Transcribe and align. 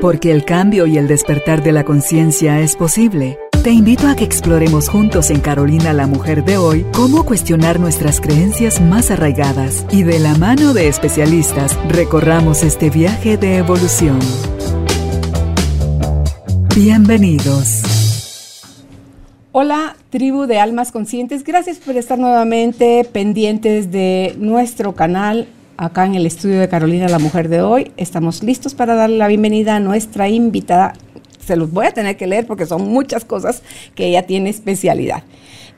Porque 0.00 0.32
el 0.32 0.46
cambio 0.46 0.86
y 0.86 0.96
el 0.96 1.06
despertar 1.06 1.62
de 1.62 1.72
la 1.72 1.84
conciencia 1.84 2.60
es 2.60 2.74
posible. 2.74 3.38
Te 3.62 3.70
invito 3.70 4.06
a 4.08 4.16
que 4.16 4.24
exploremos 4.24 4.88
juntos 4.88 5.28
en 5.28 5.40
Carolina 5.40 5.92
la 5.92 6.06
Mujer 6.06 6.42
de 6.42 6.56
hoy 6.56 6.86
cómo 6.94 7.26
cuestionar 7.26 7.78
nuestras 7.78 8.18
creencias 8.22 8.80
más 8.80 9.10
arraigadas 9.10 9.84
y 9.90 10.02
de 10.02 10.18
la 10.18 10.34
mano 10.36 10.72
de 10.72 10.88
especialistas 10.88 11.78
recorramos 11.86 12.62
este 12.62 12.88
viaje 12.88 13.36
de 13.36 13.58
evolución. 13.58 14.18
Bienvenidos. 16.74 17.82
Hola, 19.52 19.96
tribu 20.08 20.46
de 20.46 20.60
almas 20.60 20.92
conscientes. 20.92 21.44
Gracias 21.44 21.76
por 21.76 21.98
estar 21.98 22.18
nuevamente 22.18 23.06
pendientes 23.12 23.92
de 23.92 24.34
nuestro 24.38 24.94
canal 24.94 25.46
acá 25.80 26.04
en 26.04 26.14
el 26.14 26.26
estudio 26.26 26.60
de 26.60 26.68
Carolina 26.68 27.08
la 27.08 27.18
Mujer 27.18 27.48
de 27.48 27.62
hoy. 27.62 27.90
Estamos 27.96 28.42
listos 28.42 28.74
para 28.74 28.94
darle 28.94 29.16
la 29.16 29.28
bienvenida 29.28 29.76
a 29.76 29.80
nuestra 29.80 30.28
invitada. 30.28 30.92
Se 31.42 31.56
los 31.56 31.72
voy 31.72 31.86
a 31.86 31.92
tener 31.92 32.18
que 32.18 32.26
leer 32.26 32.46
porque 32.46 32.66
son 32.66 32.86
muchas 32.86 33.24
cosas 33.24 33.62
que 33.94 34.06
ella 34.06 34.26
tiene 34.26 34.50
especialidad. 34.50 35.22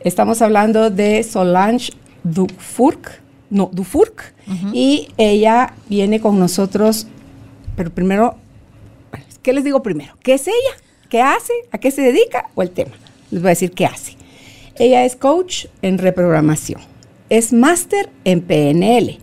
Estamos 0.00 0.42
hablando 0.42 0.90
de 0.90 1.22
Solange 1.22 1.92
Dufourc, 2.24 3.12
no, 3.48 3.70
Dufourc, 3.72 4.34
y 4.72 5.06
ella 5.18 5.74
viene 5.88 6.20
con 6.20 6.36
nosotros, 6.36 7.06
pero 7.76 7.90
primero, 7.94 8.34
¿qué 9.40 9.52
les 9.52 9.62
digo 9.62 9.84
primero? 9.84 10.14
¿Qué 10.24 10.34
es 10.34 10.48
ella? 10.48 10.74
¿Qué 11.10 11.22
hace? 11.22 11.52
¿A 11.70 11.78
qué 11.78 11.92
se 11.92 12.02
dedica? 12.02 12.50
¿O 12.56 12.62
el 12.62 12.70
tema? 12.70 12.92
Les 13.30 13.40
voy 13.40 13.50
a 13.50 13.50
decir 13.50 13.70
qué 13.70 13.86
hace. 13.86 14.16
Ella 14.80 15.04
es 15.04 15.14
coach 15.14 15.66
en 15.80 15.98
reprogramación, 15.98 16.80
es 17.28 17.52
máster 17.52 18.10
en 18.24 18.40
PNL, 18.40 19.21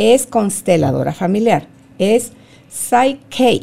es 0.00 0.26
consteladora 0.26 1.12
familiar, 1.12 1.66
es 1.98 2.32
Psyche, 2.70 3.60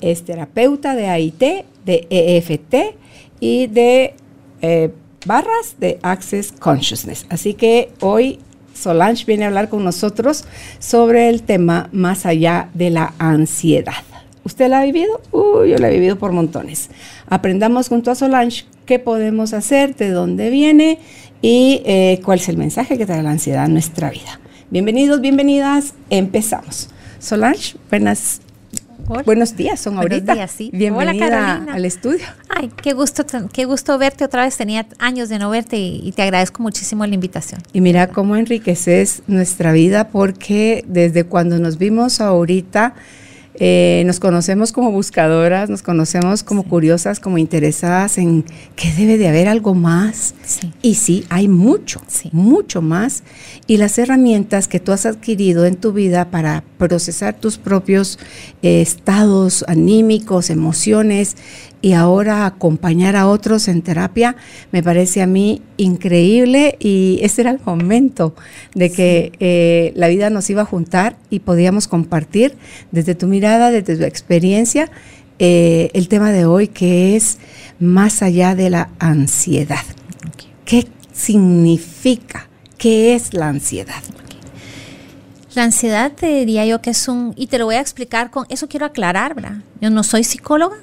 es 0.00 0.24
terapeuta 0.24 0.96
de 0.96 1.08
AIT, 1.08 1.42
de 1.84 2.06
EFT 2.08 2.96
y 3.38 3.66
de 3.66 4.14
eh, 4.62 4.90
barras 5.26 5.76
de 5.78 5.98
Access 6.00 6.52
Consciousness. 6.52 7.26
Así 7.28 7.52
que 7.52 7.90
hoy 8.00 8.38
Solange 8.72 9.26
viene 9.26 9.44
a 9.44 9.48
hablar 9.48 9.68
con 9.68 9.84
nosotros 9.84 10.44
sobre 10.78 11.28
el 11.28 11.42
tema 11.42 11.90
más 11.92 12.24
allá 12.24 12.70
de 12.72 12.88
la 12.88 13.12
ansiedad. 13.18 14.04
¿Usted 14.44 14.70
la 14.70 14.80
ha 14.80 14.84
vivido? 14.84 15.20
Uy, 15.32 15.68
yo 15.68 15.76
la 15.76 15.90
he 15.90 15.92
vivido 15.92 16.16
por 16.16 16.32
montones. 16.32 16.88
Aprendamos 17.28 17.88
junto 17.88 18.10
a 18.10 18.14
Solange 18.14 18.64
qué 18.86 18.98
podemos 18.98 19.52
hacer, 19.52 19.94
de 19.96 20.12
dónde 20.12 20.48
viene 20.48 20.98
y 21.42 21.82
eh, 21.84 22.22
cuál 22.24 22.38
es 22.38 22.48
el 22.48 22.56
mensaje 22.56 22.96
que 22.96 23.04
trae 23.04 23.22
la 23.22 23.32
ansiedad 23.32 23.64
a 23.64 23.68
nuestra 23.68 24.08
vida. 24.08 24.40
Bienvenidos, 24.70 25.22
bienvenidas. 25.22 25.94
Empezamos. 26.10 26.90
Solange, 27.18 27.76
buenas 27.88 28.42
Buenos 29.24 29.56
días, 29.56 29.80
son 29.80 29.94
Buenos 29.94 30.12
ahorita. 30.12 30.34
Días, 30.34 30.50
sí. 30.50 30.70
Bienvenida 30.74 31.12
Hola, 31.12 31.30
Carolina. 31.30 31.74
al 31.74 31.84
estudio. 31.86 32.26
Ay, 32.50 32.70
qué 32.82 32.92
gusto, 32.92 33.24
qué 33.50 33.64
gusto 33.64 33.96
verte 33.96 34.24
otra 34.24 34.42
vez. 34.42 34.58
Tenía 34.58 34.86
años 34.98 35.30
de 35.30 35.38
no 35.38 35.48
verte 35.48 35.78
y, 35.78 36.06
y, 36.06 36.12
te 36.12 36.20
agradezco 36.20 36.62
muchísimo 36.62 37.06
la 37.06 37.14
invitación. 37.14 37.62
Y 37.72 37.80
mira 37.80 38.08
cómo 38.08 38.36
enriqueces 38.36 39.22
nuestra 39.26 39.72
vida 39.72 40.08
porque 40.08 40.84
desde 40.86 41.24
cuando 41.24 41.58
nos 41.58 41.78
vimos 41.78 42.20
ahorita 42.20 42.94
eh, 43.60 44.02
nos 44.06 44.20
conocemos 44.20 44.72
como 44.72 44.92
buscadoras, 44.92 45.68
nos 45.68 45.82
conocemos 45.82 46.42
como 46.42 46.62
sí. 46.62 46.68
curiosas, 46.68 47.20
como 47.20 47.38
interesadas 47.38 48.16
en 48.18 48.44
que 48.76 48.92
debe 48.92 49.18
de 49.18 49.28
haber 49.28 49.48
algo 49.48 49.74
más. 49.74 50.34
Sí. 50.44 50.72
Y 50.82 50.94
sí, 50.94 51.24
hay 51.28 51.48
mucho, 51.48 52.00
Sí. 52.06 52.30
mucho 52.32 52.82
más. 52.82 53.24
Y 53.66 53.76
las 53.78 53.98
herramientas 53.98 54.68
que 54.68 54.80
tú 54.80 54.92
has 54.92 55.06
adquirido 55.06 55.66
en 55.66 55.76
tu 55.76 55.92
vida 55.92 56.30
para 56.30 56.62
procesar 56.78 57.34
tus 57.34 57.58
propios 57.58 58.18
eh, 58.62 58.80
estados 58.80 59.64
anímicos, 59.68 60.50
emociones 60.50 61.36
y 61.80 61.92
ahora 61.92 62.46
acompañar 62.46 63.16
a 63.16 63.28
otros 63.28 63.68
en 63.68 63.82
terapia, 63.82 64.36
me 64.72 64.82
parece 64.82 65.22
a 65.22 65.26
mí 65.26 65.62
increíble 65.76 66.76
y 66.80 67.20
ese 67.22 67.42
era 67.42 67.50
el 67.50 67.60
momento 67.64 68.34
de 68.74 68.90
que 68.90 69.32
eh, 69.38 69.92
la 69.94 70.08
vida 70.08 70.30
nos 70.30 70.50
iba 70.50 70.62
a 70.62 70.64
juntar 70.64 71.16
y 71.30 71.40
podíamos 71.40 71.86
compartir 71.86 72.56
desde 72.90 73.14
tu 73.14 73.26
mirada, 73.26 73.70
desde 73.70 73.96
tu 73.96 74.04
experiencia, 74.04 74.90
eh, 75.38 75.90
el 75.94 76.08
tema 76.08 76.32
de 76.32 76.46
hoy 76.46 76.68
que 76.68 77.14
es 77.14 77.38
más 77.78 78.22
allá 78.22 78.56
de 78.56 78.70
la 78.70 78.90
ansiedad. 78.98 79.84
Okay. 80.34 80.50
¿Qué 80.64 80.88
significa? 81.12 82.48
¿Qué 82.76 83.14
es 83.14 83.34
la 83.34 83.48
ansiedad? 83.48 84.02
La 85.54 85.64
ansiedad 85.64 86.12
te 86.12 86.26
diría 86.26 86.66
yo 86.66 86.80
que 86.80 86.90
es 86.90 87.08
un, 87.08 87.34
y 87.36 87.46
te 87.48 87.58
lo 87.58 87.64
voy 87.66 87.76
a 87.76 87.80
explicar 87.80 88.30
con, 88.30 88.46
eso 88.48 88.68
quiero 88.68 88.86
aclarar, 88.86 89.34
¿verdad? 89.34 89.56
Yo 89.80 89.90
no 89.90 90.02
soy 90.02 90.22
psicóloga, 90.22 90.76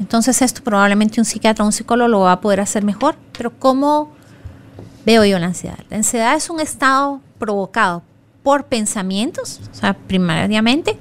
entonces 0.00 0.40
esto 0.42 0.64
probablemente 0.64 1.20
un 1.20 1.24
psiquiatra 1.24 1.64
o 1.64 1.68
un 1.68 1.72
psicólogo 1.72 2.08
lo 2.08 2.20
va 2.20 2.32
a 2.32 2.40
poder 2.40 2.60
hacer 2.60 2.82
mejor, 2.82 3.14
pero 3.36 3.56
¿cómo 3.58 4.10
veo 5.04 5.24
yo 5.24 5.38
la 5.38 5.46
ansiedad? 5.46 5.78
La 5.90 5.98
ansiedad 5.98 6.34
es 6.34 6.50
un 6.50 6.58
estado 6.58 7.20
provocado 7.38 8.02
por 8.42 8.64
pensamientos, 8.64 9.60
o 9.70 9.74
sea, 9.74 9.94
primariamente, 9.94 10.98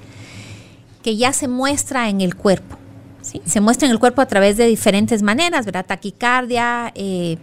que 1.01 1.15
ya 1.15 1.31
se 1.31 1.47
muestra 1.47 2.09
en 2.09 2.19
el 2.19 2.35
cuerpo. 2.35 2.77
¿sí? 3.21 3.41
Se 3.45 3.61
muestra 3.61 3.87
en 3.87 3.93
el 3.93 3.99
cuerpo 3.99 4.21
a 4.21 4.25
través 4.25 4.57
de 4.57 4.65
diferentes 4.65 5.21
maneras, 5.21 5.65
¿verdad? 5.65 5.85
Taquicardia, 5.85 6.91
eh, 6.93 7.37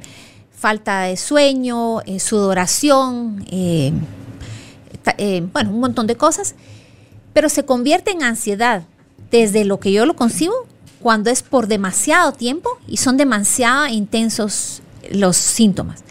falta 0.56 1.02
de 1.02 1.16
sueño, 1.16 2.00
eh, 2.02 2.18
sudoración, 2.18 3.44
eh, 3.50 3.92
eh, 5.18 5.46
bueno, 5.52 5.70
un 5.70 5.80
montón 5.80 6.06
de 6.06 6.16
cosas, 6.16 6.54
pero 7.32 7.48
se 7.48 7.64
convierte 7.64 8.10
en 8.10 8.22
ansiedad 8.22 8.82
desde 9.30 9.64
lo 9.64 9.80
que 9.80 9.92
yo 9.92 10.06
lo 10.06 10.16
concibo 10.16 10.54
cuando 11.00 11.30
es 11.30 11.42
por 11.42 11.66
demasiado 11.66 12.32
tiempo 12.32 12.70
y 12.86 12.96
son 12.96 13.16
demasiado 13.16 13.86
intensos 13.86 14.82
los 15.10 15.36
síntomas. 15.36 16.04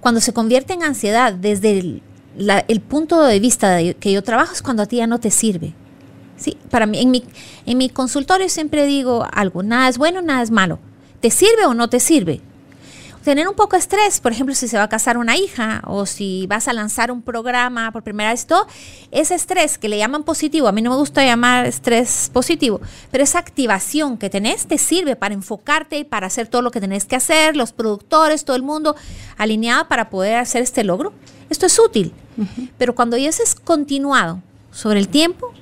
Cuando 0.00 0.20
se 0.20 0.32
convierte 0.32 0.74
en 0.74 0.82
ansiedad 0.82 1.32
desde 1.32 1.78
el, 1.78 2.80
punto 2.80 3.22
de 3.22 3.40
vista 3.40 3.70
de 3.70 3.94
que 3.94 4.12
yo 4.12 4.22
trabajo 4.22 4.52
es 4.52 4.62
cuando 4.62 4.82
a 4.82 4.86
ti 4.86 4.96
ya 4.96 5.06
no 5.06 5.18
te 5.18 5.30
sirve. 5.30 5.74
Sí, 6.36 6.56
para 6.70 6.86
mí, 6.86 7.00
en 7.00 7.10
mi, 7.10 7.24
en 7.66 7.78
mi 7.78 7.88
consultorio 7.88 8.48
siempre 8.48 8.86
digo 8.86 9.26
algo, 9.32 9.64
nada 9.64 9.88
es 9.88 9.98
bueno, 9.98 10.22
nada 10.22 10.42
es 10.42 10.52
malo. 10.52 10.78
¿Te 11.20 11.30
sirve 11.30 11.66
o 11.66 11.74
no 11.74 11.88
te 11.88 11.98
sirve? 11.98 12.40
Tener 13.28 13.46
un 13.46 13.54
poco 13.54 13.76
de 13.76 13.80
estrés, 13.80 14.20
por 14.20 14.32
ejemplo, 14.32 14.54
si 14.54 14.68
se 14.68 14.78
va 14.78 14.84
a 14.84 14.88
casar 14.88 15.18
una 15.18 15.36
hija 15.36 15.82
o 15.84 16.06
si 16.06 16.46
vas 16.46 16.66
a 16.66 16.72
lanzar 16.72 17.12
un 17.12 17.20
programa 17.20 17.92
por 17.92 18.02
primera 18.02 18.30
vez, 18.30 18.46
todo, 18.46 18.66
ese 19.10 19.34
estrés 19.34 19.76
que 19.76 19.90
le 19.90 19.98
llaman 19.98 20.24
positivo, 20.24 20.66
a 20.66 20.72
mí 20.72 20.80
no 20.80 20.88
me 20.88 20.96
gusta 20.96 21.22
llamar 21.22 21.66
estrés 21.66 22.30
positivo, 22.32 22.80
pero 23.10 23.22
esa 23.22 23.38
activación 23.38 24.16
que 24.16 24.30
tenés 24.30 24.66
te 24.66 24.78
sirve 24.78 25.14
para 25.14 25.34
enfocarte 25.34 25.98
y 25.98 26.04
para 26.04 26.26
hacer 26.26 26.48
todo 26.48 26.62
lo 26.62 26.70
que 26.70 26.80
tenés 26.80 27.04
que 27.04 27.16
hacer, 27.16 27.54
los 27.54 27.72
productores, 27.72 28.46
todo 28.46 28.56
el 28.56 28.62
mundo 28.62 28.96
alineado 29.36 29.88
para 29.88 30.08
poder 30.08 30.36
hacer 30.36 30.62
este 30.62 30.82
logro. 30.82 31.12
Esto 31.50 31.66
es 31.66 31.78
útil, 31.78 32.14
uh 32.38 32.44
-huh. 32.44 32.70
pero 32.78 32.94
cuando 32.94 33.18
ya 33.18 33.28
es 33.28 33.54
continuado 33.62 34.40
sobre 34.72 35.00
el 35.00 35.08
tiempo, 35.08 35.52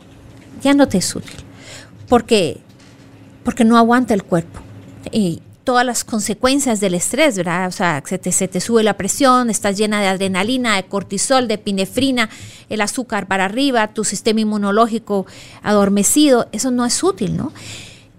ya 0.62 0.72
no 0.72 0.87
te 0.87 0.99
es 0.99 1.16
útil, 1.16 1.34
porque, 2.09 2.60
porque 3.43 3.65
no 3.65 3.76
aguanta 3.76 4.15
el 4.15 4.22
cuerpo. 4.22 4.60
Y 5.10 5.43
todas 5.66 5.84
las 5.84 6.04
consecuencias 6.04 6.78
del 6.78 6.94
estrés, 6.94 7.37
¿verdad? 7.37 7.66
O 7.66 7.72
sea, 7.72 8.00
se 8.06 8.19
te, 8.19 8.31
se 8.31 8.47
te, 8.47 8.60
sube 8.60 8.84
la 8.84 8.97
presión, 8.97 9.50
estás 9.50 9.77
llena 9.77 10.00
de 10.00 10.06
adrenalina, 10.06 10.77
de 10.77 10.84
cortisol, 10.84 11.49
de 11.49 11.54
epinefrina, 11.54 12.31
el 12.71 12.81
azúcar 12.81 13.27
para 13.27 13.47
arriba, 13.47 13.88
tu 13.88 14.05
sistema 14.05 14.41
inmunológico 14.41 15.26
adormecido, 15.65 16.47
eso 16.53 16.71
no 16.71 16.87
es 16.87 17.03
útil, 17.03 17.37
¿no? 17.37 17.53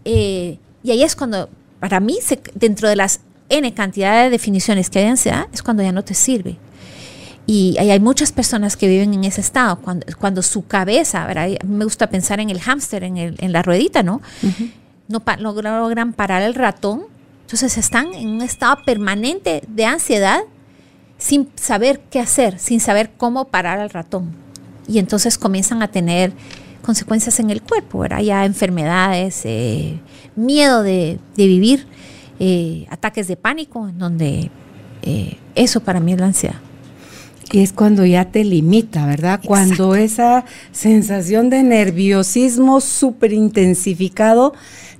Eh, 0.03 0.59
y 0.83 0.91
ahí 0.91 1.03
es 1.03 1.15
cuando, 1.15 1.49
para 1.79 2.01
mí, 2.01 2.19
se, 2.21 2.37
dentro 2.53 2.89
de 2.89 2.97
las 2.97 3.21
N 3.47 3.73
cantidad 3.73 4.25
de 4.25 4.29
definiciones 4.29 4.89
que 4.89 4.99
hay 4.99 5.05
de 5.05 5.11
ansiedad, 5.11 5.47
es 5.53 5.63
cuando 5.63 5.81
ya 5.83 5.93
no 5.93 6.03
te 6.03 6.15
sirve. 6.15 6.57
Y 7.45 7.77
hay 7.77 7.99
muchas 8.01 8.33
personas 8.33 8.75
que 8.75 8.89
viven 8.89 9.13
en 9.13 9.23
ese 9.23 9.39
estado, 9.39 9.77
cuando, 9.77 10.05
cuando 10.19 10.41
su 10.41 10.67
cabeza, 10.67 11.25
¿verdad? 11.25 11.47
Me 11.63 11.85
gusta 11.85 12.09
pensar 12.09 12.41
en 12.41 12.49
el 12.49 12.59
hámster, 12.59 13.05
en, 13.05 13.15
el, 13.15 13.35
en 13.39 13.53
la 13.53 13.61
ruedita, 13.61 14.03
¿no? 14.03 14.21
Uh 14.43 14.47
-huh. 14.47 14.71
No 15.07 15.21
pa 15.21 15.37
logran 15.37 16.11
parar 16.11 16.41
el 16.41 16.53
ratón, 16.53 17.05
entonces 17.47 17.77
están 17.77 18.13
en 18.13 18.27
un 18.27 18.41
estado 18.41 18.83
permanente 18.83 19.63
de 19.69 19.85
ansiedad 19.85 20.41
sin 21.17 21.47
saber 21.55 22.01
qué 22.11 22.19
hacer, 22.19 22.59
sin 22.59 22.81
saber 22.81 23.11
cómo 23.15 23.45
parar 23.45 23.79
al 23.79 23.89
ratón. 23.89 24.35
Y 24.85 24.99
entonces 24.99 25.37
comienzan 25.37 25.81
a 25.81 25.87
tener 25.87 26.33
consecuencias 26.81 27.39
en 27.39 27.49
el 27.49 27.61
cuerpo, 27.61 27.99
¿verdad? 27.99 28.19
Ya 28.19 28.43
enfermedades, 28.43 29.43
eh, 29.45 29.97
miedo 30.35 30.83
de, 30.83 31.19
de 31.37 31.47
vivir, 31.47 31.87
eh, 32.37 32.85
ataques 32.89 33.29
de 33.29 33.37
pánico, 33.37 33.87
en 33.87 33.97
donde 33.97 34.51
eh, 35.03 35.37
eso 35.55 35.79
para 35.79 36.01
mí 36.01 36.11
es 36.11 36.19
la 36.19 36.25
ansiedad. 36.25 36.59
Y 37.53 37.59
es 37.59 37.71
cuando 37.71 38.05
ya 38.05 38.25
te 38.25 38.43
limita, 38.43 39.05
¿verdad? 39.05 39.35
Exacto. 39.35 39.47
Cuando 39.47 39.95
esa 39.95 40.43
sensación 40.73 41.49
de 41.49 41.63
nerviosismo 41.63 42.81
súper 42.81 43.31
intensificado 43.31 44.53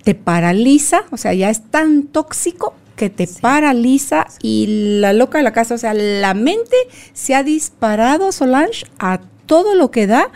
te 0.08 0.16
paraliza, 0.16 1.04
o 1.12 1.18
sea, 1.18 1.34
ya 1.34 1.50
es 1.50 1.70
tan 1.70 2.04
tóxico 2.04 2.74
que 2.96 3.10
te 3.10 3.28
sí. 3.28 3.42
paraliza 3.42 4.26
y 4.42 5.00
la 5.02 5.12
loca 5.12 5.38
de 5.38 5.44
la 5.44 5.52
casa, 5.52 5.76
o 5.76 5.78
sea, 5.78 5.94
la 5.94 6.34
mente 6.34 6.78
se 7.12 7.36
ha 7.36 7.44
disparado, 7.44 8.32
Solange, 8.32 8.86
a 9.00 9.20
todo 9.48 9.76
lo 9.76 9.92
que 9.92 10.08
da 10.08 10.30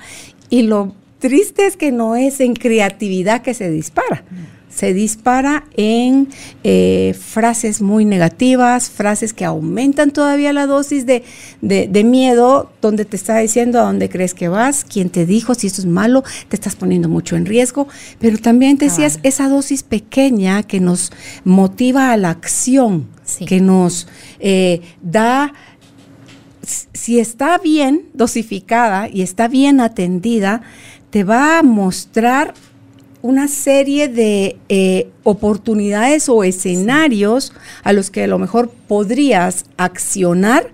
y 0.50 0.64
lo 0.64 0.94
triste 1.20 1.68
es 1.68 1.78
que 1.78 1.94
no 1.94 2.18
es 2.18 2.42
en 2.42 2.54
creatividad 2.54 3.44
que 3.44 3.54
se 3.54 3.72
dispara. 3.72 4.26
Se 4.74 4.94
dispara 4.94 5.66
en 5.76 6.30
eh, 6.64 7.16
frases 7.20 7.82
muy 7.82 8.06
negativas, 8.06 8.90
frases 8.90 9.34
que 9.34 9.46
aumentan 9.46 10.12
todavía 10.12 10.54
la 10.54 10.66
dosis 10.66 11.06
de, 11.06 11.24
de, 11.62 12.04
miedo, 12.04 12.72
donde 12.82 13.06
te 13.06 13.16
está 13.16 13.38
diciendo 13.38 13.80
a 13.80 13.84
dónde 13.84 14.10
crees 14.10 14.34
que 14.34 14.48
vas, 14.48 14.84
quién 14.84 15.10
te 15.10 15.26
dijo, 15.26 15.54
si 15.54 15.68
esto 15.68 15.82
es 15.82 15.88
malo, 15.88 16.24
te 16.48 16.56
estás 16.56 16.76
poniendo 16.76 17.10
mucho 17.10 17.36
en 17.36 17.46
riesgo. 17.46 17.88
Pero 18.20 18.38
también 18.38 18.78
decías 18.78 19.20
esa 19.24 19.50
dosis 19.50 19.84
pequeña 19.84 20.64
que 20.64 20.80
nos 20.80 21.12
motiva 21.44 22.12
a 22.12 22.18
la 22.18 22.30
acción, 22.30 23.08
que 23.46 23.62
nos 23.62 24.08
eh, 24.40 24.82
da 25.02 25.54
si 26.94 27.20
está 27.20 27.58
bien 27.58 28.06
dosificada 28.14 29.10
y 29.10 29.22
está 29.22 29.48
bien 29.48 29.80
atendida, 29.80 30.62
te 31.10 31.24
va 31.24 31.60
a 31.60 31.64
mostrar 31.64 32.54
una 33.22 33.48
serie 33.48 34.08
de 34.08 34.58
eh, 34.70 35.10
oportunidades 35.24 36.28
o 36.30 36.44
escenarios 36.44 37.54
a 37.84 37.94
los 37.94 38.10
que 38.10 38.24
a 38.24 38.28
lo 38.28 38.40
mejor 38.40 38.70
podrías 38.88 39.66
accionar 39.78 40.72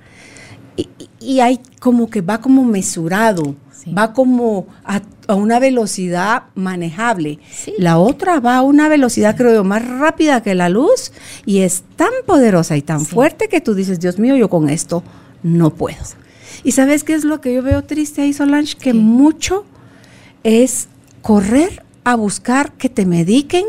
y, 1.19 1.39
hay 1.39 1.59
como 1.79 2.09
que 2.09 2.21
va 2.21 2.39
como 2.39 2.63
mesurado, 2.63 3.55
va 3.97 4.13
como 4.13 4.67
a, 4.83 5.01
una 5.33 5.59
velocidad 5.59 6.43
manejable. 6.55 7.39
La 7.77 7.97
otra 7.97 8.39
va 8.39 8.57
a 8.57 8.61
una 8.61 8.87
velocidad, 8.87 9.35
creo 9.35 9.53
yo, 9.53 9.63
más 9.63 9.85
rápida 9.85 10.41
que 10.41 10.55
la 10.55 10.69
luz 10.69 11.11
y 11.45 11.59
es 11.59 11.83
tan 11.95 12.11
poderosa 12.25 12.77
y 12.77 12.81
tan 12.81 13.05
fuerte 13.05 13.49
que 13.49 13.59
tú 13.59 13.73
dices, 13.73 13.99
Dios 13.99 14.19
mío, 14.19 14.35
yo 14.35 14.49
con 14.49 14.69
esto 14.69 15.03
no 15.43 15.71
puedo. 15.73 15.97
¿Y 16.63 16.71
sabes 16.71 17.03
qué 17.03 17.13
es 17.13 17.23
lo 17.23 17.41
que 17.41 17.53
yo 17.53 17.61
veo 17.61 17.83
triste 17.83 18.21
ahí, 18.21 18.33
Solange? 18.33 18.75
Que 18.77 18.93
mucho 18.93 19.65
es 20.43 20.87
correr 21.21 21.83
a 22.11 22.15
buscar 22.15 22.73
que 22.73 22.89
te 22.89 23.05
mediquen, 23.05 23.65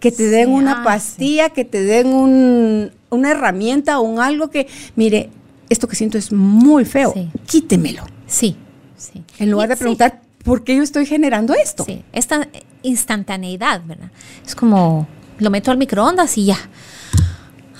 que 0.00 0.10
te 0.10 0.24
den 0.24 0.50
una 0.50 0.80
ah, 0.80 0.84
pastilla, 0.84 1.50
que 1.50 1.64
te 1.64 1.82
den 1.82 2.90
una 3.10 3.30
herramienta 3.30 3.98
o 3.98 4.02
un 4.02 4.20
algo 4.20 4.50
que, 4.50 4.66
mire, 4.96 5.30
esto 5.68 5.88
que 5.88 5.96
siento 5.96 6.18
es 6.18 6.32
muy 6.32 6.84
feo, 6.84 7.14
quítemelo. 7.46 8.04
Sí, 8.26 8.56
sí. 8.96 9.22
En 9.38 9.50
lugar 9.50 9.68
de 9.68 9.76
preguntar, 9.76 10.20
¿por 10.44 10.64
qué 10.64 10.76
yo 10.76 10.82
estoy 10.82 11.06
generando 11.06 11.54
esto? 11.54 11.84
Sí, 11.84 12.02
esta 12.12 12.48
instantaneidad, 12.82 13.82
¿verdad? 13.84 14.10
Es 14.44 14.54
como, 14.54 15.06
lo 15.38 15.50
meto 15.50 15.70
al 15.70 15.78
microondas 15.78 16.36
y 16.38 16.46
ya 16.46 16.58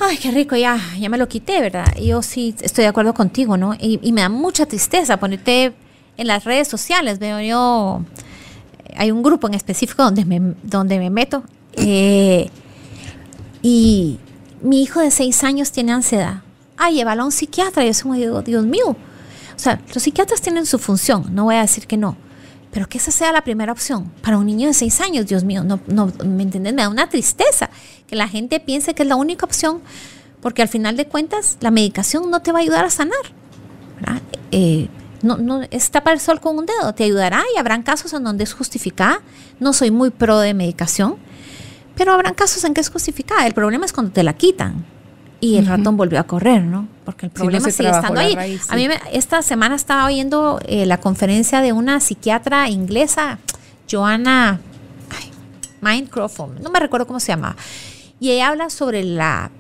ay, 0.00 0.18
qué 0.18 0.30
rico, 0.30 0.56
ya, 0.56 0.78
ya 0.98 1.08
me 1.08 1.18
lo 1.18 1.28
quité, 1.28 1.60
¿verdad? 1.60 1.86
yo 1.96 2.22
sí 2.22 2.54
estoy 2.60 2.82
de 2.82 2.88
acuerdo 2.88 3.14
contigo, 3.14 3.56
¿no? 3.56 3.74
Y, 3.78 4.12
me 4.12 4.20
da 4.20 4.28
mucha 4.28 4.66
tristeza 4.66 5.18
ponerte 5.18 5.72
en 6.16 6.26
las 6.26 6.44
redes 6.44 6.68
sociales, 6.68 7.18
veo 7.18 7.40
yo, 7.40 8.04
hay 8.96 9.10
un 9.10 9.22
grupo 9.22 9.46
en 9.46 9.54
específico 9.54 10.02
donde 10.02 10.24
me, 10.24 10.54
donde 10.62 10.98
me 10.98 11.10
meto, 11.10 11.42
eh, 11.74 12.50
y 13.62 14.18
mi 14.62 14.82
hijo 14.82 15.00
de 15.00 15.10
seis 15.10 15.44
años 15.44 15.72
tiene 15.72 15.92
ansiedad. 15.92 16.42
Ay, 16.76 16.96
llévalo 16.96 17.22
a 17.22 17.24
un 17.26 17.32
psiquiatra. 17.32 17.84
Yo 17.84 18.12
digo, 18.14 18.42
Dios 18.42 18.64
mío. 18.64 18.96
O 19.56 19.58
sea, 19.58 19.80
los 19.94 20.02
psiquiatras 20.02 20.40
tienen 20.40 20.66
su 20.66 20.78
función, 20.78 21.34
no 21.34 21.44
voy 21.44 21.56
a 21.56 21.62
decir 21.62 21.86
que 21.86 21.96
no. 21.96 22.16
Pero 22.70 22.88
que 22.88 22.98
esa 22.98 23.10
sea 23.10 23.32
la 23.32 23.42
primera 23.42 23.72
opción 23.72 24.12
para 24.22 24.36
un 24.36 24.44
niño 24.44 24.68
de 24.68 24.74
seis 24.74 25.00
años, 25.00 25.26
Dios 25.26 25.44
mío, 25.44 25.64
no, 25.64 25.80
no, 25.86 26.12
¿me 26.24 26.42
entiendes? 26.42 26.74
Me 26.74 26.82
da 26.82 26.90
una 26.90 27.08
tristeza 27.08 27.70
que 28.06 28.16
la 28.16 28.28
gente 28.28 28.60
piense 28.60 28.94
que 28.94 29.02
es 29.02 29.08
la 29.08 29.16
única 29.16 29.46
opción, 29.46 29.80
porque 30.42 30.60
al 30.60 30.68
final 30.68 30.96
de 30.96 31.06
cuentas 31.06 31.56
la 31.60 31.70
medicación 31.70 32.30
no 32.30 32.42
te 32.42 32.52
va 32.52 32.58
a 32.58 32.62
ayudar 32.62 32.84
a 32.84 32.90
sanar. 32.90 33.18
Eh, 34.50 34.88
no, 35.22 35.36
no 35.36 35.62
es 35.70 35.90
tapar 35.90 36.14
el 36.14 36.20
sol 36.20 36.40
con 36.40 36.58
un 36.58 36.66
dedo, 36.66 36.94
te 36.94 37.04
ayudará 37.04 37.42
y 37.54 37.58
habrán 37.58 37.82
casos 37.82 38.12
en 38.12 38.24
donde 38.24 38.44
es 38.44 38.54
justificada. 38.54 39.20
No 39.60 39.72
soy 39.72 39.90
muy 39.90 40.10
pro 40.10 40.38
de 40.38 40.54
medicación, 40.54 41.16
pero 41.94 42.12
habrán 42.12 42.34
casos 42.34 42.64
en 42.64 42.74
que 42.74 42.80
es 42.80 42.90
justificada. 42.90 43.46
El 43.46 43.54
problema 43.54 43.86
es 43.86 43.92
cuando 43.92 44.12
te 44.12 44.22
la 44.22 44.34
quitan 44.34 44.84
y 45.40 45.56
el 45.56 45.66
ratón 45.66 45.96
volvió 45.96 46.18
a 46.18 46.24
correr, 46.24 46.62
¿no? 46.62 46.88
Porque 47.04 47.26
el 47.26 47.32
problema 47.32 47.70
sigue 47.70 47.90
estando 47.90 48.20
ahí. 48.20 48.58
A 48.68 48.76
mí 48.76 48.88
esta 49.12 49.42
semana 49.42 49.74
estaba 49.74 50.06
oyendo 50.06 50.60
eh, 50.66 50.86
la 50.86 50.98
conferencia 50.98 51.60
de 51.60 51.72
una 51.72 52.00
psiquiatra 52.00 52.68
inglesa, 52.68 53.38
Joanna 53.90 54.60
Mindcroft, 55.80 56.40
no 56.60 56.70
me 56.70 56.80
recuerdo 56.80 57.06
cómo 57.06 57.20
se 57.20 57.28
llama, 57.28 57.56
y 58.18 58.30
ella 58.30 58.48
habla 58.48 58.70
sobre 58.70 59.04
la 59.04 59.50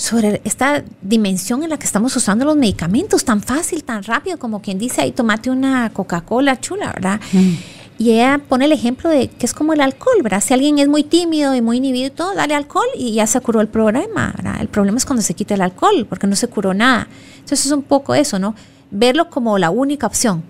sobre 0.00 0.40
esta 0.44 0.82
dimensión 1.02 1.62
en 1.62 1.68
la 1.68 1.78
que 1.78 1.84
estamos 1.84 2.16
usando 2.16 2.46
los 2.46 2.56
medicamentos 2.56 3.22
tan 3.22 3.42
fácil, 3.42 3.84
tan 3.84 4.02
rápido, 4.02 4.38
como 4.38 4.62
quien 4.62 4.78
dice, 4.78 5.02
ahí 5.02 5.12
tomate 5.12 5.50
una 5.50 5.90
Coca-Cola 5.90 6.58
chula, 6.58 6.86
¿verdad? 6.86 7.20
Mm. 7.32 7.52
Y 7.98 8.12
ella 8.12 8.40
pone 8.48 8.64
el 8.64 8.72
ejemplo 8.72 9.10
de 9.10 9.28
que 9.28 9.44
es 9.44 9.52
como 9.52 9.74
el 9.74 9.82
alcohol, 9.82 10.22
¿verdad? 10.22 10.42
Si 10.42 10.54
alguien 10.54 10.78
es 10.78 10.88
muy 10.88 11.04
tímido 11.04 11.54
y 11.54 11.60
muy 11.60 11.76
inhibido 11.76 12.06
y 12.06 12.10
todo, 12.10 12.34
dale 12.34 12.54
alcohol 12.54 12.86
y 12.96 13.12
ya 13.12 13.26
se 13.26 13.42
curó 13.42 13.60
el 13.60 13.68
problema, 13.68 14.32
¿verdad? 14.34 14.56
El 14.62 14.68
problema 14.68 14.96
es 14.96 15.04
cuando 15.04 15.20
se 15.20 15.34
quita 15.34 15.52
el 15.52 15.60
alcohol, 15.60 16.06
porque 16.08 16.26
no 16.26 16.34
se 16.34 16.48
curó 16.48 16.72
nada. 16.72 17.06
Entonces 17.34 17.66
es 17.66 17.72
un 17.72 17.82
poco 17.82 18.14
eso, 18.14 18.38
¿no? 18.38 18.54
Verlo 18.90 19.28
como 19.28 19.58
la 19.58 19.68
única 19.68 20.06
opción, 20.06 20.42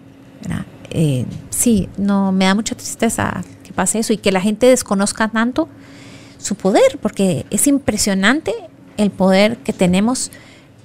¿verdad? 0.42 0.64
Eh, 0.90 1.26
sí, 1.50 1.88
no, 1.98 2.30
me 2.30 2.44
da 2.44 2.54
mucha 2.54 2.76
tristeza 2.76 3.42
que 3.64 3.72
pase 3.72 3.98
eso 3.98 4.12
y 4.12 4.18
que 4.18 4.30
la 4.30 4.40
gente 4.40 4.66
desconozca 4.66 5.26
tanto 5.26 5.68
su 6.38 6.54
poder, 6.54 7.00
porque 7.02 7.46
es 7.50 7.66
impresionante 7.66 8.54
el 9.02 9.10
poder 9.10 9.56
que 9.58 9.72
tenemos 9.72 10.30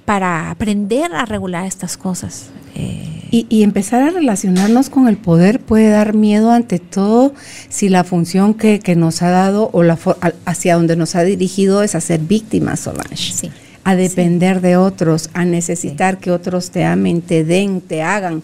para 0.04 0.50
aprender 0.50 1.12
a 1.14 1.26
regular 1.26 1.66
estas 1.66 1.96
cosas. 1.96 2.46
Eh, 2.74 3.16
y, 3.30 3.62
empezar 3.62 4.02
a 4.02 4.10
relacionarnos 4.10 4.88
con 4.88 5.08
el 5.08 5.16
poder 5.16 5.60
puede 5.60 5.88
dar 5.88 6.14
miedo 6.14 6.52
ante 6.52 6.78
todo 6.78 7.34
si 7.68 7.88
la 7.88 8.04
función 8.04 8.54
que, 8.54 8.80
nos 8.96 9.22
ha 9.22 9.30
dado 9.30 9.70
o 9.72 9.82
la 9.82 9.98
hacia 10.44 10.76
donde 10.76 10.94
nos 10.94 11.16
ha 11.16 11.22
dirigido 11.22 11.82
es 11.82 11.94
a 11.94 12.00
ser 12.00 12.20
víctimas, 12.20 12.80
Solange. 12.80 13.50
A 13.84 13.96
depender 13.96 14.60
de 14.60 14.76
otros, 14.76 15.30
a 15.32 15.44
necesitar 15.44 16.18
que 16.18 16.30
otros 16.30 16.70
te 16.70 16.84
amen, 16.84 17.20
te 17.22 17.44
den, 17.44 17.80
te 17.80 18.02
hagan. 18.02 18.42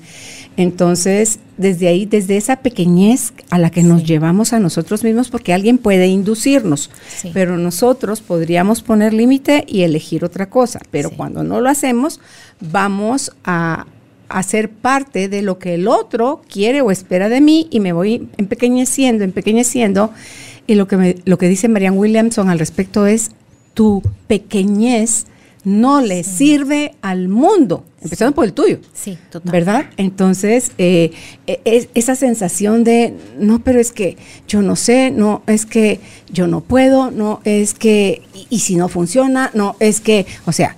Entonces, 0.57 1.39
desde 1.57 1.89
ahí, 1.89 2.05
desde 2.05 2.37
esa 2.37 2.57
pequeñez 2.57 3.33
a 3.51 3.59
la 3.59 3.71
que 3.71 3.83
nos 3.83 4.05
llevamos 4.05 4.53
a 4.53 4.61
nosotros 4.61 5.03
mismos, 5.03 5.31
porque 5.31 5.55
alguien 5.55 5.79
puede 5.79 6.09
inducirnos, 6.09 6.91
pero 7.33 7.57
nosotros 7.57 8.21
podríamos 8.21 8.83
poner 8.83 9.15
límite 9.15 9.65
y 9.67 9.83
elegir 9.83 10.25
otra 10.25 10.51
cosa. 10.51 10.81
Pero 10.91 11.11
cuando 11.11 11.43
no 11.43 11.61
lo 11.61 11.71
hacemos, 11.71 12.21
vamos 12.61 13.33
a, 13.45 13.87
hacer 14.29 14.71
parte 14.71 15.29
de 15.29 15.43
lo 15.43 15.59
que 15.59 15.75
el 15.75 15.87
otro 15.87 16.41
quiere 16.51 16.81
o 16.81 16.91
espera 16.91 17.29
de 17.29 17.43
mí 17.43 17.69
y 17.71 17.81
me 17.81 17.93
voy 17.93 18.29
empequeñeciendo, 18.39 19.25
empequeñeciendo. 19.25 20.11
Y 20.67 20.75
lo 20.75 20.89
que, 20.89 20.97
me, 20.97 21.17
lo 21.27 21.37
que 21.37 21.49
dice 21.49 21.69
Marianne 21.69 21.99
Williamson 21.99 22.49
al 22.49 22.59
respecto 22.59 23.07
es, 23.07 23.33
tu 23.75 24.03
pequeñez 24.27 25.27
no 25.65 26.01
le 26.01 26.25
sirve 26.25 26.95
al 27.03 27.29
mundo, 27.29 27.85
empezando 28.03 28.35
por 28.35 28.45
el 28.45 28.53
tuyo. 28.53 28.79
Sí, 28.93 29.17
total. 29.31 29.53
¿Verdad? 29.53 29.87
Entonces, 29.97 30.73
eh, 30.79 31.13
e, 31.47 31.89
esa 31.95 32.17
sensación 32.17 32.83
de, 32.83 33.15
no, 33.39 33.61
pero 33.61 33.79
es 33.79 33.93
que 33.93 34.17
yo 34.49 34.63
no 34.63 34.75
sé, 34.75 35.11
no, 35.11 35.43
es 35.47 35.67
que 35.67 36.01
yo 36.33 36.47
no 36.49 36.63
puedo, 36.63 37.11
no, 37.11 37.41
es 37.45 37.75
que, 37.75 38.23
y, 38.51 38.59
si 38.59 38.75
no 38.75 38.89
funciona, 38.89 39.51
no, 39.55 39.77
es 39.79 40.01
que, 40.01 40.27
o 40.47 40.53
sea, 40.53 40.77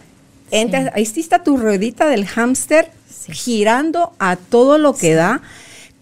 entras, 0.50 0.90
ahí 0.94 1.02
está 1.02 1.42
tu 1.42 1.56
ruedita 1.56 2.06
del 2.08 2.26
hámster 2.26 2.90
girando 3.30 4.12
a 4.18 4.36
todo 4.36 4.76
lo 4.76 4.94
que 4.94 5.14
da, 5.14 5.40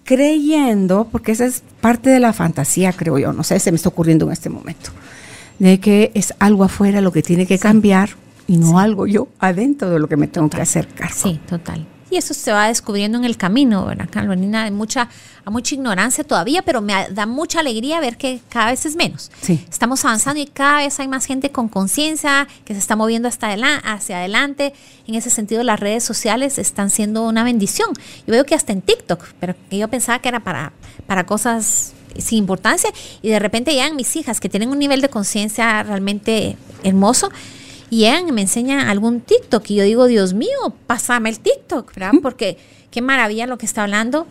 creyendo, 0.03 1.07
porque 1.13 1.31
esa 1.31 1.47
es 1.47 1.63
parte 1.81 2.11
de 2.11 2.19
la 2.19 2.33
fantasía, 2.33 2.93
creo 2.93 3.19
yo, 3.19 3.33
no 3.33 3.45
sé, 3.45 3.61
se 3.61 3.71
me 3.71 3.77
está 3.77 3.91
ocurriendo 3.91 4.27
en 4.27 4.33
este 4.33 4.49
momento, 4.49 4.91
de 5.61 5.79
que 5.79 6.11
es 6.15 6.35
algo 6.41 6.65
afuera 6.65 7.01
lo 7.01 7.13
que 7.13 7.23
tiene 7.23 7.47
que 7.47 7.61
cambiar 7.61 8.11
y 8.47 8.57
no 8.57 8.79
algo 8.79 9.07
yo 9.07 9.29
adentro 9.39 9.91
de 9.91 9.99
lo 9.99 10.09
que 10.09 10.17
me 10.17 10.27
tengo 10.27 10.49
que 10.51 10.61
acercar. 10.61 11.13
Sí, 11.13 11.41
total. 11.49 11.87
Y 12.13 12.19
eso 12.19 12.35
se 12.35 12.53
va 12.53 12.69
descubriendo 12.69 13.17
en 13.17 13.25
el 13.25 13.39
camino, 13.39 13.87
¿verdad, 13.87 14.07
Carolina? 14.11 14.65
Hay 14.65 14.71
mucha, 14.71 15.09
hay 15.47 15.51
mucha 15.51 15.75
ignorancia 15.75 16.23
todavía, 16.25 16.61
pero 16.61 16.83
me 16.83 17.09
da 17.09 17.25
mucha 17.25 17.61
alegría 17.61 18.01
ver 18.01 18.19
que 18.19 18.43
cada 18.51 18.67
vez 18.67 18.85
es 18.85 18.97
menos. 18.97 19.31
Sí. 19.41 19.65
Estamos 19.71 20.05
avanzando 20.05 20.39
y 20.39 20.45
cada 20.45 20.77
vez 20.77 21.01
hay 21.01 21.09
más 21.09 21.25
gente 21.25 21.51
con 21.51 21.69
conciencia 21.69 22.47
que 22.67 22.75
se 22.75 22.81
está 22.81 22.97
moviendo 22.97 23.29
hasta 23.29 23.47
adelante, 23.47 23.89
hacia 23.89 24.19
adelante. 24.19 24.75
En 25.07 25.15
ese 25.15 25.31
sentido, 25.31 25.63
las 25.63 25.81
redes 25.81 26.05
sociales 26.05 26.59
están 26.59 26.91
siendo 26.91 27.23
una 27.23 27.45
bendición. 27.45 27.89
Yo 28.27 28.33
veo 28.33 28.45
que 28.45 28.55
hasta 28.55 28.73
en 28.75 28.83
TikTok, 28.83 29.25
pero 29.41 29.55
que 29.71 29.79
yo 29.79 29.89
pensaba 29.89 30.19
que 30.19 30.29
era 30.29 30.41
para, 30.41 30.75
para 31.07 31.25
cosas 31.25 31.95
sin 32.19 32.37
importancia, 32.37 32.91
y 33.23 33.31
de 33.31 33.39
repente 33.39 33.73
llegan 33.73 33.97
mis 33.97 34.17
hijas 34.17 34.39
que 34.39 34.51
tienen 34.51 34.69
un 34.69 34.79
nivel 34.79 35.01
de 35.01 35.09
conciencia 35.09 35.83
realmente 35.83 36.59
hermoso 36.83 37.31
y 37.93 38.07
y 38.07 38.33
me 38.33 38.41
enseñan 38.41 38.89
algún 38.89 39.21
TikTok 39.21 39.69
y 39.69 39.75
yo 39.75 39.85
digo, 39.85 40.07
Dios 40.07 40.33
mío, 40.33 40.75
pásame 40.87 41.29
el 41.29 41.41
TikTok, 41.41 41.95
¿verdad? 41.95 42.13
Porque 42.23 42.57
qué 42.91 43.03
maravilla 43.03 43.47
lo 43.47 43.59
que 43.59 43.67
está 43.67 43.83
hablando. 43.83 44.27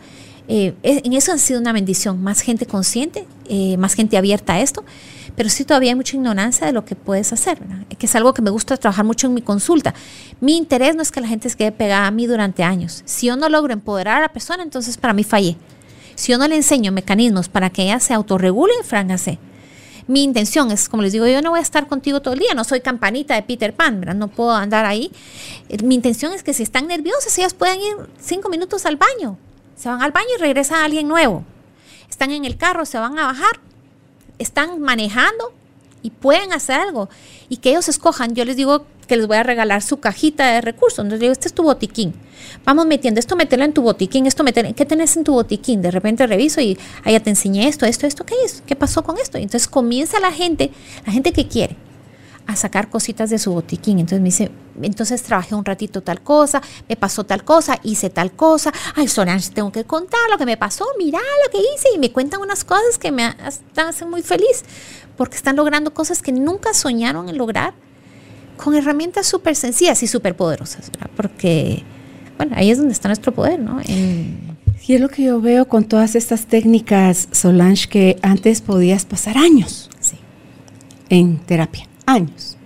Eh, 0.48 0.74
en 0.82 1.12
eso 1.12 1.30
ha 1.30 1.38
sido 1.38 1.60
una 1.60 1.72
bendición, 1.72 2.20
más 2.20 2.40
gente 2.40 2.66
consciente, 2.66 3.24
eh, 3.48 3.76
más 3.76 3.94
gente 3.94 4.16
abierta 4.16 4.54
a 4.54 4.60
esto, 4.60 4.84
pero 5.36 5.48
sí 5.48 5.64
todavía 5.64 5.92
hay 5.92 5.94
mucha 5.94 6.16
ignorancia 6.16 6.66
de 6.66 6.72
lo 6.72 6.84
que 6.84 6.96
puedes 6.96 7.32
hacer, 7.32 7.60
¿verdad? 7.60 7.86
que 7.86 8.06
es 8.06 8.16
algo 8.16 8.34
que 8.34 8.42
me 8.42 8.50
gusta 8.50 8.76
trabajar 8.76 9.04
mucho 9.04 9.28
en 9.28 9.34
mi 9.34 9.42
consulta. 9.42 9.94
Mi 10.40 10.56
interés 10.56 10.96
no 10.96 11.02
es 11.02 11.12
que 11.12 11.20
la 11.20 11.28
gente 11.28 11.48
se 11.48 11.56
quede 11.56 11.70
pegada 11.70 12.08
a 12.08 12.10
mí 12.10 12.26
durante 12.26 12.64
años. 12.64 13.02
Si 13.04 13.28
yo 13.28 13.36
no 13.36 13.48
logro 13.48 13.72
empoderar 13.72 14.16
a 14.16 14.22
la 14.22 14.32
persona, 14.32 14.64
entonces 14.64 14.96
para 14.96 15.14
mí 15.14 15.22
fallé. 15.22 15.56
Si 16.16 16.32
yo 16.32 16.38
no 16.38 16.48
le 16.48 16.56
enseño 16.56 16.90
mecanismos 16.90 17.48
para 17.48 17.70
que 17.70 17.84
ella 17.84 18.00
se 18.00 18.12
autorregule, 18.12 18.74
frángase. 18.82 19.38
Mi 20.06 20.24
intención 20.24 20.70
es, 20.70 20.88
como 20.88 21.02
les 21.02 21.12
digo, 21.12 21.26
yo 21.26 21.42
no 21.42 21.50
voy 21.50 21.60
a 21.60 21.62
estar 21.62 21.86
contigo 21.86 22.20
todo 22.20 22.34
el 22.34 22.40
día, 22.40 22.54
no 22.54 22.64
soy 22.64 22.80
campanita 22.80 23.34
de 23.34 23.42
Peter 23.42 23.74
Pan, 23.74 24.00
¿verdad? 24.00 24.14
No 24.14 24.28
puedo 24.28 24.52
andar 24.52 24.84
ahí. 24.84 25.12
Eh, 25.68 25.82
mi 25.82 25.94
intención 25.94 26.32
es 26.32 26.42
que 26.42 26.54
si 26.54 26.62
están 26.62 26.86
nerviosas, 26.88 27.36
ellas 27.38 27.54
puedan 27.54 27.78
ir 27.80 27.94
cinco 28.20 28.48
minutos 28.48 28.86
al 28.86 28.96
baño. 28.96 29.38
Se 29.76 29.88
van 29.88 30.02
al 30.02 30.12
baño 30.12 30.28
y 30.36 30.40
regresa 30.40 30.84
alguien 30.84 31.08
nuevo. 31.08 31.44
Están 32.08 32.30
en 32.30 32.44
el 32.44 32.56
carro, 32.56 32.84
se 32.84 32.98
van 32.98 33.18
a 33.18 33.26
bajar, 33.26 33.60
están 34.38 34.80
manejando 34.80 35.52
y 36.02 36.10
pueden 36.10 36.52
hacer 36.52 36.80
algo. 36.80 37.08
Y 37.48 37.58
que 37.58 37.70
ellos 37.70 37.88
escojan, 37.88 38.34
yo 38.34 38.44
les 38.44 38.56
digo 38.56 38.86
que 39.12 39.18
les 39.18 39.26
voy 39.26 39.36
a 39.36 39.42
regalar 39.42 39.82
su 39.82 40.00
cajita 40.00 40.52
de 40.52 40.62
recursos. 40.62 41.00
Entonces 41.00 41.20
digo, 41.20 41.32
este 41.32 41.46
es 41.46 41.52
tu 41.52 41.64
botiquín. 41.64 42.14
Vamos 42.64 42.86
metiendo 42.86 43.20
esto, 43.20 43.36
meterlo 43.36 43.66
en 43.66 43.74
tu 43.74 43.82
botiquín, 43.82 44.24
esto 44.24 44.42
meterlo. 44.42 44.74
¿Qué 44.74 44.86
tenés 44.86 45.18
en 45.18 45.24
tu 45.24 45.34
botiquín? 45.34 45.82
De 45.82 45.90
repente 45.90 46.26
reviso 46.26 46.62
y 46.62 46.78
ya 47.04 47.20
te 47.20 47.28
enseñé 47.28 47.68
esto, 47.68 47.84
esto, 47.84 48.06
esto, 48.06 48.24
¿qué 48.24 48.36
es? 48.42 48.62
¿Qué 48.64 48.74
pasó 48.74 49.04
con 49.04 49.18
esto? 49.18 49.36
Entonces 49.36 49.68
comienza 49.68 50.18
la 50.18 50.32
gente, 50.32 50.70
la 51.04 51.12
gente 51.12 51.34
que 51.34 51.46
quiere, 51.46 51.76
a 52.46 52.56
sacar 52.56 52.88
cositas 52.88 53.28
de 53.28 53.38
su 53.38 53.52
botiquín. 53.52 53.98
Entonces 53.98 54.20
me 54.20 54.28
dice, 54.28 54.50
entonces 54.80 55.22
trabajé 55.22 55.54
un 55.54 55.66
ratito 55.66 56.02
tal 56.02 56.22
cosa, 56.22 56.62
me 56.88 56.96
pasó 56.96 57.24
tal 57.24 57.44
cosa, 57.44 57.80
hice 57.82 58.08
tal 58.08 58.32
cosa. 58.32 58.72
Ay, 58.96 59.08
Solange, 59.08 59.50
tengo 59.50 59.72
que 59.72 59.84
contar 59.84 60.20
lo 60.30 60.38
que 60.38 60.46
me 60.46 60.56
pasó, 60.56 60.86
mira 60.96 61.18
lo 61.44 61.50
que 61.50 61.58
hice. 61.58 61.88
Y 61.94 61.98
me 61.98 62.12
cuentan 62.12 62.40
unas 62.40 62.64
cosas 62.64 62.96
que 62.98 63.12
me 63.12 63.36
hacen 63.76 64.08
muy 64.08 64.22
feliz 64.22 64.64
porque 65.18 65.36
están 65.36 65.56
logrando 65.56 65.92
cosas 65.92 66.22
que 66.22 66.32
nunca 66.32 66.72
soñaron 66.72 67.28
en 67.28 67.36
lograr 67.36 67.74
con 68.62 68.74
herramientas 68.74 69.26
súper 69.26 69.56
sencillas 69.56 70.02
y 70.02 70.06
súper 70.06 70.36
poderosas, 70.36 70.90
¿verdad? 70.92 71.10
Porque, 71.16 71.82
bueno, 72.36 72.52
ahí 72.56 72.70
es 72.70 72.78
donde 72.78 72.92
está 72.92 73.08
nuestro 73.08 73.32
poder, 73.32 73.58
¿no? 73.58 73.80
Y 73.82 74.94
es 74.94 75.00
lo 75.00 75.08
que 75.08 75.24
yo 75.24 75.40
veo 75.40 75.66
con 75.66 75.84
todas 75.84 76.14
estas 76.14 76.46
técnicas, 76.46 77.28
Solange, 77.32 77.88
que 77.88 78.16
antes 78.22 78.60
podías 78.60 79.04
pasar 79.04 79.38
años 79.38 79.88
en 81.08 81.38
terapia, 81.38 81.88
años. 82.06 82.56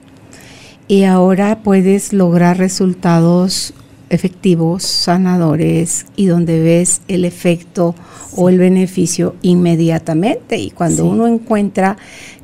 Y 0.88 1.05
ahora 1.05 1.62
puedes 1.62 2.12
lograr 2.12 2.59
resultados 2.59 3.75
efectivos, 4.09 4.83
sanadores 4.85 6.07
y 6.15 6.26
donde 6.26 6.61
ves 6.61 7.00
el 7.09 7.25
efecto 7.25 7.95
o 8.37 8.49
el 8.49 8.59
beneficio 8.59 9.35
inmediatamente. 9.43 10.59
Y 10.59 10.71
cuando 10.71 11.07
uno 11.07 11.26
encuentra 11.26 11.97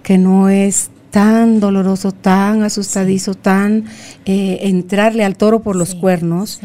que 0.02 0.18
no 0.18 0.48
es 0.48 0.90
tan 1.12 1.60
doloroso, 1.60 2.10
tan 2.10 2.62
asustadizo, 2.62 3.34
tan 3.34 3.84
eh, 4.24 4.60
entrarle 4.62 5.24
al 5.24 5.36
toro 5.36 5.60
por 5.60 5.76
los 5.76 5.94
cuernos, 5.94 6.60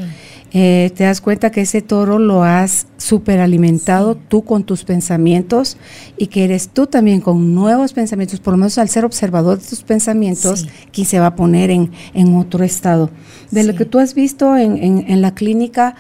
eh, 0.54 0.90
te 0.96 1.04
das 1.04 1.20
cuenta 1.20 1.52
que 1.52 1.62
ese 1.62 1.82
toro 1.82 2.18
lo 2.18 2.44
has 2.44 2.88
superalimentado 2.96 4.16
tú 4.16 4.46
con 4.46 4.64
tus 4.64 4.86
pensamientos 4.86 5.76
y 6.18 6.28
que 6.28 6.46
eres 6.46 6.70
tú 6.70 6.88
también 6.88 7.20
con 7.20 7.54
nuevos 7.54 7.92
pensamientos, 7.92 8.40
por 8.40 8.54
lo 8.54 8.58
menos 8.58 8.78
al 8.78 8.88
ser 8.88 9.04
observador 9.04 9.60
de 9.60 9.68
tus 9.68 9.84
pensamientos, 9.84 10.66
quien 10.94 11.06
se 11.06 11.20
va 11.20 11.28
a 11.28 11.36
poner 11.36 11.70
en, 11.70 11.92
otro 12.34 12.64
estado. 12.64 13.10
De 13.52 13.66
lo 13.66 13.76
que 13.76 13.84
tú 13.84 14.00
has 14.00 14.14
visto 14.14 14.56
en, 14.56 14.78
en, 14.78 15.22
la 15.22 15.36
clínica, 15.36 15.96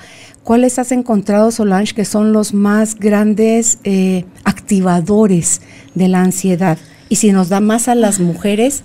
¿cuáles 0.45 0.79
has 0.79 0.93
encontrado, 0.93 1.51
Solange, 1.51 1.93
que 1.93 2.05
son 2.05 2.31
los 2.31 2.53
más 2.53 2.95
grandes 2.95 3.79
eh, 3.83 4.23
activadores 4.45 5.61
de 5.95 6.07
la 6.07 6.21
ansiedad? 6.21 6.77
Y 7.09 7.17
si 7.17 7.31
nos 7.31 7.49
da 7.49 7.59
más 7.59 7.87
a 7.87 7.95
las 7.95 8.19
mujeres 8.19 8.83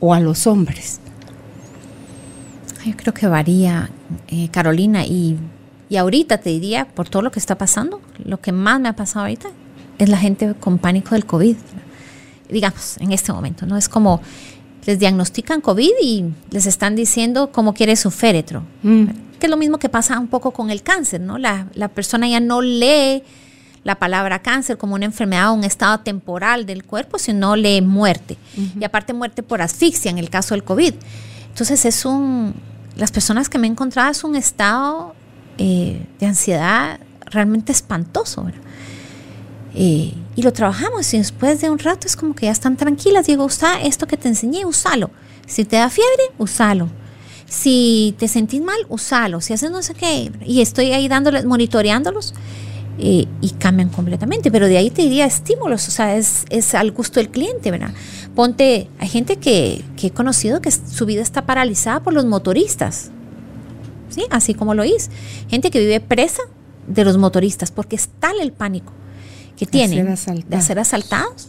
o 0.00 0.14
a 0.14 0.20
los 0.20 0.46
hombres. 0.46 1.00
Yo 2.84 2.96
creo 2.96 3.14
que 3.14 3.26
varía, 3.28 3.90
eh, 4.28 4.48
Carolina, 4.50 5.06
y, 5.06 5.36
y 5.88 5.96
ahorita 5.96 6.38
te 6.38 6.50
diría, 6.50 6.86
por 6.86 7.08
todo 7.08 7.22
lo 7.22 7.30
que 7.30 7.38
está 7.38 7.56
pasando, 7.56 8.00
lo 8.24 8.40
que 8.40 8.50
más 8.50 8.80
me 8.80 8.88
ha 8.88 8.96
pasado 8.96 9.20
ahorita 9.20 9.48
es 9.98 10.08
la 10.08 10.18
gente 10.18 10.54
con 10.58 10.78
pánico 10.78 11.14
del 11.14 11.24
COVID, 11.24 11.56
digamos, 12.50 12.96
en 12.98 13.12
este 13.12 13.32
momento, 13.32 13.66
¿no? 13.66 13.76
Es 13.76 13.88
como 13.88 14.20
les 14.84 14.98
diagnostican 14.98 15.60
COVID 15.60 15.92
y 16.02 16.24
les 16.50 16.66
están 16.66 16.96
diciendo 16.96 17.52
cómo 17.52 17.72
quiere 17.72 17.94
su 17.94 18.10
féretro, 18.10 18.64
mm. 18.82 19.04
que 19.38 19.46
es 19.46 19.50
lo 19.50 19.56
mismo 19.56 19.78
que 19.78 19.88
pasa 19.88 20.18
un 20.18 20.26
poco 20.26 20.50
con 20.50 20.70
el 20.70 20.82
cáncer, 20.82 21.20
¿no? 21.20 21.38
La, 21.38 21.68
la 21.74 21.88
persona 21.88 22.28
ya 22.28 22.40
no 22.40 22.60
lee 22.62 23.22
la 23.84 23.96
palabra 23.96 24.40
cáncer 24.40 24.78
como 24.78 24.94
una 24.94 25.04
enfermedad 25.04 25.50
o 25.50 25.54
un 25.54 25.64
estado 25.64 26.00
temporal 26.00 26.66
del 26.66 26.84
cuerpo, 26.84 27.18
sino 27.18 27.56
lee 27.56 27.80
muerte. 27.80 28.36
Y 28.78 28.84
aparte 28.84 29.12
muerte 29.12 29.42
por 29.42 29.60
asfixia 29.60 30.10
en 30.10 30.18
el 30.18 30.30
caso 30.30 30.54
del 30.54 30.62
COVID. 30.62 30.94
Entonces 31.48 31.84
es 31.84 32.04
un, 32.04 32.54
las 32.96 33.10
personas 33.10 33.48
que 33.48 33.58
me 33.58 33.66
he 33.66 33.70
encontrado 33.70 34.10
es 34.10 34.22
un 34.24 34.36
estado 34.36 35.14
eh, 35.58 36.06
de 36.18 36.26
ansiedad 36.26 37.00
realmente 37.26 37.72
espantoso. 37.72 38.46
Eh, 39.74 40.14
y 40.36 40.42
lo 40.42 40.52
trabajamos 40.52 41.12
y 41.14 41.18
después 41.18 41.60
de 41.60 41.70
un 41.70 41.78
rato 41.78 42.06
es 42.06 42.16
como 42.16 42.34
que 42.34 42.46
ya 42.46 42.52
están 42.52 42.76
tranquilas. 42.76 43.26
Digo, 43.26 43.44
usa 43.44 43.82
esto 43.82 44.06
que 44.06 44.16
te 44.16 44.28
enseñé, 44.28 44.64
usalo. 44.64 45.10
Si 45.46 45.64
te 45.64 45.76
da 45.76 45.90
fiebre, 45.90 46.22
usalo. 46.38 46.88
Si 47.46 48.14
te 48.18 48.28
sentís 48.28 48.62
mal, 48.62 48.78
usalo. 48.88 49.40
Si 49.40 49.52
haces 49.52 49.70
no 49.70 49.82
sé 49.82 49.94
qué. 49.94 50.32
Y 50.46 50.62
estoy 50.62 50.92
ahí 50.92 51.08
dándoles, 51.08 51.44
monitoreándolos. 51.44 52.34
Eh, 52.98 53.26
y 53.40 53.50
cambian 53.50 53.88
completamente. 53.88 54.50
Pero 54.50 54.66
de 54.66 54.76
ahí 54.76 54.90
te 54.90 55.02
diría 55.02 55.24
estímulos, 55.24 55.88
o 55.88 55.90
sea, 55.90 56.16
es, 56.16 56.44
es 56.50 56.74
al 56.74 56.92
gusto 56.92 57.20
del 57.20 57.30
cliente, 57.30 57.70
¿verdad? 57.70 57.92
Ponte, 58.34 58.88
hay 58.98 59.08
gente 59.08 59.36
que, 59.36 59.82
que, 59.96 60.08
he 60.08 60.10
conocido 60.10 60.60
que 60.60 60.70
su 60.70 61.06
vida 61.06 61.22
está 61.22 61.46
paralizada 61.46 62.02
por 62.02 62.12
los 62.12 62.26
motoristas, 62.26 63.10
¿sí? 64.10 64.24
Así 64.30 64.54
como 64.54 64.74
lo 64.74 64.82
es. 64.82 65.10
Gente 65.48 65.70
que 65.70 65.80
vive 65.80 66.00
presa 66.00 66.42
de 66.86 67.04
los 67.04 67.16
motoristas 67.16 67.70
porque 67.70 67.96
es 67.96 68.08
tal 68.20 68.40
el 68.40 68.52
pánico 68.52 68.92
que 69.56 69.66
tienen 69.66 70.14
de 70.48 70.62
ser 70.62 70.78
asaltados 70.78 71.48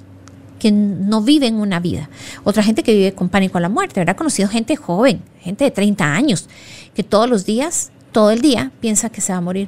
que 0.60 0.72
no 0.72 1.22
viven 1.22 1.56
una 1.56 1.82
vida. 1.82 2.10
Otra 2.46 2.64
gente 2.64 2.84
que 2.84 2.94
vive 2.94 3.14
con 3.14 3.28
pánico 3.28 3.58
a 3.58 3.62
la 3.62 3.68
muerte, 3.68 4.00
¿verdad? 4.00 4.14
He 4.14 4.18
conocido 4.18 4.48
gente 4.48 4.78
joven, 4.78 5.22
gente 5.42 5.66
de 5.66 5.72
30 5.72 6.06
años, 6.06 6.48
que 6.96 7.04
todos 7.04 7.30
los 7.30 7.46
días, 7.46 7.92
todo 8.14 8.32
el 8.32 8.40
día, 8.40 8.72
piensa 8.80 9.10
que 9.10 9.20
se 9.20 9.34
va 9.34 9.40
a 9.40 9.42
morir 9.42 9.68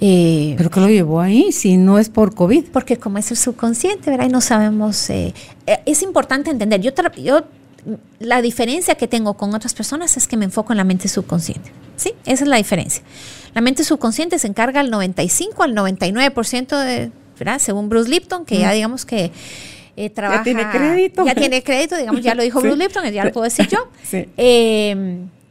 eh, 0.00 0.54
¿Pero 0.56 0.70
qué 0.70 0.80
lo 0.80 0.88
llevó 0.88 1.20
ahí 1.20 1.52
si 1.52 1.76
no 1.76 1.98
es 1.98 2.08
por 2.08 2.34
COVID? 2.34 2.66
Porque 2.72 2.98
como 2.98 3.18
es 3.18 3.30
el 3.30 3.36
subconsciente, 3.36 4.10
¿verdad? 4.10 4.26
Y 4.26 4.28
no 4.28 4.40
sabemos... 4.40 5.08
Eh, 5.10 5.32
eh, 5.66 5.78
es 5.86 6.02
importante 6.02 6.50
entender. 6.50 6.80
Yo, 6.80 6.92
yo 7.16 7.44
la 8.18 8.42
diferencia 8.42 8.94
que 8.96 9.08
tengo 9.08 9.34
con 9.34 9.54
otras 9.54 9.74
personas 9.74 10.16
es 10.16 10.28
que 10.28 10.36
me 10.36 10.44
enfoco 10.44 10.72
en 10.72 10.78
la 10.78 10.84
mente 10.84 11.08
subconsciente. 11.08 11.70
¿Sí? 11.96 12.12
Esa 12.26 12.44
es 12.44 12.48
la 12.48 12.56
diferencia. 12.56 13.02
La 13.54 13.62
mente 13.62 13.84
subconsciente 13.84 14.38
se 14.38 14.48
encarga 14.48 14.80
al 14.80 14.90
95 14.90 15.62
al 15.62 15.74
99% 15.74 16.84
de, 16.84 17.10
¿verdad? 17.38 17.58
Según 17.58 17.88
Bruce 17.88 18.10
Lipton, 18.10 18.44
que 18.44 18.58
ya 18.58 18.70
mm. 18.70 18.74
digamos 18.74 19.06
que 19.06 19.32
trabaja... 20.14 20.40
Ya 20.40 20.44
tiene 20.44 20.70
crédito. 20.70 21.24
Ya 21.24 21.34
tiene 21.34 21.62
crédito, 21.62 21.96
digamos, 21.96 22.20
ya 22.20 22.34
lo 22.34 22.42
dijo 22.42 22.60
Bruce 22.62 22.76
Lipton, 22.76 23.10
ya 23.10 23.24
lo 23.24 23.32
puedo 23.32 23.44
decir 23.44 23.66
yo. 23.68 23.88
Sí. 24.04 24.28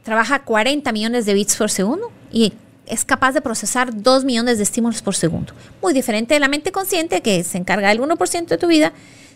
trabaja 0.04 0.44
40 0.44 0.92
millones 0.92 1.26
de 1.26 1.34
bits 1.34 1.56
por 1.56 1.68
segundo 1.68 2.12
y 2.30 2.52
es 2.86 3.04
capaz 3.04 3.32
de 3.32 3.40
procesar 3.40 4.02
2 4.02 4.24
millones 4.24 4.58
de 4.58 4.64
estímulos 4.64 5.02
por 5.02 5.14
segundo. 5.14 5.52
Muy 5.82 5.92
diferente 5.92 6.34
de 6.34 6.40
la 6.40 6.48
mente 6.48 6.72
consciente 6.72 7.20
que 7.20 7.42
se 7.44 7.58
encarga 7.58 7.88
del 7.88 8.00
1% 8.00 8.46
de 8.46 8.58
tu 8.58 8.66
vida, 8.66 8.92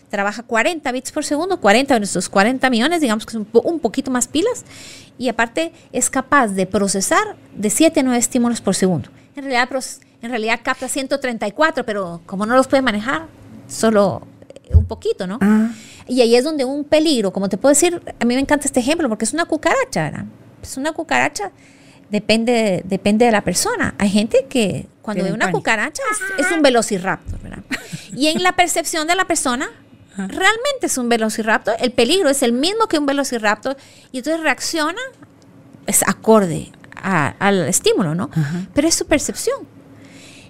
trabaja 0.09 0.43
40 0.43 0.91
bits 0.91 1.11
por 1.11 1.23
segundo, 1.25 1.59
40 1.59 1.93
de 1.93 1.99
nuestros 1.99 2.29
40 2.29 2.69
millones, 2.69 3.01
digamos 3.01 3.25
que 3.25 3.33
son 3.33 3.47
un 3.51 3.79
poquito 3.79 4.11
más 4.11 4.27
pilas, 4.27 4.65
y 5.17 5.29
aparte 5.29 5.71
es 5.91 6.09
capaz 6.09 6.49
de 6.49 6.65
procesar 6.65 7.35
de 7.55 7.69
7 7.69 7.99
a 7.99 8.03
9 8.03 8.19
estímulos 8.19 8.61
por 8.61 8.75
segundo. 8.75 9.09
En 9.35 9.45
realidad, 9.45 9.69
en 10.21 10.29
realidad 10.29 10.59
capta 10.63 10.87
134, 10.87 11.85
pero 11.85 12.21
como 12.25 12.45
no 12.45 12.55
los 12.55 12.67
puede 12.67 12.81
manejar, 12.81 13.27
solo 13.67 14.27
eh, 14.49 14.75
un 14.75 14.85
poquito, 14.85 15.25
¿no? 15.27 15.39
Ah. 15.41 15.71
Y 16.07 16.21
ahí 16.21 16.35
es 16.35 16.43
donde 16.43 16.65
un 16.65 16.83
peligro, 16.83 17.31
como 17.31 17.47
te 17.47 17.57
puedo 17.57 17.71
decir, 17.71 18.01
a 18.19 18.25
mí 18.25 18.35
me 18.35 18.41
encanta 18.41 18.65
este 18.65 18.81
ejemplo 18.81 19.07
porque 19.07 19.25
es 19.25 19.33
una 19.33 19.45
cucaracha, 19.45 20.03
¿verdad? 20.03 20.25
Es 20.61 20.75
una 20.77 20.91
cucaracha 20.91 21.51
depende, 22.11 22.83
depende 22.85 23.25
de 23.25 23.31
la 23.31 23.41
persona. 23.41 23.95
Hay 23.97 24.09
gente 24.09 24.45
que 24.49 24.85
cuando 25.01 25.23
ve 25.23 25.31
una 25.31 25.51
cucaracha 25.51 26.03
es, 26.37 26.51
un 26.51 26.61
velociraptor, 26.61 27.39
¿verdad? 27.41 27.63
Y 28.13 28.27
en 28.27 28.43
la 28.43 28.51
percepción 28.55 29.07
de 29.07 29.15
la 29.15 29.25
persona, 29.25 29.69
realmente 30.17 30.87
es 30.87 30.97
un 30.97 31.07
velociraptor. 31.07 31.75
El 31.79 31.91
peligro 31.91 32.29
es 32.29 32.43
el 32.43 32.51
mismo 32.51 32.87
que 32.87 32.99
un 32.99 33.05
velociraptor 33.05 33.77
y 34.11 34.17
entonces 34.17 34.41
reacciona, 34.43 34.99
es 35.87 36.03
acorde 36.05 36.71
al 37.01 37.67
estímulo, 37.67 38.13
¿no? 38.13 38.29
Pero 38.73 38.87
es 38.87 38.95
su 38.95 39.05
percepción. 39.05 39.59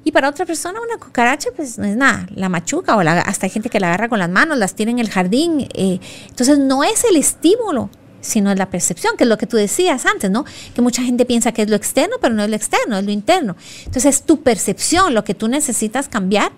Y 0.04 0.12
para 0.12 0.28
otra 0.28 0.48
persona 0.48 0.80
una 0.82 0.98
cucaracha 0.98 1.52
pues 1.56 1.78
no 1.78 1.86
es 1.86 1.96
nada, 1.96 2.26
la 2.34 2.50
machuca 2.50 2.96
o 2.96 3.04
la, 3.04 3.22
hasta 3.22 3.46
hay 3.46 3.52
gente 3.52 3.70
que 3.70 3.80
la 3.80 3.90
agarra 3.90 4.10
con 4.10 4.18
las 4.18 4.30
manos, 4.30 4.58
las 4.58 4.74
tira 4.74 4.90
en 4.90 4.98
el 4.98 5.12
jardín. 5.12 5.68
Eh, 5.76 6.00
entonces 6.28 6.58
no 6.58 6.84
es 6.84 7.04
el 7.04 7.18
estímulo 7.18 7.92
sino 8.22 8.52
es 8.52 8.58
la 8.58 8.70
percepción, 8.70 9.18
que 9.18 9.24
es 9.26 9.30
lo 9.30 9.38
que 9.38 9.48
tú 9.48 9.58
decías 9.58 10.06
antes, 10.06 10.32
¿no? 10.32 10.46
Que 10.74 10.82
mucha 10.82 11.04
gente 11.04 11.26
piensa 11.26 11.52
que 11.52 11.64
es 11.64 11.70
lo 11.70 11.76
externo, 11.76 12.16
pero 12.22 12.34
no 12.34 12.44
es 12.44 12.50
lo 12.50 12.56
externo, 12.56 12.98
es 12.98 13.06
lo 13.06 13.12
interno. 13.12 13.56
Entonces 13.80 14.06
es 14.06 14.24
tu 14.24 14.42
percepción 14.42 15.14
lo 15.14 15.24
que 15.24 15.34
tú 15.34 15.48
necesitas 15.48 16.08
cambiar 16.08 16.52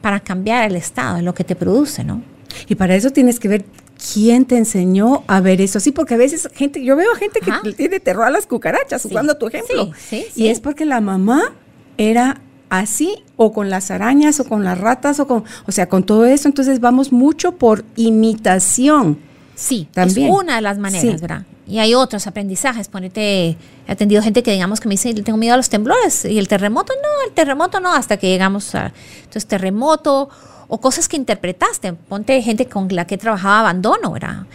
para 0.00 0.20
cambiar 0.20 0.68
el 0.70 0.76
estado, 0.76 1.18
es 1.18 1.24
lo 1.24 1.34
que 1.34 1.44
te 1.44 1.56
produce, 1.56 2.04
¿no? 2.04 2.22
Y 2.68 2.74
para 2.74 2.94
eso 2.94 3.10
tienes 3.10 3.38
que 3.38 3.48
ver 3.48 3.64
quién 4.12 4.44
te 4.46 4.56
enseñó 4.56 5.24
a 5.26 5.40
ver 5.40 5.60
eso. 5.60 5.78
Sí, 5.80 5.92
porque 5.92 6.14
a 6.14 6.16
veces 6.16 6.48
gente, 6.54 6.82
yo 6.82 6.96
veo 6.96 7.14
gente 7.14 7.40
que 7.40 7.72
tiene 7.72 8.00
terror 8.00 8.24
a 8.24 8.30
las 8.30 8.46
cucarachas, 8.46 9.02
jugando 9.02 9.36
tu 9.36 9.48
ejemplo. 9.48 9.92
Sí, 9.96 10.24
sí, 10.32 10.42
y 10.42 10.48
es 10.48 10.60
porque 10.60 10.84
la 10.84 11.00
mamá 11.00 11.52
era 11.98 12.40
así 12.70 13.24
o 13.36 13.52
con 13.52 13.68
las 13.68 13.90
arañas 13.90 14.40
o 14.40 14.44
con 14.44 14.64
las 14.64 14.78
ratas 14.78 15.20
o 15.20 15.26
con, 15.26 15.44
o 15.66 15.72
sea, 15.72 15.88
con 15.88 16.04
todo 16.04 16.24
eso, 16.24 16.48
entonces 16.48 16.80
vamos 16.80 17.12
mucho 17.12 17.52
por 17.52 17.84
imitación. 17.96 19.18
Sí, 19.60 19.86
también. 19.92 20.28
Es 20.28 20.34
una 20.34 20.56
de 20.56 20.62
las 20.62 20.78
maneras, 20.78 21.20
¿verdad? 21.20 21.42
Y 21.66 21.80
hay 21.80 21.92
otros 21.92 22.26
aprendizajes. 22.26 22.88
Ponete, 22.88 23.58
he 23.86 23.92
atendido 23.92 24.22
gente 24.22 24.42
que 24.42 24.52
digamos 24.52 24.80
que 24.80 24.88
me 24.88 24.94
dice, 24.94 25.12
tengo 25.12 25.36
miedo 25.36 25.52
a 25.52 25.58
los 25.58 25.68
temblores 25.68 26.24
y 26.24 26.38
el 26.38 26.48
terremoto, 26.48 26.94
no, 26.94 27.28
el 27.28 27.34
terremoto 27.34 27.78
no, 27.78 27.92
hasta 27.92 28.16
que 28.16 28.28
llegamos 28.28 28.74
a, 28.74 28.90
entonces, 29.18 29.46
terremoto 29.46 30.30
o 30.66 30.80
cosas 30.80 31.08
que 31.08 31.16
interpretaste. 31.18 31.92
Ponte 31.92 32.40
gente 32.40 32.68
con 32.68 32.88
la 32.88 33.06
que 33.06 33.18
trabajaba 33.18 33.60
abandono, 33.60 34.12
¿verdad? 34.12 34.46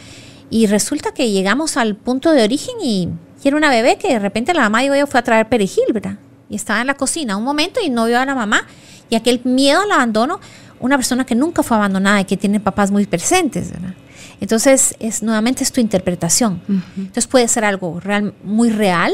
Y 0.50 0.66
resulta 0.66 1.14
que 1.14 1.30
llegamos 1.30 1.78
al 1.78 1.96
punto 1.96 2.32
de 2.32 2.44
origen 2.44 2.74
y, 2.82 3.10
era 3.44 3.58
una 3.58 3.70
bebé 3.70 4.00
que 4.00 4.08
de 4.08 4.18
repente 4.18 4.56
la 4.56 4.62
mamá 4.62 4.82
digo 4.82 4.96
yo 4.96 5.06
fue 5.06 5.20
a 5.20 5.24
traer 5.24 5.48
perejil, 5.48 5.84
¿verdad? 5.94 6.18
Y 6.50 6.56
estaba 6.56 6.82
en 6.82 6.88
la 6.88 6.96
cocina 6.96 7.38
un 7.38 7.44
momento 7.44 7.80
y 7.80 7.92
no 7.92 8.06
vio 8.08 8.20
a 8.20 8.26
la 8.26 8.34
mamá. 8.34 8.66
Y 9.08 9.16
aquel 9.16 9.42
miedo 9.44 9.82
al 9.82 9.92
abandono, 9.92 10.40
una 10.80 10.98
persona 10.98 11.28
que 11.28 11.36
nunca 11.36 11.62
fue 11.62 11.78
abandonada 11.78 12.22
y 12.22 12.26
que 12.26 12.38
tiene 12.38 12.60
papás 12.60 12.90
muy 12.90 13.06
presentes, 13.06 13.70
¿verdad? 13.72 13.94
Entonces, 14.42 14.96
es 15.00 15.24
nuevamente 15.24 15.64
es 15.64 15.72
tu 15.72 15.82
interpretación. 15.82 16.62
Entonces 16.98 17.28
puede 17.28 17.48
ser 17.48 17.66
algo 17.66 18.00
real, 18.00 18.34
muy 18.44 18.70
real, 18.70 19.14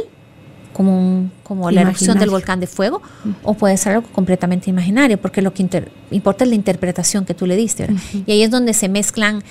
como, 0.74 1.30
como 1.44 1.70
la 1.70 1.82
erupción 1.82 2.18
del 2.18 2.30
volcán 2.30 2.60
de 2.60 2.68
fuego, 2.68 3.02
o 3.44 3.54
puede 3.54 3.78
ser 3.78 3.94
algo 3.94 4.08
completamente 4.12 4.70
imaginario, 4.70 5.20
porque 5.20 5.42
lo 5.42 5.54
que 5.54 5.68
importa 6.12 6.44
es 6.44 6.50
la 6.50 6.56
interpretación 6.56 7.26
que 7.26 7.34
tú 7.34 7.46
le 7.46 7.56
diste. 7.56 7.88
Y 8.26 8.32
ahí 8.32 8.42
es 8.44 8.52
donde 8.52 8.74
se 8.74 8.90
mezclan 8.90 9.44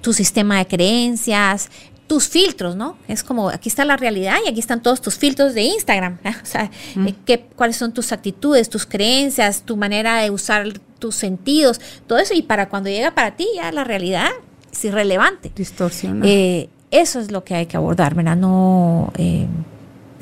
tu 0.00 0.12
sistema 0.12 0.58
de 0.58 0.66
creencias, 0.66 1.70
tus 2.06 2.28
filtros, 2.28 2.76
¿no? 2.76 2.98
Es 3.08 3.22
como, 3.22 3.48
aquí 3.48 3.68
está 3.68 3.84
la 3.84 3.96
realidad 3.96 4.36
y 4.44 4.48
aquí 4.50 4.60
están 4.60 4.82
todos 4.82 5.00
tus 5.00 5.16
filtros 5.16 5.54
de 5.54 5.62
Instagram. 5.62 6.18
O 6.42 6.46
sea, 6.46 6.70
eh, 7.06 7.14
qué, 7.24 7.46
cuáles 7.56 7.76
son 7.76 7.94
tus 7.94 8.12
actitudes, 8.12 8.68
tus 8.68 8.84
creencias, 8.84 9.62
tu 9.62 9.76
manera 9.78 10.18
de 10.18 10.30
usar 10.30 10.72
tus 10.98 11.14
sentidos, 11.14 11.80
todo 12.06 12.18
eso. 12.18 12.34
Y 12.34 12.42
para 12.42 12.68
cuando 12.68 12.90
llega 12.90 13.14
para 13.14 13.36
ti 13.36 13.46
ya 13.54 13.72
la 13.72 13.84
realidad 13.84 14.28
es 14.72 14.84
irrelevante. 14.84 15.52
Distorsiona. 15.54 16.26
Eh, 16.26 16.68
eso 16.90 17.20
es 17.20 17.30
lo 17.30 17.44
que 17.44 17.54
hay 17.54 17.66
que 17.66 17.76
abordar, 17.76 18.14
¿verdad? 18.14 18.36
No, 18.36 19.12
eh, 19.16 19.46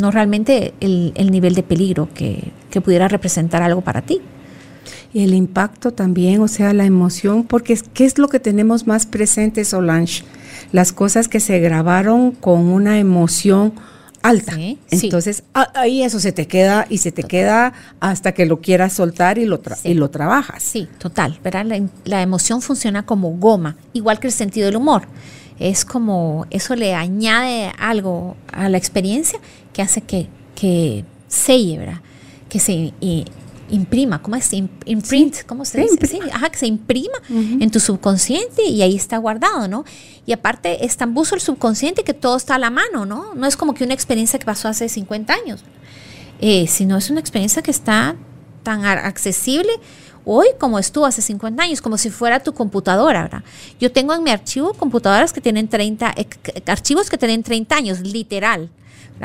no 0.00 0.11
realmente 0.11 0.75
el, 0.80 1.30
nivel 1.30 1.54
de 1.54 1.62
peligro 1.62 2.09
que, 2.14 2.52
pudiera 2.85 3.09
representar 3.09 3.62
algo 3.62 3.80
para 3.80 4.02
ti. 4.02 4.21
Y 5.12 5.25
el 5.25 5.35
impacto 5.35 5.92
también, 5.92 6.40
o 6.40 6.49
sea, 6.49 6.73
la 6.73 6.85
emoción, 6.85 7.42
porque 7.42 7.78
¿qué 7.95 8.04
es 8.04 8.19
lo 8.19 8.28
que 8.28 8.38
tenemos 8.38 8.87
más 8.87 9.07
presente, 9.07 9.64
Solange? 9.64 10.23
Las 10.71 10.92
cosas 10.92 11.26
que 11.26 11.40
se 11.40 11.59
grabaron 11.59 12.30
con 12.30 12.61
una 12.69 12.99
emoción 12.99 13.73
alta. 14.23 14.55
Entonces, 14.91 15.43
ahí 15.75 16.03
eso 16.03 16.21
se 16.21 16.33
te 16.33 16.47
queda 16.47 16.87
y 16.89 16.99
se 16.99 17.12
te 17.12 17.23
queda 17.23 17.73
hasta 18.00 18.33
que 18.33 18.47
lo 18.47 18.61
quieras 18.61 18.93
soltar 18.93 19.39
y 19.39 19.47
lo, 19.47 19.61
y 19.85 19.95
lo 19.95 20.11
trabajas. 20.11 20.62
Sí, 20.62 20.89
total. 20.99 21.39
¿verdad? 21.43 21.67
La, 22.05 22.23
emoción 22.23 22.62
funciona 22.62 23.05
como 23.07 23.31
goma, 23.31 23.77
igual 23.93 24.21
que 24.21 24.27
el 24.27 24.33
sentido 24.33 24.67
del 24.67 24.77
humor. 24.77 25.03
Es 25.59 25.85
como, 25.85 26.47
eso 26.50 26.75
le 26.75 26.95
añade 26.95 27.73
algo 27.79 28.37
a 28.53 28.69
la 28.69 28.79
experiencia 28.79 29.39
que 29.73 29.83
hace 29.83 30.00
que, 30.00 30.27
que 30.55 31.05
selle, 31.29 31.79
¿verdad? 31.79 32.00
Que 32.49 32.59
se 32.59 32.95
imprima, 33.71 34.23
¿cómo 34.23 34.37
es? 34.37 34.53
Imprint, 34.53 35.45
¿cómo 35.47 35.65
se 35.65 35.81
dice? 35.81 36.07
Sí, 36.07 36.21
ajá, 36.33 36.50
que 36.50 36.59
se 36.59 36.67
imprima 36.67 37.19
en 37.29 37.71
tu 37.71 37.81
subconsciente 37.81 38.65
y 38.65 38.83
ahí 38.83 38.97
está 38.97 39.19
guardado, 39.19 39.69
¿no? 39.69 39.85
Y 40.27 40.33
aparte 40.33 40.85
es 40.85 40.97
tan 40.97 41.15
buzo 41.15 41.35
el 41.35 41.41
subconsciente 41.41 42.05
que 42.05 42.15
todo 42.15 42.37
está 42.37 42.57
a 42.57 42.59
la 42.59 42.71
mano, 42.71 43.07
¿no? 43.07 43.35
No 43.35 43.47
es 43.47 43.57
como 43.57 43.75
que 43.75 43.85
una 43.85 43.95
experiencia 43.95 44.39
que 44.39 44.45
pasó 44.45 44.69
hace 44.69 44.89
50 44.89 45.33
años, 45.33 45.65
eh, 46.41 46.67
sino 46.67 46.97
es 46.97 47.11
una 47.11 47.21
experiencia 47.21 47.62
que 47.62 47.71
está 47.71 48.17
tan 48.62 48.85
accesible 48.85 49.73
hoy 50.25 50.49
como 50.59 50.79
estuvo 50.79 51.07
hace 51.07 51.23
50 51.23 51.62
años, 51.62 51.81
como 51.81 51.97
si 51.97 52.11
fuera 52.11 52.41
tu 52.41 52.53
computadora, 52.53 53.23
¿verdad? 53.23 53.43
Yo 53.79 53.91
tengo 53.91 54.15
en 54.15 54.23
mi 54.23 54.31
archivo 54.31 54.75
computadoras 54.75 55.33
que 55.33 55.41
tienen 55.41 55.68
30, 55.68 56.14
eh, 56.16 56.27
archivos 56.66 57.09
que 57.09 57.18
tienen 57.18 57.42
30 57.42 57.75
años, 57.75 58.01
literal. 58.01 58.71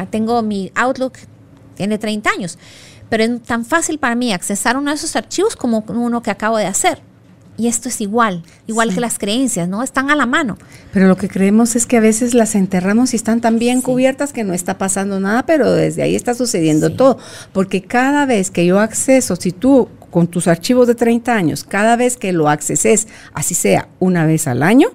Tengo 0.09 0.41
mi 0.41 0.71
Outlook, 0.75 1.13
tiene 1.75 1.97
30 1.97 2.29
años 2.29 2.57
pero 3.15 3.33
es 3.33 3.43
tan 3.43 3.63
fácil 3.63 3.97
para 3.97 4.13
mí 4.13 4.33
accesar 4.33 4.75
uno 4.75 4.91
de 4.91 4.97
esos 4.97 5.15
archivos 5.15 5.55
como 5.55 5.85
uno 5.87 6.21
que 6.21 6.31
acabo 6.31 6.57
de 6.57 6.65
hacer. 6.65 6.99
Y 7.57 7.69
esto 7.69 7.87
es 7.87 8.01
igual, 8.01 8.43
igual 8.67 8.93
que 8.93 8.99
las 8.99 9.17
creencias, 9.17 9.69
¿no? 9.69 9.83
Están 9.83 10.09
a 10.09 10.17
la 10.17 10.25
mano. 10.25 10.57
Pero 10.91 11.07
lo 11.07 11.15
que 11.15 11.29
creemos 11.29 11.77
es 11.77 11.85
que 11.85 11.95
a 11.95 12.01
veces 12.01 12.33
las 12.33 12.55
enterramos 12.55 13.13
y 13.13 13.15
están 13.15 13.39
tan 13.39 13.57
bien 13.57 13.81
cubiertas 13.81 14.33
que 14.33 14.43
no 14.43 14.53
está 14.53 14.77
pasando 14.77 15.21
nada, 15.21 15.45
pero 15.45 15.71
desde 15.71 16.03
ahí 16.03 16.13
está 16.13 16.33
sucediendo 16.33 16.89
todo. 16.89 17.17
Porque 17.53 17.83
cada 17.83 18.25
vez 18.25 18.51
que 18.51 18.65
yo 18.65 18.81
acceso, 18.81 19.37
si 19.37 19.53
tú 19.53 19.87
con 20.11 20.27
tus 20.27 20.49
archivos 20.49 20.85
de 20.85 20.95
30 20.95 21.33
años, 21.33 21.63
cada 21.63 21.95
vez 21.95 22.17
que 22.17 22.33
lo 22.33 22.49
acceses, 22.49 23.07
así 23.33 23.55
sea 23.55 23.87
una 23.99 24.25
vez 24.25 24.45
al 24.45 24.61
año, 24.61 24.89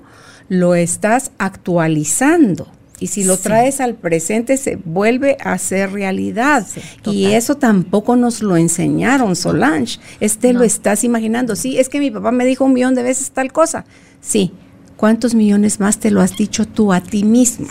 lo 0.51 0.75
estás 0.75 1.31
actualizando. 1.39 2.71
Y 3.01 3.07
si 3.07 3.25
lo 3.25 3.39
traes 3.39 3.81
al 3.81 3.95
presente, 3.95 4.59
se 4.59 4.77
vuelve 4.77 5.39
a 5.41 5.57
ser 5.59 5.93
realidad. 5.93 6.67
y 7.07 7.27
eso 7.27 7.57
tampoco 7.57 8.15
nos 8.15 8.43
lo 8.43 8.57
enseñaron, 8.57 9.35
Solange. 9.35 9.99
Este 10.21 10.53
lo 10.53 10.63
estás 10.63 11.03
imaginando. 11.03 11.57
Sí, 11.57 11.79
es 11.79 11.89
que 11.89 11.99
mi 11.99 12.11
papá 12.11 12.31
me 12.31 12.45
dijo 12.45 12.65
un 12.65 12.75
millón 12.75 12.95
de 12.95 13.03
veces 13.03 13.31
tal 13.31 13.53
cosa. 13.53 13.85
Sí. 14.21 14.53
¿Cuántos 14.97 15.35
millones 15.35 15.81
más 15.81 15.99
te 15.99 16.11
lo 16.11 16.21
has 16.21 16.37
dicho 16.37 16.67
tú 16.67 16.93
a 16.93 17.01
ti 17.01 17.25
misma? 17.25 17.69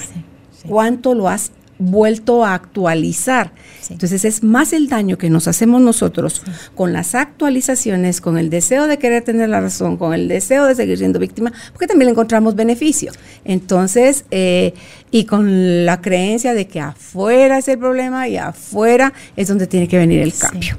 ¿Cuánto 0.67 1.13
lo 1.13 1.29
has 1.29 1.51
vuelto 1.79 2.45
a 2.45 2.53
actualizar. 2.53 3.53
Entonces 3.89 4.25
es 4.25 4.43
más 4.43 4.73
el 4.73 4.89
daño 4.89 5.17
que 5.17 5.29
nos 5.29 5.47
hacemos 5.47 5.81
nosotros 5.81 6.43
con 6.75 6.93
las 6.93 7.15
actualizaciones, 7.15 8.21
con 8.21 8.37
el 8.37 8.49
deseo 8.49 8.85
de 8.85 8.99
querer 8.99 9.23
tener 9.23 9.49
la 9.49 9.61
razón, 9.61 9.97
con 9.97 10.13
el 10.13 10.27
deseo 10.27 10.65
de 10.65 10.75
seguir 10.75 10.97
siendo 10.97 11.17
víctima, 11.17 11.51
porque 11.71 11.87
también 11.87 12.07
le 12.07 12.11
encontramos 12.11 12.55
beneficio. 12.55 13.13
Entonces, 13.45 14.25
eh, 14.29 14.73
y 15.11 15.25
con 15.25 15.85
la 15.85 16.01
creencia 16.01 16.53
de 16.53 16.67
que 16.67 16.79
afuera 16.79 17.57
es 17.57 17.67
el 17.67 17.79
problema 17.79 18.27
y 18.27 18.37
afuera 18.37 19.13
es 19.35 19.47
donde 19.47 19.67
tiene 19.67 19.87
que 19.87 19.97
venir 19.97 20.21
el 20.21 20.33
cambio. 20.33 20.77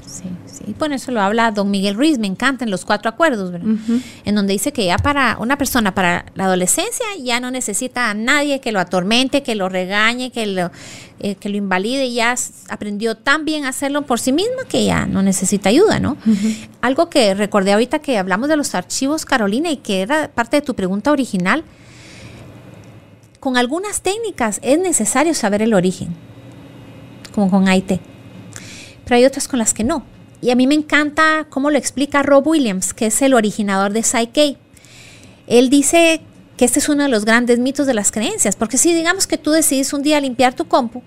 Y 0.67 0.73
por 0.73 0.93
eso 0.93 1.11
lo 1.11 1.21
habla 1.21 1.51
don 1.51 1.71
Miguel 1.71 1.95
Ruiz, 1.95 2.19
me 2.19 2.27
encantan 2.27 2.69
los 2.69 2.85
cuatro 2.85 3.09
acuerdos, 3.09 3.51
¿verdad? 3.51 3.75
En 4.25 4.35
donde 4.35 4.53
dice 4.53 4.71
que 4.71 4.85
ya 4.85 4.97
para 4.97 5.37
una 5.39 5.57
persona, 5.57 5.93
para 5.93 6.25
la 6.35 6.45
adolescencia, 6.45 7.05
ya 7.21 7.39
no 7.39 7.51
necesita 7.51 8.09
a 8.09 8.13
nadie 8.13 8.61
que 8.61 8.71
lo 8.71 8.79
atormente, 8.79 9.43
que 9.43 9.55
lo 9.55 9.69
regañe, 9.69 10.31
que 10.31 10.45
lo, 10.45 10.71
eh, 11.19 11.35
que 11.35 11.49
lo 11.49 11.57
invalide, 11.57 12.11
ya 12.13 12.35
aprendió 12.69 13.15
tan 13.15 13.43
bien 13.43 13.65
a 13.65 13.69
hacerlo 13.69 14.03
por 14.03 14.19
sí 14.19 14.31
misma 14.31 14.63
que 14.69 14.85
ya 14.85 15.07
no 15.07 15.23
necesita 15.23 15.69
ayuda, 15.69 15.99
¿no? 15.99 16.17
Algo 16.81 17.09
que 17.09 17.33
recordé 17.33 17.73
ahorita 17.73 17.99
que 17.99 18.17
hablamos 18.17 18.47
de 18.47 18.55
los 18.55 18.75
archivos, 18.75 19.25
Carolina, 19.25 19.71
y 19.71 19.77
que 19.77 20.01
era 20.01 20.29
parte 20.29 20.57
de 20.57 20.61
tu 20.61 20.75
pregunta 20.75 21.11
original, 21.11 21.63
con 23.41 23.57
algunas 23.57 24.01
técnicas 24.01 24.59
es 24.61 24.77
necesario 24.77 25.33
saber 25.33 25.63
el 25.63 25.73
origen, 25.73 26.15
como 27.33 27.49
con 27.49 27.67
AIT, 27.67 27.99
pero 29.03 29.15
hay 29.15 29.25
otras 29.25 29.47
con 29.47 29.57
las 29.57 29.73
que 29.73 29.83
no. 29.83 30.05
Y 30.41 30.51
a 30.51 30.55
mí 30.55 30.67
me 30.67 30.75
encanta 30.75 31.47
cómo 31.49 31.71
lo 31.71 31.77
explica 31.77 32.21
Rob 32.21 32.47
Williams, 32.47 32.93
que 32.93 33.07
es 33.07 33.21
el 33.23 33.33
originador 33.33 33.93
de 33.93 34.03
Psyche. 34.03 34.57
Él 35.47 35.71
dice 35.71 36.21
que 36.55 36.65
este 36.65 36.77
es 36.77 36.87
uno 36.87 37.01
de 37.01 37.09
los 37.09 37.25
grandes 37.25 37.57
mitos 37.57 37.87
de 37.87 37.95
las 37.95 38.11
creencias, 38.11 38.55
porque 38.55 38.77
si 38.77 38.93
digamos 38.93 39.25
que 39.25 39.39
tú 39.39 39.49
decides 39.49 39.91
un 39.91 40.03
día 40.03 40.21
limpiar 40.21 40.53
tu 40.53 40.67
compu, 40.67 41.01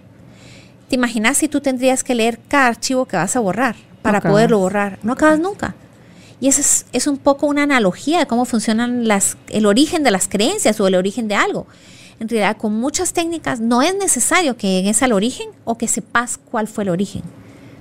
¿te 0.88 0.96
imaginas 0.96 1.36
si 1.36 1.46
tú 1.46 1.60
tendrías 1.60 2.02
que 2.02 2.16
leer 2.16 2.40
cada 2.48 2.66
archivo 2.66 3.06
que 3.06 3.16
vas 3.16 3.36
a 3.36 3.40
borrar 3.40 3.76
para 4.02 4.20
poderlo 4.20 4.58
borrar? 4.58 4.98
No 5.04 5.12
acabas 5.12 5.38
nunca. 5.38 5.76
Y 6.40 6.48
eso 6.48 6.60
es, 6.60 6.86
es, 6.92 7.06
un 7.06 7.16
poco 7.16 7.46
una 7.46 7.62
analogía 7.62 8.18
de 8.18 8.26
cómo 8.26 8.44
funcionan 8.44 9.06
las, 9.06 9.36
el 9.50 9.66
origen 9.66 10.02
de 10.02 10.10
las 10.10 10.26
creencias 10.26 10.80
o 10.80 10.88
el 10.88 10.96
origen 10.96 11.28
de 11.28 11.36
algo. 11.36 11.68
En 12.24 12.30
realidad, 12.30 12.56
con 12.56 12.72
muchas 12.72 13.12
técnicas 13.12 13.60
no 13.60 13.82
es 13.82 13.94
necesario 13.96 14.56
que 14.56 14.66
llegues 14.66 15.02
al 15.02 15.12
origen 15.12 15.50
o 15.64 15.76
que 15.76 15.86
sepas 15.86 16.38
cuál 16.38 16.68
fue 16.68 16.84
el 16.84 16.88
origen 16.88 17.20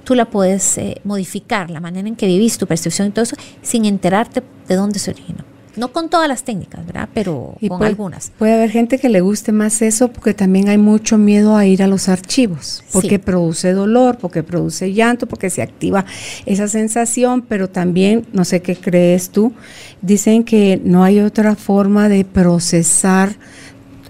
tú 0.04 0.16
la 0.16 0.26
puedes 0.26 0.78
eh, 0.78 1.00
modificar, 1.06 1.70
la 1.70 1.80
manera 1.80 2.10
en 2.10 2.18
que 2.18 2.28
vivís, 2.28 2.58
tu 2.58 2.68
percepción 2.68 3.08
y 3.08 3.12
todo 3.12 3.24
eso, 3.24 3.38
sin 3.62 3.86
enterarte 3.86 4.44
de 4.68 4.76
dónde 4.76 5.00
se 5.00 5.12
originó. 5.12 5.46
No 5.78 5.94
con 5.94 6.10
todas 6.10 6.28
las 6.28 6.44
técnicas, 6.44 6.86
¿verdad? 6.86 7.08
Pero 7.14 7.56
con 7.70 7.82
algunas. 7.82 8.32
Puede 8.38 8.54
haber 8.54 8.70
gente 8.70 9.00
que 9.00 9.08
le 9.08 9.22
guste 9.22 9.54
más 9.54 9.82
eso 9.82 10.10
porque 10.10 10.34
también 10.34 10.68
hay 10.68 10.78
mucho 10.78 11.18
miedo 11.18 11.56
a 11.56 11.66
ir 11.66 11.82
a 11.82 11.88
los 11.88 12.10
archivos, 12.10 12.84
porque 12.92 13.18
produce 13.18 13.72
dolor, 13.72 14.18
porque 14.18 14.44
produce 14.44 14.94
llanto, 14.94 15.26
porque 15.26 15.50
se 15.50 15.62
activa 15.62 16.06
esa 16.46 16.68
sensación, 16.68 17.42
pero 17.42 17.70
también, 17.70 18.28
no 18.34 18.44
sé 18.44 18.62
qué 18.62 18.76
crees 18.76 19.30
tú, 19.30 19.54
dicen 20.02 20.44
que 20.44 20.82
no 20.84 21.04
hay 21.04 21.22
otra 21.22 21.56
forma 21.56 22.10
de 22.10 22.26
procesar 22.26 23.38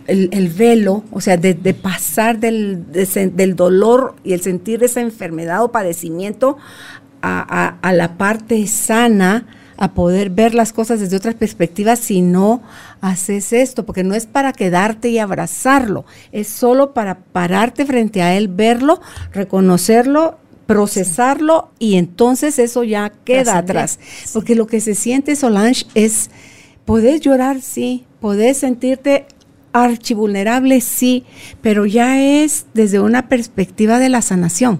el, 0.08 0.50
velo, 0.50 1.04
o 1.12 1.22
sea, 1.22 1.38
de, 1.38 1.56
pasar 1.74 2.40
del, 2.40 2.86
del, 2.92 3.56
dolor 3.56 4.16
y 4.24 4.34
el 4.34 4.42
sentir 4.42 4.84
esa 4.84 5.02
enfermedad 5.02 5.64
o 5.64 5.72
padecimiento 5.72 6.58
a, 7.22 7.78
a, 7.82 7.94
la 7.94 8.18
parte 8.18 8.68
sana, 8.68 9.48
a 9.78 9.94
poder 9.94 10.30
ver 10.30 10.54
las 10.54 10.74
cosas 10.74 11.00
desde 11.00 11.18
otras 11.18 11.36
perspectivas 11.36 12.00
si 12.00 12.22
no 12.22 12.62
haces 13.02 13.54
esto, 13.54 13.86
porque 13.86 14.04
no 14.04 14.14
es 14.14 14.26
para 14.26 14.52
quedarte 14.52 15.10
y 15.10 15.20
abrazarlo, 15.20 16.06
es 16.32 16.48
solo 16.48 16.94
para 16.94 17.20
pararte 17.20 17.86
frente 17.86 18.22
a 18.22 18.36
él, 18.36 18.50
verlo, 18.50 19.02
reconocerlo 19.32 20.38
procesarlo 20.66 21.72
y 21.78 21.96
entonces 21.96 22.58
eso 22.58 22.84
ya 22.84 23.12
queda 23.26 23.58
atrás. 23.58 24.00
Porque 24.34 24.56
lo 24.56 24.66
que 24.66 24.80
se 24.80 24.96
siente, 24.96 25.36
Solange, 25.36 25.86
es, 25.94 26.30
podés 26.86 27.22
llorar, 27.22 27.62
sí, 27.62 28.06
podés 28.22 28.58
sentirte 28.58 29.26
archivulnerable, 29.74 30.80
sí, 30.82 31.26
pero 31.62 31.86
ya 31.86 32.22
es 32.22 32.68
desde 32.74 33.00
una 33.00 33.28
perspectiva 33.28 34.00
de 34.00 34.10
la 34.10 34.22
sanación. 34.22 34.80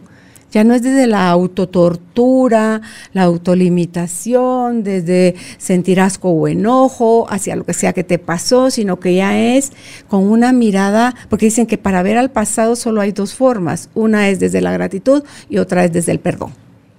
Ya 0.54 0.64
no 0.64 0.76
es 0.76 0.84
desde 0.84 1.08
la 1.08 1.30
autotortura, 1.32 2.82
la 3.12 3.24
autolimitación, 3.24 4.84
desde 4.84 5.34
sentir 5.58 6.00
asco 6.00 6.30
o 6.30 6.48
enojo 6.48 7.26
hacia 7.28 7.56
lo 7.56 7.66
que 7.66 7.74
sea 7.74 7.92
que 7.94 8.04
te 8.04 8.20
pasó, 8.20 8.70
sino 8.70 9.00
que 9.00 9.16
ya 9.16 9.36
es 9.36 9.72
con 10.08 10.24
una 10.30 10.54
mirada, 10.54 11.16
porque 11.28 11.48
dicen 11.48 11.66
que 11.66 11.80
para 11.80 12.04
ver 12.04 12.20
al 12.20 12.30
pasado 12.30 12.76
solo 12.76 13.02
hay 13.02 13.12
dos 13.12 13.34
formas, 13.34 13.90
una 13.96 14.30
es 14.30 14.40
desde 14.40 14.62
la 14.62 14.72
gratitud 14.72 15.24
y 15.50 15.58
otra 15.58 15.86
es 15.86 15.92
desde 15.92 16.12
el 16.12 16.20
perdón. 16.20 16.54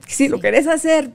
Si 0.09 0.27
lo 0.27 0.41
querés 0.41 0.67
hacer 0.67 1.13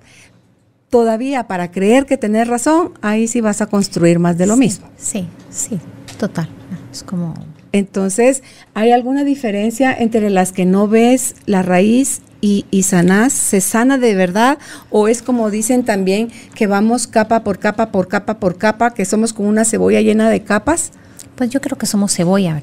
todavía 0.90 1.46
para 1.46 1.72
creer 1.72 2.06
que 2.06 2.16
tenés 2.18 2.48
razón, 2.48 2.94
ahí 3.02 3.28
sí 3.28 3.42
vas 3.42 3.62
a 3.62 3.66
construir 3.66 4.18
más 4.18 4.38
de 4.38 4.48
lo 4.48 4.56
mismo. 4.56 4.88
Sí, 4.98 5.28
sí, 5.50 5.78
total. 6.20 6.48
Es 6.92 7.02
como 7.02 7.34
entonces, 7.72 8.42
¿hay 8.74 8.92
alguna 8.92 9.24
diferencia 9.24 9.94
entre 9.94 10.30
las 10.30 10.52
que 10.52 10.66
no 10.66 10.88
ves 10.88 11.36
la 11.46 11.62
raíz 11.62 12.22
y, 12.42 12.66
y 12.72 12.84
sanás, 12.84 13.34
se 13.34 13.62
sana 13.62 13.98
de 13.98 14.16
verdad 14.16 14.58
o 14.90 15.08
es 15.08 15.22
como 15.22 15.52
dicen 15.52 15.84
también 15.84 16.32
que 16.56 16.68
vamos 16.68 17.06
capa 17.06 17.44
por 17.44 17.60
capa 17.60 17.92
por 17.92 18.08
capa 18.08 18.40
por 18.40 18.58
capa, 18.58 18.94
que 18.94 19.06
somos 19.06 19.34
como 19.34 19.50
una 19.50 19.66
cebolla 19.66 20.02
llena 20.02 20.30
de 20.30 20.44
capas? 20.44 20.92
Pues 21.36 21.50
yo 21.50 21.62
creo 21.62 21.78
que 21.78 21.86
somos 21.86 22.14
cebolla. 22.16 22.62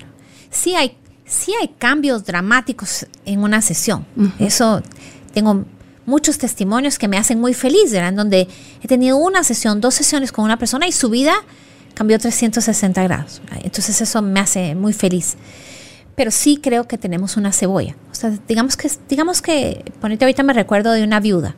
Sí 0.51 0.75
hay, 0.75 0.97
sí 1.25 1.53
hay 1.61 1.69
cambios 1.69 2.25
dramáticos 2.25 3.07
en 3.25 3.41
una 3.41 3.63
sesión. 3.63 4.07
Eso 4.39 4.83
tengo 5.33 5.65
muchos 6.05 6.39
testimonios 6.39 6.99
que 6.99 7.09
me 7.09 7.19
hacen 7.19 7.41
muy 7.41 7.55
feliz, 7.55 7.93
¿verdad? 7.93 8.09
En 8.09 8.17
donde 8.17 8.49
he 8.83 8.89
tenido 8.89 9.19
una 9.19 9.45
sesión, 9.45 9.81
dos 9.81 9.95
sesiones 9.95 10.33
con 10.33 10.45
una 10.45 10.59
persona 10.59 10.87
y 10.87 10.93
su 10.93 11.11
vida 11.11 11.35
cambió 11.97 12.19
360 12.21 13.03
grados. 13.03 13.43
Entonces 13.65 14.01
eso 14.01 14.23
me 14.23 14.39
hace 14.39 14.77
muy 14.77 14.93
feliz 14.93 15.37
pero 16.17 16.31
sí 16.31 16.59
creo 16.61 16.89
que 16.89 16.99
tenemos 16.99 17.37
una 17.37 17.53
cebolla. 17.53 17.95
O 18.11 18.15
sea, 18.15 18.31
digamos 18.49 18.77
que, 18.77 18.91
digamos 19.09 19.43
que, 19.43 19.85
ponete 20.01 20.25
ahorita 20.25 20.43
me 20.43 20.55
recuerdo 20.55 20.91
de 20.93 21.05
una 21.05 21.21
viuda. 21.21 21.55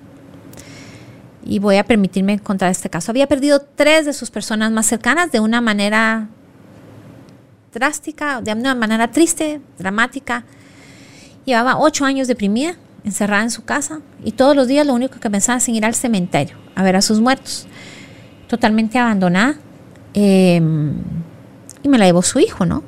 Y 1.45 1.61
voy 1.61 1.77
a 1.77 1.85
permitirme 1.85 2.41
contar 2.41 2.69
este 2.71 2.91
caso. 2.91 3.13
Había 3.13 3.29
perdido 3.29 3.61
tres 3.61 4.05
de 4.05 4.13
sus 4.13 4.31
personas 4.31 4.73
más 4.73 4.85
cercanas 4.87 5.31
de 5.31 5.39
una 5.39 5.61
manera 5.61 6.29
drástica, 7.73 8.43
de 8.43 8.53
una 8.53 8.75
manera 8.75 9.13
triste, 9.13 9.61
dramática. 9.79 10.45
Llevaba 11.45 11.79
ocho 11.79 12.05
años 12.05 12.27
deprimida, 12.27 12.75
encerrada 13.05 13.45
en 13.45 13.53
su 13.53 13.65
casa, 13.65 14.01
y 14.25 14.33
todos 14.33 14.57
los 14.57 14.67
días 14.67 14.87
lo 14.87 14.93
único 14.93 15.21
que 15.21 15.31
pensaba 15.31 15.59
es 15.59 15.69
en 15.69 15.77
ir 15.77 15.85
al 15.85 15.95
cementerio 15.95 16.57
a 16.75 16.83
ver 16.83 16.97
a 16.97 17.03
sus 17.03 17.21
muertos. 17.21 17.69
Totalmente 18.49 18.99
abandonada. 18.99 19.55
Em, 20.21 20.95
y 21.83 21.89
me 21.89 21.99
la 21.99 22.07
llevó 22.07 22.23
su 22.23 22.39
hijo, 22.41 22.67
¿no? 22.67 22.83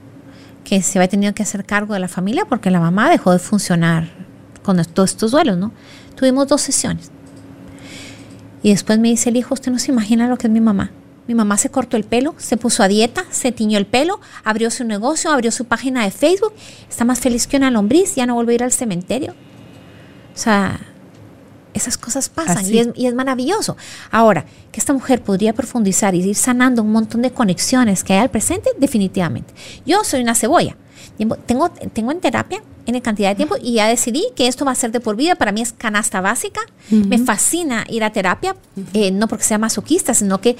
que 0.64 0.82
se 0.82 0.98
había 0.98 1.08
tenido 1.08 1.34
que 1.34 1.42
hacer 1.42 1.64
cargo 1.64 1.94
de 1.94 2.00
la 2.00 2.06
familia 2.06 2.44
porque 2.44 2.70
la 2.70 2.78
mamá 2.78 3.10
dejó 3.10 3.32
de 3.32 3.40
funcionar 3.40 4.08
con 4.62 4.80
todos 4.84 5.10
estos 5.10 5.32
duelos, 5.32 5.56
¿no? 5.56 5.72
Tuvimos 6.14 6.46
dos 6.46 6.60
sesiones. 6.60 7.10
Y 8.62 8.70
después 8.70 9.00
me 9.00 9.08
dice 9.08 9.30
el 9.30 9.36
hijo, 9.36 9.54
usted 9.54 9.72
no 9.72 9.80
se 9.80 9.90
imagina 9.90 10.28
lo 10.28 10.36
que 10.36 10.46
es 10.46 10.52
mi 10.52 10.60
mamá. 10.60 10.92
Mi 11.26 11.34
mamá 11.34 11.56
se 11.56 11.70
cortó 11.70 11.96
el 11.96 12.04
pelo, 12.04 12.34
se 12.38 12.56
puso 12.56 12.84
a 12.84 12.88
dieta, 12.88 13.24
se 13.30 13.50
tiñó 13.50 13.78
el 13.78 13.86
pelo, 13.86 14.20
abrió 14.44 14.70
su 14.70 14.84
negocio, 14.84 15.32
abrió 15.32 15.50
su 15.50 15.64
página 15.64 16.04
de 16.04 16.12
Facebook, 16.12 16.52
está 16.88 17.04
más 17.04 17.18
feliz 17.18 17.48
que 17.48 17.56
una 17.56 17.72
lombriz, 17.72 18.14
ya 18.14 18.26
no 18.26 18.34
vuelve 18.34 18.52
a 18.52 18.54
ir 18.54 18.62
al 18.62 18.72
cementerio. 18.72 19.32
O 20.34 20.38
sea, 20.38 20.80
esas 21.74 21.96
cosas 21.96 22.28
pasan 22.28 22.64
y 22.94 23.06
es, 23.06 23.14
maravilloso. 23.14 23.76
Ahora, 24.10 24.44
que 24.72 24.80
esta 24.80 24.92
mujer 24.92 25.22
podría 25.22 25.52
profundizar 25.52 26.14
y 26.14 26.22
ir 26.22 26.34
sanando 26.36 26.82
un 26.82 26.92
montón 26.92 27.22
de 27.22 27.30
conexiones 27.30 28.04
que 28.04 28.14
hay 28.14 28.20
al 28.20 28.30
presente, 28.30 28.70
definitivamente. 28.78 29.52
Yo 29.86 30.04
soy 30.04 30.22
una 30.22 30.34
cebolla. 30.34 30.76
Tengo, 31.46 31.70
tengo 31.70 32.12
en 32.12 32.20
terapia 32.20 32.62
en 32.96 33.02
cantidad 33.02 33.30
de 33.30 33.34
tiempo 33.34 33.56
y 33.60 33.74
ya 33.74 33.86
decidí 33.86 34.24
que 34.34 34.46
esto 34.46 34.64
va 34.64 34.72
a 34.72 34.74
ser 34.74 34.90
de 34.92 35.00
por 35.00 35.16
vida. 35.16 35.36
Para 35.36 35.52
mí 35.52 35.60
es 35.60 35.72
canasta 35.72 36.20
básica. 36.20 36.60
Me 36.90 37.18
fascina 37.18 37.84
ir 37.88 38.04
a 38.04 38.10
terapia, 38.10 38.56
eh, 38.92 39.10
no 39.10 39.28
porque 39.28 39.44
sea 39.44 39.58
masoquista, 39.58 40.14
sino 40.14 40.40
que 40.40 40.56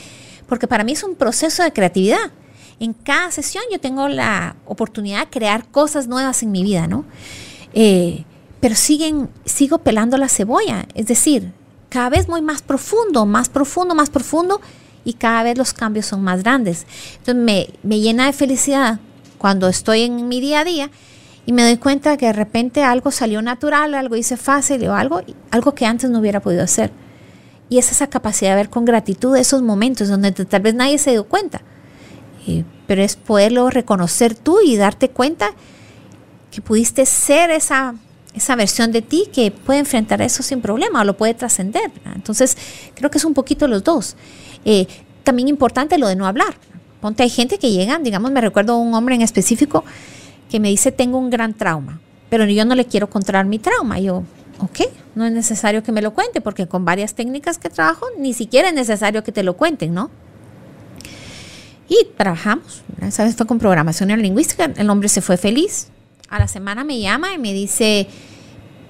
porque 0.46 0.66
para 0.66 0.84
mí 0.84 0.92
es 0.92 1.02
un 1.02 1.14
proceso 1.14 1.62
de 1.62 1.72
creatividad. 1.72 2.30
En 2.78 2.92
cada 2.92 3.30
sesión 3.30 3.62
yo 3.70 3.78
tengo 3.78 4.08
la 4.08 4.56
oportunidad 4.66 5.20
de 5.20 5.30
crear 5.30 5.68
cosas 5.68 6.06
nuevas 6.06 6.42
en 6.42 6.50
mi 6.50 6.62
vida, 6.62 6.86
¿no? 6.86 7.04
Eh, 7.74 8.24
pero 8.60 8.74
siguen, 8.74 9.30
sigo 9.44 9.78
pelando 9.78 10.16
la 10.18 10.28
cebolla, 10.28 10.86
es 10.94 11.06
decir, 11.06 11.52
cada 11.88 12.10
vez 12.10 12.28
muy 12.28 12.42
más 12.42 12.62
profundo, 12.62 13.26
más 13.26 13.48
profundo, 13.48 13.94
más 13.94 14.10
profundo 14.10 14.60
y 15.04 15.14
cada 15.14 15.42
vez 15.42 15.58
los 15.58 15.72
cambios 15.72 16.06
son 16.06 16.22
más 16.22 16.42
grandes. 16.42 16.86
Entonces 17.18 17.42
me, 17.42 17.68
me 17.82 18.00
llena 18.00 18.26
de 18.26 18.32
felicidad 18.32 19.00
cuando 19.38 19.68
estoy 19.68 20.02
en 20.02 20.28
mi 20.28 20.40
día 20.40 20.60
a 20.60 20.64
día 20.64 20.90
y 21.46 21.52
me 21.52 21.64
doy 21.64 21.78
cuenta 21.78 22.16
que 22.16 22.26
de 22.26 22.32
repente 22.32 22.84
algo 22.84 23.10
salió 23.10 23.42
natural, 23.42 23.94
algo 23.94 24.14
hice 24.14 24.36
fácil 24.36 24.86
o 24.86 24.94
algo, 24.94 25.22
algo 25.50 25.74
que 25.74 25.86
antes 25.86 26.10
no 26.10 26.20
hubiera 26.20 26.40
podido 26.40 26.62
hacer. 26.62 26.92
Y 27.68 27.78
es 27.78 27.90
esa 27.90 28.08
capacidad 28.08 28.50
de 28.50 28.56
ver 28.56 28.70
con 28.70 28.84
gratitud 28.84 29.36
esos 29.36 29.62
momentos 29.62 30.08
donde 30.08 30.32
tal 30.32 30.60
vez 30.60 30.74
nadie 30.74 30.98
se 30.98 31.12
dio 31.12 31.24
cuenta. 31.24 31.62
pero 32.86 33.02
es 33.02 33.16
poderlo 33.16 33.70
reconocer 33.70 34.34
tú 34.34 34.58
y 34.64 34.76
darte 34.76 35.08
cuenta 35.10 35.52
que 36.50 36.60
pudiste 36.60 37.06
ser 37.06 37.50
esa 37.50 37.94
esa 38.34 38.56
versión 38.56 38.92
de 38.92 39.02
ti 39.02 39.28
que 39.32 39.50
puede 39.50 39.80
enfrentar 39.80 40.22
eso 40.22 40.42
sin 40.42 40.60
problema 40.60 41.00
o 41.00 41.04
lo 41.04 41.16
puede 41.16 41.34
trascender. 41.34 41.90
Entonces, 42.14 42.56
creo 42.94 43.10
que 43.10 43.18
es 43.18 43.24
un 43.24 43.34
poquito 43.34 43.66
los 43.66 43.82
dos. 43.82 44.16
Eh, 44.64 44.86
también 45.24 45.48
importante 45.48 45.98
lo 45.98 46.08
de 46.08 46.16
no 46.16 46.26
hablar. 46.26 46.54
Ponte, 47.00 47.22
hay 47.22 47.30
gente 47.30 47.58
que 47.58 47.70
llega, 47.70 47.98
digamos, 47.98 48.30
me 48.30 48.40
recuerdo 48.40 48.76
un 48.76 48.94
hombre 48.94 49.14
en 49.14 49.22
específico 49.22 49.84
que 50.50 50.60
me 50.60 50.68
dice, 50.68 50.92
tengo 50.92 51.18
un 51.18 51.30
gran 51.30 51.54
trauma, 51.54 52.00
pero 52.28 52.44
yo 52.44 52.64
no 52.64 52.74
le 52.74 52.84
quiero 52.84 53.08
contar 53.08 53.44
mi 53.46 53.58
trauma. 53.58 53.98
yo, 53.98 54.24
ok, 54.58 54.80
no 55.14 55.24
es 55.24 55.32
necesario 55.32 55.82
que 55.82 55.92
me 55.92 56.02
lo 56.02 56.12
cuente, 56.12 56.40
porque 56.40 56.66
con 56.66 56.84
varias 56.84 57.14
técnicas 57.14 57.58
que 57.58 57.70
trabajo, 57.70 58.06
ni 58.18 58.34
siquiera 58.34 58.68
es 58.68 58.74
necesario 58.74 59.24
que 59.24 59.32
te 59.32 59.42
lo 59.42 59.56
cuenten, 59.56 59.94
¿no? 59.94 60.10
Y 61.88 62.06
trabajamos, 62.16 62.82
esa 63.00 63.24
vez 63.24 63.34
fue 63.34 63.46
con 63.46 63.58
programación 63.58 64.08
neurolingüística, 64.08 64.70
el 64.76 64.90
hombre 64.90 65.08
se 65.08 65.22
fue 65.22 65.36
feliz, 65.36 65.88
a 66.30 66.38
la 66.38 66.48
semana 66.48 66.84
me 66.84 66.98
llama 67.00 67.34
y 67.34 67.38
me 67.38 67.52
dice, 67.52 68.06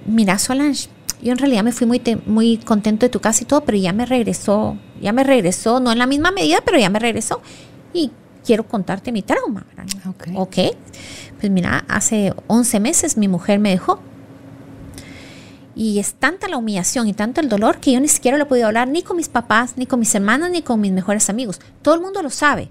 mira 0.05 0.37
Solange, 0.37 0.87
yo 1.21 1.31
en 1.31 1.39
realidad 1.39 1.63
me 1.63 1.71
fui 1.71 1.87
muy, 1.87 2.01
muy 2.25 2.57
contento 2.57 3.05
de 3.05 3.09
tu 3.09 3.19
casa 3.19 3.43
y 3.43 3.47
todo, 3.47 3.65
pero 3.65 3.77
ya 3.77 3.93
me 3.93 4.05
regresó, 4.05 4.77
ya 5.01 5.11
me 5.11 5.23
regresó, 5.23 5.79
no 5.79 5.91
en 5.91 5.97
la 5.97 6.05
misma 6.05 6.31
medida, 6.31 6.59
pero 6.63 6.77
ya 6.77 6.89
me 6.89 6.99
regresó. 6.99 7.41
Y 7.93 8.11
quiero 8.45 8.67
contarte 8.67 9.11
mi 9.11 9.23
trauma. 9.23 9.65
Okay. 10.07 10.33
ok. 10.35 10.77
Pues 11.39 11.51
mira, 11.51 11.83
hace 11.87 12.33
11 12.47 12.79
meses 12.79 13.17
mi 13.17 13.27
mujer 13.27 13.59
me 13.59 13.71
dejó. 13.71 13.99
Y 15.75 15.99
es 15.99 16.13
tanta 16.13 16.47
la 16.47 16.57
humillación 16.57 17.07
y 17.07 17.13
tanto 17.13 17.41
el 17.41 17.49
dolor 17.49 17.79
que 17.79 17.93
yo 17.93 17.99
ni 17.99 18.07
siquiera 18.07 18.37
lo 18.37 18.43
he 18.43 18.47
podido 18.47 18.67
hablar 18.67 18.87
ni 18.87 19.01
con 19.03 19.17
mis 19.17 19.29
papás, 19.29 19.77
ni 19.77 19.85
con 19.85 19.99
mis 19.99 20.13
hermanos, 20.13 20.49
ni 20.51 20.61
con 20.61 20.79
mis 20.79 20.91
mejores 20.91 21.29
amigos. 21.29 21.59
Todo 21.81 21.95
el 21.95 22.01
mundo 22.01 22.21
lo 22.21 22.29
sabe 22.29 22.69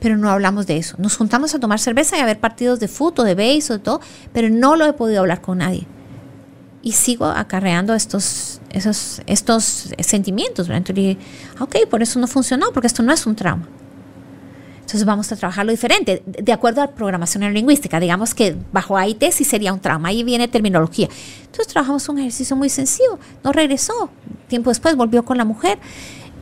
pero 0.00 0.16
no 0.16 0.30
hablamos 0.30 0.66
de 0.66 0.76
eso. 0.76 0.96
Nos 0.98 1.16
juntamos 1.16 1.54
a 1.54 1.58
tomar 1.58 1.78
cerveza 1.78 2.16
y 2.16 2.20
a 2.20 2.26
ver 2.26 2.38
partidos 2.38 2.80
de 2.80 2.88
fútbol, 2.88 3.26
de 3.26 3.34
béisbol, 3.34 3.78
de 3.78 3.82
todo, 3.82 4.00
pero 4.32 4.50
no 4.50 4.76
lo 4.76 4.86
he 4.86 4.92
podido 4.92 5.20
hablar 5.20 5.40
con 5.40 5.58
nadie. 5.58 5.86
Y 6.82 6.92
sigo 6.92 7.26
acarreando 7.26 7.94
estos, 7.94 8.60
esos, 8.70 9.22
estos 9.26 9.92
sentimientos. 9.98 10.68
Entonces 10.68 10.94
dije, 10.94 11.18
ok, 11.58 11.88
por 11.90 12.02
eso 12.02 12.18
no 12.20 12.26
funcionó, 12.26 12.70
porque 12.72 12.86
esto 12.86 13.02
no 13.02 13.12
es 13.12 13.26
un 13.26 13.34
trauma. 13.34 13.66
Entonces 14.86 15.04
vamos 15.04 15.32
a 15.32 15.36
trabajarlo 15.36 15.72
diferente, 15.72 16.22
de 16.24 16.52
acuerdo 16.52 16.80
a 16.80 16.86
programación 16.86 17.52
lingüística. 17.52 17.98
Digamos 17.98 18.34
que 18.36 18.56
bajo 18.70 18.96
AIT 18.96 19.32
sí 19.32 19.42
sería 19.42 19.72
un 19.72 19.80
trauma, 19.80 20.10
ahí 20.10 20.22
viene 20.22 20.46
terminología. 20.46 21.08
Entonces 21.40 21.66
trabajamos 21.66 22.08
un 22.08 22.20
ejercicio 22.20 22.54
muy 22.54 22.68
sencillo, 22.68 23.18
no 23.42 23.50
regresó. 23.50 24.10
Tiempo 24.46 24.70
después 24.70 24.94
volvió 24.94 25.24
con 25.24 25.38
la 25.38 25.44
mujer. 25.44 25.80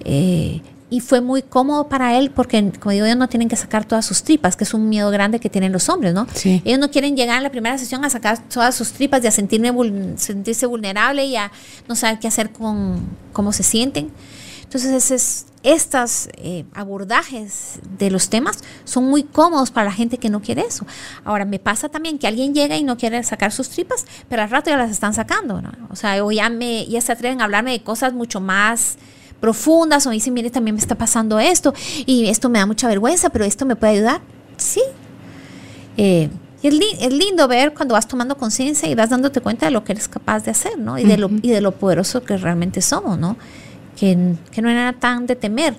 Eh, 0.05 0.61
y 0.91 1.01
fue 1.01 1.21
muy 1.21 1.43
cómodo 1.43 1.89
para 1.89 2.19
él 2.19 2.31
porque, 2.31 2.71
como 2.79 2.93
digo, 2.93 3.07
ellos 3.07 3.19
no 3.19 3.29
tienen 3.29 3.49
que 3.49 3.57
sacar 3.57 3.85
todas 3.85 4.05
sus 4.05 4.23
tripas, 4.23 4.55
que 4.57 4.65
es 4.65 4.75
un 4.75 4.89
miedo 4.89 5.11
grande 5.11 5.41
que 5.41 5.51
tienen 5.51 5.73
los 5.73 5.89
hombres, 5.89 6.15
¿no? 6.15 6.27
Sí. 6.35 6.63
Ellos 6.65 6.79
no 6.79 6.91
quieren 6.91 7.17
llegar 7.17 7.39
a 7.39 7.41
la 7.41 7.51
primera 7.51 7.77
sesión 7.79 8.05
a 8.05 8.11
sacar 8.11 8.39
todas 8.49 8.75
sus 8.75 8.93
tripas 8.93 9.25
y 9.25 9.27
a 9.27 9.31
sentirse 9.31 10.67
vulnerable 10.67 11.25
y 11.25 11.37
a 11.37 11.51
no 11.89 11.97
saber 11.97 12.19
qué 12.19 12.29
hacer 12.29 12.51
con 12.53 13.01
cómo 13.33 13.53
se 13.53 13.63
sienten. 13.63 14.11
Entonces, 14.63 15.11
es, 15.11 15.47
estos 15.63 16.29
eh, 16.37 16.65
abordajes 16.75 17.79
de 17.99 18.11
los 18.11 18.29
temas 18.29 18.59
son 18.85 19.05
muy 19.05 19.23
cómodos 19.23 19.71
para 19.71 19.87
la 19.87 19.93
gente 19.93 20.19
que 20.19 20.29
no 20.29 20.43
quiere 20.43 20.63
eso. 20.63 20.87
Ahora, 21.25 21.45
me 21.45 21.59
pasa 21.59 21.89
también 21.89 22.19
que 22.19 22.27
alguien 22.27 22.55
llega 22.55 22.77
y 22.77 22.85
no 22.85 22.99
quiere 22.99 23.23
sacar 23.23 23.53
sus 23.53 23.71
tripas, 23.71 24.05
pero 24.29 24.43
al 24.43 24.51
rato 24.51 24.71
ya 24.71 24.77
las 24.77 24.91
están 24.91 25.15
sacando, 25.15 25.63
¿no? 25.63 25.73
O 25.91 25.97
sea, 25.97 26.23
o 26.25 26.31
ya, 26.31 26.51
me, 26.51 26.87
ya 26.87 27.01
se 27.01 27.13
atreven 27.13 27.41
a 27.41 27.45
hablarme 27.45 27.73
de 27.73 27.83
cosas 27.83 28.13
mucho 28.13 28.41
más 28.41 28.99
profundas 29.45 30.07
o 30.07 30.11
dicen, 30.11 30.33
mire, 30.33 30.49
también 30.49 30.75
me 30.75 30.81
está 30.81 30.95
pasando 30.95 31.39
esto 31.39 31.75
y 32.07 32.29
esto 32.29 32.49
me 32.49 32.59
da 32.59 32.65
mucha 32.65 32.89
vergüenza, 32.89 33.29
pero 33.29 33.45
esto 33.45 33.67
me 33.67 33.77
puede 33.77 33.93
ayudar. 33.93 34.23
Sí. 34.57 34.81
Eh, 35.99 36.31
Y 36.63 36.69
es, 36.69 36.75
es, 36.99 37.13
lindo 37.13 37.47
ver 37.47 37.75
cuando 37.75 37.93
vas 37.93 38.09
tomando 38.09 38.39
conciencia 38.39 38.89
y 38.89 38.95
vas 38.95 39.11
dándote 39.11 39.43
cuenta 39.43 39.67
de 39.67 39.73
lo 39.73 39.85
que 39.85 39.93
eres 39.93 40.09
capaz 40.09 40.45
de 40.45 40.51
hacer, 40.51 40.79
¿no? 40.79 40.99
Y, 40.99 41.05
de 41.05 41.19
lo, 41.19 41.29
y 41.43 41.51
de 41.51 41.61
lo 41.61 41.73
poderoso 41.73 42.23
que 42.23 42.39
realmente 42.39 42.81
somos, 42.81 43.19
¿no? 43.19 43.37
Que, 43.99 44.35
que 44.51 44.63
no 44.63 44.73
nada 44.73 44.95
tan 44.95 45.27
de 45.27 45.37
temer, 45.37 45.75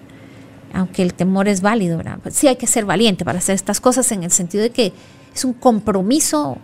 aunque 0.72 1.02
el 1.02 1.16
temor 1.16 1.48
es 1.48 1.62
válido, 1.62 1.98
¿verdad? 1.98 2.20
Pues 2.22 2.36
sí 2.36 2.48
hay 2.48 2.58
que 2.58 2.68
ser 2.68 2.86
valiente 2.86 3.26
para 3.26 3.40
hacer 3.40 3.56
estas 3.56 3.82
cosas 3.82 4.12
en 4.12 4.24
el 4.24 4.30
sentido 4.30 4.62
de 4.62 4.70
que 4.70 4.94
es 5.34 5.44
un 5.44 5.54
compromiso, 5.54 6.60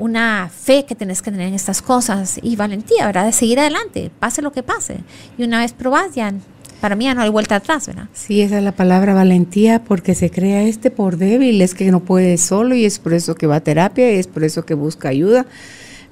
una 0.00 0.50
fe 0.50 0.84
que 0.84 0.94
tenés 0.94 1.22
que 1.22 1.30
tener 1.30 1.48
en 1.48 1.54
estas 1.54 1.82
cosas 1.82 2.40
y 2.42 2.56
valentía, 2.56 3.06
¿verdad? 3.06 3.26
De 3.26 3.32
seguir 3.32 3.60
adelante, 3.60 4.10
pase 4.18 4.42
lo 4.42 4.50
que 4.50 4.62
pase. 4.62 4.98
Y 5.38 5.44
una 5.44 5.60
vez 5.60 5.72
probás, 5.72 6.14
ya 6.14 6.32
para 6.80 6.96
mí 6.96 7.04
ya 7.04 7.14
no 7.14 7.20
hay 7.20 7.28
vuelta 7.28 7.56
atrás, 7.56 7.86
¿verdad? 7.86 8.08
Sí, 8.14 8.40
esa 8.40 8.58
es 8.58 8.64
la 8.64 8.72
palabra 8.72 9.12
valentía, 9.12 9.84
porque 9.84 10.14
se 10.14 10.30
crea 10.30 10.62
este 10.62 10.90
por 10.90 11.18
débil, 11.18 11.60
es 11.60 11.74
que 11.74 11.90
no 11.90 12.00
puede 12.00 12.38
solo 12.38 12.74
y 12.74 12.84
es 12.84 12.98
por 12.98 13.12
eso 13.12 13.34
que 13.34 13.46
va 13.46 13.56
a 13.56 13.60
terapia 13.60 14.12
y 14.12 14.18
es 14.18 14.26
por 14.26 14.44
eso 14.44 14.64
que 14.64 14.74
busca 14.74 15.08
ayuda. 15.10 15.46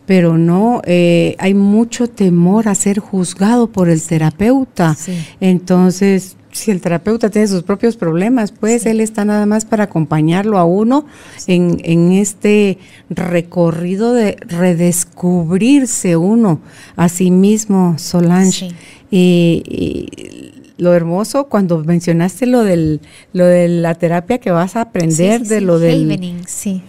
Pero 0.06 0.38
no, 0.38 0.80
eh, 0.84 1.36
hay 1.38 1.52
mucho 1.52 2.08
temor 2.08 2.68
a 2.68 2.74
ser 2.74 2.98
juzgado 2.98 3.70
por 3.70 3.90
el 3.90 4.02
terapeuta. 4.02 4.96
Entonces, 5.38 6.36
si 6.58 6.70
el 6.70 6.80
terapeuta 6.80 7.30
tiene 7.30 7.48
sus 7.48 7.62
propios 7.62 7.96
problemas, 7.96 8.52
pues 8.52 8.86
él 8.86 9.00
está 9.00 9.24
nada 9.24 9.46
más 9.46 9.64
para 9.64 9.84
acompañarlo 9.84 10.58
a 10.58 10.64
uno 10.64 11.06
en, 11.46 11.80
en, 11.84 12.12
este 12.12 12.78
recorrido 13.10 14.12
de 14.12 14.36
redescubrirse 14.40 16.16
uno 16.16 16.60
a 16.96 17.08
sí 17.08 17.30
mismo, 17.30 17.96
Solange. 17.98 18.72
Y, 19.10 19.62
y, 19.66 20.54
lo 20.78 20.94
hermoso 20.94 21.48
cuando 21.48 21.82
mencionaste 21.82 22.46
lo 22.46 22.62
del 22.62 23.00
lo 23.32 23.44
de 23.46 23.66
la 23.66 23.96
terapia 23.96 24.38
que 24.38 24.52
vas 24.52 24.76
a 24.76 24.82
aprender 24.82 25.42
de 25.42 25.60
lo 25.60 25.80
del 25.80 26.44
sí, 26.46 26.82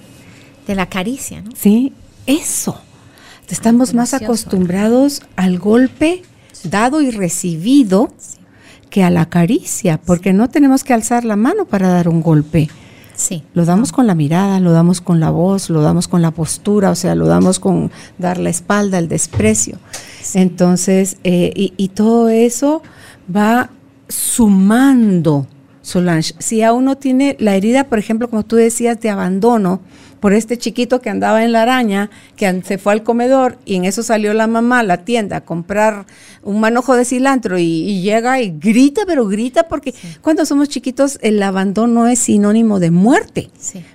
de 0.67 0.75
la 0.75 0.85
caricia, 0.85 1.41
¿no? 1.41 1.51
Sí, 1.55 1.91
eso. 2.27 2.79
Estamos 3.49 3.95
más 3.95 4.13
acostumbrados 4.13 5.23
al 5.35 5.57
golpe 5.57 6.21
dado 6.63 7.01
y 7.01 7.09
recibido 7.09 8.13
que 8.89 9.03
a 9.03 9.09
la 9.09 9.27
caricia, 9.27 9.99
porque 9.99 10.33
no 10.33 10.49
tenemos 10.49 10.83
que 10.83 10.93
alzar 10.93 11.25
la 11.25 11.35
mano 11.35 11.65
para 11.65 11.89
dar 11.89 12.09
un 12.09 12.21
golpe. 12.21 12.69
Sí. 13.15 13.43
Lo 13.53 13.65
damos 13.65 13.91
con 13.91 14.07
la 14.07 14.15
mirada, 14.15 14.59
lo 14.59 14.71
damos 14.71 15.01
con 15.01 15.19
la 15.19 15.29
voz, 15.29 15.69
lo 15.69 15.81
damos 15.81 16.07
con 16.07 16.21
la 16.21 16.31
postura, 16.31 16.89
o 16.89 16.95
sea, 16.95 17.15
lo 17.15 17.27
damos 17.27 17.59
con 17.59 17.91
dar 18.17 18.37
la 18.37 18.49
espalda, 18.49 18.97
el 18.97 19.09
desprecio. 19.09 19.77
Entonces, 20.33 21.17
eh, 21.23 21.51
y, 21.55 21.73
y 21.75 21.89
todo 21.89 22.29
eso 22.29 22.81
va 23.33 23.69
sumando, 24.07 25.47
Solange. 25.81 26.33
Si 26.39 26.61
a 26.61 26.71
uno 26.71 26.97
tiene 26.97 27.35
la 27.39 27.55
herida, 27.55 27.85
por 27.85 27.99
ejemplo, 27.99 28.29
como 28.29 28.43
tú 28.43 28.55
decías, 28.55 28.99
de 29.01 29.09
abandono, 29.09 29.81
por 30.19 30.33
este 30.33 30.57
chiquito 30.57 31.01
que 31.01 31.09
andaba 31.09 31.43
en 31.43 31.51
la 31.51 31.61
araña, 31.63 32.09
que 32.35 32.61
se 32.63 32.77
fue 32.77 32.93
al 32.93 33.03
comedor 33.03 33.57
y 33.65 33.75
en 33.75 33.85
eso 33.85 34.03
salió 34.03 34.33
la 34.33 34.47
mamá 34.47 34.79
a 34.79 34.83
la 34.83 34.97
tienda 34.97 35.37
a 35.37 35.41
comprar 35.41 36.05
un 36.43 36.59
manojo 36.59 36.95
de 36.95 37.05
cilantro 37.05 37.57
y, 37.57 38.01
llega 38.01 38.41
y 38.41 38.51
grita, 38.57 39.01
pero 39.05 39.27
grita 39.27 39.67
porque 39.67 39.93
cuando 40.21 40.45
somos 40.45 40.69
chiquitos 40.69 41.19
el 41.21 41.41
abandono 41.41 42.07
es 42.07 42.19
sinónimo 42.19 42.79
de 42.79 42.91
muerte, 42.91 43.49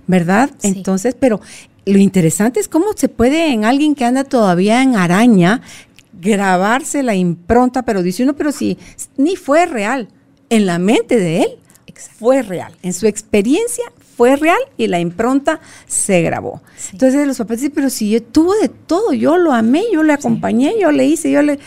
¿verdad? 0.07 0.51
Entonces, 0.63 1.17
pero 1.19 1.41
lo 1.87 1.99
interesante 1.99 2.61
es 2.61 2.69
cómo 2.69 2.87
se 2.97 3.09
puede 3.09 3.53
en 3.53 3.65
alguien 3.65 3.95
que 3.95 4.05
anda 4.05 4.25
todavía 4.25 4.83
en 4.83 4.97
araña 4.97 5.61
grabarse 6.21 7.03
la 7.03 7.15
impronta, 7.15 7.83
pero 7.83 8.03
dice 8.03 8.23
uno, 8.23 8.35
pero 8.35 8.53
si 8.53 8.79
ni 9.17 9.37
fue 9.37 9.67
real, 9.67 10.09
en 10.49 10.67
la 10.67 10.79
mente 10.79 11.19
de 11.19 11.43
él 11.43 11.49
fue 12.19 12.43
real, 12.43 12.75
en 12.83 12.93
su 12.93 13.07
experiencia 13.07 13.85
fue 14.17 14.37
real 14.37 14.59
y 14.77 14.87
la 14.87 15.01
impronta 15.01 15.61
se 15.87 16.23
grabó. 16.23 16.63
Entonces 16.93 17.27
los 17.27 17.39
papás 17.39 17.59
dicen, 17.59 17.73
pero 17.75 17.91
si 17.91 18.11
yo 18.11 18.23
tuvo 18.23 18.55
de 18.55 18.69
todo, 18.69 19.13
yo 19.13 19.37
lo 19.39 19.53
amé, 19.53 19.83
yo 19.93 20.03
le 20.03 20.13
acompañé, 20.13 20.75
yo 20.81 20.93
le 20.93 21.07
hice, 21.07 21.31
yo 21.31 21.43
le... 21.43 21.59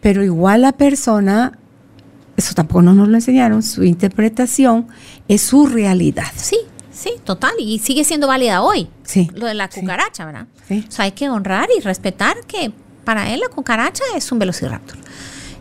Pero 0.00 0.22
igual 0.22 0.62
la 0.62 0.72
persona, 0.72 1.58
eso 2.36 2.54
tampoco 2.54 2.82
no 2.82 2.94
nos 2.94 3.08
lo 3.08 3.16
enseñaron, 3.16 3.62
su 3.62 3.82
interpretación 3.82 4.86
es 5.26 5.42
su 5.42 5.66
realidad. 5.66 6.28
Sí, 6.36 6.58
sí, 6.92 7.10
total, 7.24 7.52
y 7.58 7.80
sigue 7.80 8.04
siendo 8.04 8.28
válida 8.28 8.62
hoy. 8.62 8.88
Sí. 9.02 9.28
Lo 9.34 9.46
de 9.46 9.54
la 9.54 9.68
cucaracha, 9.68 10.24
¿verdad? 10.24 10.46
Sí. 10.68 10.84
O 10.86 10.90
sea, 10.90 11.06
hay 11.06 11.12
que 11.12 11.28
honrar 11.28 11.68
y 11.76 11.80
respetar 11.80 12.36
que 12.46 12.72
para 13.04 13.32
él 13.32 13.40
la 13.40 13.48
cucaracha 13.48 14.04
es 14.14 14.30
un 14.30 14.38
velociraptor. 14.38 14.98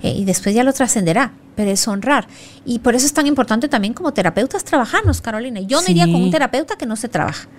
Eh, 0.04 0.14
y 0.16 0.26
después 0.26 0.54
ya 0.54 0.64
lo 0.64 0.74
trascenderá, 0.74 1.32
pero 1.58 1.70
es 1.72 1.86
honrar. 1.90 2.28
Y 2.66 2.80
por 2.80 2.96
eso 2.96 3.06
es 3.06 3.12
tan 3.14 3.28
importante 3.28 3.68
también 3.68 3.94
como 3.94 4.14
terapeutas 4.14 4.64
trabajarnos, 4.64 5.20
Carolina. 5.20 5.60
Yo 5.60 5.82
no 5.82 5.90
iría 5.90 6.06
con 6.06 6.16
un 6.24 6.32
terapeuta 6.32 6.78
que 6.78 6.86
no 6.86 6.96
se 6.96 7.10
trabaja. 7.10 7.50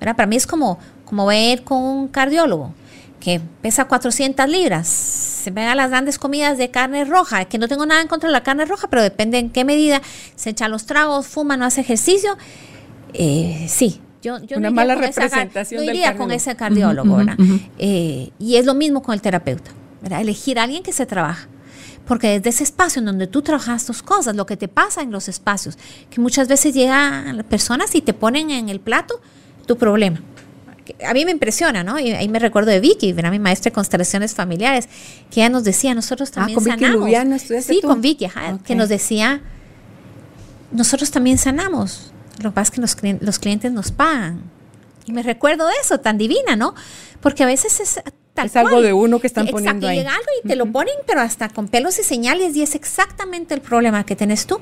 ¿verdad? 0.00 0.16
Para 0.16 0.26
mí 0.28 0.36
es 0.36 0.46
como, 0.46 0.78
como 1.04 1.26
ver 1.26 1.64
con 1.64 1.82
un 1.82 2.08
cardiólogo 2.08 2.72
que 3.18 3.40
pesa 3.60 3.86
400 3.86 4.48
libras, 4.48 4.86
se 4.86 5.50
pega 5.50 5.74
las 5.74 5.90
grandes 5.90 6.20
comidas 6.20 6.56
de 6.56 6.70
carne 6.70 7.04
roja, 7.04 7.46
que 7.46 7.58
no 7.58 7.66
tengo 7.66 7.84
nada 7.84 8.00
en 8.00 8.06
contra 8.06 8.28
de 8.28 8.32
la 8.32 8.44
carne 8.44 8.64
roja, 8.64 8.86
pero 8.88 9.02
depende 9.02 9.38
en 9.38 9.50
qué 9.50 9.64
medida, 9.64 10.00
se 10.36 10.50
echa 10.50 10.68
los 10.68 10.86
tragos, 10.86 11.26
fuma, 11.26 11.56
no 11.56 11.64
hace 11.64 11.80
ejercicio. 11.80 12.38
Eh, 13.12 13.66
sí, 13.68 14.00
yo, 14.22 14.38
yo 14.44 14.58
Una 14.58 14.70
no 14.70 14.76
mala 14.76 14.94
con 14.94 15.04
esa- 15.04 15.22
representación 15.22 15.80
no 15.80 15.86
del 15.86 15.96
iría 15.96 16.16
con 16.16 16.30
ese 16.30 16.54
cardiólogo, 16.54 17.08
Ujú, 17.08 17.16
¿verdad? 17.18 17.34
ujú, 17.40 17.54
ujú. 17.54 17.62
Eh, 17.78 18.30
y 18.38 18.54
es 18.56 18.66
lo 18.66 18.74
mismo 18.74 19.02
con 19.02 19.14
el 19.14 19.20
terapeuta, 19.20 19.70
¿verdad? 20.00 20.20
Elegir 20.20 20.58
a 20.60 20.62
alguien 20.64 20.82
que 20.84 20.92
se 20.92 21.04
trabaja. 21.06 21.48
Porque 22.08 22.28
desde 22.40 22.48
ese 22.48 22.64
espacio 22.64 23.00
en 23.00 23.06
donde 23.06 23.26
tú 23.26 23.42
trabajas 23.42 23.84
tus 23.84 24.02
cosas, 24.02 24.34
lo 24.34 24.46
que 24.46 24.56
te 24.56 24.66
pasa 24.66 25.02
en 25.02 25.12
los 25.12 25.28
espacios, 25.28 25.76
que 26.10 26.20
muchas 26.22 26.48
veces 26.48 26.74
llegan 26.74 27.44
personas 27.48 27.94
y 27.94 28.00
te 28.00 28.14
ponen 28.14 28.50
en 28.50 28.70
el 28.70 28.80
plato 28.80 29.20
tu 29.66 29.76
problema. 29.76 30.20
A 31.06 31.12
mí 31.12 31.26
me 31.26 31.30
impresiona, 31.32 31.84
¿no? 31.84 31.98
Y 31.98 32.12
ahí 32.12 32.30
me 32.30 32.38
recuerdo 32.38 32.70
de 32.70 32.80
Vicky, 32.80 33.12
¿verdad? 33.12 33.30
mi 33.30 33.38
maestra 33.38 33.68
de 33.70 33.74
constelaciones 33.74 34.34
familiares, 34.34 34.88
que 35.30 35.40
ella 35.40 35.50
nos 35.50 35.64
decía, 35.64 35.94
nosotros 35.94 36.30
también 36.30 36.58
Ah, 36.58 36.62
con 36.62 36.64
Vicky 36.64 36.78
sanamos. 36.78 37.00
Lubiano 37.02 37.36
estudiaste 37.36 37.74
sí, 37.74 37.80
tú. 37.82 37.88
con 37.88 38.00
Vicky, 38.00 38.24
ajá, 38.24 38.58
que 38.64 38.74
nos 38.74 38.88
decía, 38.88 39.42
nosotros 40.72 41.10
también 41.10 41.36
sanamos. 41.36 42.10
Lo 42.42 42.50
que 42.50 42.54
pasa 42.54 42.70
es 42.72 42.74
que 42.74 42.80
los, 42.80 43.20
los 43.20 43.38
clientes 43.38 43.70
nos 43.70 43.92
pagan. 43.92 44.44
Y 45.04 45.12
me 45.12 45.22
recuerdo 45.22 45.66
de 45.66 45.74
eso, 45.82 46.00
tan 46.00 46.16
divina, 46.16 46.56
¿no? 46.56 46.74
Porque 47.20 47.42
a 47.42 47.46
veces 47.46 47.80
es 47.80 48.00
tal 48.38 48.46
Es 48.46 48.56
algo 48.56 48.70
cual. 48.70 48.82
de 48.84 48.92
uno 48.92 49.18
que 49.20 49.26
están 49.26 49.46
Exacto, 49.48 49.56
poniendo 49.64 49.88
ahí. 49.88 49.98
llega 49.98 50.10
algo 50.12 50.26
y 50.44 50.48
te 50.48 50.56
lo 50.56 50.66
ponen, 50.66 50.94
pero 51.06 51.20
hasta 51.20 51.48
con 51.48 51.68
pelos 51.68 51.98
y 51.98 52.02
señales, 52.02 52.54
y 52.56 52.62
es 52.62 52.74
exactamente 52.74 53.54
el 53.54 53.60
problema 53.60 54.04
que 54.04 54.16
tienes 54.16 54.46
tú. 54.46 54.60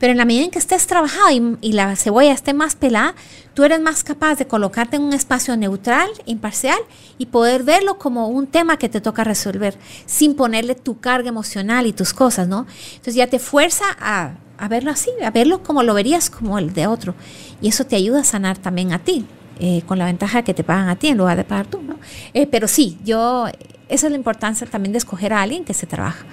Pero 0.00 0.10
en 0.10 0.18
la 0.18 0.24
medida 0.24 0.44
en 0.44 0.50
que 0.50 0.58
estés 0.58 0.86
trabajado 0.88 1.30
y, 1.30 1.56
y 1.60 1.72
la 1.72 1.94
cebolla 1.94 2.32
esté 2.32 2.52
más 2.52 2.74
pelada, 2.74 3.14
tú 3.54 3.62
eres 3.62 3.80
más 3.80 4.02
capaz 4.02 4.34
de 4.34 4.46
colocarte 4.46 4.96
en 4.96 5.02
un 5.02 5.12
espacio 5.12 5.56
neutral, 5.56 6.08
imparcial, 6.26 6.78
y 7.16 7.26
poder 7.26 7.62
verlo 7.62 7.96
como 7.96 8.26
un 8.28 8.48
tema 8.48 8.76
que 8.76 8.88
te 8.88 9.00
toca 9.00 9.22
resolver, 9.22 9.76
sin 10.06 10.34
ponerle 10.34 10.74
tu 10.74 10.98
carga 10.98 11.28
emocional 11.28 11.86
y 11.86 11.92
tus 11.92 12.12
cosas, 12.12 12.48
¿no? 12.48 12.66
Entonces 12.90 13.14
ya 13.14 13.28
te 13.28 13.38
fuerza 13.38 13.84
a, 14.00 14.34
a 14.58 14.68
verlo 14.68 14.90
así, 14.90 15.10
a 15.24 15.30
verlo 15.30 15.62
como 15.62 15.84
lo 15.84 15.94
verías 15.94 16.28
como 16.28 16.58
el 16.58 16.74
de 16.74 16.88
otro. 16.88 17.14
Y 17.62 17.68
eso 17.68 17.84
te 17.86 17.94
ayuda 17.94 18.20
a 18.22 18.24
sanar 18.24 18.58
también 18.58 18.92
a 18.92 18.98
ti. 18.98 19.24
Eh, 19.60 19.82
con 19.86 19.98
la 19.98 20.06
ventaja 20.06 20.38
de 20.38 20.44
que 20.44 20.52
te 20.52 20.64
pagan 20.64 20.88
a 20.88 20.96
ti 20.96 21.08
en 21.08 21.18
lugar 21.18 21.36
de 21.36 21.44
pagar 21.44 21.66
tú, 21.66 21.80
¿no? 21.80 21.96
Eh, 22.32 22.46
pero 22.46 22.66
sí, 22.66 22.98
yo, 23.04 23.46
esa 23.88 24.06
es 24.06 24.10
la 24.10 24.16
importancia 24.16 24.66
también 24.66 24.92
de 24.92 24.98
escoger 24.98 25.32
a 25.32 25.42
alguien 25.42 25.64
que 25.64 25.74
se 25.74 25.86
trabaja, 25.86 26.24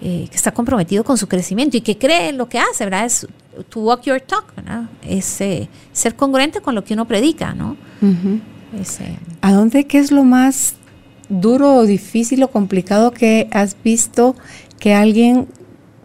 eh, 0.00 0.28
que 0.30 0.36
está 0.36 0.52
comprometido 0.52 1.02
con 1.02 1.18
su 1.18 1.26
crecimiento 1.26 1.76
y 1.76 1.80
que 1.80 1.98
cree 1.98 2.28
en 2.28 2.38
lo 2.38 2.48
que 2.48 2.60
hace, 2.60 2.84
¿verdad? 2.84 3.06
Es 3.06 3.26
to 3.68 3.80
walk 3.80 4.02
your 4.02 4.20
talk, 4.20 4.54
¿verdad? 4.54 4.84
Es 5.06 5.40
ser 5.92 6.16
congruente 6.16 6.60
con 6.60 6.76
lo 6.76 6.84
que 6.84 6.94
uno 6.94 7.06
predica, 7.06 7.52
¿no? 7.52 7.76
Es, 8.80 9.00
¿A 9.40 9.52
dónde 9.52 9.86
qué 9.86 9.98
es 9.98 10.12
lo 10.12 10.22
más 10.22 10.76
duro 11.28 11.74
o 11.74 11.84
difícil 11.84 12.42
o 12.44 12.48
complicado 12.48 13.10
que 13.10 13.48
has 13.50 13.76
visto 13.82 14.36
que 14.78 14.94
alguien 14.94 15.48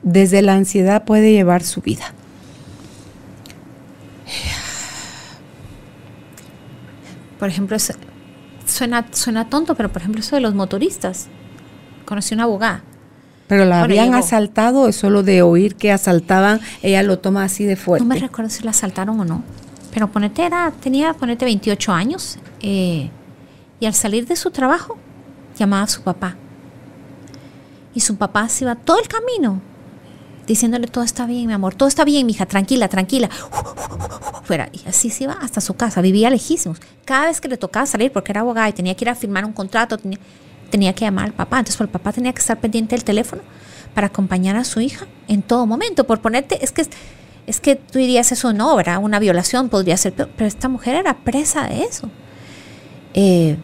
desde 0.01 0.41
la 0.41 0.55
ansiedad 0.55 1.05
puede 1.05 1.31
llevar 1.31 1.61
su 1.63 1.81
vida? 1.81 2.13
por 7.39 7.49
ejemplo, 7.49 7.77
suena, 8.65 9.05
suena 9.11 9.49
tonto, 9.49 9.75
pero 9.75 9.89
por 9.91 10.01
ejemplo 10.01 10.21
eso 10.21 10.35
de 10.35 10.41
los 10.41 10.53
motoristas. 10.55 11.27
Conocí 12.05 12.33
una 12.35 12.43
abogada. 12.43 12.83
Pero 13.47 13.63
la 13.65 13.79
Bueno, 13.79 13.83
habían 13.85 14.05
llegó. 14.07 14.17
asaltado 14.17 14.81
o 14.81 14.91
solo 14.91 15.23
de 15.23 15.41
oír 15.41 15.75
que 15.75 15.91
asaltaban, 15.91 16.59
ella 16.81 17.01
lo 17.03 17.19
toma 17.19 17.43
así 17.43 17.63
de 17.65 17.75
fuerte. 17.75 18.03
No 18.05 18.13
me 18.13 18.19
recuerdo 18.19 18.49
si 18.49 18.63
la 18.63 18.71
asaltaron 18.71 19.19
o 19.19 19.25
no. 19.25 19.43
Pero 19.93 20.09
ponete 20.11 20.45
era, 20.45 20.71
tenía, 20.81 21.13
ponete 21.13 21.45
28 21.45 21.91
años. 21.93 22.37
eh, 22.61 23.09
y 23.79 23.85
al 23.85 23.93
salir 23.93 24.25
de 24.25 24.35
su 24.35 24.49
trabajo, 24.49 24.97
llamaba 25.57 25.83
a 25.83 25.87
su 25.87 26.01
papá. 26.01 26.35
Y 27.93 27.99
su 27.99 28.15
papá 28.15 28.49
se 28.49 28.63
iba 28.63 28.73
todo 28.75 28.99
el 28.99 29.07
camino 29.07 29.61
diciéndole 30.47 30.87
todo 30.87 31.03
está 31.03 31.25
bien, 31.25 31.47
mi 31.47 31.53
amor, 31.53 31.75
todo 31.75 31.87
está 31.89 32.05
bien, 32.05 32.25
mija, 32.25 32.45
tranquila, 32.45 32.87
tranquila. 32.87 33.29
Fuera. 34.43 34.69
Y 34.71 34.87
así 34.87 35.09
se 35.09 35.25
iba 35.25 35.33
hasta 35.33 35.61
su 35.61 35.75
casa, 35.75 36.01
vivía 36.01 36.29
lejísimos. 36.29 36.79
Cada 37.05 37.27
vez 37.27 37.41
que 37.41 37.49
le 37.49 37.57
tocaba 37.57 37.85
salir, 37.85 38.11
porque 38.11 38.31
era 38.31 38.41
abogada 38.41 38.69
y 38.69 38.73
tenía 38.73 38.95
que 38.95 39.03
ir 39.03 39.09
a 39.09 39.15
firmar 39.15 39.45
un 39.45 39.53
contrato, 39.53 39.97
tenía, 39.97 40.19
tenía 40.71 40.93
que 40.93 41.05
llamar 41.05 41.25
al 41.25 41.33
papá. 41.33 41.59
Entonces, 41.59 41.79
el 41.81 41.89
papá 41.89 42.13
tenía 42.13 42.33
que 42.33 42.39
estar 42.39 42.59
pendiente 42.59 42.95
del 42.95 43.03
teléfono 43.03 43.41
para 43.93 44.07
acompañar 44.07 44.55
a 44.55 44.63
su 44.63 44.79
hija 44.79 45.05
en 45.27 45.41
todo 45.41 45.65
momento. 45.65 46.05
Por 46.05 46.21
ponerte, 46.21 46.63
es 46.63 46.71
que, 46.71 46.87
es 47.45 47.59
que 47.59 47.75
tú 47.75 47.99
dirías 47.99 48.31
eso 48.31 48.53
no, 48.53 48.75
¿verdad? 48.75 48.99
Una 49.03 49.19
violación 49.19 49.67
podría 49.67 49.97
ser, 49.97 50.13
pero, 50.13 50.47
esta 50.47 50.69
mujer 50.69 50.95
era 50.95 51.17
presa 51.17 51.67
de 51.67 51.83
eso. 51.83 52.09
eh, 53.13 53.57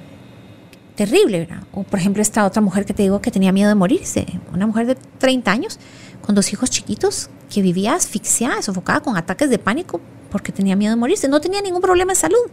terrible, 0.96 1.39
¿verdad? 1.39 1.63
O 1.72 1.84
por 1.84 2.00
ejemplo 2.00 2.22
esta 2.22 2.46
otra 2.46 2.62
mujer 2.62 2.86
que 2.86 2.93
te 2.93 3.04
digo 3.04 3.22
que 3.22 3.32
tenía 3.32 3.52
miedo 3.52 3.69
de 3.69 3.76
morirse, 3.76 4.26
una 4.54 4.67
mujer 4.67 4.86
de 4.86 4.96
30 4.96 5.52
años 5.52 5.80
con 6.23 6.36
dos 6.36 6.51
hijos 6.53 6.69
chiquitos 6.69 7.29
que 7.53 7.62
vivía 7.62 7.93
asfixiada, 7.95 8.62
sofocada 8.62 9.01
con 9.01 9.17
ataques 9.17 9.49
de 9.49 9.59
pánico 9.59 9.99
porque 10.31 10.51
tenía 10.51 10.75
miedo 10.75 10.95
de 10.95 10.99
morirse, 10.99 11.27
no 11.27 11.39
tenía 11.39 11.62
ningún 11.62 11.81
problema 11.81 12.13
de 12.13 12.15
salud. 12.15 12.49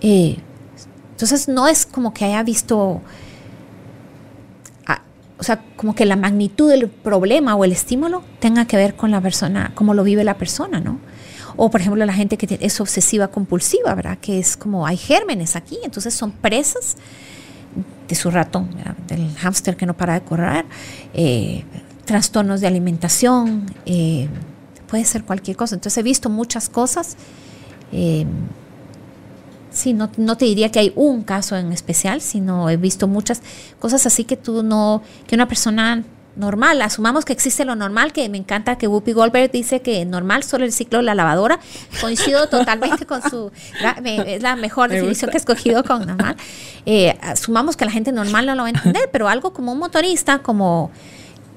Eh, 0.00 0.38
entonces 1.12 1.46
no 1.46 1.68
es 1.68 1.86
como 1.86 2.12
que 2.14 2.24
haya 2.24 2.42
visto, 2.42 3.00
o 5.38 5.42
sea, 5.42 5.62
como 5.76 5.94
que 5.94 6.04
la 6.06 6.16
magnitud 6.16 6.70
del 6.70 6.88
problema 6.88 7.54
o 7.54 7.64
el 7.64 7.72
estímulo 7.72 8.24
tenga 8.40 8.64
que 8.64 8.76
ver 8.76 8.96
con 8.96 9.10
la 9.10 9.20
persona, 9.20 9.72
cómo 9.74 9.94
lo 9.94 10.02
vive 10.02 10.24
la 10.24 10.38
persona, 10.38 10.80
¿no? 10.80 10.98
O 11.56 11.70
por 11.70 11.80
ejemplo 11.80 12.04
la 12.04 12.12
gente 12.12 12.36
que 12.36 12.58
es 12.60 12.80
obsesiva 12.80 13.28
compulsiva, 13.28 13.94
¿verdad? 13.94 14.18
Que 14.20 14.38
es 14.38 14.56
como 14.56 14.86
hay 14.86 14.96
gérmenes 14.96 15.54
aquí, 15.54 15.78
entonces 15.84 16.14
son 16.14 16.32
presas 16.32 16.96
de 18.08 18.14
su 18.14 18.30
ratón, 18.30 18.70
del 19.06 19.34
hámster 19.36 19.76
que 19.76 19.86
no 19.86 19.96
para 19.96 20.14
de 20.14 20.22
correr, 20.22 20.64
eh, 21.14 21.64
trastornos 22.08 22.62
de 22.62 22.66
alimentación, 22.66 23.66
eh, 23.84 24.28
puede 24.88 25.04
ser 25.04 25.24
cualquier 25.24 25.58
cosa. 25.58 25.74
Entonces 25.74 25.98
he 25.98 26.02
visto 26.02 26.30
muchas 26.30 26.70
cosas. 26.70 27.18
Eh, 27.92 28.24
sí, 29.70 29.92
no, 29.92 30.10
no, 30.16 30.38
te 30.38 30.46
diría 30.46 30.70
que 30.70 30.78
hay 30.78 30.92
un 30.96 31.22
caso 31.22 31.54
en 31.54 31.70
especial, 31.70 32.22
sino 32.22 32.70
he 32.70 32.78
visto 32.78 33.08
muchas 33.08 33.42
cosas 33.78 34.06
así 34.06 34.24
que 34.24 34.38
tú 34.38 34.62
no, 34.62 35.02
que 35.26 35.34
una 35.34 35.46
persona 35.48 36.02
normal, 36.34 36.80
asumamos 36.80 37.26
que 37.26 37.34
existe 37.34 37.66
lo 37.66 37.76
normal, 37.76 38.14
que 38.14 38.26
me 38.30 38.38
encanta 38.38 38.78
que 38.78 38.88
Whoopi 38.88 39.12
Goldberg 39.12 39.50
dice 39.50 39.82
que 39.82 40.02
normal 40.06 40.44
solo 40.44 40.64
el 40.64 40.72
ciclo 40.72 41.00
de 41.00 41.04
la 41.04 41.14
lavadora, 41.14 41.60
coincido 42.00 42.48
totalmente 42.48 43.04
con 43.04 43.20
su, 43.20 43.52
es 44.04 44.42
la 44.42 44.56
mejor 44.56 44.88
definición 44.88 45.30
que 45.30 45.36
he 45.36 45.40
escogido 45.40 45.84
con 45.84 46.06
normal. 46.06 46.36
Eh, 46.90 47.18
asumamos 47.20 47.76
que 47.76 47.84
la 47.84 47.90
gente 47.90 48.12
normal 48.12 48.46
no 48.46 48.54
lo 48.54 48.62
va 48.62 48.68
a 48.68 48.70
entender, 48.70 49.10
pero 49.12 49.28
algo 49.28 49.52
como 49.52 49.72
un 49.72 49.78
motorista, 49.78 50.38
como 50.38 50.90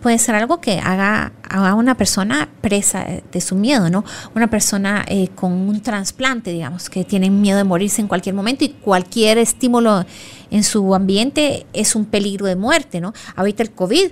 puede 0.01 0.17
ser 0.17 0.35
algo 0.35 0.59
que 0.59 0.79
haga 0.79 1.31
a 1.49 1.75
una 1.75 1.95
persona 1.95 2.49
presa 2.61 3.05
de 3.31 3.41
su 3.41 3.55
miedo, 3.55 3.89
¿no? 3.89 4.03
Una 4.35 4.49
persona 4.49 5.05
eh, 5.07 5.29
con 5.35 5.51
un 5.51 5.81
trasplante, 5.81 6.51
digamos, 6.51 6.89
que 6.89 7.03
tiene 7.03 7.29
miedo 7.29 7.57
de 7.57 7.63
morirse 7.63 8.01
en 8.01 8.07
cualquier 8.07 8.33
momento 8.33 8.65
y 8.65 8.69
cualquier 8.69 9.37
estímulo 9.37 10.05
en 10.49 10.63
su 10.63 10.95
ambiente 10.95 11.65
es 11.73 11.95
un 11.95 12.05
peligro 12.05 12.47
de 12.47 12.55
muerte, 12.55 12.99
¿no? 12.99 13.13
Ahorita 13.35 13.63
el 13.63 13.71
COVID, 13.71 14.11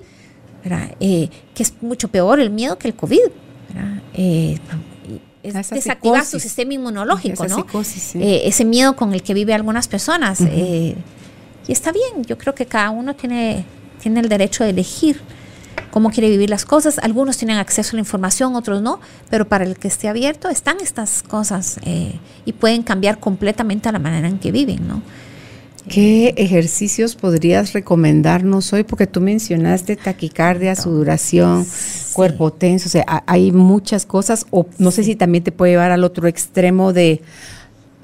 eh, 0.99 1.29
que 1.55 1.63
es 1.63 1.73
mucho 1.81 2.09
peor 2.09 2.39
el 2.39 2.51
miedo 2.51 2.77
que 2.77 2.87
el 2.87 2.95
COVID, 2.95 3.19
eh, 4.13 4.59
es 5.41 5.69
desactivar 5.71 6.25
su 6.25 6.39
sistema 6.39 6.73
inmunológico, 6.73 7.47
¿no? 7.47 7.65
ese 8.13 8.65
miedo 8.65 8.95
con 8.95 9.13
el 9.13 9.23
que 9.23 9.33
vive 9.33 9.53
algunas 9.53 9.87
personas. 9.87 10.41
y 10.41 10.95
está 11.67 11.91
bien, 11.91 12.25
yo 12.25 12.37
creo 12.37 12.53
que 12.53 12.65
cada 12.65 12.91
uno 12.91 13.15
tiene, 13.15 13.63
tiene 14.01 14.19
el 14.19 14.29
derecho 14.29 14.63
de 14.63 14.71
elegir 14.71 15.21
cómo 15.91 16.09
quiere 16.11 16.29
vivir 16.29 16.49
las 16.49 16.65
cosas. 16.65 16.99
Algunos 16.99 17.37
tienen 17.37 17.57
acceso 17.57 17.91
a 17.91 17.95
la 17.95 18.01
información, 18.01 18.55
otros 18.55 18.81
no, 18.81 18.99
pero 19.29 19.47
para 19.47 19.63
el 19.65 19.77
que 19.77 19.87
esté 19.87 20.07
abierto 20.07 20.49
están 20.49 20.77
estas 20.81 21.23
cosas 21.23 21.79
eh, 21.83 22.19
y 22.45 22.53
pueden 22.53 22.83
cambiar 22.83 23.19
completamente 23.19 23.91
la 23.91 23.99
manera 23.99 24.27
en 24.27 24.39
que 24.39 24.51
viven, 24.51 24.87
¿no? 24.87 25.01
¿Qué 25.87 26.35
ejercicios 26.37 27.15
podrías 27.15 27.73
recomendarnos 27.73 28.73
hoy? 28.73 28.83
Porque 28.83 29.07
tú 29.07 29.21
mencionaste 29.21 29.95
taquicardia, 29.95 30.75
sudoración, 30.75 31.65
cuerpo 32.13 32.53
tenso, 32.53 32.87
o 32.87 32.91
sea, 32.91 33.23
hay 33.25 33.51
muchas 33.51 34.05
cosas, 34.05 34.45
o 34.51 34.67
no 34.77 34.91
sé 34.91 35.03
si 35.03 35.15
también 35.15 35.43
te 35.43 35.51
puede 35.51 35.71
llevar 35.71 35.91
al 35.91 36.03
otro 36.03 36.27
extremo 36.27 36.93
de 36.93 37.21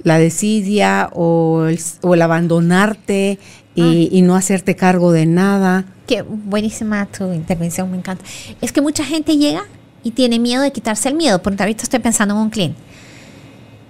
la 0.04 0.18
desidia 0.18 1.10
o 1.14 1.66
el, 1.66 2.22
abandonarte 2.22 3.38
y, 3.76 4.10
y, 4.12 4.22
no 4.22 4.36
hacerte 4.36 4.76
cargo 4.76 5.12
de 5.12 5.26
nada. 5.26 5.86
Qué 6.08 6.22
buenísima 6.22 7.06
tu 7.08 7.32
intervención, 7.34 7.90
me 7.90 7.98
encanta. 7.98 8.24
Es 8.62 8.72
que 8.72 8.82
mucha 8.82 9.04
gente 9.04 9.38
llega 9.38 9.64
y 10.04 10.12
tiene 10.12 10.38
miedo 10.38 10.62
de 10.62 10.72
quitarse 10.72 11.10
el 11.10 11.16
miedo. 11.16 11.42
Porque 11.42 11.64
ahorita 11.64 11.84
estoy 11.84 12.00
pensando 12.00 12.36
en 12.36 12.42
un 12.42 12.50
cliente. 12.50 12.80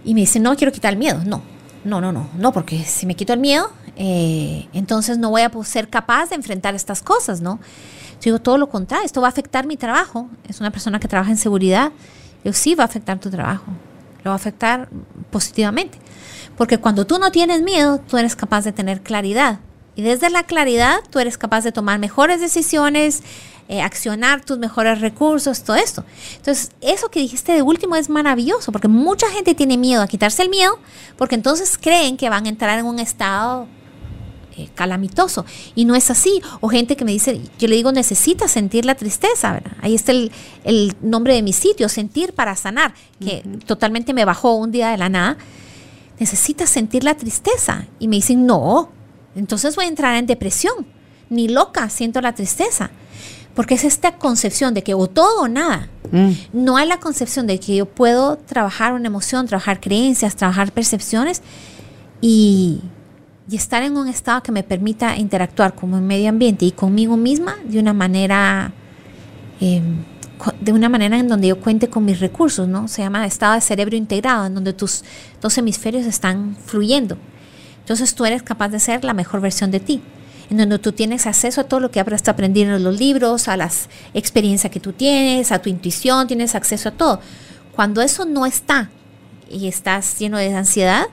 Y 0.05 0.13
me 0.13 0.21
dice, 0.21 0.39
no 0.39 0.55
quiero 0.55 0.71
quitar 0.71 0.93
el 0.93 0.99
miedo. 0.99 1.21
No, 1.25 1.41
no, 1.83 1.99
no, 1.99 2.13
no, 2.13 2.29
no, 2.37 2.53
porque 2.53 2.83
si 2.85 3.05
me 3.05 3.15
quito 3.15 3.33
el 3.33 3.39
miedo, 3.39 3.69
eh, 3.97 4.67
entonces 4.71 5.17
no 5.17 5.29
voy 5.29 5.41
a 5.41 5.51
ser 5.63 5.89
capaz 5.89 6.29
de 6.29 6.35
enfrentar 6.35 6.73
estas 6.73 7.01
cosas, 7.01 7.41
¿no? 7.41 7.59
Yo 8.21 8.31
digo 8.31 8.39
todo 8.39 8.57
lo 8.57 8.69
contrario, 8.69 9.05
esto 9.05 9.19
va 9.19 9.27
a 9.27 9.29
afectar 9.29 9.67
mi 9.67 9.75
trabajo. 9.75 10.29
Es 10.47 10.61
una 10.61 10.71
persona 10.71 10.99
que 10.99 11.09
trabaja 11.09 11.31
en 11.31 11.37
seguridad. 11.37 11.91
Yo 12.45 12.53
sí 12.53 12.75
va 12.75 12.83
a 12.83 12.87
afectar 12.87 13.19
tu 13.19 13.29
trabajo. 13.29 13.65
Lo 14.23 14.29
va 14.29 14.33
a 14.33 14.37
afectar 14.37 14.87
positivamente. 15.31 15.99
Porque 16.57 16.77
cuando 16.77 17.05
tú 17.05 17.19
no 17.19 17.29
tienes 17.31 17.61
miedo, 17.61 17.99
tú 17.99 18.17
eres 18.17 18.37
capaz 18.37 18.63
de 18.63 18.71
tener 18.71 19.01
claridad 19.01 19.59
y 19.95 20.01
desde 20.01 20.29
la 20.29 20.43
claridad 20.43 20.97
tú 21.09 21.19
eres 21.19 21.37
capaz 21.37 21.63
de 21.63 21.71
tomar 21.71 21.99
mejores 21.99 22.41
decisiones, 22.41 23.23
eh, 23.67 23.81
accionar 23.81 24.45
tus 24.45 24.59
mejores 24.59 25.01
recursos, 25.01 25.63
todo 25.63 25.75
esto. 25.75 26.03
Entonces, 26.35 26.71
eso 26.81 27.09
que 27.09 27.19
dijiste 27.19 27.51
de 27.51 27.61
último 27.61 27.95
es 27.95 28.09
maravilloso, 28.09 28.71
porque 28.71 28.87
mucha 28.87 29.27
gente 29.29 29.55
tiene 29.55 29.77
miedo 29.77 30.03
a 30.03 30.07
quitarse 30.07 30.43
el 30.43 30.49
miedo, 30.49 30.77
porque 31.17 31.35
entonces 31.35 31.77
creen 31.79 32.15
que 32.15 32.29
van 32.29 32.45
a 32.45 32.49
entrar 32.49 32.77
en 32.77 32.85
un 32.85 32.99
estado 32.99 33.67
eh, 34.57 34.69
calamitoso. 34.73 35.45
Y 35.75 35.83
no 35.83 35.95
es 35.95 36.09
así. 36.09 36.41
O 36.61 36.69
gente 36.69 36.95
que 36.95 37.03
me 37.03 37.11
dice, 37.11 37.41
yo 37.59 37.67
le 37.67 37.75
digo, 37.75 37.91
necesitas 37.91 38.51
sentir 38.51 38.85
la 38.85 38.95
tristeza, 38.95 39.51
¿verdad? 39.51 39.73
Ahí 39.81 39.95
está 39.95 40.13
el, 40.13 40.95
nombre 41.01 41.33
de 41.33 41.41
mi 41.41 41.51
sitio, 41.51 41.89
sentir 41.89 42.33
para 42.33 42.55
sanar, 42.55 42.93
que 43.19 43.41
totalmente 43.65 44.13
me 44.13 44.23
bajó 44.23 44.55
un 44.55 44.71
día 44.71 44.91
de 44.91 44.97
la 44.97 45.09
nada. 45.09 45.37
Necesitas 46.19 46.69
sentir 46.69 47.03
la 47.03 47.15
tristeza. 47.15 47.85
Y 47.99 48.07
me 48.07 48.15
dicen, 48.15 48.45
no, 48.45 48.91
entonces 49.35 49.75
voy 49.75 49.85
a 49.85 49.89
entrar 49.89 50.15
en 50.15 50.25
depresión. 50.25 50.85
Ni 51.29 51.47
loca 51.47 51.89
siento 51.89 52.21
la 52.21 52.33
tristeza. 52.33 52.91
Porque 53.53 53.75
es 53.75 53.83
esta 53.83 54.17
concepción 54.17 54.73
de 54.73 54.83
que 54.83 54.93
o 54.93 55.07
todo 55.07 55.43
o 55.43 55.47
nada. 55.47 55.87
Mm. 56.11 56.31
No 56.53 56.77
hay 56.77 56.87
la 56.87 56.99
concepción 56.99 57.47
de 57.47 57.59
que 57.59 57.77
yo 57.77 57.85
puedo 57.85 58.37
trabajar 58.37 58.93
una 58.93 59.07
emoción, 59.07 59.47
trabajar 59.47 59.79
creencias, 59.79 60.35
trabajar 60.35 60.71
percepciones 60.71 61.41
y, 62.21 62.81
estar 63.51 63.83
en 63.83 63.95
un 63.95 64.07
estado 64.07 64.41
que 64.41 64.51
me 64.51 64.63
permita 64.63 65.15
interactuar 65.17 65.75
con 65.75 65.93
el 65.93 66.01
medio 66.01 66.29
ambiente 66.29 66.65
y 66.65 66.71
conmigo 66.71 67.15
misma 67.15 67.55
de 67.63 67.79
una 67.79 67.93
manera, 67.93 68.73
em, 69.61 70.03
de 70.59 70.73
una 70.73 70.89
manera 70.89 71.19
en 71.19 71.27
donde 71.27 71.49
yo 71.49 71.61
cuente 71.61 71.87
con 71.87 72.03
mis 72.03 72.19
recursos, 72.19 72.67
¿no? 72.67 72.87
Se 72.87 73.03
llama 73.03 73.25
estado 73.25 73.53
de 73.53 73.61
cerebro 73.61 73.95
integrado, 73.95 74.47
en 74.47 74.55
donde 74.55 74.73
tus 74.73 75.03
dos 75.41 75.55
hemisferios 75.59 76.07
están 76.07 76.57
fluyendo. 76.65 77.17
Entonces 77.85 78.15
tú 78.15 78.25
eres 78.25 78.41
capaz 78.41 78.69
de 78.69 78.79
ser 78.79 79.03
la 79.03 79.13
mejor 79.13 79.41
versión 79.41 79.69
de 79.69 79.79
ti, 79.79 80.01
en 80.49 80.57
donde 80.57 80.79
tú 80.79 80.91
tienes 80.91 81.27
acceso 81.27 81.61
a 81.61 81.65
todo 81.65 81.79
lo 81.79 81.91
que 81.91 81.99
habrás 81.99 82.27
aprendido 82.27 82.75
en 82.75 82.83
los 82.83 82.99
libros, 82.99 83.47
a 83.47 83.55
las 83.57 83.89
experiencias 84.15 84.73
que 84.73 84.79
tú 84.79 84.91
tienes, 84.91 85.51
a 85.51 85.59
tu 85.59 85.69
intuición, 85.69 86.25
tienes 86.25 86.55
acceso 86.55 86.89
a 86.89 86.93
todo. 86.93 87.19
Cuando 87.75 88.01
eso 88.01 88.25
no 88.25 88.47
está 88.47 88.89
y 89.51 89.67
estás 89.67 90.17
lleno 90.17 90.39
de 90.39 90.51
ansiedad, 90.55 91.05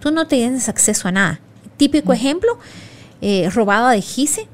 tú 0.00 0.12
no 0.12 0.26
tienes 0.26 0.70
acceso 0.70 1.08
a 1.08 1.12
nada. 1.12 1.40
Típico 1.76 2.12
mm. 2.12 2.14
ejemplo, 2.14 2.58
eh, 3.20 3.50
robado 3.52 3.88
de 3.88 4.00
Gise, 4.00 4.48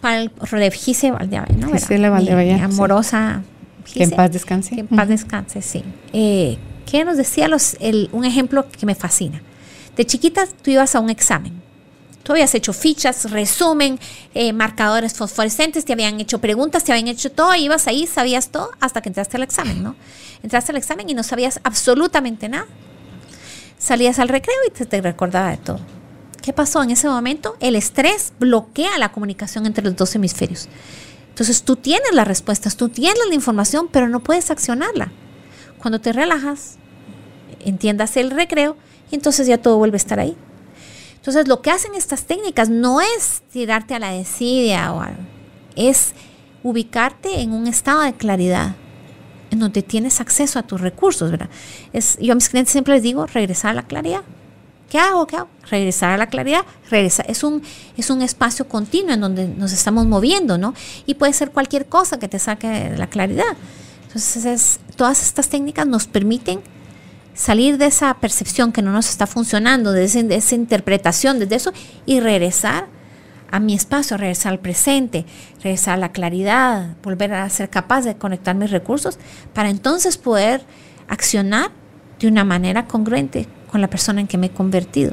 para 0.00 0.22
el 0.22 0.30
de 0.52 0.70
Gise 0.70 1.10
¿no? 1.10 1.70
Gisela 1.70 2.16
amorosa. 2.64 3.42
que 3.92 4.04
en 4.04 4.10
paz 4.12 4.32
descanse. 4.32 4.74
Que 4.74 4.80
en 4.80 4.86
paz 4.86 5.06
descanse, 5.06 5.60
sí. 5.60 5.84
Eh, 6.14 6.56
¿Qué 6.90 7.04
nos 7.04 7.18
decía 7.18 7.46
los, 7.46 7.76
un 8.12 8.24
ejemplo 8.24 8.66
que 8.70 8.86
me 8.86 8.94
fascina? 8.94 9.42
De 9.96 10.06
chiquita 10.06 10.46
tú 10.46 10.70
ibas 10.70 10.94
a 10.94 11.00
un 11.00 11.10
examen. 11.10 11.60
Tú 12.22 12.32
habías 12.32 12.54
hecho 12.54 12.72
fichas, 12.72 13.30
resumen, 13.30 13.98
eh, 14.32 14.52
marcadores 14.52 15.14
fosforescentes, 15.14 15.84
te 15.84 15.92
habían 15.92 16.20
hecho 16.20 16.38
preguntas, 16.38 16.84
te 16.84 16.92
habían 16.92 17.08
hecho 17.08 17.32
todo, 17.32 17.54
ibas 17.56 17.88
ahí, 17.88 18.06
sabías 18.06 18.50
todo 18.50 18.70
hasta 18.80 19.00
que 19.00 19.08
entraste 19.08 19.36
al 19.36 19.42
examen, 19.42 19.82
¿no? 19.82 19.96
Entraste 20.42 20.70
al 20.70 20.78
examen 20.78 21.10
y 21.10 21.14
no 21.14 21.24
sabías 21.24 21.60
absolutamente 21.64 22.48
nada. 22.48 22.66
Salías 23.78 24.20
al 24.20 24.28
recreo 24.28 24.56
y 24.68 24.70
te, 24.70 24.86
te 24.86 25.00
recordaba 25.00 25.50
de 25.50 25.56
todo. 25.56 25.80
¿Qué 26.42 26.52
pasó 26.52 26.82
en 26.82 26.90
ese 26.90 27.08
momento? 27.08 27.56
El 27.58 27.74
estrés 27.74 28.32
bloquea 28.38 28.98
la 28.98 29.10
comunicación 29.10 29.66
entre 29.66 29.84
los 29.84 29.96
dos 29.96 30.14
hemisferios. 30.14 30.68
Entonces 31.28 31.62
tú 31.62 31.76
tienes 31.76 32.12
las 32.12 32.28
respuestas, 32.28 32.76
tú 32.76 32.88
tienes 32.88 33.22
la 33.28 33.34
información, 33.34 33.88
pero 33.90 34.08
no 34.08 34.20
puedes 34.20 34.50
accionarla. 34.50 35.10
Cuando 35.78 36.00
te 36.00 36.12
relajas, 36.12 36.76
entiendas 37.60 38.16
el 38.16 38.30
recreo, 38.30 38.76
entonces 39.16 39.46
ya 39.46 39.58
todo 39.58 39.78
vuelve 39.78 39.96
a 39.96 39.98
estar 39.98 40.20
ahí. 40.20 40.36
Entonces 41.16 41.46
lo 41.46 41.62
que 41.62 41.70
hacen 41.70 41.94
estas 41.94 42.24
técnicas 42.24 42.68
no 42.68 43.00
es 43.00 43.42
tirarte 43.52 43.94
a 43.94 43.98
la 43.98 44.10
desidia 44.10 44.92
o 44.92 45.00
algo, 45.00 45.22
es 45.76 46.12
ubicarte 46.62 47.40
en 47.40 47.52
un 47.52 47.66
estado 47.66 48.02
de 48.02 48.12
claridad, 48.12 48.74
en 49.50 49.58
donde 49.58 49.82
tienes 49.82 50.20
acceso 50.20 50.58
a 50.58 50.62
tus 50.62 50.80
recursos, 50.80 51.30
¿verdad? 51.30 51.50
Yo 52.20 52.32
a 52.32 52.34
mis 52.34 52.48
clientes 52.48 52.72
siempre 52.72 52.94
les 52.94 53.02
digo, 53.02 53.26
regresar 53.26 53.70
a 53.70 53.74
la 53.74 53.82
claridad. 53.82 54.22
¿Qué 54.92 54.98
hago? 54.98 55.26
¿Qué 55.26 55.36
hago? 55.36 55.48
Regresar 55.70 56.10
a 56.10 56.16
la 56.18 56.26
claridad. 56.26 56.66
Regresar. 56.90 57.24
Es, 57.30 57.42
un, 57.42 57.62
es 57.96 58.10
un 58.10 58.20
espacio 58.20 58.68
continuo 58.68 59.14
en 59.14 59.22
donde 59.22 59.48
nos 59.48 59.72
estamos 59.72 60.04
moviendo, 60.04 60.58
¿no? 60.58 60.74
Y 61.06 61.14
puede 61.14 61.32
ser 61.32 61.50
cualquier 61.50 61.86
cosa 61.86 62.18
que 62.18 62.28
te 62.28 62.38
saque 62.38 62.68
de 62.68 62.98
la 62.98 63.06
claridad. 63.06 63.56
Entonces, 64.06 64.80
todas 64.96 65.22
estas 65.22 65.48
técnicas 65.48 65.86
nos 65.86 66.06
permiten 66.06 66.60
salir 67.34 67.78
de 67.78 67.86
esa 67.86 68.14
percepción 68.14 68.72
que 68.72 68.82
no 68.82 68.92
nos 68.92 69.08
está 69.08 69.26
funcionando, 69.26 69.92
de, 69.92 70.06
de 70.06 70.36
esa 70.36 70.54
interpretación, 70.54 71.38
desde 71.38 71.56
eso, 71.56 71.72
y 72.06 72.20
regresar 72.20 72.86
a 73.50 73.60
mi 73.60 73.74
espacio, 73.74 74.16
regresar 74.16 74.52
al 74.52 74.58
presente, 74.58 75.26
regresar 75.62 75.94
a 75.94 75.98
la 75.98 76.12
claridad, 76.12 76.96
volver 77.02 77.34
a 77.34 77.48
ser 77.50 77.68
capaz 77.68 78.02
de 78.02 78.16
conectar 78.16 78.54
mis 78.56 78.70
recursos 78.70 79.18
para 79.52 79.68
entonces 79.68 80.16
poder 80.16 80.62
accionar 81.06 81.70
de 82.18 82.28
una 82.28 82.44
manera 82.44 82.86
congruente 82.86 83.46
con 83.70 83.80
la 83.80 83.88
persona 83.88 84.20
en 84.20 84.26
que 84.26 84.38
me 84.38 84.46
he 84.46 84.50
convertido. 84.50 85.12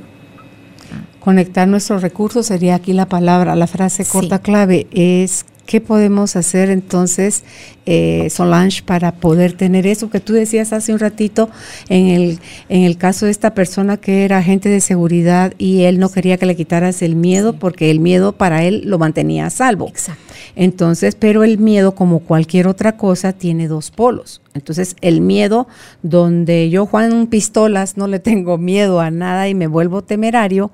Conectar 1.20 1.68
nuestros 1.68 2.02
recursos 2.02 2.46
sería 2.46 2.76
aquí 2.76 2.94
la 2.94 3.08
palabra, 3.08 3.56
la 3.56 3.68
frase 3.68 4.06
corta 4.06 4.40
clave 4.40 4.88
es 4.92 5.46
¿Qué 5.70 5.82
podemos 5.82 6.36
hacer 6.36 6.72
entonces, 6.72 7.44
eh, 7.86 8.32
Solange, 8.32 8.82
para 8.82 9.12
poder 9.12 9.54
tener 9.54 9.86
eso 9.86 10.10
que 10.10 10.20
tú 10.20 10.34
decías 10.34 10.74
hace 10.74 10.94
un 10.94 10.98
ratito 10.98 11.48
en 11.90 12.08
el, 12.08 12.40
en 12.70 12.86
el 12.86 12.98
caso 12.98 13.28
de 13.28 13.32
esta 13.32 13.54
persona 13.54 13.98
que 13.98 14.26
era 14.26 14.40
agente 14.40 14.68
de 14.68 14.82
seguridad 14.82 15.54
y 15.60 15.84
él 15.84 16.00
no 16.00 16.10
quería 16.10 16.38
que 16.38 16.48
le 16.48 16.56
quitaras 16.56 17.04
el 17.04 17.16
miedo 17.16 17.54
porque 17.54 17.92
el 17.92 18.00
miedo 18.00 18.32
para 18.32 18.64
él 18.64 18.82
lo 18.86 18.98
mantenía 18.98 19.46
a 19.46 19.52
salvo? 19.52 19.90
Exacto. 19.90 20.24
Entonces, 20.56 21.14
pero 21.14 21.44
el 21.44 21.60
miedo, 21.60 21.94
como 21.94 22.22
cualquier 22.22 22.68
otra 22.68 22.98
cosa, 22.98 23.34
tiene 23.34 23.68
dos 23.68 23.92
polos. 23.92 24.42
Entonces, 24.56 24.96
el 25.02 25.22
miedo, 25.22 25.68
donde 26.02 26.72
yo, 26.72 26.88
Juan 26.88 27.28
Pistolas, 27.28 27.96
no 27.96 28.08
le 28.08 28.20
tengo 28.20 28.58
miedo 28.58 29.00
a 29.00 29.12
nada 29.12 29.48
y 29.48 29.54
me 29.54 29.68
vuelvo 29.68 30.04
temerario, 30.04 30.72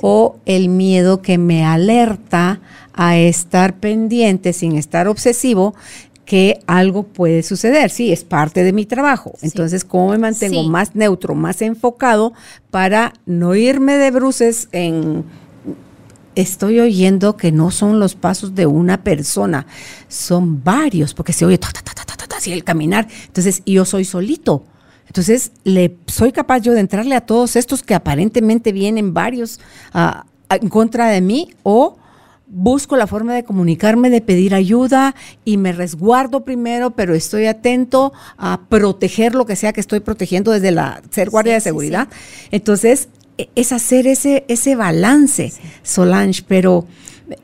o 0.00 0.38
el 0.46 0.68
miedo 0.68 1.22
que 1.22 1.38
me 1.38 1.64
alerta 1.64 2.60
a 2.98 3.16
estar 3.16 3.78
pendiente 3.78 4.52
sin 4.52 4.76
estar 4.76 5.06
obsesivo 5.06 5.74
que 6.24 6.60
algo 6.66 7.04
puede 7.04 7.42
suceder, 7.42 7.90
sí, 7.90 8.12
es 8.12 8.24
parte 8.24 8.64
de 8.64 8.72
mi 8.72 8.84
trabajo. 8.84 9.32
Entonces, 9.40 9.84
¿cómo 9.84 10.10
me 10.10 10.18
mantengo 10.18 10.64
más 10.64 10.94
neutro, 10.94 11.34
más 11.34 11.62
enfocado 11.62 12.34
para 12.70 13.14
no 13.24 13.54
irme 13.54 13.96
de 13.96 14.10
bruces 14.10 14.68
en 14.72 15.24
estoy 16.34 16.80
oyendo 16.80 17.36
que 17.36 17.50
no 17.50 17.70
son 17.70 17.98
los 17.98 18.14
pasos 18.14 18.54
de 18.54 18.66
una 18.66 19.02
persona, 19.02 19.66
son 20.08 20.62
varios, 20.62 21.14
porque 21.14 21.32
se 21.32 21.46
oye 21.46 21.56
ta, 21.56 21.68
ta, 21.72 21.82
ta, 21.82 22.36
así 22.36 22.52
el 22.52 22.64
caminar. 22.64 23.08
Entonces, 23.26 23.62
yo 23.64 23.84
soy 23.84 24.04
solito. 24.04 24.64
Entonces, 25.06 25.52
le 25.64 25.96
soy 26.06 26.32
capaz 26.32 26.60
yo 26.60 26.72
de 26.74 26.80
entrarle 26.80 27.14
a 27.14 27.20
todos 27.22 27.56
estos 27.56 27.82
que 27.82 27.94
aparentemente 27.94 28.72
vienen 28.72 29.14
varios 29.14 29.60
ah, 29.92 30.26
en 30.50 30.68
contra 30.68 31.08
de 31.08 31.20
mí 31.20 31.54
o 31.62 31.96
busco 32.48 32.96
la 32.96 33.06
forma 33.06 33.34
de 33.34 33.44
comunicarme, 33.44 34.10
de 34.10 34.20
pedir 34.20 34.54
ayuda 34.54 35.14
y 35.44 35.56
me 35.58 35.72
resguardo 35.72 36.44
primero, 36.44 36.90
pero 36.90 37.14
estoy 37.14 37.46
atento 37.46 38.12
a 38.36 38.60
proteger 38.68 39.34
lo 39.34 39.46
que 39.46 39.56
sea 39.56 39.72
que 39.72 39.80
estoy 39.80 40.00
protegiendo 40.00 40.52
desde 40.52 40.70
la 40.70 41.02
ser 41.10 41.30
guardia 41.30 41.54
de 41.54 41.60
seguridad. 41.60 42.08
Entonces, 42.50 43.08
e, 43.36 43.48
es 43.54 43.72
hacer 43.72 44.06
ese, 44.06 44.44
ese 44.48 44.76
balance, 44.76 45.52
Solange, 45.82 46.42
pero 46.46 46.86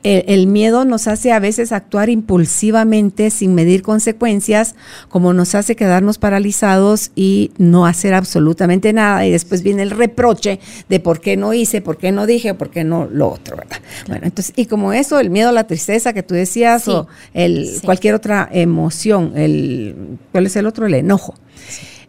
el, 0.03 0.47
miedo 0.47 0.85
nos 0.85 1.07
hace 1.07 1.31
a 1.31 1.39
veces 1.39 1.71
actuar 1.71 2.09
impulsivamente 2.09 3.29
sin 3.29 3.53
medir 3.53 3.81
consecuencias, 3.81 4.75
como 5.09 5.33
nos 5.33 5.55
hace 5.55 5.75
quedarnos 5.75 6.17
paralizados 6.17 7.11
y 7.15 7.51
no 7.57 7.85
hacer 7.85 8.13
absolutamente 8.13 8.93
nada. 8.93 9.25
Y 9.25 9.31
después 9.31 9.63
viene 9.63 9.83
el 9.83 9.91
reproche 9.91 10.59
de 10.89 10.99
por 10.99 11.21
qué 11.21 11.37
no 11.37 11.53
hice, 11.53 11.81
por 11.81 11.97
qué 11.97 12.11
no 12.11 12.25
dije, 12.25 12.53
por 12.53 12.69
qué 12.69 12.83
no 12.83 13.05
lo 13.05 13.29
otro, 13.29 13.57
¿verdad? 13.57 13.77
Bueno, 14.07 14.25
entonces, 14.25 14.53
y 14.55 14.65
como 14.65 14.93
eso, 14.93 15.19
el 15.19 15.29
miedo, 15.29 15.51
la 15.51 15.67
tristeza 15.67 16.13
que 16.13 16.23
tú 16.23 16.33
decías, 16.33 16.87
o 16.87 17.07
el, 17.33 17.79
cualquier 17.83 18.15
otra 18.15 18.49
emoción, 18.51 19.33
el, 19.35 20.17
¿cuál 20.31 20.47
es 20.47 20.55
el 20.55 20.65
otro? 20.65 20.85
El 20.85 20.95
enojo. 20.95 21.35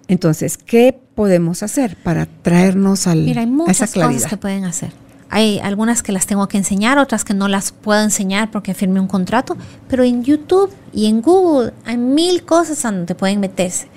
Entonces, 0.08 0.56
¿qué 0.56 0.96
podemos 1.14 1.62
hacer 1.62 1.96
para 1.96 2.26
traernos 2.26 3.06
al, 3.06 3.22
Mira, 3.22 3.40
hay 3.40 3.46
muchas 3.46 3.82
a 3.82 3.84
esa 3.84 3.92
claridad? 3.92 4.14
cosas 4.14 4.30
que 4.30 4.36
pueden 4.36 4.64
hacer. 4.64 5.05
Hay 5.28 5.58
algunas 5.58 6.02
que 6.02 6.12
las 6.12 6.26
tengo 6.26 6.46
que 6.48 6.56
enseñar, 6.56 6.98
otras 6.98 7.24
que 7.24 7.34
no 7.34 7.48
las 7.48 7.72
puedo 7.72 8.00
enseñar 8.00 8.50
porque 8.50 8.74
firmé 8.74 9.00
un 9.00 9.08
contrato, 9.08 9.56
pero 9.88 10.04
en 10.04 10.22
YouTube 10.22 10.72
y 10.92 11.06
en 11.06 11.20
Google 11.20 11.72
hay 11.84 11.96
mil 11.96 12.44
cosas 12.44 12.82
donde 12.82 13.14
pueden 13.14 13.40
meterse 13.40 13.88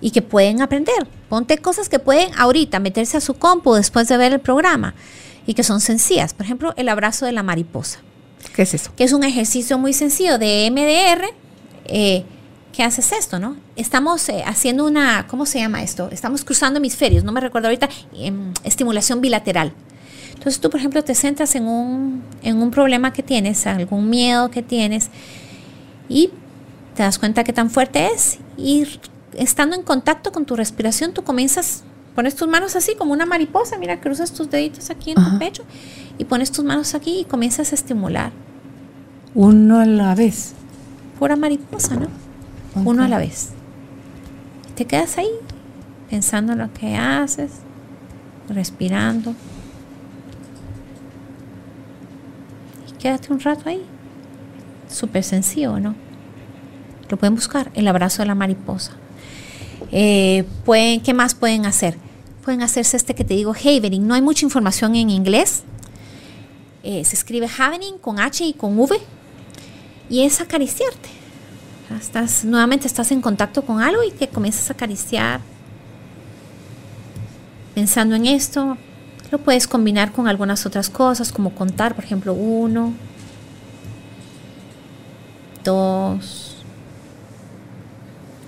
y 0.00 0.10
que 0.10 0.22
pueden 0.22 0.60
aprender. 0.60 1.06
Ponte 1.28 1.58
cosas 1.58 1.88
que 1.88 1.98
pueden 1.98 2.30
ahorita 2.38 2.78
meterse 2.80 3.16
a 3.16 3.20
su 3.20 3.34
compu 3.34 3.74
después 3.74 4.08
de 4.08 4.16
ver 4.18 4.32
el 4.34 4.40
programa 4.40 4.94
y 5.46 5.54
que 5.54 5.62
son 5.62 5.80
sencillas. 5.80 6.34
Por 6.34 6.44
ejemplo, 6.44 6.74
el 6.76 6.88
abrazo 6.88 7.26
de 7.26 7.32
la 7.32 7.42
mariposa. 7.42 8.00
¿Qué 8.54 8.62
es 8.62 8.74
eso? 8.74 8.92
Que 8.96 9.04
es 9.04 9.12
un 9.12 9.24
ejercicio 9.24 9.78
muy 9.78 9.92
sencillo 9.92 10.38
de 10.38 10.70
MDR. 10.70 11.24
Eh, 11.86 12.24
¿Qué 12.74 12.82
haces 12.82 13.12
esto, 13.12 13.38
no? 13.38 13.56
Estamos 13.76 14.28
eh, 14.28 14.42
haciendo 14.44 14.84
una, 14.84 15.28
¿cómo 15.28 15.46
se 15.46 15.60
llama 15.60 15.82
esto? 15.82 16.08
Estamos 16.10 16.44
cruzando 16.44 16.78
hemisferios, 16.78 17.22
no 17.22 17.30
me 17.30 17.40
recuerdo 17.40 17.68
ahorita, 17.68 17.88
em, 18.16 18.52
estimulación 18.64 19.20
bilateral. 19.20 19.72
Entonces 20.34 20.60
tú, 20.60 20.68
por 20.68 20.78
ejemplo, 20.78 21.02
te 21.02 21.14
centras 21.14 21.54
en 21.54 21.66
un, 21.66 22.22
en 22.42 22.60
un 22.60 22.70
problema 22.70 23.12
que 23.12 23.22
tienes, 23.22 23.66
algún 23.66 24.10
miedo 24.10 24.50
que 24.50 24.62
tienes, 24.62 25.08
y 26.08 26.30
te 26.94 27.02
das 27.02 27.18
cuenta 27.18 27.44
qué 27.44 27.52
tan 27.52 27.70
fuerte 27.70 28.08
es, 28.14 28.38
y 28.56 28.86
estando 29.32 29.74
en 29.74 29.82
contacto 29.82 30.32
con 30.32 30.44
tu 30.44 30.54
respiración, 30.54 31.12
tú 31.12 31.24
comienzas, 31.24 31.82
pones 32.14 32.36
tus 32.36 32.46
manos 32.46 32.76
así 32.76 32.94
como 32.94 33.12
una 33.12 33.26
mariposa, 33.26 33.78
mira, 33.78 34.00
cruzas 34.00 34.32
tus 34.32 34.50
deditos 34.50 34.90
aquí 34.90 35.12
en 35.12 35.16
tu 35.16 35.38
pecho, 35.38 35.64
y 36.18 36.24
pones 36.24 36.52
tus 36.52 36.64
manos 36.64 36.94
aquí 36.94 37.20
y 37.20 37.24
comienzas 37.24 37.72
a 37.72 37.74
estimular. 37.74 38.30
Uno 39.34 39.80
a 39.80 39.86
la 39.86 40.14
vez. 40.14 40.52
Pura 41.18 41.36
mariposa, 41.36 41.96
¿no? 41.96 42.08
Uno 42.84 43.02
a 43.02 43.08
la 43.08 43.18
vez. 43.18 43.50
Te 44.74 44.84
quedas 44.84 45.18
ahí 45.18 45.30
pensando 46.10 46.52
en 46.52 46.58
lo 46.58 46.72
que 46.72 46.96
haces, 46.96 47.50
respirando. 48.48 49.34
Quédate 53.04 53.30
un 53.34 53.38
rato 53.38 53.68
ahí. 53.68 53.84
Súper 54.88 55.22
sencillo, 55.22 55.78
¿no? 55.78 55.94
Lo 57.10 57.18
pueden 57.18 57.34
buscar, 57.34 57.70
el 57.74 57.86
abrazo 57.86 58.22
de 58.22 58.26
la 58.28 58.34
mariposa. 58.34 58.92
Eh, 59.92 60.44
pueden, 60.64 61.02
¿Qué 61.02 61.12
más 61.12 61.34
pueden 61.34 61.66
hacer? 61.66 61.98
Pueden 62.42 62.62
hacerse 62.62 62.96
este 62.96 63.14
que 63.14 63.22
te 63.22 63.34
digo, 63.34 63.52
Havening. 63.52 64.06
No 64.06 64.14
hay 64.14 64.22
mucha 64.22 64.46
información 64.46 64.96
en 64.96 65.10
inglés. 65.10 65.64
Eh, 66.82 67.04
se 67.04 67.14
escribe 67.14 67.46
Havening 67.46 67.98
con 67.98 68.18
H 68.18 68.42
y 68.42 68.54
con 68.54 68.78
V. 68.78 68.96
Y 70.08 70.22
es 70.22 70.40
acariciarte. 70.40 71.10
Estás, 72.00 72.46
nuevamente 72.46 72.86
estás 72.86 73.12
en 73.12 73.20
contacto 73.20 73.66
con 73.66 73.82
algo 73.82 74.02
y 74.02 74.12
te 74.12 74.28
comienzas 74.28 74.70
a 74.70 74.72
acariciar. 74.72 75.42
Pensando 77.74 78.14
en 78.14 78.24
esto, 78.24 78.78
lo 79.34 79.38
puedes 79.38 79.66
combinar 79.66 80.12
con 80.12 80.28
algunas 80.28 80.64
otras 80.64 80.88
cosas, 80.88 81.32
como 81.32 81.50
contar, 81.56 81.96
por 81.96 82.04
ejemplo, 82.04 82.34
uno, 82.34 82.92
dos, 85.64 86.64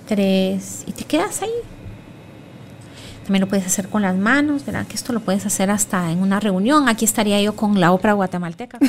tres, 0.07 0.85
y 0.87 0.93
te 0.93 1.03
quedas 1.03 1.41
ahí. 1.41 1.49
También 3.23 3.41
lo 3.41 3.49
puedes 3.49 3.65
hacer 3.65 3.89
con 3.89 4.01
las 4.01 4.15
manos, 4.15 4.65
¿verdad? 4.65 4.87
Que 4.87 4.95
esto 4.95 5.11
lo 5.11 5.19
puedes 5.19 5.45
hacer 5.45 5.69
hasta 5.69 6.09
en 6.09 6.19
una 6.19 6.39
reunión. 6.39 6.87
Aquí 6.87 7.03
estaría 7.03 7.41
yo 7.41 7.53
con 7.53 7.81
la 7.81 7.91
ópera 7.91 8.13
guatemalteca. 8.13 8.79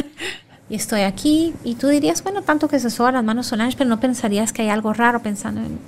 y 0.70 0.74
estoy 0.76 1.02
aquí, 1.02 1.52
y 1.62 1.74
tú 1.74 1.88
dirías, 1.88 2.22
bueno, 2.22 2.40
tanto 2.40 2.68
que 2.68 2.80
se 2.80 2.88
soba 2.88 3.12
las 3.12 3.22
manos 3.22 3.48
Solange, 3.48 3.76
pero 3.76 3.90
no 3.90 4.00
pensarías 4.00 4.54
que 4.54 4.62
hay 4.62 4.70
algo 4.70 4.94
raro 4.94 5.20
pensando 5.20 5.60
en 5.60 5.78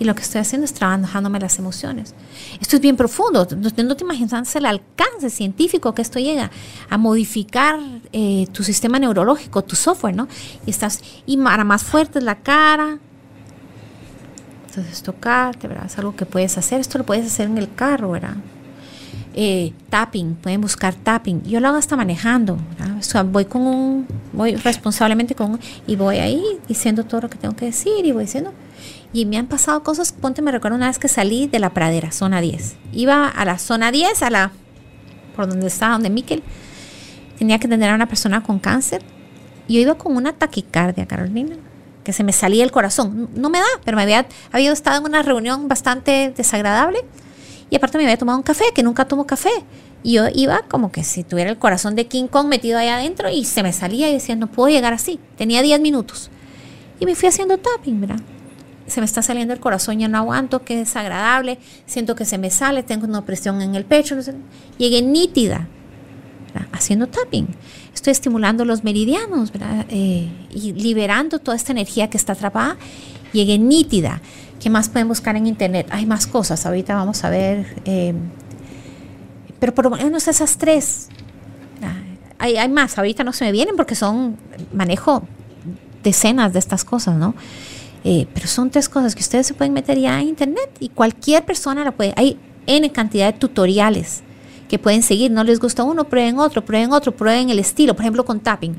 y 0.00 0.04
lo 0.04 0.14
que 0.14 0.22
estoy 0.22 0.40
haciendo 0.40 0.64
es 0.64 0.72
trabajándome 0.72 1.38
las 1.38 1.58
emociones. 1.58 2.14
Esto 2.58 2.76
es 2.76 2.82
bien 2.82 2.96
profundo, 2.96 3.46
no, 3.56 3.70
te 3.70 4.02
imaginas 4.04 4.56
el 4.56 4.64
alcance 4.64 5.28
científico 5.28 5.94
que 5.94 6.00
esto 6.00 6.18
llega 6.18 6.50
a 6.88 6.96
modificar 6.96 7.78
eh, 8.12 8.46
tu 8.50 8.64
sistema 8.64 8.98
neurológico, 8.98 9.62
tu 9.62 9.76
software, 9.76 10.16
¿no? 10.16 10.26
Y 10.64 10.70
estás, 10.70 11.00
y 11.26 11.36
para 11.36 11.64
más 11.64 11.84
fuerte 11.84 12.18
es 12.18 12.24
la 12.24 12.36
cara. 12.36 12.98
Entonces 14.68 15.02
tocarte, 15.02 15.68
¿verdad? 15.68 15.84
Es 15.84 15.98
algo 15.98 16.16
que 16.16 16.24
puedes 16.24 16.56
hacer, 16.56 16.80
esto 16.80 16.96
lo 16.96 17.04
puedes 17.04 17.26
hacer 17.26 17.46
en 17.46 17.58
el 17.58 17.72
carro, 17.74 18.12
¿verdad? 18.12 18.36
Eh, 19.34 19.72
tapping, 19.90 20.34
pueden 20.36 20.62
buscar 20.62 20.94
tapping. 20.94 21.42
Yo 21.42 21.60
lo 21.60 21.68
hago 21.68 21.76
hasta 21.76 21.94
manejando. 21.94 22.56
voy 23.26 23.44
con 23.44 23.62
un, 23.62 24.06
voy 24.32 24.56
responsablemente 24.56 25.34
con 25.34 25.60
y 25.86 25.96
voy 25.96 26.16
ahí 26.16 26.42
diciendo 26.66 27.04
todo 27.04 27.22
lo 27.22 27.30
que 27.30 27.36
tengo 27.36 27.54
que 27.54 27.66
decir 27.66 28.06
y 28.06 28.12
voy 28.12 28.24
diciendo. 28.24 28.52
Y 29.12 29.26
me 29.26 29.38
han 29.38 29.46
pasado 29.46 29.82
cosas, 29.82 30.12
ponte, 30.12 30.40
me 30.40 30.52
recuerdo 30.52 30.76
una 30.76 30.86
vez 30.86 30.98
que 30.98 31.08
salí 31.08 31.48
de 31.48 31.58
la 31.58 31.70
pradera, 31.70 32.12
zona 32.12 32.40
10. 32.40 32.76
Iba 32.92 33.26
a 33.28 33.44
la 33.44 33.58
zona 33.58 33.90
10, 33.90 34.22
a 34.22 34.30
la, 34.30 34.52
por 35.34 35.48
donde 35.48 35.66
estaba, 35.66 35.94
donde 35.94 36.10
Miquel. 36.10 36.42
Tenía 37.38 37.58
que 37.58 37.66
atender 37.66 37.90
a 37.90 37.94
una 37.94 38.06
persona 38.06 38.42
con 38.42 38.58
cáncer. 38.60 39.02
Y 39.66 39.74
yo 39.74 39.80
iba 39.80 39.94
con 39.96 40.16
una 40.16 40.32
taquicardia, 40.32 41.06
Carolina, 41.06 41.56
que 42.04 42.12
se 42.12 42.22
me 42.22 42.32
salía 42.32 42.62
el 42.62 42.70
corazón. 42.70 43.30
No 43.34 43.50
me 43.50 43.58
da, 43.58 43.66
pero 43.84 43.96
me 43.96 44.04
había, 44.04 44.26
había 44.52 44.72
estado 44.72 44.98
en 44.98 45.04
una 45.04 45.22
reunión 45.22 45.66
bastante 45.66 46.32
desagradable. 46.36 47.00
Y 47.68 47.76
aparte 47.76 47.98
me 47.98 48.04
había 48.04 48.18
tomado 48.18 48.38
un 48.38 48.44
café, 48.44 48.64
que 48.74 48.82
nunca 48.82 49.06
tomo 49.06 49.26
café. 49.26 49.50
Y 50.02 50.14
yo 50.14 50.24
iba 50.32 50.62
como 50.68 50.92
que 50.92 51.02
si 51.02 51.24
tuviera 51.24 51.50
el 51.50 51.58
corazón 51.58 51.94
de 51.94 52.06
King 52.06 52.26
Kong 52.26 52.46
metido 52.46 52.78
ahí 52.78 52.88
adentro 52.88 53.28
y 53.28 53.44
se 53.44 53.62
me 53.62 53.72
salía 53.72 54.08
y 54.08 54.14
decía, 54.14 54.36
no 54.36 54.46
puedo 54.46 54.68
llegar 54.68 54.92
así. 54.92 55.18
Tenía 55.36 55.62
10 55.62 55.80
minutos. 55.80 56.30
Y 57.00 57.06
me 57.06 57.14
fui 57.14 57.28
haciendo 57.28 57.58
tapping, 57.58 58.00
¿verdad? 58.00 58.20
Se 58.90 59.00
me 59.00 59.04
está 59.04 59.22
saliendo 59.22 59.54
el 59.54 59.60
corazón, 59.60 59.98
ya 59.98 60.08
no 60.08 60.18
aguanto, 60.18 60.64
que 60.64 60.74
es 60.74 60.88
desagradable, 60.88 61.58
siento 61.86 62.14
que 62.14 62.24
se 62.24 62.38
me 62.38 62.50
sale, 62.50 62.82
tengo 62.82 63.06
una 63.06 63.24
presión 63.24 63.62
en 63.62 63.74
el 63.74 63.84
pecho. 63.84 64.16
Llegué 64.78 65.02
nítida, 65.02 65.68
haciendo 66.72 67.06
tapping. 67.06 67.48
Estoy 67.94 68.12
estimulando 68.12 68.64
los 68.64 68.84
meridianos 68.84 69.52
eh, 69.88 70.28
y 70.50 70.72
liberando 70.72 71.38
toda 71.38 71.56
esta 71.56 71.72
energía 71.72 72.10
que 72.10 72.16
está 72.16 72.32
atrapada. 72.32 72.76
Llegué 73.32 73.58
nítida. 73.58 74.20
¿Qué 74.60 74.70
más 74.70 74.88
pueden 74.88 75.08
buscar 75.08 75.36
en 75.36 75.46
internet? 75.46 75.86
Hay 75.90 76.06
más 76.06 76.26
cosas. 76.26 76.66
Ahorita 76.66 76.94
vamos 76.94 77.24
a 77.24 77.30
ver. 77.30 77.80
Eh, 77.84 78.14
pero 79.58 79.74
por 79.74 79.84
lo 79.84 79.90
menos 79.90 80.28
esas 80.28 80.56
tres. 80.58 81.08
Hay, 82.38 82.56
hay 82.56 82.68
más. 82.68 82.96
Ahorita 82.98 83.22
no 83.22 83.32
se 83.32 83.44
me 83.44 83.52
vienen 83.52 83.76
porque 83.76 83.94
son. 83.94 84.36
Manejo 84.72 85.22
decenas 86.02 86.52
de 86.52 86.58
estas 86.58 86.84
cosas, 86.84 87.16
¿no? 87.16 87.34
Eh, 88.04 88.26
pero 88.32 88.46
son 88.46 88.70
tres 88.70 88.88
cosas 88.88 89.14
que 89.14 89.20
ustedes 89.20 89.46
se 89.46 89.54
pueden 89.54 89.72
meter 89.72 89.98
ya 89.98 90.20
en 90.20 90.28
internet 90.28 90.70
y 90.80 90.88
cualquier 90.88 91.44
persona 91.44 91.84
la 91.84 91.92
puede. 91.92 92.14
Hay 92.16 92.38
N 92.66 92.90
cantidad 92.92 93.32
de 93.32 93.38
tutoriales 93.38 94.22
que 94.68 94.78
pueden 94.78 95.02
seguir. 95.02 95.30
No 95.30 95.44
les 95.44 95.60
gusta 95.60 95.82
uno, 95.82 96.04
prueben 96.04 96.38
otro, 96.38 96.64
prueben 96.64 96.92
otro, 96.92 97.14
prueben 97.14 97.50
el 97.50 97.58
estilo. 97.58 97.94
Por 97.94 98.04
ejemplo, 98.04 98.24
con 98.24 98.40
tapping. 98.40 98.76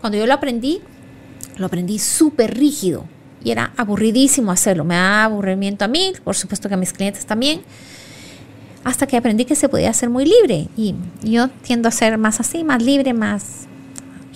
Cuando 0.00 0.18
yo 0.18 0.26
lo 0.26 0.34
aprendí, 0.34 0.80
lo 1.56 1.66
aprendí 1.66 1.98
súper 1.98 2.56
rígido 2.56 3.04
y 3.42 3.50
era 3.50 3.72
aburridísimo 3.76 4.52
hacerlo. 4.52 4.84
Me 4.84 4.94
da 4.94 5.24
aburrimiento 5.24 5.84
a 5.84 5.88
mí, 5.88 6.12
por 6.22 6.36
supuesto 6.36 6.68
que 6.68 6.74
a 6.74 6.78
mis 6.78 6.92
clientes 6.92 7.26
también. 7.26 7.62
Hasta 8.84 9.06
que 9.06 9.16
aprendí 9.16 9.46
que 9.46 9.54
se 9.54 9.68
podía 9.68 9.90
hacer 9.90 10.10
muy 10.10 10.26
libre. 10.26 10.68
Y 10.76 10.94
yo 11.22 11.48
tiendo 11.62 11.88
a 11.88 11.92
ser 11.92 12.18
más 12.18 12.40
así, 12.40 12.64
más 12.64 12.82
libre, 12.82 13.14
más 13.14 13.66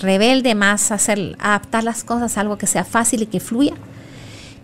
rebelde, 0.01 0.55
más 0.55 0.91
hacer, 0.91 1.37
adaptar 1.39 1.85
las 1.85 2.05
cosas 2.05 2.37
a 2.37 2.41
algo 2.41 2.57
que 2.57 2.67
sea 2.67 2.85
fácil 2.85 3.23
y 3.23 3.27
que 3.27 3.41
fluya. 3.41 3.75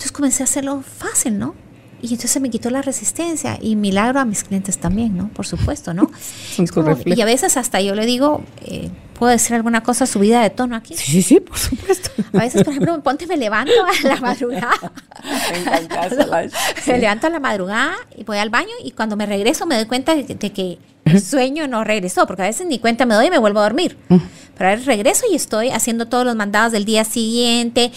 Entonces 0.05 0.17
comencé 0.17 0.43
a 0.43 0.45
hacerlo 0.45 0.83
fácil, 0.83 1.39
¿no? 1.39 1.55
Y 2.03 2.13
entonces 2.13 2.43
me 2.43 2.51
quitó 2.51 2.69
la 2.69 2.83
resistencia 2.83 3.59
y 3.59 3.75
milagro 3.75 4.21
a 4.21 4.27
mis 4.27 4.45
clientes 4.45 4.77
también, 4.77 5.17
¿no? 5.17 5.31
Por 5.31 5.47
supuesto, 5.47 5.95
¿no? 5.95 6.11
y 7.07 7.21
a 7.23 7.25
veces 7.25 7.57
hasta 7.57 7.81
yo 7.81 7.95
le 7.95 8.05
digo, 8.05 8.45
eh, 8.67 8.91
¿puedo 9.19 9.33
decir 9.33 9.57
alguna 9.57 9.83
cosa 9.83 10.05
subida 10.05 10.43
de 10.43 10.51
tono 10.51 10.77
aquí? 10.77 10.95
Sí, 10.95 11.23
sí, 11.23 11.41
por 11.41 11.57
supuesto. 11.57 12.11
A 12.35 12.41
veces, 12.41 12.65
por 12.65 12.73
ejemplo, 12.73 12.93
me 12.93 12.99
ponte, 12.99 13.27
me 13.27 13.39
levanto 13.39 13.73
a 13.83 14.07
la 14.07 14.17
madrugada. 14.17 14.93
me 15.51 15.59
encanta 15.59 16.49
Me 16.87 16.99
levanto 16.99 17.27
a 17.27 17.31
la 17.31 17.41
madrugada 17.41 17.95
y 18.15 18.25
voy 18.25 18.37
al 18.37 18.51
baño 18.51 18.75
y 18.85 18.91
cuando 18.91 19.17
me 19.17 19.25
regreso 19.25 19.65
me 19.65 19.77
doy 19.77 19.87
cuenta 19.87 20.15
de, 20.15 20.27
que 20.37 20.79
el 21.07 21.21
sueño 21.23 21.67
no 21.67 21.83
regresó, 21.83 22.27
porque 22.27 22.43
a 22.43 22.47
veces 22.47 22.67
ni 22.67 22.79
cuenta 22.79 23.07
me 23.07 23.15
doy 23.15 23.29
y 23.29 23.31
me 23.31 23.39
vuelvo 23.39 23.61
a 23.61 23.63
dormir. 23.63 23.97
Pero 24.09 24.69
ahora 24.69 24.83
regreso 24.85 25.25
y 25.33 25.35
estoy 25.35 25.71
haciendo 25.71 26.09
todos 26.09 26.27
los 26.27 26.37
mandados 26.37 26.73
del 26.73 26.85
día 26.85 27.05
siguiente 27.05 27.91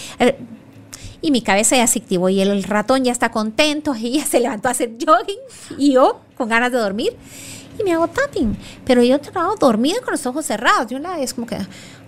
y 1.21 1.31
mi 1.31 1.41
cabeza 1.41 1.75
ya 1.75 1.87
se 1.87 1.99
activó 1.99 2.29
y 2.29 2.41
el 2.41 2.63
ratón 2.63 3.03
ya 3.03 3.11
está 3.11 3.31
contento 3.31 3.95
y 3.95 4.13
ya 4.13 4.25
se 4.25 4.39
levantó 4.39 4.67
a 4.67 4.71
hacer 4.71 4.91
jogging 5.03 5.39
y 5.77 5.93
yo 5.93 6.21
con 6.37 6.49
ganas 6.49 6.71
de 6.71 6.77
dormir 6.77 7.13
y 7.79 7.83
me 7.83 7.93
hago 7.93 8.07
tapping. 8.07 8.57
Pero 8.85 9.03
yo 9.03 9.19
trabajo 9.19 9.55
dormido 9.55 10.01
con 10.01 10.11
los 10.11 10.25
ojos 10.25 10.45
cerrados. 10.45 10.89
Yo 10.89 10.99
la 10.99 11.19
es 11.19 11.33
como 11.33 11.47
que, 11.47 11.57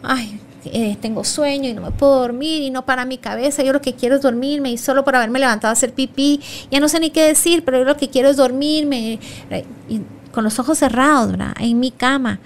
ay, 0.03 0.39
eh, 0.65 0.97
tengo 1.01 1.23
sueño 1.23 1.69
y 1.69 1.73
no 1.73 1.81
me 1.81 1.91
puedo 1.91 2.19
dormir 2.19 2.61
y 2.61 2.69
no 2.69 2.85
para 2.85 3.05
mi 3.05 3.17
cabeza. 3.17 3.63
Yo 3.63 3.73
lo 3.73 3.81
que 3.81 3.93
quiero 3.93 4.15
es 4.15 4.21
dormirme 4.21 4.71
y 4.71 4.77
solo 4.77 5.03
por 5.03 5.15
haberme 5.15 5.39
levantado 5.39 5.69
a 5.69 5.73
hacer 5.73 5.93
pipí, 5.93 6.41
ya 6.71 6.79
no 6.79 6.89
sé 6.89 6.99
ni 6.99 7.11
qué 7.11 7.23
decir, 7.23 7.63
pero 7.63 7.79
yo 7.79 7.83
lo 7.85 7.97
que 7.97 8.09
quiero 8.09 8.29
es 8.29 8.37
dormirme 8.37 9.19
y, 9.87 10.01
con 10.31 10.43
los 10.43 10.59
ojos 10.59 10.77
cerrados, 10.77 11.31
¿verdad? 11.31 11.55
En 11.59 11.79
mi 11.79 11.91
cama. 11.91 12.39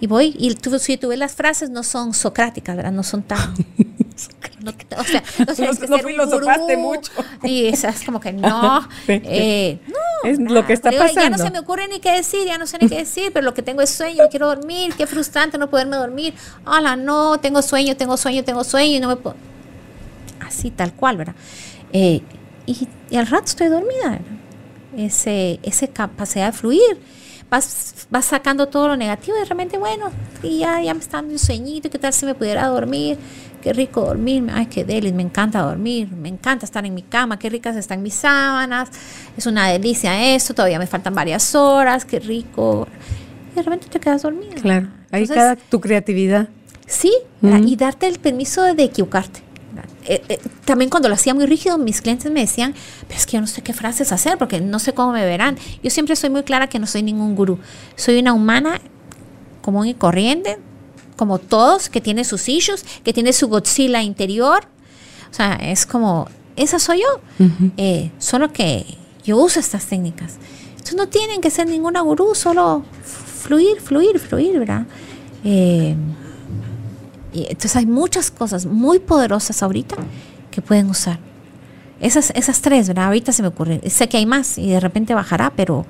Y 0.00 0.06
voy, 0.06 0.34
y 0.38 0.54
tú, 0.54 0.76
si 0.78 0.96
tú 0.96 1.08
ves 1.08 1.18
las 1.18 1.34
frases, 1.34 1.70
no 1.70 1.82
son 1.82 2.14
socráticas, 2.14 2.76
¿verdad? 2.76 2.92
No 2.92 3.02
son 3.02 3.22
tan... 3.22 3.54
No, 4.60 4.72
o 4.72 5.04
sea, 5.04 5.22
no, 5.38 5.54
tienes 5.54 5.78
que 5.78 5.86
no 5.86 5.98
filosofaste 5.98 6.76
mucho. 6.76 7.12
Y 7.44 7.66
es 7.66 7.86
como 8.04 8.18
que 8.18 8.32
no. 8.32 8.88
Eh, 9.06 9.78
no 9.86 10.28
es 10.28 10.38
lo 10.40 10.66
que 10.66 10.72
está 10.72 10.90
pasando. 10.90 11.20
Ya 11.20 11.30
no 11.30 11.38
se 11.38 11.50
me 11.50 11.60
ocurre 11.60 11.86
ni 11.86 12.00
qué 12.00 12.12
decir, 12.12 12.44
ya 12.44 12.58
no 12.58 12.66
sé 12.66 12.78
ni 12.80 12.88
qué 12.88 12.96
decir, 12.96 13.30
pero 13.32 13.44
lo 13.44 13.54
que 13.54 13.62
tengo 13.62 13.82
es 13.82 13.90
sueño, 13.90 14.24
quiero 14.30 14.48
dormir, 14.48 14.94
qué 14.96 15.06
frustrante 15.06 15.58
no 15.58 15.70
poderme 15.70 15.96
dormir. 15.96 16.34
Hola, 16.66 16.96
no, 16.96 17.38
tengo 17.38 17.62
sueño, 17.62 17.96
tengo 17.96 18.16
sueño, 18.16 18.42
tengo 18.42 18.64
sueño 18.64 18.96
y 18.96 19.00
no 19.00 19.08
me 19.08 19.16
puedo. 19.16 19.36
Así, 20.40 20.70
tal 20.72 20.92
cual, 20.92 21.18
¿verdad? 21.18 21.34
Eh, 21.92 22.22
y, 22.66 22.88
al 23.16 23.26
rato 23.28 23.44
estoy 23.46 23.68
dormida, 23.68 24.10
¿verdad? 24.10 24.20
Ese, 24.96 25.60
esa 25.62 25.86
capacidad 25.86 26.46
de 26.46 26.52
fluir 26.52 26.98
vas, 27.50 28.06
vas 28.10 28.26
sacando 28.26 28.68
todo 28.68 28.88
lo 28.88 28.96
negativo 28.96 29.36
y 29.36 29.40
de 29.40 29.46
repente, 29.46 29.78
bueno, 29.78 30.10
y 30.42 30.58
ya, 30.58 30.80
ya 30.82 30.94
me 30.94 31.00
está 31.00 31.18
dando 31.18 31.32
un 31.32 31.38
sueñito, 31.38 31.90
¿qué 31.90 31.98
tal 31.98 32.12
si 32.12 32.26
me 32.26 32.34
pudiera 32.34 32.66
dormir? 32.66 33.18
Qué 33.62 33.72
rico 33.72 34.02
dormir, 34.02 34.46
ay, 34.52 34.66
qué 34.66 34.84
delicia, 34.84 35.16
me 35.16 35.22
encanta 35.22 35.60
dormir, 35.62 36.08
me 36.12 36.28
encanta 36.28 36.64
estar 36.64 36.86
en 36.86 36.94
mi 36.94 37.02
cama, 37.02 37.38
qué 37.38 37.50
ricas 37.50 37.76
están 37.76 38.02
mis 38.02 38.14
sábanas, 38.14 38.88
es 39.36 39.46
una 39.46 39.68
delicia 39.68 40.34
esto, 40.34 40.54
todavía 40.54 40.78
me 40.78 40.86
faltan 40.86 41.14
varias 41.14 41.54
horas, 41.54 42.04
qué 42.04 42.20
rico. 42.20 42.86
Y 43.52 43.56
de 43.56 43.62
repente 43.62 43.88
te 43.88 43.98
quedas 43.98 44.22
dormida. 44.22 44.54
Claro, 44.60 44.88
ahí 45.10 45.26
cada 45.26 45.56
tu 45.56 45.80
creatividad. 45.80 46.48
Sí, 46.86 47.12
y 47.42 47.76
darte 47.76 48.06
el 48.06 48.18
permiso 48.18 48.62
de 48.62 48.82
equivocarte. 48.84 49.42
Eh, 50.06 50.22
eh, 50.30 50.38
también 50.64 50.88
cuando 50.88 51.08
lo 51.08 51.14
hacía 51.14 51.34
muy 51.34 51.44
rígido, 51.44 51.76
mis 51.76 52.00
clientes 52.00 52.32
me 52.32 52.40
decían, 52.40 52.74
pero 53.06 53.18
es 53.18 53.26
que 53.26 53.32
yo 53.32 53.42
no 53.42 53.46
sé 53.46 53.60
qué 53.60 53.74
frases 53.74 54.10
hacer 54.10 54.38
porque 54.38 54.60
no 54.60 54.78
sé 54.78 54.94
cómo 54.94 55.12
me 55.12 55.24
verán. 55.24 55.58
Yo 55.82 55.90
siempre 55.90 56.16
soy 56.16 56.30
muy 56.30 56.44
clara 56.44 56.68
que 56.68 56.78
no 56.78 56.86
soy 56.86 57.02
ningún 57.02 57.34
gurú. 57.34 57.58
Soy 57.94 58.18
una 58.18 58.32
humana 58.32 58.80
común 59.60 59.86
y 59.86 59.92
corriente, 59.92 60.58
como 61.18 61.38
todos, 61.38 61.90
que 61.90 62.00
tiene 62.00 62.24
sus 62.24 62.48
issues, 62.48 62.86
que 63.04 63.12
tiene 63.12 63.34
su 63.34 63.48
Godzilla 63.48 64.00
interior. 64.02 64.60
O 65.30 65.34
sea, 65.34 65.54
es 65.60 65.84
como, 65.84 66.28
esa 66.56 66.78
soy 66.78 67.00
yo. 67.00 67.46
Eh, 67.76 68.10
solo 68.18 68.52
que 68.52 68.86
yo 69.24 69.36
uso 69.36 69.60
estas 69.60 69.84
técnicas. 69.86 70.36
Entonces 70.70 70.94
no 70.94 71.08
tienen 71.08 71.40
que 71.40 71.50
ser 71.50 71.66
ninguna 71.66 72.00
gurú, 72.00 72.34
solo 72.34 72.84
fluir, 73.42 73.80
fluir, 73.80 74.18
fluir, 74.18 74.58
¿verdad? 74.58 74.86
entonces 77.32 77.76
hay 77.76 77.86
muchas 77.86 78.30
cosas 78.30 78.66
muy 78.66 78.98
poderosas 78.98 79.62
ahorita 79.62 79.96
que 80.50 80.62
pueden 80.62 80.90
usar. 80.90 81.18
Esas, 82.00 82.30
esas 82.34 82.60
tres, 82.60 82.88
¿verdad? 82.88 83.06
Ahorita 83.06 83.32
se 83.32 83.42
me 83.42 83.48
ocurre. 83.48 83.80
Sé 83.90 84.08
que 84.08 84.18
hay 84.18 84.26
más 84.26 84.56
y 84.56 84.68
de 84.70 84.80
repente 84.80 85.14
bajará, 85.14 85.52
pero 85.56 85.84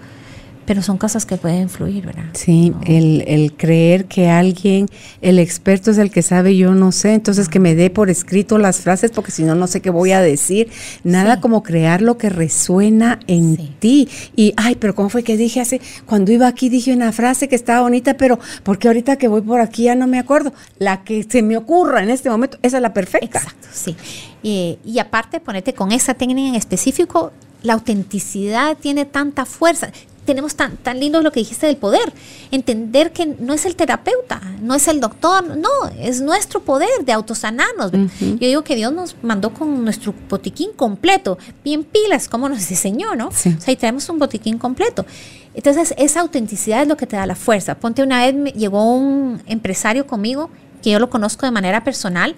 pero 0.68 0.82
son 0.82 0.98
cosas 0.98 1.24
que 1.24 1.38
pueden 1.38 1.70
fluir, 1.70 2.04
¿verdad? 2.04 2.26
Sí, 2.34 2.74
el, 2.84 3.24
el, 3.26 3.54
creer 3.54 4.04
que 4.04 4.28
alguien, 4.28 4.86
el 5.22 5.38
experto 5.38 5.90
es 5.90 5.96
el 5.96 6.10
que 6.10 6.20
sabe, 6.20 6.58
yo 6.58 6.74
no 6.74 6.92
sé, 6.92 7.14
entonces 7.14 7.48
que 7.48 7.58
me 7.58 7.74
dé 7.74 7.88
por 7.88 8.10
escrito 8.10 8.58
las 8.58 8.82
frases 8.82 9.10
porque 9.10 9.30
si 9.30 9.44
no, 9.44 9.54
no 9.54 9.66
sé 9.66 9.80
qué 9.80 9.88
voy 9.88 10.12
a 10.12 10.20
decir. 10.20 10.70
Nada 11.04 11.40
como 11.40 11.62
crear 11.62 12.02
lo 12.02 12.18
que 12.18 12.28
resuena 12.28 13.18
en 13.28 13.56
ti. 13.78 14.10
Y, 14.36 14.52
ay, 14.58 14.74
pero 14.74 14.94
¿cómo 14.94 15.08
fue 15.08 15.22
que 15.22 15.38
dije 15.38 15.62
hace, 15.62 15.80
cuando 16.04 16.32
iba 16.32 16.46
aquí 16.46 16.68
dije 16.68 16.92
una 16.92 17.12
frase 17.12 17.48
que 17.48 17.56
estaba 17.56 17.80
bonita, 17.80 18.18
pero 18.18 18.38
porque 18.62 18.88
ahorita 18.88 19.16
que 19.16 19.26
voy 19.26 19.40
por 19.40 19.60
aquí 19.60 19.84
ya 19.84 19.94
no 19.94 20.06
me 20.06 20.18
acuerdo. 20.18 20.52
La 20.78 21.02
que 21.02 21.22
se 21.26 21.40
me 21.40 21.56
ocurra 21.56 22.02
en 22.02 22.10
este 22.10 22.28
momento, 22.28 22.58
esa 22.60 22.76
es 22.76 22.82
la 22.82 22.92
perfecta. 22.92 23.38
Exacto, 23.38 23.68
sí. 23.72 23.96
Y, 24.42 24.78
y 24.84 24.98
aparte, 24.98 25.40
ponete 25.40 25.72
con 25.72 25.92
esa 25.92 26.12
técnica 26.12 26.46
en 26.46 26.56
específico, 26.56 27.32
la 27.62 27.72
autenticidad 27.72 28.76
tiene 28.76 29.04
tanta 29.04 29.44
fuerza 29.44 29.90
tenemos 30.28 30.54
tan, 30.56 30.76
tan 30.76 31.00
lindo 31.00 31.22
lo 31.22 31.32
que 31.32 31.40
dijiste 31.40 31.66
del 31.66 31.78
poder. 31.78 32.12
Entender 32.50 33.12
que 33.12 33.24
no 33.24 33.54
es 33.54 33.64
el 33.64 33.76
terapeuta, 33.76 34.42
no 34.60 34.74
es 34.74 34.86
el 34.86 35.00
doctor, 35.00 35.56
no, 35.56 35.70
es 35.98 36.20
nuestro 36.20 36.60
poder 36.60 36.90
de 37.06 37.12
autosanarnos. 37.12 37.92
Yo 37.92 38.36
digo 38.36 38.62
que 38.62 38.76
Dios 38.76 38.92
nos 38.92 39.16
mandó 39.22 39.54
con 39.54 39.84
nuestro 39.84 40.14
botiquín 40.28 40.72
completo, 40.76 41.38
bien 41.64 41.82
pilas, 41.82 42.28
como 42.28 42.46
nos 42.50 42.68
diseñó, 42.68 43.14
¿no? 43.14 43.28
O 43.28 43.32
sea, 43.32 43.72
y 43.72 43.76
traemos 43.76 44.06
un 44.10 44.18
botiquín 44.18 44.58
completo. 44.58 45.06
Entonces, 45.54 45.94
esa 45.96 46.20
autenticidad 46.20 46.82
es 46.82 46.88
lo 46.88 46.98
que 46.98 47.06
te 47.06 47.16
da 47.16 47.24
la 47.24 47.34
fuerza. 47.34 47.74
Ponte 47.74 48.02
una 48.02 48.26
vez, 48.26 48.34
me, 48.34 48.50
llegó 48.50 48.92
un 48.92 49.42
empresario 49.46 50.06
conmigo, 50.06 50.50
que 50.82 50.90
yo 50.90 50.98
lo 50.98 51.08
conozco 51.08 51.46
de 51.46 51.52
manera 51.52 51.84
personal, 51.84 52.36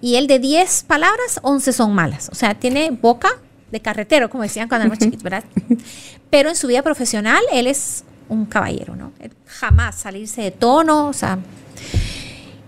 y 0.00 0.14
él 0.14 0.28
de 0.28 0.38
10 0.38 0.84
palabras, 0.84 1.40
11 1.42 1.72
son 1.72 1.92
malas. 1.92 2.28
O 2.30 2.36
sea, 2.36 2.54
tiene 2.54 2.92
boca 2.92 3.40
de 3.72 3.80
carretero, 3.80 4.30
como 4.30 4.44
decían 4.44 4.68
cuando 4.68 4.84
éramos 4.84 4.98
chiquitos, 4.98 5.22
¿verdad? 5.22 5.44
Pero 6.30 6.50
en 6.50 6.56
su 6.56 6.68
vida 6.68 6.82
profesional, 6.82 7.42
él 7.52 7.66
es 7.66 8.04
un 8.28 8.46
caballero, 8.46 8.94
¿no? 8.94 9.12
jamás 9.46 9.96
salirse 9.96 10.42
de 10.42 10.50
tono, 10.50 11.08
o 11.08 11.12
sea. 11.12 11.38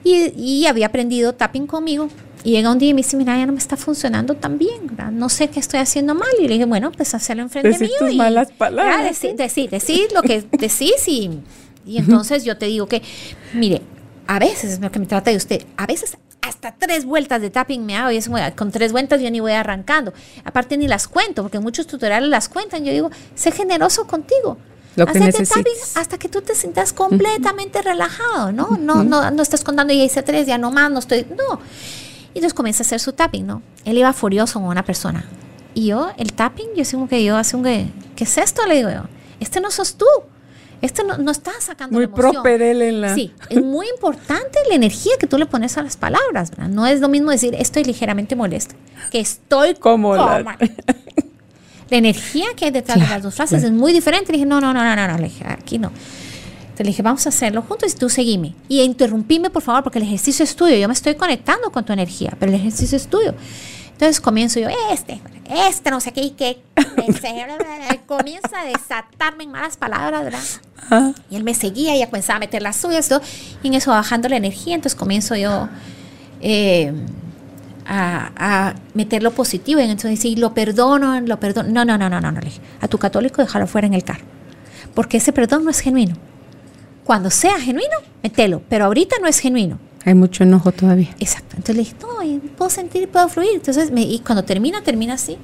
Y, 0.02 0.66
había 0.66 0.86
aprendido 0.86 1.34
tapping 1.34 1.66
conmigo. 1.66 2.08
Y 2.42 2.50
llega 2.50 2.70
un 2.70 2.78
día 2.78 2.90
y 2.90 2.94
me 2.94 2.98
dice, 2.98 3.16
mira, 3.16 3.38
ya 3.38 3.46
no 3.46 3.52
me 3.52 3.58
está 3.58 3.74
funcionando 3.78 4.34
tan 4.34 4.58
bien, 4.58 4.86
¿verdad? 4.86 5.10
no 5.10 5.30
sé 5.30 5.48
qué 5.48 5.60
estoy 5.60 5.80
haciendo 5.80 6.14
mal. 6.14 6.28
Y 6.38 6.42
le 6.46 6.54
dije, 6.54 6.66
bueno, 6.66 6.92
pues 6.92 7.14
hacerlo 7.14 7.42
enfrente 7.42 7.70
decir 7.70 7.88
mío. 7.88 7.96
Tus 7.98 8.12
y, 8.12 8.16
malas 8.16 8.52
palabras. 8.52 9.02
Decir, 9.04 9.34
decir, 9.34 9.70
decir, 9.70 10.08
lo 10.12 10.20
que 10.20 10.42
decís 10.52 11.08
y, 11.08 11.40
y 11.86 11.96
entonces 11.96 12.44
yo 12.44 12.58
te 12.58 12.66
digo 12.66 12.86
que, 12.86 13.00
mire, 13.54 13.80
a 14.26 14.38
veces 14.38 14.74
es 14.74 14.80
lo 14.80 14.90
que 14.92 14.98
me 14.98 15.06
trata 15.06 15.30
de 15.30 15.38
usted, 15.38 15.64
a 15.78 15.86
veces 15.86 16.18
hasta 16.64 16.86
tres 16.86 17.04
vueltas 17.04 17.42
de 17.42 17.50
tapping 17.50 17.84
me 17.84 17.96
hago 17.96 18.10
y 18.10 18.16
es 18.16 18.30
con 18.56 18.70
tres 18.70 18.92
vueltas 18.92 19.20
yo 19.20 19.30
ni 19.30 19.40
voy 19.40 19.52
arrancando. 19.52 20.14
Aparte 20.44 20.76
ni 20.76 20.88
las 20.88 21.08
cuento, 21.08 21.42
porque 21.42 21.60
muchos 21.60 21.86
tutoriales 21.86 22.28
las 22.28 22.48
cuentan. 22.48 22.84
Yo 22.84 22.92
digo, 22.92 23.10
sé 23.34 23.52
generoso 23.52 24.06
contigo. 24.06 24.56
Lo 24.96 25.06
que 25.06 25.18
tapping 25.18 25.74
hasta 25.96 26.18
que 26.18 26.28
tú 26.28 26.40
te 26.40 26.54
sientas 26.54 26.92
completamente 26.92 27.82
relajado, 27.82 28.52
¿no? 28.52 28.78
No, 28.78 29.02
no, 29.02 29.30
no 29.30 29.42
estás 29.42 29.64
contando, 29.64 29.92
ya 29.92 30.04
hice 30.04 30.22
tres, 30.22 30.46
ya 30.46 30.56
no 30.56 30.70
más, 30.70 30.90
no 30.90 31.00
estoy, 31.00 31.26
no. 31.30 31.60
Y 32.32 32.38
entonces 32.38 32.54
comienza 32.54 32.82
a 32.82 32.86
hacer 32.86 33.00
su 33.00 33.12
tapping, 33.12 33.46
¿no? 33.46 33.62
Él 33.84 33.98
iba 33.98 34.12
furioso 34.12 34.60
con 34.60 34.68
una 34.68 34.84
persona. 34.84 35.24
Y 35.74 35.88
yo, 35.88 36.12
el 36.16 36.32
tapping, 36.32 36.68
yo 36.76 36.84
sigo 36.84 37.08
que 37.08 37.22
yo 37.24 37.36
hace 37.36 37.56
un 37.56 37.64
que, 37.64 37.88
¿qué 38.14 38.24
es 38.24 38.38
esto? 38.38 38.64
Le 38.66 38.76
digo 38.76 38.90
yo, 38.90 39.02
este 39.40 39.60
no 39.60 39.70
sos 39.70 39.96
tú. 39.96 40.06
Este 40.84 41.02
no, 41.02 41.16
no 41.16 41.30
está 41.30 41.52
sacando 41.60 41.94
Muy 41.94 42.04
la 42.04 42.12
emoción. 42.12 42.32
proper 42.32 42.60
él 42.60 42.82
en 42.82 43.00
la... 43.00 43.14
Sí, 43.14 43.32
es 43.48 43.62
muy 43.62 43.88
importante 43.88 44.58
la 44.68 44.74
energía 44.74 45.14
que 45.18 45.26
tú 45.26 45.38
le 45.38 45.46
pones 45.46 45.78
a 45.78 45.82
las 45.82 45.96
palabras, 45.96 46.50
¿verdad? 46.50 46.68
No 46.68 46.86
es 46.86 47.00
lo 47.00 47.08
mismo 47.08 47.30
decir 47.30 47.54
estoy 47.58 47.84
ligeramente 47.84 48.36
molesta 48.36 48.74
que 49.10 49.20
estoy 49.20 49.74
Como 49.74 50.14
la-. 50.14 50.58
La 51.90 51.98
energía 51.98 52.46
que 52.56 52.64
hay 52.64 52.70
detrás 52.70 52.98
de 52.98 53.06
las 53.06 53.22
dos 53.22 53.34
frases 53.34 53.62
es 53.62 53.70
muy 53.70 53.92
diferente. 53.92 54.32
Le 54.32 54.38
dije, 54.38 54.46
no, 54.46 54.60
no, 54.60 54.72
no, 54.72 54.82
no, 54.82 54.96
no, 54.96 55.06
no, 55.06 55.16
le 55.18 55.24
dije, 55.24 55.44
aquí 55.46 55.78
no. 55.78 55.88
Entonces 55.88 56.86
le 56.86 56.90
dije, 56.90 57.02
vamos 57.02 57.24
a 57.26 57.28
hacerlo 57.28 57.62
juntos 57.62 57.94
y 57.94 57.96
tú 57.96 58.08
seguime. 58.08 58.54
Y 58.68 58.80
interrumpime, 58.80 59.50
por 59.50 59.62
favor, 59.62 59.84
porque 59.84 59.98
el 59.98 60.04
ejercicio 60.06 60.44
es 60.44 60.56
tuyo. 60.56 60.76
Yo 60.76 60.88
me 60.88 60.94
estoy 60.94 61.14
conectando 61.14 61.70
con 61.70 61.84
tu 61.84 61.92
energía, 61.92 62.34
pero 62.40 62.50
el 62.50 62.58
ejercicio 62.58 62.96
es 62.96 63.06
tuyo. 63.06 63.34
Entonces 63.94 64.20
comienzo 64.20 64.58
yo, 64.58 64.68
este, 64.92 65.20
este, 65.48 65.90
no 65.90 66.00
sé 66.00 66.12
qué, 66.12 66.22
y 66.22 66.30
qué. 66.30 66.60
Comienza 68.06 68.60
a 68.60 68.64
desatarme 68.64 69.44
en 69.44 69.52
malas 69.52 69.76
palabras, 69.76 70.24
¿verdad? 70.24 71.14
Y 71.30 71.36
él 71.36 71.44
me 71.44 71.54
seguía 71.54 71.94
y 71.96 72.00
ya 72.00 72.06
comenzaba 72.06 72.36
a 72.36 72.40
meter 72.40 72.60
las 72.60 72.76
suyas, 72.76 73.08
todo, 73.08 73.20
y 73.62 73.68
en 73.68 73.74
eso 73.74 73.90
bajando 73.90 74.28
la 74.28 74.36
energía. 74.36 74.74
Entonces 74.74 74.98
comienzo 74.98 75.36
yo 75.36 75.68
eh, 76.40 76.92
a, 77.86 78.32
a 78.36 78.74
meter 78.94 79.22
lo 79.22 79.30
positivo. 79.30 79.80
Y 79.80 79.84
entonces 79.84 80.18
sí, 80.18 80.36
lo 80.36 80.54
perdono, 80.54 81.20
lo 81.20 81.38
perdono. 81.38 81.68
No, 81.70 81.84
no, 81.84 81.96
no, 81.96 82.10
no, 82.10 82.20
no, 82.20 82.32
no. 82.32 82.40
le 82.40 82.46
dije, 82.46 82.60
A 82.80 82.88
tu 82.88 82.98
católico 82.98 83.40
déjalo 83.42 83.66
fuera 83.66 83.86
en 83.86 83.94
el 83.94 84.02
carro. 84.02 84.24
Porque 84.94 85.18
ese 85.18 85.32
perdón 85.32 85.64
no 85.64 85.70
es 85.70 85.80
genuino. 85.80 86.16
Cuando 87.04 87.30
sea 87.30 87.60
genuino, 87.60 87.96
metelo. 88.22 88.62
Pero 88.68 88.86
ahorita 88.86 89.16
no 89.20 89.28
es 89.28 89.38
genuino. 89.38 89.78
Hay 90.04 90.14
mucho 90.14 90.42
enojo 90.44 90.70
todavía. 90.72 91.14
Exacto. 91.18 91.56
Entonces 91.56 91.76
le 91.76 91.82
dije, 91.82 91.94
no, 92.02 92.50
puedo 92.56 92.70
sentir 92.70 93.02
y 93.02 93.06
puedo 93.06 93.28
fluir. 93.28 93.50
Entonces, 93.54 93.90
me- 93.90 94.02
y 94.02 94.18
cuando 94.20 94.44
termina, 94.44 94.82
termina 94.82 95.14
así. 95.14 95.38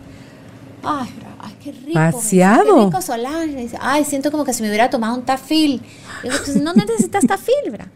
Ay, 0.82 1.08
ay, 1.40 1.54
qué 1.62 1.72
rico. 1.72 1.92
Vaciado. 1.98 2.74
Qué 2.76 2.84
rico 2.86 3.02
Solange. 3.02 3.70
Ay, 3.80 4.04
siento 4.04 4.30
como 4.30 4.44
que 4.44 4.52
si 4.52 4.62
me 4.62 4.68
hubiera 4.68 4.90
tomado 4.90 5.14
un 5.14 5.22
tafil. 5.24 5.80
Digo, 6.22 6.34
pues 6.44 6.56
no 6.56 6.72
necesitas 6.74 7.26
tafil, 7.26 7.70
¿verdad? 7.70 7.88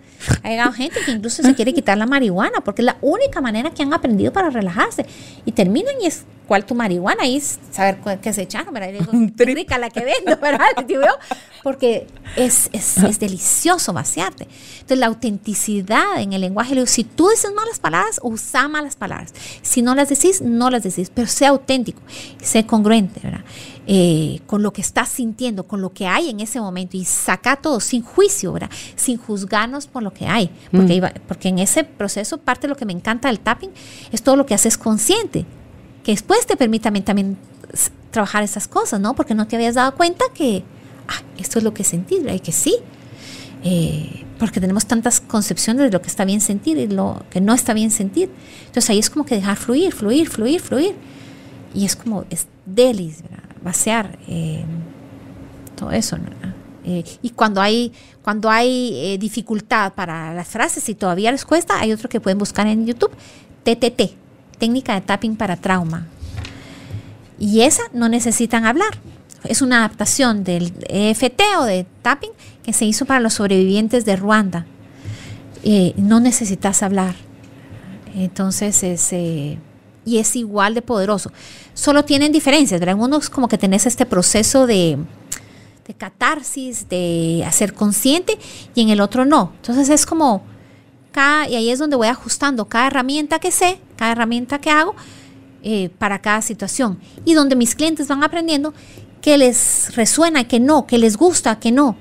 Ha 0.43 0.49
llegado 0.49 0.73
gente 0.73 1.01
que 1.05 1.13
incluso 1.13 1.43
se 1.43 1.55
quiere 1.55 1.73
quitar 1.73 1.99
la 1.99 2.07
marihuana 2.07 2.61
porque 2.63 2.83
es 2.83 2.87
la 2.87 2.97
única 3.01 3.41
manera 3.41 3.71
que 3.71 3.83
han 3.83 3.93
aprendido 3.93 4.33
para 4.33 4.51
relajarse. 4.51 5.07
Y 5.45 5.53
terminan 5.53 5.95
y 6.01 6.07
es, 6.07 6.25
¿cuál 6.47 6.65
tu 6.65 6.75
marihuana? 6.75 7.27
Y 7.27 7.41
saber 7.41 7.99
qué 8.21 8.33
se 8.33 8.43
echaron, 8.43 8.73
¿verdad? 8.73 8.91
Y 8.91 8.93
digo, 8.93 9.13
qué 9.37 9.45
rica 9.45 9.79
la 9.79 9.91
que 9.91 10.05
vendo, 10.05 10.41
¿verdad? 10.41 10.67
Porque 11.63 12.07
es, 12.37 12.69
es, 12.73 12.99
es 12.99 13.19
delicioso 13.19 13.93
vaciarte. 13.93 14.47
Entonces, 14.75 14.99
la 14.99 15.07
autenticidad 15.07 16.21
en 16.21 16.33
el 16.35 16.43
lenguaje, 16.43 16.75
digo, 16.75 16.87
si 16.87 17.05
tú 17.05 17.31
dices 17.31 17.53
malas 17.55 17.79
palabras, 17.79 18.21
usa 18.23 18.69
malas 18.69 18.97
palabras. 18.97 19.33
Si 19.63 19.81
no 19.81 19.95
las 19.95 20.11
decís, 20.11 20.43
no 20.43 20.71
las 20.71 20.83
decís, 20.83 21.11
pero 21.15 21.27
sea 21.27 21.51
auténtico, 21.51 22.01
sé 22.43 22.67
congruente, 22.67 23.21
¿verdad? 23.23 23.45
Eh, 23.87 24.41
con 24.47 24.63
lo 24.63 24.73
que 24.73 24.81
estás 24.81 25.11
sintiendo, 25.11 25.65
con 25.65 25.83
lo 25.83 25.93
que 25.93 26.07
hay 26.07 26.31
en 26.31 26.41
ese 26.41 26.59
momento 26.59 26.97
y 26.97 27.05
saca 27.05 27.57
todo 27.57 27.81
sin 27.81 28.03
juicio, 28.03 28.51
¿verdad? 28.51 28.71
Sin 28.97 29.19
juzgarnos 29.19 29.87
por 29.87 30.03
lo 30.03 30.11
que 30.15 30.27
hay. 30.27 30.51
Porque, 30.73 31.13
porque 31.29 31.49
en 31.51 31.59
ese 31.59 31.85
proceso, 31.85 32.39
parte 32.39 32.63
de 32.63 32.69
lo 32.69 32.77
que 32.77 32.87
me 32.87 32.95
encanta 32.95 33.29
del 33.29 33.41
tapping 33.41 33.71
es 34.11 34.23
todo 34.23 34.37
lo 34.37 34.47
que 34.47 34.55
haces 34.55 34.79
consciente 34.79 35.45
que 36.05 36.13
después 36.13 36.47
te 36.47 36.57
permita 36.57 36.93
también, 37.03 37.37
trabajar 38.11 38.45
esas 38.45 38.69
cosas, 38.69 39.01
¿no? 39.01 39.15
Porque 39.15 39.35
no 39.35 39.49
te 39.49 39.57
habías 39.57 39.75
dado 39.75 39.95
cuenta 39.97 40.25
que 40.33 40.63
ah, 41.09 41.23
esto 41.39 41.59
es 41.59 41.65
lo 41.65 41.75
que 41.75 41.83
sentís, 41.83 42.21
¿verdad? 42.21 42.37
Y 42.37 42.41
que 42.41 42.53
sí. 42.53 42.77
Eh, 43.65 44.25
porque 44.39 44.61
tenemos 44.61 44.87
tantas 44.87 45.21
concepciones 45.21 45.87
de 45.87 45.91
lo 45.91 46.03
que 46.03 46.09
está 46.09 46.25
bien 46.25 46.41
sentir 46.43 46.77
y 46.77 46.87
lo 46.87 47.25
que 47.31 47.41
no 47.41 47.55
está 47.55 47.73
bien 47.73 47.91
sentir. 47.91 48.31
Entonces 48.67 48.91
ahí 48.91 48.99
es 48.99 49.09
como 49.11 49.25
que 49.25 49.35
dejar 49.35 49.57
fluir, 49.57 49.93
fluir, 49.93 50.29
fluir, 50.29 50.61
fluir. 50.61 50.95
Y 51.75 51.87
es 51.87 51.97
como, 51.97 52.25
es 52.31 52.47
delis, 52.67 53.23
¿verdad? 53.23 53.44
Vaciar 53.65 54.19
eh, 54.29 54.63
todo 55.75 55.91
eso. 55.91 56.19
Eh, 56.85 57.03
y 57.23 57.31
cuando 57.31 57.63
hay, 57.63 57.93
cuando 58.23 58.51
hay 58.51 58.93
eh, 58.95 59.19
dificultad 59.19 59.95
para 59.95 60.35
las 60.35 60.49
frases 60.49 60.87
y 60.91 60.95
todavía 60.95 61.33
les 61.33 61.47
cuesta, 61.47 61.81
hay 61.81 61.93
otro 61.93 62.11
que 62.11 62.21
pueden 62.21 62.39
buscar 62.39 62.67
en 62.67 62.87
YouTube, 62.87 63.11
TTT, 63.65 64.13
técnica 64.59 64.95
de 64.95 65.01
tapping 65.01 65.37
para 65.37 65.57
trauma. 65.57 66.07
Y 67.39 67.63
esa 67.63 67.83
no 67.95 68.11
necesitan 68.11 68.67
hablar. 68.67 68.99
Es 69.45 69.63
una 69.63 69.79
adaptación 69.79 70.45
del 70.45 70.73
EFT 70.89 71.41
o 71.59 71.65
de 71.65 71.87
tapping 72.03 72.31
que 72.63 72.73
se 72.73 72.85
hizo 72.85 73.07
para 73.07 73.21
los 73.21 73.35
sobrevivientes 73.35 74.05
de 74.05 74.17
Ruanda. 74.17 74.67
No 75.97 76.21
necesitas 76.21 76.83
hablar. 76.83 77.15
Entonces 78.15 78.83
es... 78.83 79.13
y 80.05 80.19
es 80.19 80.37
igual 80.37 80.75
de 80.75 80.83
poderoso. 80.83 81.33
Solo 81.75 82.05
tienen 82.05 82.33
diferencias, 82.33 82.81
¿verdad? 82.81 82.97
Uno 82.99 83.19
es 83.19 83.31
como 83.31 83.49
que 83.49 83.59
tenés 83.59 83.87
este 83.87 84.07
proceso 84.07 84.67
de, 84.67 84.99
catarsis, 85.97 86.89
de 86.89 87.45
hacer 87.47 87.75
consciente, 87.75 88.39
y 88.75 88.83
en 88.83 88.91
el 88.91 89.01
otro 89.01 89.25
no. 89.25 89.53
Entonces 89.57 89.89
es 89.89 90.07
como, 90.07 90.43
cada, 91.13 91.49
y 91.49 91.57
ahí 91.57 91.71
es 91.71 91.79
donde 91.79 91.97
voy 91.97 92.09
ajustando 92.09 92.67
cada 92.67 92.89
herramienta 92.89 93.39
que 93.39 93.51
sé, 93.51 93.81
cada 93.97 94.13
herramienta 94.13 94.61
que 94.61 94.71
hago, 94.71 94.95
eh, 95.63 95.91
para 95.99 96.21
cada 96.21 96.43
situación. 96.43 96.99
Y 97.25 97.35
donde 97.35 97.57
mis 97.57 97.75
clientes 97.75 98.09
van 98.09 98.23
aprendiendo 98.23 98.75
que 99.21 99.39
les 99.39 99.97
resuena, 99.97 100.47
que 100.47 100.61
no, 100.61 100.87
que 100.87 100.99
les 100.99 101.17
gusta, 101.17 101.59
que 101.59 101.73
no. 101.73 101.97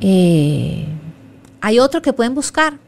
Eh, 0.00 0.86
hay 1.60 1.78
otro 1.78 2.00
que 2.02 2.12
pueden 2.12 2.34
buscar 2.34 2.78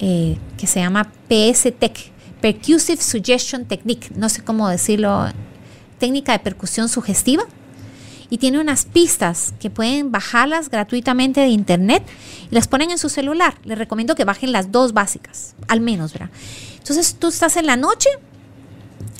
eh, 0.00 0.36
que 0.56 0.66
se 0.66 0.80
llama 0.80 1.12
PSTEC, 1.28 2.09
Percussive 2.40 3.02
Suggestion 3.02 3.64
Technique, 3.66 4.10
no 4.16 4.28
sé 4.28 4.42
cómo 4.42 4.68
decirlo, 4.68 5.26
técnica 5.98 6.32
de 6.32 6.38
percusión 6.38 6.88
sugestiva. 6.88 7.44
Y 8.32 8.38
tiene 8.38 8.60
unas 8.60 8.84
pistas 8.84 9.54
que 9.58 9.70
pueden 9.70 10.12
bajarlas 10.12 10.70
gratuitamente 10.70 11.40
de 11.40 11.48
internet 11.48 12.04
y 12.48 12.54
las 12.54 12.68
ponen 12.68 12.92
en 12.92 12.98
su 12.98 13.08
celular. 13.08 13.58
Les 13.64 13.76
recomiendo 13.76 14.14
que 14.14 14.24
bajen 14.24 14.52
las 14.52 14.70
dos 14.70 14.92
básicas, 14.92 15.54
al 15.66 15.80
menos, 15.80 16.12
¿verdad? 16.12 16.30
Entonces 16.78 17.16
tú 17.18 17.26
estás 17.26 17.56
en 17.56 17.66
la 17.66 17.74
noche, 17.74 18.08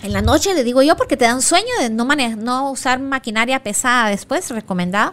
en 0.04 0.12
la 0.12 0.22
noche 0.22 0.54
le 0.54 0.62
digo 0.62 0.80
yo 0.82 0.96
porque 0.96 1.16
te 1.16 1.24
dan 1.24 1.42
sueño 1.42 1.66
de 1.80 1.90
no, 1.90 2.04
mane- 2.04 2.36
no 2.36 2.70
usar 2.70 3.00
maquinaria 3.00 3.60
pesada 3.64 4.10
después, 4.10 4.48
recomendado. 4.50 5.12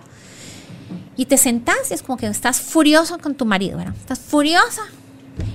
Y 1.15 1.25
te 1.25 1.37
sentás 1.37 1.89
y 1.89 1.95
es 1.95 2.03
como 2.03 2.17
que 2.17 2.27
estás 2.27 2.61
furioso 2.61 3.17
con 3.17 3.33
tu 3.33 3.45
marido, 3.45 3.79
¿verdad? 3.79 3.95
Estás 3.99 4.19
furiosa 4.19 4.83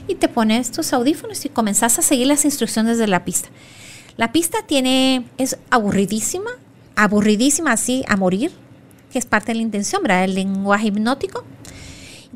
y 0.09 0.17
te 0.17 0.29
pones 0.29 0.71
tus 0.71 0.93
audífonos 0.93 1.45
y 1.45 1.49
comenzás 1.49 1.99
a 1.99 2.03
seguir 2.03 2.27
las 2.27 2.45
instrucciones 2.45 2.99
de 2.99 3.07
la 3.07 3.25
pista. 3.25 3.49
La 4.17 4.33
pista 4.33 4.59
tiene, 4.67 5.25
es 5.39 5.57
aburridísima, 5.71 6.51
aburridísima 6.97 7.73
así 7.73 8.05
a 8.09 8.17
morir, 8.17 8.53
que 9.11 9.19
es 9.19 9.27
parte 9.27 9.53
de 9.53 9.57
la 9.57 9.63
intención, 9.63 10.03
¿verdad? 10.03 10.25
El 10.25 10.35
lenguaje 10.35 10.89
hipnótico. 10.89 11.45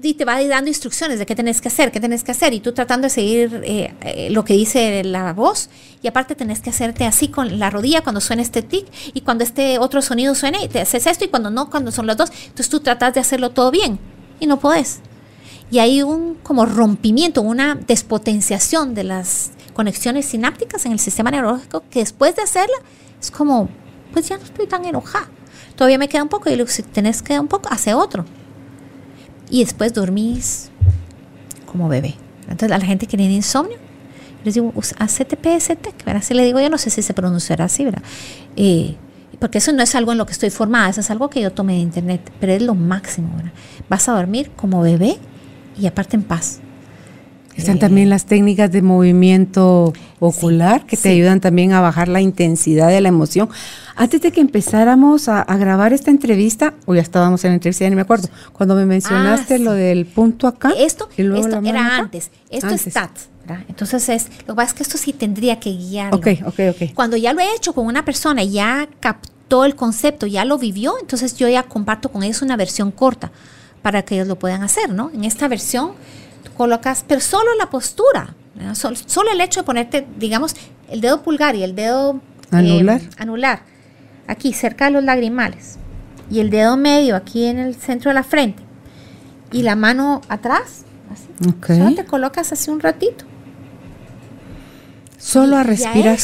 Y 0.03 0.14
te 0.14 0.24
va 0.24 0.40
dando 0.44 0.68
instrucciones 0.68 1.18
de 1.18 1.26
qué 1.26 1.34
tenés 1.34 1.61
que 1.61 1.66
hacer, 1.68 1.90
qué 1.90 1.99
tenés 1.99 2.22
que 2.22 2.30
hacer, 2.30 2.55
y 2.55 2.61
tú 2.61 2.72
tratando 2.72 3.07
de 3.07 3.11
seguir 3.11 3.62
eh, 3.64 3.92
eh, 4.03 4.28
lo 4.30 4.44
que 4.44 4.55
dice 4.55 5.03
la 5.03 5.32
voz, 5.32 5.68
y 6.01 6.07
aparte 6.07 6.36
tenés 6.36 6.61
que 6.61 6.70
hacerte 6.70 7.07
así 7.07 7.26
con 7.28 7.59
la 7.59 7.70
rodilla 7.70 8.03
cuando 8.03 8.20
suena 8.20 8.42
este 8.42 8.62
tic, 8.62 8.86
y 9.14 9.22
cuando 9.22 9.42
este 9.42 9.78
otro 9.78 10.03
sonido 10.03 10.34
suene, 10.34 10.68
te 10.68 10.80
haces 10.80 11.07
esto, 11.07 11.24
y 11.24 11.28
cuando 11.28 11.51
no, 11.51 11.70
cuando 11.70 11.90
son 11.90 12.07
los 12.07 12.16
dos, 12.16 12.30
entonces 12.30 12.68
tú 12.68 12.80
tratas 12.80 13.14
de 13.14 13.20
hacerlo 13.20 13.51
todo 13.51 13.70
bien, 13.70 13.99
y 14.38 14.47
no 14.47 14.61
podés. 14.61 15.01
Y 15.70 15.78
hay 15.80 16.02
un 16.02 16.36
como 16.42 16.64
rompimiento, 16.64 17.42
una 17.42 17.74
despotenciación 17.74 18.94
de 18.94 19.04
las 19.04 19.50
conexiones 19.74 20.26
sinápticas 20.26 20.86
en 20.86 20.92
el 20.92 20.98
sistema 20.98 21.30
neurológico 21.30 21.82
que 21.90 22.00
después 22.00 22.36
de 22.36 22.42
hacerla 22.42 22.76
es 23.20 23.30
como, 23.30 23.68
pues 24.12 24.28
ya 24.28 24.38
no 24.38 24.44
estoy 24.44 24.66
tan 24.66 24.84
enojada. 24.84 25.28
Todavía 25.74 25.98
me 25.98 26.08
queda 26.08 26.22
un 26.22 26.28
poco 26.28 26.48
y 26.50 26.66
si 26.68 26.82
tenés 26.82 27.20
que 27.20 27.38
un 27.38 27.48
poco, 27.48 27.68
hace 27.70 27.92
otro. 27.94 28.24
Y 29.50 29.62
después 29.64 29.92
dormís 29.92 30.70
como 31.70 31.88
bebé. 31.88 32.14
Entonces 32.42 32.70
a 32.72 32.78
la 32.78 32.84
gente 32.84 33.06
que 33.06 33.16
tiene 33.16 33.34
insomnio, 33.34 33.76
les 34.44 34.54
digo, 34.54 34.72
"Us- 34.76 34.94
hacete 34.98 35.36
PST, 35.36 35.92
¿verdad? 36.04 36.22
Así 36.22 36.32
le 36.32 36.44
digo, 36.44 36.60
yo 36.60 36.70
no 36.70 36.78
sé 36.78 36.88
si 36.90 37.02
se 37.02 37.12
pronunciará 37.12 37.64
así, 37.64 37.84
¿verdad? 37.84 38.02
Eh, 38.54 38.94
porque 39.40 39.58
eso 39.58 39.72
no 39.72 39.82
es 39.82 39.94
algo 39.94 40.12
en 40.12 40.18
lo 40.18 40.24
que 40.26 40.32
estoy 40.32 40.50
formada, 40.50 40.88
eso 40.88 41.00
es 41.00 41.10
algo 41.10 41.28
que 41.28 41.40
yo 41.42 41.52
tomé 41.52 41.74
de 41.74 41.80
internet, 41.80 42.32
pero 42.40 42.52
es 42.52 42.62
lo 42.62 42.74
máximo. 42.74 43.28
Vas 43.90 44.08
a 44.08 44.12
dormir 44.12 44.50
como 44.56 44.80
bebé 44.80 45.18
y 45.79 45.87
aparte 45.87 46.16
en 46.16 46.22
paz. 46.22 46.61
Están 47.57 47.77
Eh, 47.77 47.81
también 47.81 48.11
las 48.11 48.27
técnicas 48.27 48.70
de 48.70 48.83
movimiento 48.83 49.95
ocular 50.20 50.85
que 50.85 50.97
te 50.97 51.05
sí. 51.05 51.09
ayudan 51.09 51.41
también 51.41 51.72
a 51.72 51.81
bajar 51.81 52.09
la 52.09 52.20
intensidad 52.20 52.89
de 52.89 53.01
la 53.01 53.09
emoción. 53.09 53.49
Antes 53.95 54.20
de 54.20 54.31
que 54.31 54.43
empezáramos 54.43 55.29
a, 55.31 55.41
a 55.41 55.57
grabar 55.57 55.95
esta 55.95 56.11
entrevista, 56.11 56.74
o 56.85 56.95
ya 56.95 57.01
estábamos 57.01 57.43
en 57.45 57.53
la 57.53 57.55
entrevista, 57.55 57.85
ya 57.85 57.89
ni 57.91 57.97
me 57.97 58.03
acuerdo, 58.03 58.29
cuando 58.53 58.74
me 58.74 58.85
mencionaste 58.85 59.55
Ah, 59.55 59.59
sí. 59.59 59.64
lo 59.64 59.72
del 59.72 60.05
punto 60.05 60.47
acá. 60.49 60.72
Esto, 60.77 61.09
y 61.16 61.22
luego 61.22 61.47
esto 61.47 61.57
la 61.57 61.62
mano 61.62 61.68
era 61.79 61.87
acá. 61.87 61.97
antes, 61.99 62.31
esto 62.51 62.66
Antes. 62.66 62.87
es 62.89 62.93
TAT, 62.93 63.11
¿verdad? 63.47 63.64
Entonces 63.68 64.07
es, 64.11 64.27
lo 64.47 64.53
que 64.53 64.57
pasa 64.57 64.68
es 64.68 64.74
que 64.74 64.83
esto 64.83 64.99
sí 64.99 65.14
tendría 65.14 65.59
que 65.59 65.70
guiarlo. 65.70 66.18
Ok, 66.18 66.27
ok, 66.45 66.61
ok. 66.72 66.91
Cuando 66.95 67.16
ya 67.16 67.33
lo 67.33 67.41
he 67.41 67.55
hecho 67.57 67.72
con 67.72 67.87
una 67.87 68.05
persona, 68.05 68.45
ya 68.45 68.87
captó 69.01 69.64
el 69.64 69.74
concepto, 69.77 70.27
ya 70.27 70.45
lo 70.45 70.59
vivió, 70.59 70.97
entonces 71.01 71.37
yo 71.39 71.49
ya 71.49 71.62
comparto 71.62 72.11
con 72.11 72.22
ellos 72.22 72.43
una 72.43 72.57
versión 72.59 72.91
corta 72.91 73.31
para 73.87 74.03
que 74.05 74.16
ellos 74.16 74.26
lo 74.26 74.37
puedan 74.37 74.64
hacer, 74.64 74.91
¿no? 74.93 75.12
En 75.14 75.22
esta 75.22 75.47
versión 75.47 75.93
tú 76.43 76.51
colocas, 76.55 77.05
pero 77.07 77.20
solo 77.20 77.55
la 77.57 77.70
postura, 77.70 78.34
solo, 78.74 79.30
el 79.32 79.41
hecho 79.41 79.61
de 79.61 79.64
ponerte, 79.64 80.05
digamos, 80.18 80.57
el 80.91 81.01
dedo 81.01 81.22
pulgar 81.22 81.55
y 81.55 81.62
el 81.62 81.76
dedo 81.76 82.20
Anular. 82.51 83.01
eh, 83.01 83.09
anular, 83.16 83.61
aquí 84.26 84.53
cerca 84.53 84.87
de 84.87 84.91
los 84.91 85.05
lagrimales, 85.05 85.76
y 86.28 86.41
el 86.41 86.51
dedo 86.51 86.76
medio 86.76 87.14
aquí 87.14 87.45
en 87.45 87.61
el 87.61 87.76
centro 87.76 88.11
de 88.11 88.14
la 88.14 88.24
frente, 88.24 88.61
y 89.53 89.62
la 89.62 89.76
mano 89.76 90.20
atrás, 90.28 90.84
así. 91.12 91.28
Solo 91.78 91.95
te 91.95 92.05
colocas 92.07 92.51
así 92.51 92.72
un 92.72 92.80
ratito. 92.80 93.24
Solo 95.16 95.59
a 95.59 95.61
Y- 95.61 95.64
respirar. 95.64 96.18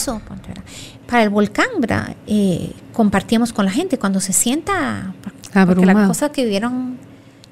Para 1.06 1.22
el 1.22 1.30
volcán, 1.30 1.66
¿verdad? 1.78 2.16
Eh, 2.26 2.72
compartíamos 2.92 3.52
con 3.52 3.66
la 3.66 3.70
gente 3.70 4.00
cuando 4.00 4.18
se 4.18 4.32
sienta, 4.32 5.14
porque 5.64 5.86
la 5.86 6.08
cosa 6.08 6.32
que 6.32 6.42
vivieron 6.42 6.98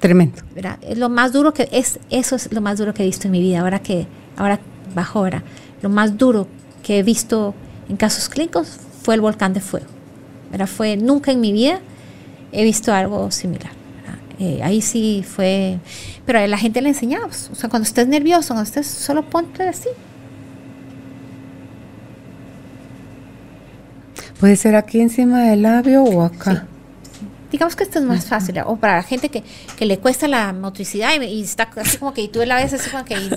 Tremendo. 0.01 0.41
¿verdad? 0.55 0.79
Es 0.81 0.97
lo 0.97 1.09
más 1.09 1.31
duro 1.31 1.53
que 1.53 1.69
es 1.71 1.99
eso 2.09 2.35
es 2.35 2.51
lo 2.51 2.59
más 2.59 2.79
duro 2.79 2.93
que 2.93 3.03
he 3.03 3.05
visto 3.05 3.27
en 3.27 3.31
mi 3.31 3.39
vida 3.39 3.61
ahora 3.61 3.79
que 3.79 4.07
ahora 4.35 4.59
bajo 4.95 5.19
ahora 5.19 5.43
lo 5.81 5.89
más 5.89 6.17
duro 6.17 6.47
que 6.83 6.99
he 6.99 7.03
visto 7.03 7.53
en 7.87 7.97
casos 7.97 8.27
clínicos 8.27 8.79
fue 9.03 9.13
el 9.13 9.21
volcán 9.21 9.53
de 9.53 9.61
fuego 9.61 9.85
¿verdad? 10.51 10.65
fue 10.67 10.97
nunca 10.97 11.31
en 11.31 11.39
mi 11.39 11.53
vida 11.53 11.79
he 12.51 12.63
visto 12.63 12.93
algo 12.93 13.31
similar. 13.31 13.71
Eh, 14.39 14.59
ahí 14.63 14.81
sí 14.81 15.23
fue 15.23 15.77
pero 16.25 16.39
a 16.39 16.47
la 16.47 16.57
gente 16.57 16.81
le 16.81 16.89
enseñamos 16.89 17.51
o 17.51 17.55
sea 17.55 17.69
cuando 17.69 17.87
estés 17.87 18.07
nervioso 18.07 18.55
cuando 18.55 18.63
estés 18.63 18.87
solo 18.87 19.21
ponte 19.21 19.67
así 19.67 19.89
Puede 24.41 24.55
ser 24.55 24.75
aquí 24.75 24.99
encima 24.99 25.43
del 25.43 25.61
labio 25.61 26.03
o 26.03 26.23
acá. 26.23 26.65
Digamos 27.51 27.75
que 27.75 27.83
esto 27.83 27.99
es 27.99 28.05
más 28.05 28.25
fácil 28.25 28.59
o 28.65 28.77
para 28.77 28.95
la 28.97 29.03
gente 29.03 29.29
que, 29.29 29.43
que 29.77 29.85
le 29.85 29.99
cuesta 29.99 30.27
la 30.27 30.53
motricidad 30.53 31.11
y, 31.19 31.25
y 31.25 31.41
está 31.41 31.69
así 31.75 31.97
como 31.97 32.13
que 32.13 32.21
y 32.21 32.27
tú 32.29 32.39
la 32.45 32.55
ves 32.55 32.73
así 32.73 32.89
como 32.89 33.03
que 33.05 33.15
y, 33.15 33.29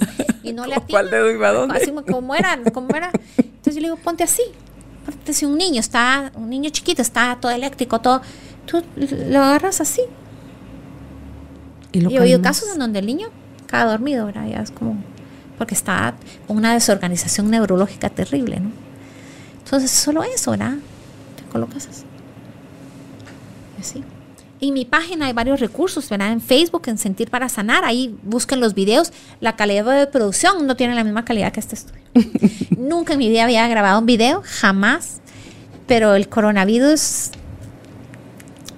y 0.51 0.53
no 0.53 0.67
le 0.67 0.77
¿Cuál 0.89 1.07
atina. 1.07 1.19
dedo 1.19 1.31
iba 1.31 1.49
a 1.49 1.53
dónde? 1.53 1.77
así 1.77 1.87
como, 1.91 2.05
como 2.05 2.35
era 2.35 2.59
como 2.73 2.95
era 2.95 3.11
entonces 3.37 3.75
yo 3.75 3.81
le 3.81 3.89
digo 3.89 3.97
ponte 3.97 4.23
así 4.23 4.43
ponte 5.05 5.33
si 5.33 5.45
un 5.45 5.59
niño 5.59 5.81
está 5.81 6.31
un 6.37 6.49
niño 6.49 6.71
chiquito 6.71 7.03
está 7.03 7.37
todo 7.41 7.51
eléctrico 7.53 8.01
todo 8.01 8.23
tú 8.67 8.83
lo 8.97 9.43
agarras 9.43 9.81
así 9.81 10.03
Y 11.93 12.01
lo 12.01 12.11
y 12.11 12.17
he 12.17 12.21
oído 12.21 12.41
casos 12.41 12.69
en 12.73 12.79
donde 12.79 13.01
el 13.01 13.07
niño 13.07 13.29
cae 13.67 13.85
dormido 13.87 14.27
¿verdad? 14.27 14.47
ya 14.47 14.61
es 14.61 14.71
como 14.71 14.97
porque 15.59 15.75
está 15.75 16.15
con 16.47 16.57
una 16.57 16.73
desorganización 16.75 17.51
neurológica 17.51 18.11
terrible 18.11 18.61
¿no? 18.61 18.71
entonces 19.65 19.91
solo 19.91 20.23
eso 20.23 20.53
¿verdad? 20.53 20.75
te 21.37 21.43
colocas 21.51 21.89
así 21.89 22.05
y 23.85 24.01
así 24.01 24.05
en 24.69 24.75
mi 24.75 24.85
página 24.85 25.27
hay 25.27 25.33
varios 25.33 25.61
recursos, 25.61 26.09
¿verdad? 26.09 26.33
En 26.33 26.41
Facebook, 26.41 26.83
en 26.87 26.99
Sentir 26.99 27.31
para 27.31 27.49
Sanar, 27.49 27.85
ahí 27.85 28.17
busquen 28.23 28.61
los 28.61 28.75
videos. 28.75 29.13
La 29.41 29.57
calidad 29.57 29.85
de 29.85 30.07
producción 30.07 30.67
no 30.67 30.77
tiene 30.77 30.95
la 30.95 31.05
misma 31.05 31.25
calidad 31.25 31.53
que 31.53 31.61
este 31.61 31.75
estudio. 31.75 32.03
Nunca 32.79 33.15
en 33.15 33.19
mi 33.19 33.29
vida 33.29 33.45
había 33.45 33.67
grabado 33.69 33.99
un 33.99 34.07
video, 34.07 34.43
jamás. 34.45 35.21
Pero 35.87 36.15
el 36.15 36.29
coronavirus 36.29 37.31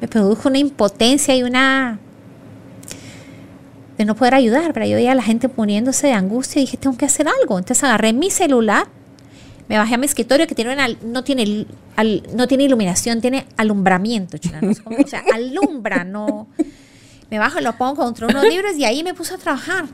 me 0.00 0.09
produjo 0.09 0.48
una 0.48 0.59
impotencia 0.59 1.36
y 1.36 1.42
una 1.42 2.00
de 3.96 4.04
no 4.04 4.14
poder 4.14 4.34
ayudar, 4.34 4.72
pero 4.74 4.84
yo 4.84 4.96
veía 4.96 5.12
a 5.12 5.14
la 5.14 5.22
gente 5.22 5.48
poniéndose 5.48 6.09
de 6.09 6.12
angustia 6.12 6.61
y 6.61 6.64
dije, 6.64 6.76
tengo 6.76 6.98
que 6.98 7.07
hacer 7.07 7.28
algo. 7.28 7.59
Entonces 7.59 7.84
agarré 7.84 8.12
mi 8.12 8.30
celular, 8.30 8.88
me 9.68 9.78
bajé 9.78 9.94
a 9.94 9.98
mi 9.98 10.06
escritorio 10.06 10.46
que 10.46 10.54
tiene 10.54 10.72
una- 10.74 10.88
no, 11.04 11.24
tiene, 11.24 11.66
al- 11.96 12.22
no 12.34 12.46
tiene 12.48 12.64
iluminación, 12.64 13.20
tiene 13.20 13.46
alumbramiento. 13.56 14.38
chula, 14.38 14.60
no 14.60 14.70
o 14.70 15.06
sea, 15.06 15.22
alumbra, 15.34 16.04
no. 16.04 16.46
Me 17.30 17.38
bajo 17.40 17.58
y 17.58 17.62
lo 17.62 17.76
pongo 17.76 17.96
contra 17.96 18.28
unos 18.28 18.44
libros 18.44 18.76
y 18.76 18.84
ahí 18.84 19.02
me 19.02 19.12
puse 19.12 19.34
a 19.34 19.38
trabajar. 19.38 19.86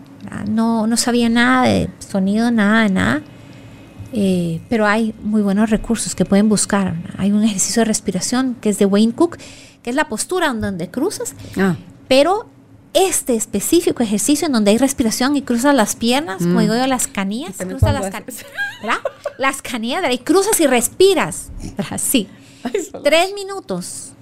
No, 0.49 0.87
no 0.87 0.97
sabía 0.99 1.29
nada 1.31 1.67
de 1.67 1.89
sonido, 1.99 2.51
nada 2.51 2.83
de 2.83 2.91
nada. 2.91 3.23
Eh, 4.13 4.61
pero 4.69 4.87
hay 4.87 5.15
muy 5.23 5.41
buenos 5.41 5.71
recursos 5.71 6.15
que 6.15 6.27
pueden 6.27 6.49
buscar. 6.51 6.95
Hay 7.17 7.33
un 7.33 7.43
ejercicio 7.43 7.81
de 7.81 7.85
respiración 7.87 8.55
que 8.61 8.69
es 8.69 8.79
de 8.79 8.85
Wayne 8.85 9.15
Cook, 9.15 9.39
que 9.83 9.89
es 9.91 9.97
la 9.97 10.09
postura 10.09 10.53
donde 10.53 10.91
cruzas, 10.91 11.35
Ah, 11.57 11.77
pero 12.09 12.47
este 12.95 13.35
específico 13.37 14.03
ejercicio 14.03 14.47
en 14.47 14.53
donde 14.53 14.71
hay 14.73 14.79
respiración 14.79 15.37
y 15.37 15.43
cruzas 15.43 15.75
las 15.75 15.97
piernas, 15.97 16.39
como 16.43 16.61
digo 16.61 16.75
yo, 16.75 16.87
las 16.87 17.07
canillas, 17.07 17.57
cruzas 17.57 17.95
las, 17.95 18.11
can- 18.11 18.25
haces- 18.27 18.45
¿verdad? 18.83 18.99
las 19.39 19.63
canillas, 19.63 20.03
¿verdad? 20.03 20.15
y 20.15 20.19
cruzas 20.19 20.61
y 20.61 20.67
respiras, 20.67 21.49
¿verdad? 21.77 21.99
Sí. 22.03 22.29
Ay, 22.65 22.73
Tres 23.03 23.33
minutos 23.35 24.13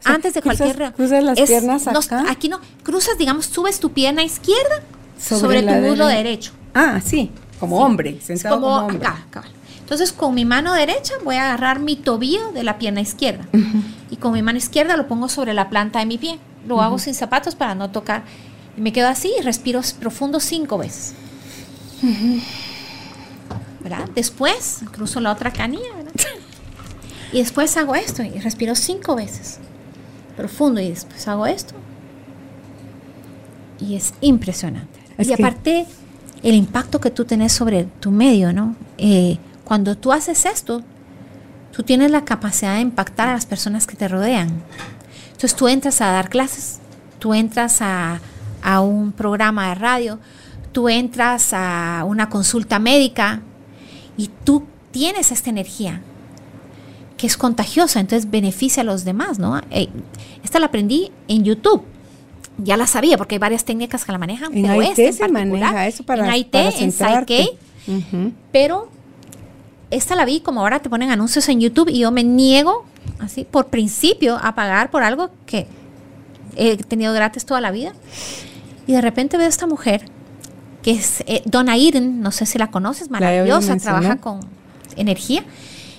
sea, 0.00 0.14
antes 0.14 0.34
de 0.34 0.42
cruzas- 0.42 0.58
cualquier... 0.58 0.92
cruzas 0.92 1.24
las 1.24 1.40
piernas 1.40 1.86
no, 1.86 1.98
acá. 2.00 2.24
aquí 2.28 2.48
no, 2.48 2.60
cruzas, 2.82 3.16
digamos, 3.16 3.46
subes 3.46 3.78
tu 3.80 3.92
pierna 3.92 4.22
izquierda 4.24 4.82
Sobre 5.18 5.62
tu 5.62 5.72
muslo 5.72 6.06
dere- 6.08 6.16
derecho. 6.16 6.52
ah, 6.74 7.00
sí, 7.04 7.30
como 7.60 7.78
hombre, 7.80 8.20
sentado 8.20 8.56
como, 8.60 8.66
como, 8.74 8.86
hombre. 8.88 9.06
acá. 9.08 9.44
Entonces, 9.80 10.12
con 10.12 10.34
mi 10.34 10.44
mano 10.44 10.72
derecha 10.74 11.14
voy 11.24 11.36
a 11.36 11.44
agarrar 11.44 11.78
mi 11.78 11.94
tobillo 11.94 12.50
de 12.52 12.64
la 12.64 12.76
pierna 12.76 13.00
izquierda. 13.00 13.46
Y 14.10 14.16
con 14.16 14.32
mi 14.32 14.42
mano 14.42 14.58
izquierda 14.58 14.96
lo 14.96 15.06
pongo 15.06 15.28
sobre 15.28 15.54
la 15.54 15.68
planta 15.70 16.00
de 16.00 16.06
mi 16.06 16.18
pie. 16.18 16.40
Lo 16.66 16.80
hago 16.80 16.98
sin 16.98 17.14
zapatos 17.14 17.54
para 17.54 17.74
no 17.74 17.90
tocar. 17.90 18.24
Y 18.76 18.80
me 18.80 18.92
quedo 18.92 19.08
así 19.08 19.32
y 19.38 19.42
respiro 19.42 19.80
profundo 20.00 20.40
cinco 20.40 20.78
veces. 20.78 21.14
¿Verdad? 23.80 24.08
Después 24.14 24.80
cruzo 24.92 25.20
la 25.20 25.32
otra 25.32 25.52
canilla, 25.52 25.94
¿verdad? 25.96 26.12
Y 27.32 27.38
después 27.38 27.76
hago 27.76 27.94
esto 27.94 28.22
y 28.22 28.38
respiro 28.38 28.74
cinco 28.74 29.16
veces. 29.16 29.58
Profundo 30.36 30.80
y 30.80 30.90
después 30.90 31.26
hago 31.28 31.46
esto. 31.46 31.74
Y 33.80 33.96
es 33.96 34.14
impresionante. 34.20 35.00
Es 35.18 35.28
y 35.28 35.32
aparte, 35.32 35.86
el 36.42 36.54
impacto 36.54 37.00
que 37.00 37.10
tú 37.10 37.24
tenés 37.24 37.52
sobre 37.52 37.84
tu 38.00 38.10
medio, 38.10 38.52
¿no? 38.52 38.76
Eh, 38.98 39.38
cuando 39.64 39.96
tú 39.96 40.12
haces 40.12 40.46
esto, 40.46 40.82
tú 41.72 41.82
tienes 41.82 42.10
la 42.10 42.24
capacidad 42.24 42.74
de 42.74 42.80
impactar 42.80 43.28
a 43.28 43.32
las 43.32 43.46
personas 43.46 43.86
que 43.86 43.96
te 43.96 44.08
rodean. 44.08 44.50
Entonces 45.36 45.54
tú 45.54 45.68
entras 45.68 46.00
a 46.00 46.06
dar 46.06 46.28
clases, 46.30 46.78
tú 47.18 47.34
entras 47.34 47.80
a, 47.82 48.20
a 48.62 48.80
un 48.80 49.12
programa 49.12 49.68
de 49.68 49.74
radio, 49.74 50.18
tú 50.72 50.88
entras 50.88 51.50
a 51.52 52.04
una 52.06 52.28
consulta 52.30 52.78
médica 52.78 53.42
y 54.16 54.30
tú 54.44 54.64
tienes 54.92 55.30
esta 55.32 55.50
energía 55.50 56.00
que 57.18 57.26
es 57.26 57.36
contagiosa, 57.36 58.00
entonces 58.00 58.30
beneficia 58.30 58.82
a 58.82 58.84
los 58.84 59.04
demás, 59.04 59.38
¿no? 59.38 59.58
Eh, 59.70 59.88
esta 60.44 60.58
la 60.58 60.66
aprendí 60.66 61.10
en 61.28 61.44
YouTube. 61.44 61.82
Ya 62.58 62.76
la 62.78 62.86
sabía 62.86 63.16
porque 63.18 63.34
hay 63.34 63.38
varias 63.38 63.64
técnicas 63.64 64.04
que 64.04 64.12
la 64.12 64.18
manejan, 64.18 64.54
En 64.54 64.62
pero 64.62 64.82
IT 64.82 64.88
esta 64.90 65.02
en 65.02 65.12
se 65.12 65.18
particular, 65.20 65.50
maneja 65.72 65.86
eso 65.86 66.04
para- 66.04 66.26
en 66.28 66.34
IT, 66.34 66.50
para 66.50 66.68
en. 66.70 66.92
Psyche, 66.92 67.48
Ujú. 67.88 68.32
pero 68.52 68.88
esta 69.90 70.14
la 70.16 70.24
vi 70.24 70.40
como 70.40 70.60
ahora 70.60 70.80
te 70.80 70.88
ponen 70.90 71.10
anuncios 71.10 71.48
en 71.50 71.60
YouTube 71.60 71.88
y 71.90 71.98
yo 72.00 72.10
me 72.10 72.24
niego, 72.24 72.84
así, 73.18 73.44
por 73.44 73.66
principio, 73.68 74.38
a 74.42 74.54
pagar 74.54 74.90
por 74.90 75.02
algo 75.02 75.30
que 75.46 75.66
he 76.56 76.76
tenido 76.76 77.12
gratis 77.12 77.44
toda 77.44 77.60
la 77.60 77.70
vida. 77.70 77.92
Y 78.86 78.92
de 78.92 79.00
repente 79.00 79.36
veo 79.36 79.46
a 79.46 79.48
esta 79.48 79.66
mujer, 79.66 80.02
que 80.82 80.92
es 80.92 81.22
eh, 81.26 81.42
Donna 81.44 81.76
Eden, 81.76 82.20
no 82.20 82.30
sé 82.30 82.46
si 82.46 82.58
la 82.58 82.70
conoces, 82.70 83.10
maravillosa, 83.10 83.72
trabaja 83.82 84.16
con 84.20 84.40
energía. 84.96 85.44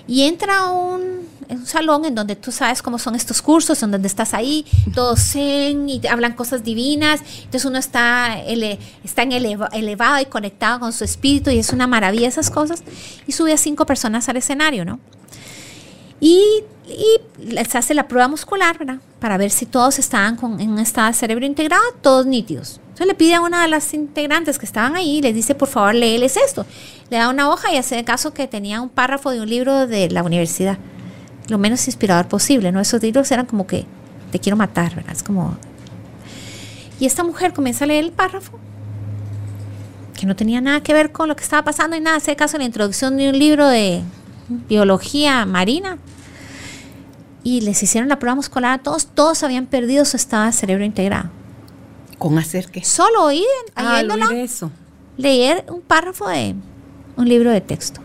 Y 0.08 0.24
entra 0.24 0.60
a 0.60 0.72
un, 0.72 1.02
en 1.50 1.58
un 1.60 1.66
salón 1.66 2.06
en 2.06 2.16
donde 2.16 2.38
tú 2.38 2.54
sabes 2.54 2.82
cómo 2.82 2.98
son 2.98 3.14
estos 3.14 3.42
cursos, 3.42 3.84
en 3.84 3.92
donde 3.92 4.08
estás 4.08 4.34
ahí, 4.34 4.66
todos 4.96 5.20
zen 5.20 5.90
y 5.90 6.00
hablan 6.10 6.32
cosas 6.34 6.64
divinas. 6.64 7.20
Entonces 7.40 7.66
uno 7.66 7.78
está, 7.78 8.40
ele- 8.40 8.80
está 9.04 9.24
en 9.24 9.34
eleva- 9.34 9.68
elevado 9.74 10.22
y 10.22 10.26
conectado 10.28 10.80
con 10.80 10.94
su 10.94 11.04
espíritu 11.04 11.50
y 11.50 11.60
es 11.60 11.74
una 11.74 11.88
maravilla 11.88 12.30
esas 12.30 12.50
cosas. 12.50 12.84
Y 13.28 13.34
sube 13.34 13.52
a 13.52 13.58
cinco 13.58 13.86
personas 13.86 14.30
al 14.30 14.38
escenario, 14.38 14.86
¿no? 14.86 15.00
Y, 16.22 16.42
y 16.88 17.20
les 17.44 17.76
hace 17.76 17.94
la 17.94 18.08
prueba 18.08 18.28
muscular, 18.28 18.78
¿verdad? 18.78 18.98
Para 19.20 19.38
ver 19.38 19.52
si 19.52 19.66
todos 19.66 20.00
estaban 20.00 20.36
con, 20.36 20.60
en 20.60 20.72
un 20.72 20.80
estado 20.80 21.08
de 21.08 21.14
cerebro 21.14 21.46
integrado, 21.46 21.84
todos 22.02 22.26
nítidos. 22.26 22.80
Entonces 22.90 23.08
le 23.08 23.14
pide 23.14 23.36
a 23.36 23.42
una 23.42 23.62
de 23.62 23.68
las 23.68 23.94
integrantes 23.94 24.58
que 24.58 24.66
estaban 24.66 24.96
ahí 24.96 25.18
y 25.18 25.22
les 25.22 25.36
dice, 25.36 25.56
por 25.56 25.68
favor, 25.68 25.94
léeles 25.94 26.38
esto. 26.38 26.66
Le 27.10 27.18
da 27.18 27.30
una 27.30 27.50
hoja 27.50 27.72
y 27.74 27.78
hace 27.78 28.04
caso 28.04 28.34
que 28.34 28.48
tenía 28.48 28.82
un 28.82 28.90
párrafo 28.90 29.32
de 29.32 29.42
un 29.42 29.50
libro 29.50 29.88
de 29.88 30.10
la 30.10 30.24
universidad. 30.24 30.78
Lo 31.48 31.58
menos 31.58 31.86
inspirador 31.88 32.28
posible, 32.28 32.72
¿no? 32.72 32.80
Esos 32.80 33.02
libros 33.02 33.32
eran 33.32 33.46
como 33.46 33.68
que 33.68 33.86
te 34.32 34.40
quiero 34.40 34.58
matar, 34.58 34.96
¿verdad? 34.96 35.14
Es 35.14 35.24
como... 35.24 35.58
Y 37.00 37.06
esta 37.06 37.24
mujer 37.24 37.54
comienza 37.54 37.86
a 37.86 37.88
leer 37.88 38.06
el 38.06 38.12
párrafo 38.12 38.60
que 40.18 40.26
no 40.26 40.36
tenía 40.36 40.60
nada 40.62 40.82
que 40.82 40.94
ver 40.94 41.12
con 41.12 41.28
lo 41.28 41.36
que 41.36 41.44
estaba 41.44 41.64
pasando 41.64 41.96
y 41.96 42.02
nada, 42.02 42.18
hace 42.18 42.36
caso 42.36 42.58
en 42.58 42.62
la 42.62 42.66
introducción 42.66 43.18
de 43.18 43.30
un 43.30 43.38
libro 43.38 43.68
de 43.68 44.02
biología 44.68 45.46
marina 45.46 46.00
y 47.48 47.62
les 47.62 47.82
hicieron 47.82 48.10
la 48.10 48.20
prueba 48.20 48.36
muscular 48.36 48.74
a 48.74 48.84
todos, 48.84 49.06
todos 49.06 49.42
habían 49.42 49.68
perdido 49.68 50.04
su 50.04 50.18
estado 50.18 50.48
de 50.48 50.52
cerebro 50.52 50.84
integrado. 50.84 51.30
Con 52.18 52.38
hacer 52.38 52.70
qué. 52.70 52.84
Solo 52.84 53.24
oír, 53.24 53.46
Ah, 53.74 54.02
oír 54.06 54.34
eso. 54.40 54.70
leer 55.16 55.64
un 55.70 55.80
párrafo 55.80 56.28
de 56.28 56.56
un 57.16 57.30
libro 57.30 57.50
de 57.50 57.62
texto. 57.62 58.02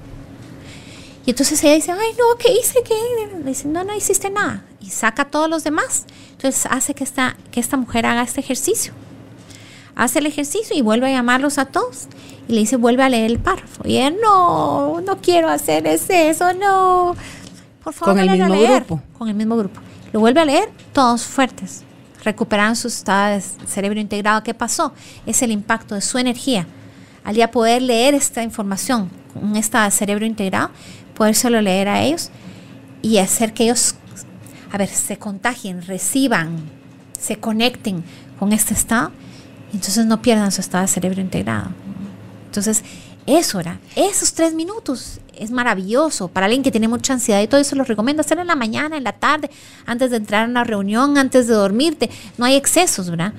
Y 1.26 1.30
entonces 1.30 1.60
ella 1.64 1.74
dice, 1.74 1.90
ay, 1.90 2.10
no, 2.16 2.38
¿qué 2.38 2.52
hice? 2.52 2.84
¿Qué? 2.84 2.94
Le 3.38 3.42
dice, 3.50 3.66
no, 3.66 3.82
no 3.82 3.96
hiciste 3.96 4.30
nada. 4.30 4.64
Y 4.80 4.90
saca 4.90 5.22
a 5.22 5.30
todos 5.30 5.50
los 5.50 5.64
demás. 5.64 6.04
Entonces 6.30 6.64
hace 6.70 6.94
que 6.94 7.02
esta, 7.02 7.36
que 7.50 7.58
esta 7.58 7.76
mujer 7.76 8.06
haga 8.06 8.22
este 8.22 8.38
ejercicio. 8.38 8.92
Hace 9.96 10.20
el 10.20 10.26
ejercicio 10.26 10.76
y 10.76 10.82
vuelve 10.82 11.08
a 11.08 11.16
llamarlos 11.16 11.58
a 11.58 11.64
todos. 11.64 12.06
Y 12.46 12.52
le 12.52 12.60
dice, 12.60 12.76
vuelve 12.76 13.02
a 13.02 13.08
leer 13.08 13.28
el 13.32 13.40
párrafo. 13.40 13.82
Y 13.88 13.96
ella, 13.98 14.14
no, 14.22 15.00
no 15.00 15.20
quiero 15.20 15.48
hacer 15.48 15.88
es 15.88 16.08
eso, 16.10 16.52
no. 16.54 17.16
Por 17.84 17.92
favor, 17.92 18.14
con 18.14 18.20
el 18.20 18.28
vuélvelo 18.28 18.44
a 18.44 18.48
mismo 18.48 18.62
leer, 18.62 18.84
grupo. 18.84 19.02
Con 19.18 19.28
el 19.28 19.34
mismo 19.34 19.56
grupo. 19.56 19.80
Lo 20.12 20.20
vuelve 20.20 20.40
a 20.40 20.44
leer, 20.44 20.70
todos 20.92 21.24
fuertes. 21.24 21.82
Recuperan 22.24 22.76
su 22.76 22.88
estado 22.88 23.34
de 23.34 23.40
cerebro 23.40 23.98
integrado. 23.98 24.42
¿Qué 24.42 24.54
pasó? 24.54 24.92
Es 25.26 25.42
el 25.42 25.50
impacto 25.50 25.94
de 25.94 26.00
su 26.00 26.18
energía. 26.18 26.66
Al 27.24 27.34
ya 27.34 27.50
poder 27.50 27.82
leer 27.82 28.14
esta 28.14 28.42
información, 28.42 29.10
un 29.34 29.56
estado 29.56 29.86
de 29.86 29.90
cerebro 29.90 30.26
integrado, 30.26 30.70
podérselo 31.14 31.60
leer 31.60 31.88
a 31.88 32.02
ellos 32.02 32.30
y 33.00 33.18
hacer 33.18 33.52
que 33.54 33.64
ellos, 33.64 33.94
a 34.70 34.78
ver, 34.78 34.88
se 34.88 35.18
contagien, 35.18 35.82
reciban, 35.82 36.56
se 37.18 37.36
conecten 37.36 38.04
con 38.38 38.52
este 38.52 38.74
estado 38.74 39.12
y 39.72 39.76
entonces 39.76 40.06
no 40.06 40.20
pierdan 40.20 40.52
su 40.52 40.60
estado 40.60 40.82
de 40.82 40.88
cerebro 40.88 41.20
integrado. 41.20 41.70
Entonces, 42.46 42.82
eso 43.26 43.60
era, 43.60 43.78
esos 43.94 44.34
tres 44.34 44.52
minutos 44.52 45.20
es 45.42 45.50
maravilloso 45.50 46.28
para 46.28 46.46
alguien 46.46 46.62
que 46.62 46.70
tiene 46.70 46.88
mucha 46.88 47.12
ansiedad 47.12 47.40
y 47.40 47.46
todo 47.46 47.60
eso 47.60 47.76
lo 47.76 47.84
recomiendo 47.84 48.20
hacer 48.20 48.38
en 48.38 48.46
la 48.46 48.56
mañana, 48.56 48.96
en 48.96 49.04
la 49.04 49.12
tarde, 49.12 49.50
antes 49.86 50.10
de 50.10 50.18
entrar 50.18 50.44
a 50.44 50.48
una 50.48 50.64
reunión, 50.64 51.18
antes 51.18 51.48
de 51.48 51.54
dormirte. 51.54 52.10
No 52.38 52.44
hay 52.44 52.54
excesos, 52.54 53.10
¿verdad? 53.10 53.32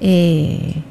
Eh, 0.00 0.82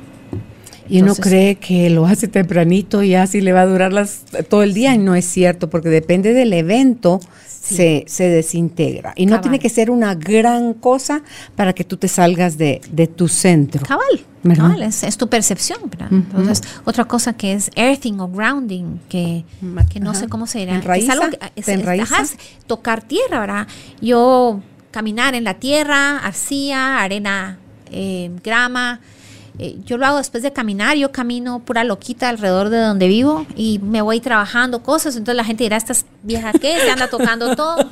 Y 0.89 1.01
uno 1.01 1.13
cree 1.15 1.55
que 1.55 1.89
lo 1.89 2.05
hace 2.05 2.27
tempranito 2.27 3.03
y 3.03 3.13
así 3.15 3.41
le 3.41 3.53
va 3.53 3.61
a 3.61 3.65
durar 3.67 3.93
las, 3.93 4.21
todo 4.49 4.63
el 4.63 4.73
día 4.73 4.93
y 4.95 4.97
no 4.97 5.15
es 5.15 5.25
cierto, 5.25 5.69
porque 5.69 5.89
depende 5.89 6.33
del 6.33 6.51
evento, 6.53 7.19
Sí. 7.61 7.75
se, 7.75 8.05
se 8.07 8.29
desintegra. 8.29 9.13
Y 9.15 9.25
no 9.27 9.41
tiene 9.41 9.59
que 9.59 9.69
ser 9.69 9.91
una 9.91 10.15
gran 10.15 10.73
cosa 10.73 11.21
para 11.55 11.73
que 11.73 11.83
tú 11.83 11.97
te 11.97 12.07
salgas 12.07 12.57
de, 12.57 12.81
de 12.91 13.05
tu 13.05 13.27
centro. 13.27 13.85
Cabal, 13.85 14.25
cabal, 14.55 14.81
es, 14.81 15.03
es 15.03 15.17
tu 15.17 15.27
percepción. 15.29 15.77
¿verdad? 15.89 16.07
Entonces, 16.09 16.63
otra 16.85 17.05
cosa 17.05 17.33
que 17.33 17.53
es 17.53 17.69
earthing 17.75 18.19
o 18.21 18.27
grounding, 18.29 18.99
que, 19.09 19.43
que 19.91 19.99
no 19.99 20.11
ajá. 20.11 20.21
sé 20.21 20.27
cómo 20.29 20.47
se 20.47 20.59
dirá. 20.59 20.77
Es 20.95 21.09
algo 21.09 21.25
que- 21.29 21.39
es 21.55 22.35
tocar 22.65 23.03
tierra, 23.03 23.39
¿verdad? 23.41 23.67
Yo 24.01 24.61
caminar 24.89 25.35
en 25.35 25.43
la 25.43 25.55
tierra, 25.55 26.17
arcilla, 26.19 27.01
arena, 27.03 27.59
eh, 27.91 28.31
grama. 28.43 28.99
Eh, 29.59 29.77
yo 29.85 29.97
lo 29.97 30.05
hago 30.05 30.17
después 30.17 30.41
de 30.41 30.53
caminar, 30.53 30.95
yo 30.95 31.11
camino 31.11 31.59
pura 31.59 31.83
loquita 31.83 32.29
alrededor 32.29 32.69
de 32.69 32.79
donde 32.79 33.09
vivo 33.09 33.45
y 33.57 33.79
me 33.79 34.01
voy 34.01 34.21
trabajando 34.21 34.81
cosas, 34.81 35.17
entonces 35.17 35.35
la 35.35 35.43
gente 35.43 35.65
dirá, 35.65 35.75
estas 35.75 36.05
viejas 36.23 36.55
que 36.59 36.79
se 36.79 36.89
anda 36.89 37.09
tocando 37.09 37.55
todo. 37.55 37.91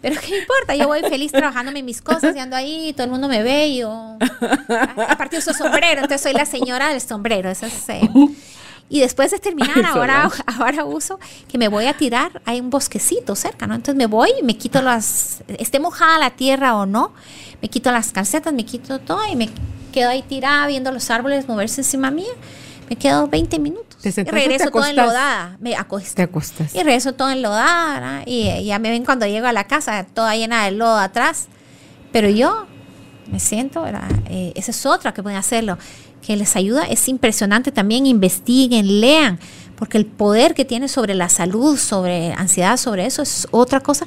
Pero 0.00 0.20
qué 0.20 0.38
importa, 0.38 0.74
yo 0.74 0.88
voy 0.88 1.00
feliz 1.02 1.30
trabajándome 1.30 1.82
mis 1.82 2.02
cosas 2.02 2.34
y 2.34 2.38
ando 2.38 2.56
ahí, 2.56 2.92
todo 2.92 3.04
el 3.04 3.10
mundo 3.10 3.28
me 3.28 3.42
ve 3.42 3.68
y 3.68 3.78
yo... 3.78 4.16
Aparte 5.08 5.38
uso 5.38 5.52
sombrero, 5.52 6.00
entonces 6.02 6.20
soy 6.20 6.32
la 6.32 6.44
señora 6.44 6.88
del 6.88 7.00
sombrero. 7.00 7.48
Eso 7.50 7.66
es, 7.66 7.88
eh, 7.88 8.10
y 8.88 9.00
después 9.00 9.30
de 9.30 9.38
terminar, 9.38 9.76
Ay, 9.76 9.84
ahora, 9.86 10.30
ahora 10.58 10.84
uso 10.84 11.18
que 11.48 11.56
me 11.56 11.68
voy 11.68 11.86
a 11.86 11.96
tirar, 11.96 12.42
hay 12.44 12.60
un 12.60 12.70
bosquecito 12.70 13.34
cerca, 13.34 13.66
¿no? 13.66 13.74
Entonces 13.74 13.96
me 13.96 14.06
voy 14.06 14.30
y 14.40 14.42
me 14.42 14.56
quito 14.56 14.82
las, 14.82 15.42
esté 15.48 15.80
mojada 15.80 16.18
la 16.18 16.30
tierra 16.30 16.76
o 16.76 16.84
no, 16.84 17.12
me 17.60 17.68
quito 17.68 17.90
las 17.90 18.12
calcetas, 18.12 18.52
me 18.52 18.64
quito 18.64 18.98
todo 18.98 19.20
y 19.26 19.34
me 19.34 19.48
quedo 19.92 20.10
ahí 20.10 20.22
tirada 20.22 20.66
viendo 20.66 20.90
los 20.90 21.08
árboles 21.10 21.46
moverse 21.46 21.82
encima 21.82 22.10
mía. 22.10 22.32
Me 22.88 22.96
quedo 22.96 23.28
20 23.28 23.58
minutos. 23.58 23.96
¿Te 24.02 24.08
y 24.08 24.24
regreso 24.24 24.70
toda 24.70 24.90
enlodada. 24.90 25.56
Me 25.60 25.76
acuesto. 25.76 26.14
Te 26.14 26.22
acuestas. 26.22 26.74
Y 26.74 26.78
regreso 26.78 27.12
todo 27.14 27.30
enlodada. 27.30 28.22
Y 28.26 28.48
eh, 28.48 28.64
ya 28.64 28.78
me 28.78 28.90
ven 28.90 29.04
cuando 29.04 29.26
llego 29.26 29.46
a 29.46 29.52
la 29.52 29.66
casa, 29.66 30.04
toda 30.12 30.34
llena 30.36 30.64
de 30.64 30.72
lodo 30.72 30.98
atrás. 30.98 31.46
Pero 32.10 32.28
yo 32.28 32.66
me 33.30 33.40
siento. 33.40 33.86
Eh, 34.28 34.52
esa 34.56 34.70
es 34.72 34.84
otra 34.84 35.14
que 35.14 35.22
pueden 35.22 35.38
hacerlo, 35.38 35.78
que 36.20 36.36
les 36.36 36.56
ayuda. 36.56 36.84
Es 36.84 37.08
impresionante 37.08 37.72
también, 37.72 38.04
investiguen, 38.04 39.00
lean, 39.00 39.38
porque 39.76 39.96
el 39.96 40.04
poder 40.06 40.54
que 40.54 40.64
tiene 40.64 40.88
sobre 40.88 41.14
la 41.14 41.28
salud, 41.28 41.78
sobre 41.78 42.32
ansiedad, 42.32 42.76
sobre 42.76 43.06
eso, 43.06 43.22
es 43.22 43.48
otra 43.52 43.80
cosa. 43.80 44.06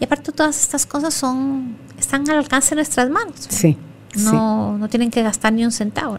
Y 0.00 0.04
aparte 0.04 0.32
todas 0.32 0.60
estas 0.60 0.86
cosas 0.86 1.14
son, 1.14 1.76
están 1.98 2.28
al 2.28 2.38
alcance 2.38 2.70
de 2.70 2.76
nuestras 2.76 3.08
manos. 3.08 3.34
¿verdad? 3.42 3.56
Sí. 3.56 3.76
Sí. 4.14 4.22
No, 4.24 4.78
no 4.78 4.88
tienen 4.88 5.10
que 5.10 5.22
gastar 5.22 5.52
ni 5.52 5.64
un 5.64 5.72
centavo. 5.72 6.18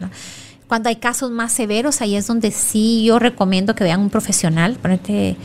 Cuando 0.67 0.89
hay 0.89 0.95
casos 0.97 1.29
más 1.31 1.51
severos, 1.53 2.01
ahí 2.01 2.15
es 2.15 2.25
donde 2.27 2.51
sí 2.51 3.03
yo 3.05 3.19
recomiendo 3.19 3.75
que 3.75 3.83
vean 3.83 3.99
un 3.99 4.09
profesional, 4.09 4.77
ponete- 4.81 5.35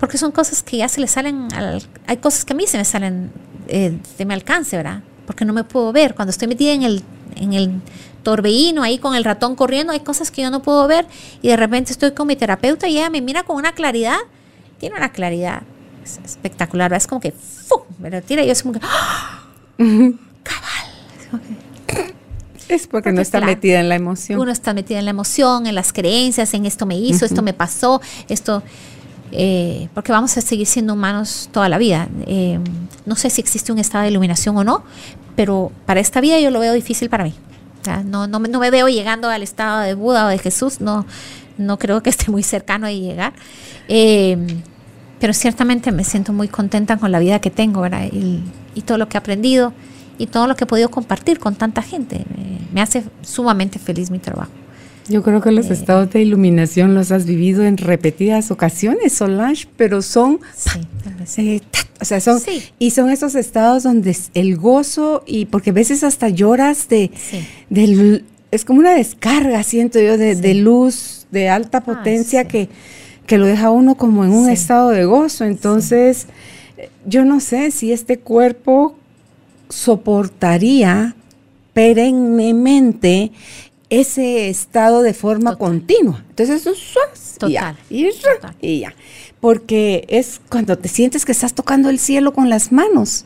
porque 0.00 0.18
son 0.18 0.32
cosas 0.32 0.62
que 0.62 0.76
ya 0.78 0.88
se 0.88 1.00
les 1.00 1.10
salen, 1.12 1.48
al- 1.54 1.82
hay 2.06 2.16
cosas 2.18 2.44
que 2.44 2.52
a 2.52 2.56
mí 2.56 2.66
se 2.66 2.76
me 2.78 2.84
salen 2.84 3.30
eh, 3.68 3.98
de 4.18 4.24
mi 4.24 4.34
alcance, 4.34 4.76
¿verdad? 4.76 5.02
Porque 5.26 5.44
no 5.44 5.52
me 5.52 5.64
puedo 5.64 5.92
ver. 5.92 6.14
Cuando 6.14 6.30
estoy 6.30 6.48
metida 6.48 6.72
en 6.72 6.82
el, 6.82 7.02
en 7.36 7.52
el 7.52 7.80
torbellino 8.22 8.82
ahí 8.82 8.98
con 8.98 9.14
el 9.14 9.24
ratón 9.24 9.54
corriendo, 9.56 9.92
hay 9.92 10.00
cosas 10.00 10.30
que 10.30 10.42
yo 10.42 10.50
no 10.50 10.60
puedo 10.62 10.86
ver 10.88 11.06
y 11.42 11.48
de 11.48 11.56
repente 11.56 11.92
estoy 11.92 12.10
con 12.12 12.26
mi 12.26 12.36
terapeuta 12.36 12.88
y 12.88 12.98
ella 12.98 13.10
me 13.10 13.20
mira 13.20 13.42
con 13.44 13.56
una 13.56 13.72
claridad, 13.72 14.18
tiene 14.78 14.96
una 14.96 15.10
claridad 15.12 15.62
es- 16.04 16.20
espectacular, 16.24 16.90
¿verdad? 16.90 17.02
es 17.02 17.06
como 17.06 17.20
que, 17.20 17.32
¡fu! 17.32 17.76
me 17.98 18.10
lo 18.10 18.20
tira 18.22 18.42
y 18.42 18.46
yo 18.46 18.52
es 18.52 18.62
como 18.62 18.74
que, 18.74 18.80
¡ah! 18.82 19.44
cabal. 19.78 20.75
Es 22.68 22.86
porque, 22.86 23.12
no 23.12 23.20
está 23.20 23.38
claro, 23.38 23.52
metida 23.52 23.80
en 23.80 23.88
la 23.88 23.94
emoción. 23.94 24.38
uno 24.40 24.50
está 24.50 24.74
metido 24.74 24.98
en 24.98 25.04
la 25.04 25.10
emoción, 25.12 25.66
en 25.66 25.74
las 25.74 25.92
creencias, 25.92 26.52
en 26.54 26.66
esto 26.66 26.84
me 26.86 26.96
hizo, 26.98 27.24
esto 27.24 27.42
me 27.42 27.52
pasó, 27.52 28.00
esto, 28.28 28.62
eh, 29.32 29.88
porque 29.94 30.12
vamos 30.12 30.36
a 30.36 30.40
seguir 30.40 30.66
siendo 30.66 30.94
humanos 30.94 31.48
toda 31.52 31.68
la 31.68 31.78
vida. 31.78 32.08
Eh, 32.26 32.58
no 33.04 33.16
sé 33.16 33.30
si 33.30 33.40
existe 33.40 33.72
un 33.72 33.78
estado 33.78 34.04
de 34.04 34.10
iluminación 34.10 34.56
o 34.56 34.64
no, 34.64 34.82
pero 35.36 35.70
para 35.84 36.00
esta 36.00 36.20
vida 36.20 36.38
yo 36.40 36.50
lo 36.50 36.60
veo 36.60 36.72
difícil 36.72 37.08
para 37.08 37.24
mí. 37.24 37.34
O 37.82 37.84
sea, 37.84 38.02
no, 38.02 38.26
no, 38.26 38.40
me- 38.40 38.48
no 38.48 38.58
me 38.58 38.70
veo 38.70 38.88
llegando 38.88 39.28
al 39.28 39.42
estado 39.42 39.80
de 39.82 39.94
Buda 39.94 40.26
o 40.26 40.28
de 40.28 40.38
Jesús, 40.38 40.80
no, 40.80 41.06
no 41.58 41.78
creo 41.78 42.02
que 42.02 42.10
esté 42.10 42.30
muy 42.30 42.42
cercano 42.42 42.86
de 42.88 42.98
llegar. 42.98 43.32
Eh, 43.88 44.36
pero 45.20 45.32
ciertamente 45.32 45.92
me 45.92 46.04
siento 46.04 46.32
muy 46.32 46.48
contenta 46.48 46.96
con 46.98 47.10
la 47.12 47.18
vida 47.18 47.40
que 47.40 47.50
tengo, 47.50 47.80
¿verdad? 47.82 48.06
Y, 48.12 48.42
y 48.74 48.82
todo 48.82 48.98
lo 48.98 49.08
que 49.08 49.16
he 49.16 49.20
aprendido 49.20 49.72
y 50.18 50.26
todo 50.26 50.46
lo 50.46 50.56
que 50.56 50.64
he 50.64 50.66
podido 50.66 50.90
compartir 50.90 51.38
con 51.38 51.54
tanta 51.54 51.82
gente. 51.82 52.24
Me, 52.36 52.58
me 52.72 52.80
hace 52.80 53.04
sumamente 53.22 53.78
feliz 53.78 54.10
mi 54.10 54.18
trabajo. 54.18 54.50
Yo 55.08 55.22
creo 55.22 55.40
que 55.40 55.50
Eh. 55.50 55.52
los 55.52 55.70
estados 55.70 56.10
de 56.10 56.20
iluminación 56.22 56.94
los 56.94 57.12
has 57.12 57.26
vivido 57.26 57.64
en 57.64 57.76
repetidas 57.76 58.50
ocasiones, 58.50 59.12
Solange, 59.12 59.66
pero 59.76 60.02
son, 60.02 60.40
Sí, 60.56 60.80
tal 61.04 61.14
vez. 61.14 61.38
eh, 61.38 61.62
o 62.00 62.04
sea, 62.04 62.20
son, 62.20 62.40
Sí. 62.40 62.62
y 62.80 62.90
son 62.90 63.10
esos 63.10 63.34
estados 63.36 63.84
donde 63.84 64.16
el 64.34 64.56
gozo 64.56 65.22
y 65.26 65.46
porque 65.46 65.70
a 65.70 65.72
veces 65.74 66.02
hasta 66.02 66.28
lloras 66.28 66.88
de, 66.88 67.12
Sí. 67.16 67.46
de 67.70 68.24
es 68.50 68.64
como 68.64 68.80
una 68.80 68.94
descarga, 68.94 69.62
siento 69.62 70.00
yo, 70.00 70.18
de, 70.18 70.34
de 70.34 70.54
luz, 70.54 71.26
de 71.30 71.48
alta 71.50 71.82
potencia 71.84 72.42
sí. 72.42 72.48
que, 72.48 72.68
que 73.26 73.38
lo 73.38 73.46
deja 73.46 73.70
uno 73.70 73.96
como 73.96 74.24
en 74.24 74.32
un 74.32 74.48
estado 74.50 74.90
de 74.90 75.04
gozo. 75.04 75.44
Entonces, 75.44 76.26
eh, 76.78 76.88
yo 77.06 77.24
no 77.24 77.38
sé 77.40 77.70
si 77.70 77.92
este 77.92 78.18
cuerpo 78.18 78.96
soportaría 79.68 81.14
perennemente 81.72 83.32
ese 83.90 84.48
estado 84.48 85.02
de 85.02 85.14
forma 85.14 85.52
Total. 85.52 85.58
continua. 85.68 86.24
Entonces 86.30 86.60
eso 86.62 86.70
es 86.72 86.78
suaz, 86.78 87.36
y 87.48 87.52
ya, 87.52 87.60
Total, 87.60 87.76
y, 87.90 88.10
total. 88.12 88.56
ya. 88.60 88.94
Porque 89.40 90.04
es 90.08 90.40
cuando 90.48 90.76
te 90.78 90.88
sientes 90.88 91.24
que 91.24 91.32
estás 91.32 91.54
tocando 91.54 91.88
el 91.90 91.98
cielo 91.98 92.32
con 92.32 92.48
las 92.50 92.72
manos. 92.72 93.24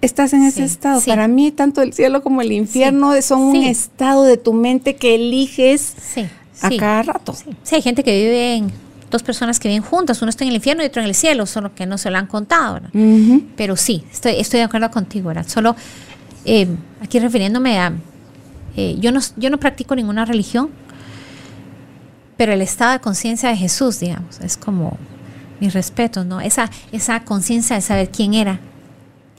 Estás 0.00 0.32
en 0.32 0.44
ese 0.44 0.62
estado. 0.62 1.00
sí. 1.00 1.10
Para 1.10 1.26
mí, 1.26 1.50
tanto 1.50 1.82
el 1.82 1.92
cielo 1.92 2.22
como 2.22 2.40
el 2.40 2.52
infierno 2.52 3.20
son 3.20 3.40
un 3.40 3.56
estado 3.56 4.22
de 4.22 4.36
tu 4.36 4.52
mente 4.52 4.94
que 4.94 5.16
eliges 5.16 5.94
a 6.60 6.70
cada 6.76 7.02
rato. 7.02 7.34
Sí, 7.64 7.74
hay 7.74 7.82
gente 7.82 8.04
que 8.04 8.16
vive 8.16 8.54
en 8.56 8.72
dos 9.10 9.22
personas 9.22 9.58
que 9.60 9.68
viven 9.68 9.82
juntas, 9.82 10.20
uno 10.22 10.28
está 10.30 10.44
en 10.44 10.50
el 10.50 10.56
infierno 10.56 10.82
y 10.82 10.86
otro 10.86 11.02
en 11.02 11.08
el 11.08 11.14
cielo, 11.14 11.46
solo 11.46 11.74
que 11.74 11.86
no 11.86 11.96
se 11.98 12.10
lo 12.10 12.18
han 12.18 12.26
contado. 12.26 12.80
Pero 13.56 13.76
sí, 13.76 14.04
estoy, 14.12 14.32
estoy 14.38 14.58
de 14.60 14.64
acuerdo 14.64 14.90
contigo, 14.90 15.28
¿verdad? 15.28 15.46
Solo 15.48 15.74
eh, 16.44 16.66
aquí 17.02 17.18
refiriéndome 17.18 17.78
a... 17.78 17.92
eh, 18.76 18.96
yo, 19.00 19.12
no, 19.12 19.20
yo 19.36 19.50
no 19.50 19.58
practico 19.58 19.94
ninguna 19.96 20.24
religión, 20.24 20.70
pero 22.36 22.52
el 22.52 22.62
estado 22.62 22.92
de 22.92 23.00
conciencia 23.00 23.48
de 23.48 23.56
Jesús, 23.56 24.00
digamos, 24.00 24.38
es 24.40 24.56
como 24.56 24.96
mi 25.60 25.68
respeto, 25.68 26.24
¿no? 26.24 26.40
Esa, 26.40 26.70
esa 26.92 27.24
conciencia 27.24 27.74
de 27.76 27.82
saber 27.82 28.10
quién 28.10 28.32
era 28.34 28.60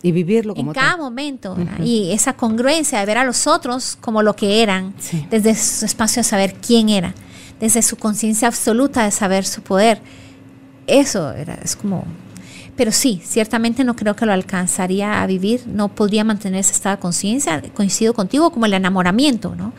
Y 0.03 0.11
vivirlo 0.11 0.53
como 0.53 0.71
en 0.71 0.75
cada 0.75 0.91
tal. 0.91 0.99
momento, 0.99 1.57
y 1.83 2.11
esa 2.11 2.33
congruencia 2.33 2.99
de 2.99 3.05
ver 3.05 3.17
a 3.17 3.23
los 3.23 3.47
otros 3.47 3.97
como 4.01 4.21
lo 4.21 4.35
que 4.35 4.61
eran, 4.61 4.93
Sí. 4.99 5.25
desde 5.29 5.55
su 5.55 5.85
espacio 5.85 6.21
de 6.21 6.23
saber 6.27 6.55
quién 6.55 6.89
era, 6.89 7.13
desde 7.59 7.81
su 7.81 7.95
conciencia 7.97 8.47
absoluta 8.47 9.03
de 9.03 9.11
saber 9.11 9.45
su 9.45 9.61
poder. 9.61 10.01
Eso 10.87 11.31
era, 11.33 11.55
es 11.55 11.75
como... 11.75 12.05
Pero 12.75 12.93
sí, 12.93 13.21
ciertamente 13.25 13.83
no 13.83 13.95
creo 13.97 14.15
que 14.15 14.25
lo 14.25 14.31
alcanzaría 14.31 15.21
a 15.21 15.27
vivir, 15.27 15.63
no 15.67 15.89
podría 15.89 16.23
mantener 16.23 16.61
ese 16.61 16.71
estado 16.71 16.95
de 16.95 17.01
conciencia, 17.01 17.61
coincido 17.73 18.13
contigo, 18.13 18.51
como 18.51 18.65
el 18.65 18.73
enamoramiento, 18.73 19.53
¿no? 19.53 19.73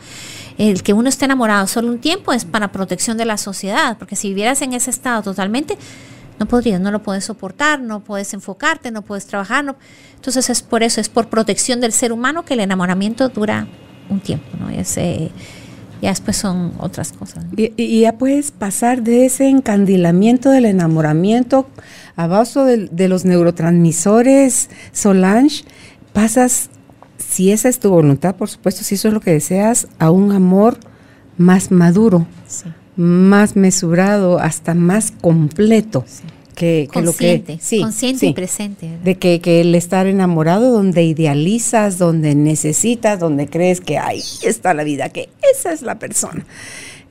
El 0.59 0.83
que 0.83 0.93
uno 0.93 1.09
esté 1.09 1.25
enamorado 1.25 1.65
solo 1.65 1.87
un 1.87 1.97
tiempo 1.97 2.31
es 2.31 2.45
para 2.45 2.71
protección 2.71 3.17
de 3.17 3.25
la 3.25 3.37
sociedad, 3.37 3.97
porque 3.97 4.15
si 4.15 4.27
vivieras 4.29 4.61
en 4.61 4.73
ese 4.73 4.91
estado 4.91 5.23
totalmente, 5.23 5.79
no 6.39 6.45
podrías, 6.47 6.79
no 6.79 6.91
lo 6.91 7.01
puedes 7.01 7.25
soportar, 7.25 7.81
no 7.81 8.01
puedes 8.01 8.35
enfocarte, 8.35 8.91
no 8.91 9.01
puedes 9.01 9.25
trabajar. 9.25 9.65
no- 9.65 9.75
Entonces 10.15 10.51
es 10.51 10.61
por 10.61 10.83
eso, 10.83 11.01
es 11.01 11.09
por 11.09 11.27
protección 11.27 11.81
del 11.81 11.93
ser 11.93 12.11
humano 12.13 12.45
que 12.45 12.53
el 12.53 12.59
enamoramiento 12.59 13.29
dura 13.29 13.65
un 14.09 14.19
tiempo, 14.19 14.45
¿no? 14.59 14.69
Es, 14.69 14.95
eh, 14.97 15.31
Ya 16.01 16.09
después 16.09 16.37
son 16.37 16.73
otras 16.79 17.11
cosas. 17.11 17.45
Y, 17.55 18.01
ya 18.01 18.17
puedes 18.17 18.51
pasar 18.51 19.03
de 19.03 19.25
ese 19.25 19.47
encandilamiento 19.47 20.49
del 20.49 20.65
enamoramiento 20.65 21.67
a 22.15 22.27
de, 22.65 22.89
de 22.91 23.07
los 23.07 23.23
neurotransmisores 23.23 24.69
Solange, 24.91 25.63
pasas, 26.13 26.69
si 27.17 27.51
esa 27.51 27.69
es 27.69 27.79
tu 27.79 27.89
voluntad, 27.89 28.35
por 28.35 28.49
supuesto, 28.49 28.83
si 28.83 28.95
eso 28.95 29.09
es 29.09 29.13
lo 29.13 29.19
que 29.21 29.31
deseas, 29.31 29.87
a 29.99 30.09
un 30.09 30.31
amor 30.31 30.77
más 31.37 31.71
maduro, 31.71 32.25
más 32.95 33.55
mesurado, 33.55 34.39
hasta 34.39 34.73
más 34.73 35.11
completo. 35.11 36.05
Que, 36.61 37.01
lo 37.01 37.13
que 37.13 37.57
sí, 37.59 37.81
consciente 37.81 38.27
y 38.27 38.33
presente 38.33 38.89
de 39.03 39.15
que, 39.15 39.41
que, 39.41 39.61
el 39.61 39.73
estar 39.73 40.05
enamorado 40.05 40.71
donde 40.71 41.03
idealizas 41.03 41.97
donde 41.97 42.35
necesitas 42.35 43.19
donde 43.19 43.47
crees 43.47 43.81
que 43.81 43.97
ahí 43.97 44.21
está 44.43 44.73
la 44.73 44.83
vida 44.83 45.09
que 45.09 45.29
esa 45.53 45.73
es 45.73 45.81
la 45.81 45.97
persona 45.97 46.45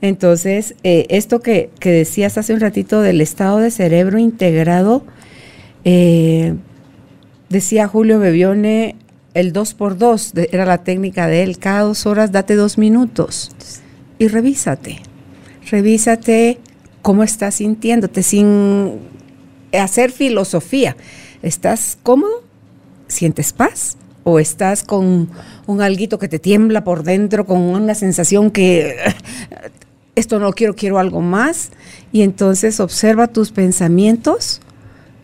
entonces 0.01 0.75
eh, 0.83 1.05
esto 1.09 1.41
que, 1.41 1.69
decías 1.81 2.37
hace 2.37 2.53
un 2.53 2.61
ratito 2.61 3.01
del 3.01 3.19
estado 3.19 3.57
de 3.57 3.71
cerebro 3.71 4.17
integrado 4.19 5.03
eh, 5.83 6.55
decía 7.49 7.87
Julio 7.87 8.19
Bebione 8.19 8.95
el 9.33 9.51
2 9.51 9.73
por 9.73 9.97
2 9.97 10.33
era 10.51 10.65
la 10.65 10.83
técnica 10.83 11.27
de 11.27 11.43
él 11.43 11.57
cada 11.57 11.81
dos 11.81 12.05
horas 12.05 12.31
date 12.31 12.55
dos 12.55 12.77
minutos 12.77 13.51
y 14.21 14.27
revísate. 14.27 14.99
Revísate 15.71 16.59
cómo 17.01 17.23
estás 17.23 17.55
sintiéndote 17.55 18.21
sin 18.21 18.99
hacer 19.73 20.11
filosofía. 20.11 20.95
¿Estás 21.41 21.97
cómodo? 22.03 22.43
¿Sientes 23.07 23.53
paz? 23.53 23.97
¿O 24.23 24.39
estás 24.39 24.83
con 24.83 25.29
un 25.65 25.81
alguito 25.81 26.19
que 26.19 26.27
te 26.27 26.39
tiembla 26.39 26.83
por 26.83 27.03
dentro, 27.03 27.45
con 27.45 27.59
una 27.59 27.95
sensación 27.95 28.51
que 28.51 28.95
esto 30.15 30.39
no 30.39 30.53
quiero, 30.53 30.75
quiero 30.75 30.99
algo 30.99 31.21
más? 31.21 31.71
Y 32.11 32.21
entonces 32.21 32.79
observa 32.79 33.27
tus 33.27 33.51
pensamientos, 33.51 34.61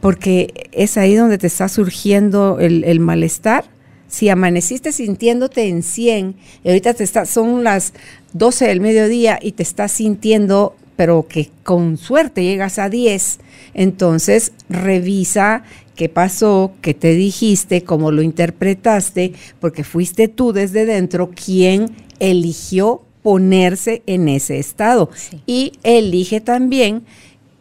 porque 0.02 0.70
es 0.72 0.98
ahí 0.98 1.16
donde 1.16 1.38
te 1.38 1.48
está 1.48 1.70
surgiendo 1.70 2.60
el, 2.60 2.84
el 2.84 3.00
malestar 3.00 3.66
si 4.08 4.30
amaneciste 4.30 4.92
sintiéndote 4.92 5.68
en 5.68 5.84
100 5.84 6.36
y 6.64 6.68
ahorita 6.68 6.94
te 6.94 7.04
está, 7.04 7.26
son 7.26 7.64
las 7.64 7.94
12 8.34 8.68
del 8.68 8.82
mediodía 8.82 9.38
y 9.42 9.52
te 9.52 9.64
estás 9.64 9.92
sintiendo, 9.92 10.76
pero 10.96 11.28
que 11.28 11.52
con 11.64 11.98
suerte 11.98 12.44
llegas 12.44 12.80
a 12.80 12.90
10, 12.90 13.40
entonces 13.74 14.54
revisa 14.70 15.64
qué 15.96 16.10
pasó, 16.10 16.74
qué 16.82 16.94
te 16.94 17.14
dijiste, 17.14 17.84
cómo 17.84 18.12
lo 18.12 18.22
interpretaste, 18.22 19.34
porque 19.60 19.84
fuiste 19.84 20.28
tú 20.28 20.54
desde 20.54 20.86
dentro 20.86 21.32
quien 21.32 21.96
eligió 22.20 23.02
ponerse 23.24 24.04
en 24.06 24.30
ese 24.30 24.60
estado. 24.60 25.10
Y 25.46 25.74
elige 25.84 26.40
también 26.40 27.04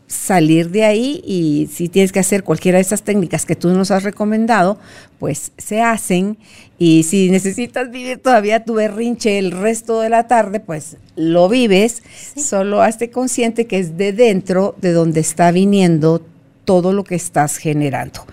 salir 0.07 0.71
de 0.71 0.85
ahí 0.85 1.23
y 1.25 1.69
si 1.73 1.89
tienes 1.89 2.13
que 2.13 2.21
hacer 2.21 2.45
cualquiera 2.45 2.79
de 2.79 2.83
esas 2.83 3.03
técnicas 3.03 3.45
que 3.45 3.57
tú 3.57 3.71
nos 3.71 3.91
has 3.91 4.03
recomendado, 4.03 4.79
pues 5.19 5.53
se 5.59 5.81
hacen. 5.81 6.39
Y 6.79 7.03
si 7.05 7.31
necesitas 7.31 7.91
vivir 7.91 8.19
todavía 8.19 8.65
tu 8.65 8.75
berrinche 8.75 9.39
el 9.39 9.51
resto 9.51 10.01
de 10.01 10.11
la 10.11 10.29
tarde, 10.29 10.61
pues 10.61 10.97
lo 11.17 11.49
vives, 11.49 12.03
solo 12.37 12.83
hazte 12.83 13.11
consciente 13.11 13.67
que 13.67 13.79
es 13.79 13.97
de 13.97 14.13
dentro 14.13 14.77
de 14.81 14.93
donde 14.93 15.21
está 15.21 15.51
viniendo 15.51 16.23
todo 16.65 16.93
lo 16.93 17.05
que 17.05 17.15
estás 17.15 17.57
generando. 17.57 18.27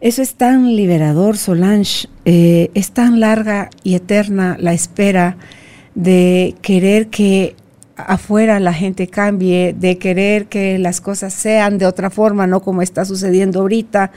Eso 0.00 0.20
es 0.20 0.34
tan 0.34 0.74
liberador, 0.76 1.38
Solange, 1.38 2.08
eh, 2.24 2.70
es 2.74 2.90
tan 2.90 3.20
larga 3.20 3.70
y 3.84 3.94
eterna 3.94 4.56
la 4.58 4.72
espera 4.72 5.36
de 5.94 6.54
querer 6.60 7.08
que 7.08 7.54
afuera 7.96 8.60
la 8.60 8.72
gente 8.72 9.06
cambie, 9.06 9.74
de 9.78 9.98
querer 9.98 10.46
que 10.46 10.78
las 10.78 11.00
cosas 11.00 11.32
sean 11.32 11.78
de 11.78 11.86
otra 11.86 12.10
forma, 12.10 12.46
no 12.46 12.60
como 12.60 12.82
está 12.82 13.04
sucediendo 13.04 13.60
ahorita. 13.60 14.12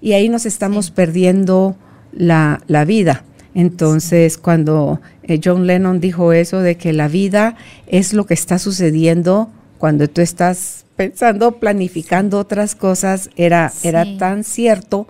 Y 0.00 0.12
ahí 0.12 0.28
nos 0.28 0.46
estamos 0.46 0.90
perdiendo 0.90 1.76
la, 2.12 2.60
vida. 2.86 3.24
Entonces, 3.54 4.38
cuando 4.38 5.00
eh, 5.22 5.40
John 5.42 5.66
Lennon 5.66 6.00
dijo 6.00 6.32
eso 6.32 6.60
de 6.60 6.76
que 6.76 6.92
la 6.92 7.08
vida 7.08 7.56
es 7.86 8.12
lo 8.12 8.26
que 8.26 8.34
está 8.34 8.58
sucediendo 8.58 9.50
cuando 9.78 10.08
tú 10.08 10.20
estás 10.20 10.84
pensando, 10.96 11.58
planificando 11.58 12.38
otras 12.38 12.74
cosas, 12.74 13.30
era, 13.36 13.72
era 13.82 14.16
tan 14.18 14.44
cierto. 14.44 15.06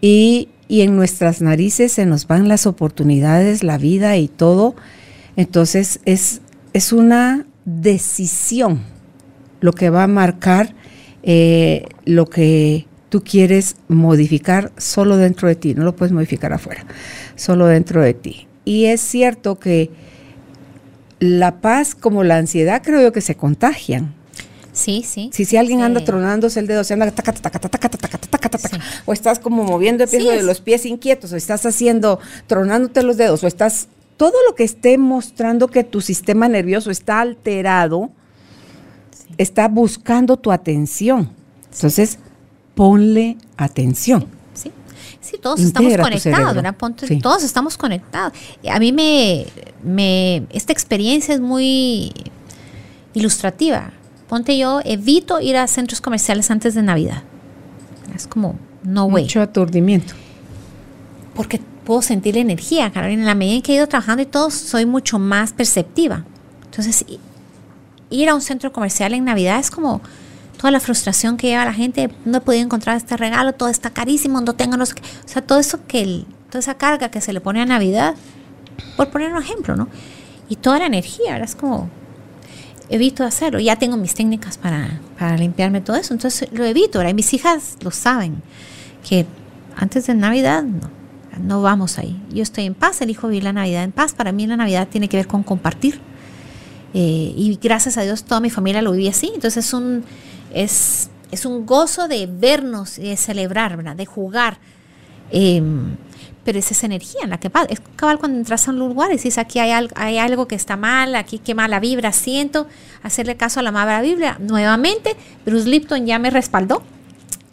Y, 0.00 0.48
y 0.68 0.82
en 0.82 0.96
nuestras 0.96 1.40
narices 1.40 1.92
se 1.92 2.06
nos 2.06 2.26
van 2.26 2.48
las 2.48 2.66
oportunidades, 2.66 3.62
la 3.62 3.78
vida 3.78 4.16
y 4.16 4.28
todo. 4.28 4.74
Entonces, 5.36 6.00
es, 6.04 6.40
es 6.76 6.92
una 6.92 7.46
decisión 7.64 8.82
lo 9.60 9.72
que 9.72 9.88
va 9.88 10.02
a 10.02 10.06
marcar 10.06 10.74
eh, 11.22 11.86
lo 12.04 12.26
que 12.26 12.86
tú 13.08 13.24
quieres 13.24 13.76
modificar 13.88 14.72
solo 14.76 15.16
dentro 15.16 15.48
de 15.48 15.54
ti, 15.54 15.74
no 15.74 15.84
lo 15.84 15.96
puedes 15.96 16.12
modificar 16.12 16.52
afuera, 16.52 16.84
solo 17.34 17.66
dentro 17.66 18.02
de 18.02 18.12
ti. 18.12 18.46
Y 18.66 18.84
es 18.84 19.00
cierto 19.00 19.58
que 19.58 19.90
la 21.18 21.62
paz 21.62 21.94
como 21.94 22.24
la 22.24 22.36
ansiedad 22.36 22.82
creo 22.84 23.00
yo 23.00 23.10
que 23.10 23.22
se 23.22 23.36
contagian. 23.36 24.14
Sí, 24.74 25.02
sí. 25.02 25.30
Si, 25.32 25.46
si 25.46 25.56
alguien 25.56 25.80
anda 25.80 26.04
tronándose 26.04 26.60
el 26.60 26.66
dedo, 26.66 26.84
se 26.84 26.92
anda 26.92 27.06
o 29.06 29.12
estás 29.14 29.38
como 29.38 29.64
moviendo 29.64 30.04
el 30.04 30.10
pie 30.10 30.36
de 30.36 30.42
los 30.42 30.60
pies 30.60 30.84
inquietos, 30.84 31.32
o 31.32 31.36
estás 31.36 31.64
haciendo, 31.64 32.20
tronándote 32.46 33.02
los 33.02 33.16
dedos, 33.16 33.42
o 33.42 33.46
estás 33.46 33.88
todo 34.16 34.34
lo 34.48 34.54
que 34.54 34.64
esté 34.64 34.98
mostrando 34.98 35.68
que 35.68 35.84
tu 35.84 36.00
sistema 36.00 36.48
nervioso 36.48 36.90
está 36.90 37.20
alterado, 37.20 38.10
está 39.38 39.68
buscando 39.68 40.36
tu 40.36 40.52
atención. 40.52 41.30
Entonces, 41.72 42.18
ponle 42.74 43.36
atención. 43.56 44.26
Sí, 44.54 44.72
sí, 45.20 45.36
todos 45.40 45.60
estamos 45.60 45.96
conectados, 45.96 46.54
¿verdad? 46.54 46.74
Todos 47.22 47.42
estamos 47.42 47.76
conectados. 47.76 48.32
A 48.70 48.78
mí 48.78 48.92
me, 48.92 49.46
me, 49.82 50.46
esta 50.50 50.72
experiencia 50.72 51.34
es 51.34 51.40
muy 51.40 52.12
ilustrativa. 53.12 53.90
Ponte 54.28 54.56
yo, 54.58 54.80
evito 54.84 55.40
ir 55.40 55.56
a 55.56 55.66
centros 55.66 56.00
comerciales 56.00 56.50
antes 56.50 56.74
de 56.74 56.82
Navidad. 56.82 57.22
Es 58.14 58.26
como, 58.26 58.56
no 58.82 59.04
way. 59.06 59.24
Mucho 59.24 59.42
aturdimiento. 59.42 60.14
Porque 61.34 61.60
puedo 61.86 62.02
sentir 62.02 62.34
la 62.34 62.40
energía, 62.40 62.90
Carolina. 62.90 63.22
En 63.22 63.26
la 63.26 63.34
medida 63.34 63.54
en 63.54 63.62
que 63.62 63.72
he 63.72 63.76
ido 63.76 63.86
trabajando 63.86 64.22
y 64.22 64.26
todo, 64.26 64.50
soy 64.50 64.84
mucho 64.84 65.18
más 65.18 65.52
perceptiva. 65.52 66.24
Entonces, 66.64 67.06
ir 68.10 68.28
a 68.28 68.34
un 68.34 68.42
centro 68.42 68.72
comercial 68.72 69.14
en 69.14 69.24
Navidad 69.24 69.60
es 69.60 69.70
como 69.70 70.02
toda 70.58 70.72
la 70.72 70.80
frustración 70.80 71.36
que 71.36 71.46
lleva 71.46 71.64
la 71.64 71.72
gente. 71.72 72.10
No 72.24 72.38
he 72.38 72.40
podido 72.40 72.64
encontrar 72.64 72.96
este 72.96 73.16
regalo, 73.16 73.52
todo 73.52 73.68
está 73.68 73.90
carísimo, 73.90 74.40
no 74.40 74.54
tengo 74.54 74.76
no 74.76 74.82
O 74.82 74.86
sea, 75.26 75.42
todo 75.42 75.60
eso 75.60 75.78
que, 75.86 76.24
toda 76.50 76.58
esa 76.58 76.74
carga 76.74 77.08
que 77.08 77.20
se 77.20 77.32
le 77.32 77.40
pone 77.40 77.62
a 77.62 77.66
Navidad, 77.66 78.16
por 78.96 79.10
poner 79.10 79.32
un 79.32 79.40
ejemplo, 79.40 79.76
¿no? 79.76 79.88
Y 80.48 80.56
toda 80.56 80.80
la 80.80 80.86
energía, 80.86 81.32
¿verdad? 81.32 81.48
Es 81.48 81.54
como, 81.54 81.88
evito 82.88 83.22
hacerlo. 83.22 83.60
Ya 83.60 83.76
tengo 83.76 83.96
mis 83.96 84.14
técnicas 84.14 84.58
para, 84.58 85.00
para 85.18 85.36
limpiarme 85.36 85.80
todo 85.80 85.96
eso, 85.96 86.12
entonces 86.12 86.48
lo 86.50 86.64
evito. 86.64 86.98
¿verdad? 86.98 87.12
Y 87.12 87.14
mis 87.14 87.32
hijas 87.32 87.76
lo 87.80 87.92
saben, 87.92 88.42
que 89.08 89.24
antes 89.76 90.08
de 90.08 90.14
Navidad, 90.14 90.64
no 90.64 90.95
no 91.40 91.62
vamos 91.62 91.98
ahí. 91.98 92.20
Yo 92.30 92.42
estoy 92.42 92.64
en 92.64 92.74
paz, 92.74 93.00
elijo 93.00 93.28
vivir 93.28 93.44
la 93.44 93.52
Navidad 93.52 93.84
en 93.84 93.92
paz. 93.92 94.14
Para 94.14 94.32
mí 94.32 94.46
la 94.46 94.56
Navidad 94.56 94.88
tiene 94.88 95.08
que 95.08 95.16
ver 95.16 95.26
con 95.26 95.42
compartir. 95.42 96.00
Eh, 96.94 97.34
y 97.36 97.58
gracias 97.62 97.98
a 97.98 98.02
Dios 98.02 98.24
toda 98.24 98.40
mi 98.40 98.50
familia 98.50 98.82
lo 98.82 98.92
vive 98.92 99.08
así. 99.08 99.30
Entonces 99.34 99.66
es 99.66 99.72
un, 99.72 100.04
es, 100.52 101.10
es 101.30 101.44
un 101.44 101.66
gozo 101.66 102.08
de 102.08 102.26
vernos 102.26 102.98
y 102.98 103.08
de 103.08 103.16
celebrar, 103.16 103.76
¿verdad? 103.76 103.96
de 103.96 104.06
jugar. 104.06 104.58
Em, 105.30 105.96
pero 106.44 106.60
es 106.60 106.70
esa 106.70 106.86
energía 106.86 107.22
en 107.24 107.30
la 107.30 107.38
que. 107.38 107.50
Es 107.68 107.82
cabal 107.96 108.18
cuando 108.18 108.38
entras 108.38 108.68
a 108.68 108.70
un 108.70 108.78
lugar 108.78 109.10
y 109.10 109.14
dices, 109.14 109.36
aquí 109.36 109.58
hay 109.58 109.72
algo, 109.72 109.92
hay 109.96 110.18
algo 110.18 110.46
que 110.46 110.54
está 110.54 110.76
mal, 110.76 111.16
aquí 111.16 111.38
qué 111.38 111.54
mala 111.54 111.80
vibra 111.80 112.12
siento. 112.12 112.68
Hacerle 113.02 113.36
caso 113.36 113.60
a 113.60 113.62
la 113.64 113.72
mala 113.72 114.00
vibra. 114.00 114.38
Nuevamente, 114.38 115.16
Bruce 115.44 115.68
Lipton 115.68 116.06
ya 116.06 116.18
me 116.18 116.30
respaldó 116.30 116.82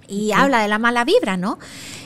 y 0.07 0.31
habla 0.31 0.61
de 0.61 0.67
la 0.67 0.79
mala 0.79 1.03
vibra, 1.05 1.37
¿no? 1.37 1.57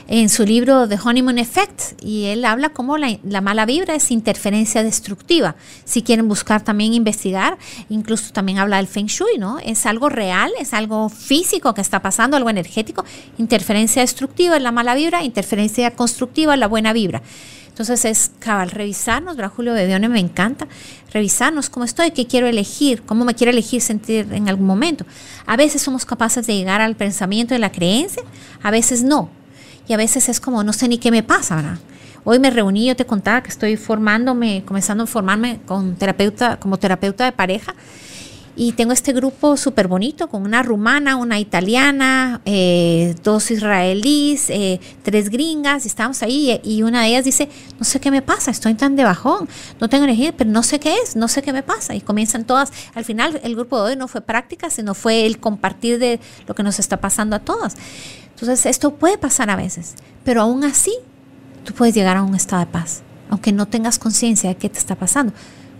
En 0.08 0.30
su 0.30 0.46
libro 0.46 0.88
The 0.88 0.98
Honeymoon 1.04 1.36
Effect 1.36 2.02
y 2.02 2.24
él 2.26 2.46
habla 2.46 2.70
como 2.70 2.96
la, 2.96 3.40
mala 3.42 3.66
vibra 3.66 3.94
es 3.94 4.10
interferencia 4.10 4.82
destructiva. 4.82 5.54
Si 5.84 6.02
quieren 6.02 6.28
buscar 6.28 6.64
también 6.64 6.94
investigar, 6.94 7.58
incluso 7.90 8.32
también 8.32 8.58
habla 8.58 8.78
del 8.78 8.86
Feng 8.86 9.06
Shui, 9.06 9.36
¿no? 9.38 9.58
Es 9.58 9.84
algo 9.84 10.08
real, 10.08 10.50
es 10.58 10.72
algo 10.72 11.10
físico 11.10 11.74
que 11.74 11.82
está 11.82 12.00
pasando, 12.00 12.38
algo 12.38 12.48
energético. 12.48 13.04
Interferencia 13.36 14.00
destructiva 14.00 14.56
es 14.56 14.62
la 14.62 14.72
mala 14.72 14.94
vibra, 14.94 15.22
interferencia 15.22 15.90
constructiva 15.90 16.54
es 16.54 16.60
la 16.60 16.68
buena 16.68 16.94
vibra. 16.94 17.22
Entonces 17.68 18.06
es 18.06 18.30
cabal 18.38 18.70
revisarnos, 18.70 19.36
¿verdad? 19.36 19.52
Julio 19.54 19.74
Bebione 19.74 20.08
me 20.08 20.20
encanta, 20.20 20.66
revisarnos 21.12 21.68
cómo 21.68 21.84
estoy, 21.84 22.12
qué 22.12 22.26
quiero 22.26 22.46
elegir, 22.46 23.02
cómo 23.02 23.26
me 23.26 23.34
quiero 23.34 23.52
elegir 23.52 23.82
sentir 23.82 24.26
en 24.32 24.48
algún 24.48 24.66
momento. 24.66 25.04
A 25.44 25.56
veces 25.56 25.82
somos 25.82 26.06
capaces 26.06 26.46
de 26.46 26.56
llegar 26.56 26.80
al 26.80 26.96
pensamiento 26.96 27.54
de 27.54 27.60
la 27.60 27.70
creencia, 27.70 28.22
a 28.62 28.70
veces 28.70 29.02
no 29.04 29.37
y 29.88 29.94
a 29.94 29.96
veces 29.96 30.28
es 30.28 30.38
como, 30.38 30.62
no 30.62 30.72
sé 30.72 30.86
ni 30.86 30.98
qué 30.98 31.10
me 31.10 31.22
pasa, 31.22 31.56
¿verdad? 31.56 31.78
Hoy 32.24 32.38
me 32.38 32.50
reuní, 32.50 32.86
yo 32.86 32.94
te 32.94 33.06
contaba 33.06 33.42
que 33.42 33.48
estoy 33.48 33.76
formándome, 33.76 34.62
comenzando 34.66 35.04
a 35.04 35.06
formarme 35.06 35.60
con 35.66 35.96
terapeuta, 35.96 36.58
como 36.58 36.78
terapeuta 36.78 37.24
de 37.24 37.32
pareja. 37.32 37.74
Y 38.60 38.72
tengo 38.72 38.92
este 38.92 39.12
grupo 39.12 39.56
súper 39.56 39.86
bonito 39.86 40.28
con 40.28 40.42
una 40.42 40.64
rumana, 40.64 41.14
una 41.14 41.38
italiana, 41.38 42.40
eh, 42.44 43.14
dos 43.22 43.52
israelíes, 43.52 44.50
eh, 44.50 44.80
tres 45.04 45.30
gringas. 45.30 45.84
Y 45.84 45.88
estamos 45.88 46.24
ahí 46.24 46.60
y 46.64 46.82
una 46.82 47.02
de 47.02 47.10
ellas 47.10 47.24
dice, 47.24 47.48
no 47.78 47.84
sé 47.84 48.00
qué 48.00 48.10
me 48.10 48.20
pasa, 48.20 48.50
estoy 48.50 48.74
tan 48.74 48.96
de 48.96 49.04
bajón, 49.04 49.48
no 49.80 49.88
tengo 49.88 50.02
energía, 50.02 50.34
pero 50.36 50.50
no 50.50 50.64
sé 50.64 50.80
qué 50.80 50.96
es, 50.96 51.14
no 51.14 51.28
sé 51.28 51.40
qué 51.40 51.52
me 51.52 51.62
pasa. 51.62 51.94
Y 51.94 52.00
comienzan 52.00 52.44
todas. 52.44 52.72
Al 52.96 53.04
final 53.04 53.40
el 53.44 53.54
grupo 53.54 53.76
de 53.76 53.92
hoy 53.92 53.96
no 53.96 54.08
fue 54.08 54.22
práctica, 54.22 54.70
sino 54.70 54.92
fue 54.94 55.24
el 55.24 55.38
compartir 55.38 56.00
de 56.00 56.18
lo 56.48 56.56
que 56.56 56.64
nos 56.64 56.80
está 56.80 56.96
pasando 56.96 57.36
a 57.36 57.38
todas. 57.38 57.76
Entonces 58.30 58.66
esto 58.66 58.94
puede 58.94 59.18
pasar 59.18 59.50
a 59.50 59.56
veces, 59.56 59.94
pero 60.24 60.42
aún 60.42 60.64
así 60.64 60.96
tú 61.64 61.74
puedes 61.74 61.94
llegar 61.94 62.16
a 62.16 62.24
un 62.24 62.34
estado 62.34 62.64
de 62.64 62.72
paz, 62.72 63.02
aunque 63.30 63.52
no 63.52 63.66
tengas 63.66 64.00
conciencia 64.00 64.50
de 64.50 64.56
qué 64.56 64.68
te 64.68 64.80
está 64.80 64.96
pasando. 64.96 65.32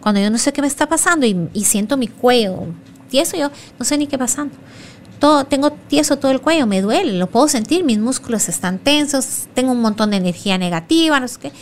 Cuando 0.09 0.23
yo 0.23 0.31
no 0.31 0.39
sé 0.39 0.55
qué 0.55 0.63
me 0.63 0.69
está 0.69 0.89
pasando 0.89 1.27
y, 1.27 1.65
siento 1.67 1.99
mi 1.99 2.09
cuello 2.09 2.69
tieso, 3.11 3.37
yo 3.37 3.51
no 3.79 3.85
sé 3.85 3.99
ni 3.99 4.07
qué 4.07 4.17
pasando. 4.17 4.55
Todo, 5.19 5.45
tengo 5.45 5.73
tieso 5.73 6.17
todo 6.17 6.33
el 6.33 6.41
cuello, 6.41 6.67
me 6.67 6.81
duele, 6.81 7.13
lo 7.19 7.27
puedo 7.27 7.47
sentir, 7.47 7.85
mis 7.85 7.99
músculos 7.99 8.49
están 8.49 8.79
tensos, 8.79 9.49
tengo 9.53 9.73
un 9.73 9.83
montón 9.83 10.13
de 10.13 10.17
energía 10.17 10.57
negativa, 10.57 11.21
no 11.21 11.29
sé 11.29 11.39
qué. 11.39 11.53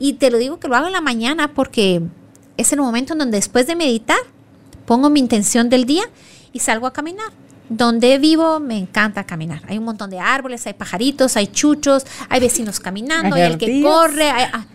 Y 0.00 0.14
te 0.14 0.32
lo 0.32 0.38
digo 0.38 0.58
que 0.58 0.66
lo 0.66 0.74
hago 0.74 0.88
en 0.88 0.94
la 0.94 1.00
mañana 1.00 1.54
porque 1.54 2.02
es 2.56 2.72
el 2.72 2.80
momento 2.80 3.12
en 3.12 3.20
donde 3.20 3.36
después 3.36 3.68
de 3.68 3.76
meditar 3.76 4.18
pongo 4.84 5.08
mi 5.08 5.20
intención 5.20 5.68
del 5.68 5.84
día 5.84 6.02
y 6.52 6.58
salgo 6.58 6.88
a 6.88 6.92
caminar. 6.92 7.28
Donde 7.68 8.18
vivo 8.18 8.58
me 8.58 8.78
encanta 8.78 9.22
caminar. 9.22 9.62
Hay 9.68 9.78
un 9.78 9.84
montón 9.84 10.10
de 10.10 10.18
árboles, 10.18 10.66
hay 10.66 10.74
pajaritos, 10.74 11.36
hay 11.36 11.46
chuchos, 11.46 12.04
hay 12.28 12.40
vecinos 12.40 12.80
caminando, 12.80 13.36
hay, 13.36 13.42
el 13.42 13.58
que 13.58 13.80
corre. 13.80 14.28
Ah, 14.28 14.66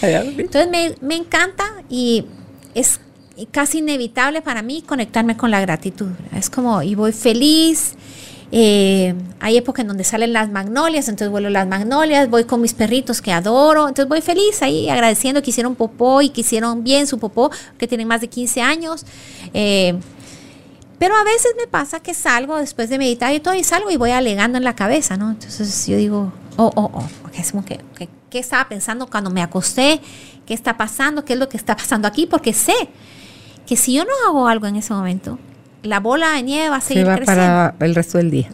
Entonces 0.00 0.70
me, 0.70 0.94
me 1.02 1.16
encanta 1.16 1.66
y 1.90 2.24
es 2.74 3.00
casi 3.50 3.78
inevitable 3.78 4.42
para 4.42 4.62
mí 4.62 4.82
conectarme 4.82 5.36
con 5.36 5.50
la 5.50 5.60
gratitud. 5.60 6.10
Es 6.34 6.50
como, 6.50 6.82
y 6.82 6.94
voy 6.94 7.12
feliz. 7.12 7.94
Eh, 8.52 9.14
hay 9.38 9.56
épocas 9.56 9.82
en 9.82 9.88
donde 9.88 10.02
salen 10.02 10.32
las 10.32 10.50
magnolias, 10.50 11.08
entonces 11.08 11.30
vuelo 11.30 11.50
las 11.50 11.68
magnolias, 11.68 12.28
voy 12.28 12.44
con 12.44 12.60
mis 12.60 12.74
perritos 12.74 13.22
que 13.22 13.32
adoro, 13.32 13.86
entonces 13.86 14.08
voy 14.08 14.20
feliz 14.20 14.60
ahí 14.62 14.88
agradeciendo 14.88 15.40
que 15.40 15.50
hicieron 15.50 15.76
popó 15.76 16.20
y 16.20 16.30
que 16.30 16.40
hicieron 16.40 16.82
bien 16.82 17.06
su 17.06 17.18
popó, 17.18 17.50
que 17.78 17.86
tienen 17.86 18.08
más 18.08 18.20
de 18.20 18.28
15 18.28 18.60
años. 18.60 19.06
Eh, 19.54 19.94
pero 21.00 21.16
a 21.16 21.24
veces 21.24 21.54
me 21.58 21.66
pasa 21.66 22.00
que 22.00 22.12
salgo 22.12 22.58
después 22.58 22.90
de 22.90 22.98
meditar 22.98 23.32
y 23.32 23.40
todo, 23.40 23.54
y 23.54 23.64
salgo 23.64 23.90
y 23.90 23.96
voy 23.96 24.10
alegando 24.10 24.58
en 24.58 24.64
la 24.64 24.76
cabeza, 24.76 25.16
¿no? 25.16 25.30
Entonces 25.30 25.86
yo 25.86 25.96
digo, 25.96 26.30
oh, 26.58 26.70
oh, 26.76 26.90
oh, 26.92 27.08
es 27.32 27.52
como 27.52 27.64
que, 27.64 27.80
¿qué 28.28 28.38
estaba 28.38 28.68
pensando 28.68 29.06
cuando 29.06 29.30
me 29.30 29.40
acosté? 29.40 30.02
¿Qué 30.44 30.52
está 30.52 30.76
pasando? 30.76 31.24
¿Qué 31.24 31.32
es 31.32 31.38
lo 31.38 31.48
que 31.48 31.56
está 31.56 31.74
pasando 31.74 32.06
aquí? 32.06 32.26
Porque 32.26 32.52
sé 32.52 32.74
que 33.66 33.78
si 33.78 33.94
yo 33.94 34.04
no 34.04 34.10
hago 34.28 34.46
algo 34.46 34.66
en 34.66 34.76
ese 34.76 34.92
momento, 34.92 35.38
la 35.82 36.00
bola 36.00 36.32
de 36.32 36.42
nieve 36.42 36.68
va 36.68 36.76
a 36.76 36.80
seguir 36.82 37.06
Se 37.06 37.10
va 37.10 37.16
para 37.24 37.74
el 37.80 37.94
resto 37.94 38.18
del 38.18 38.30
día. 38.30 38.50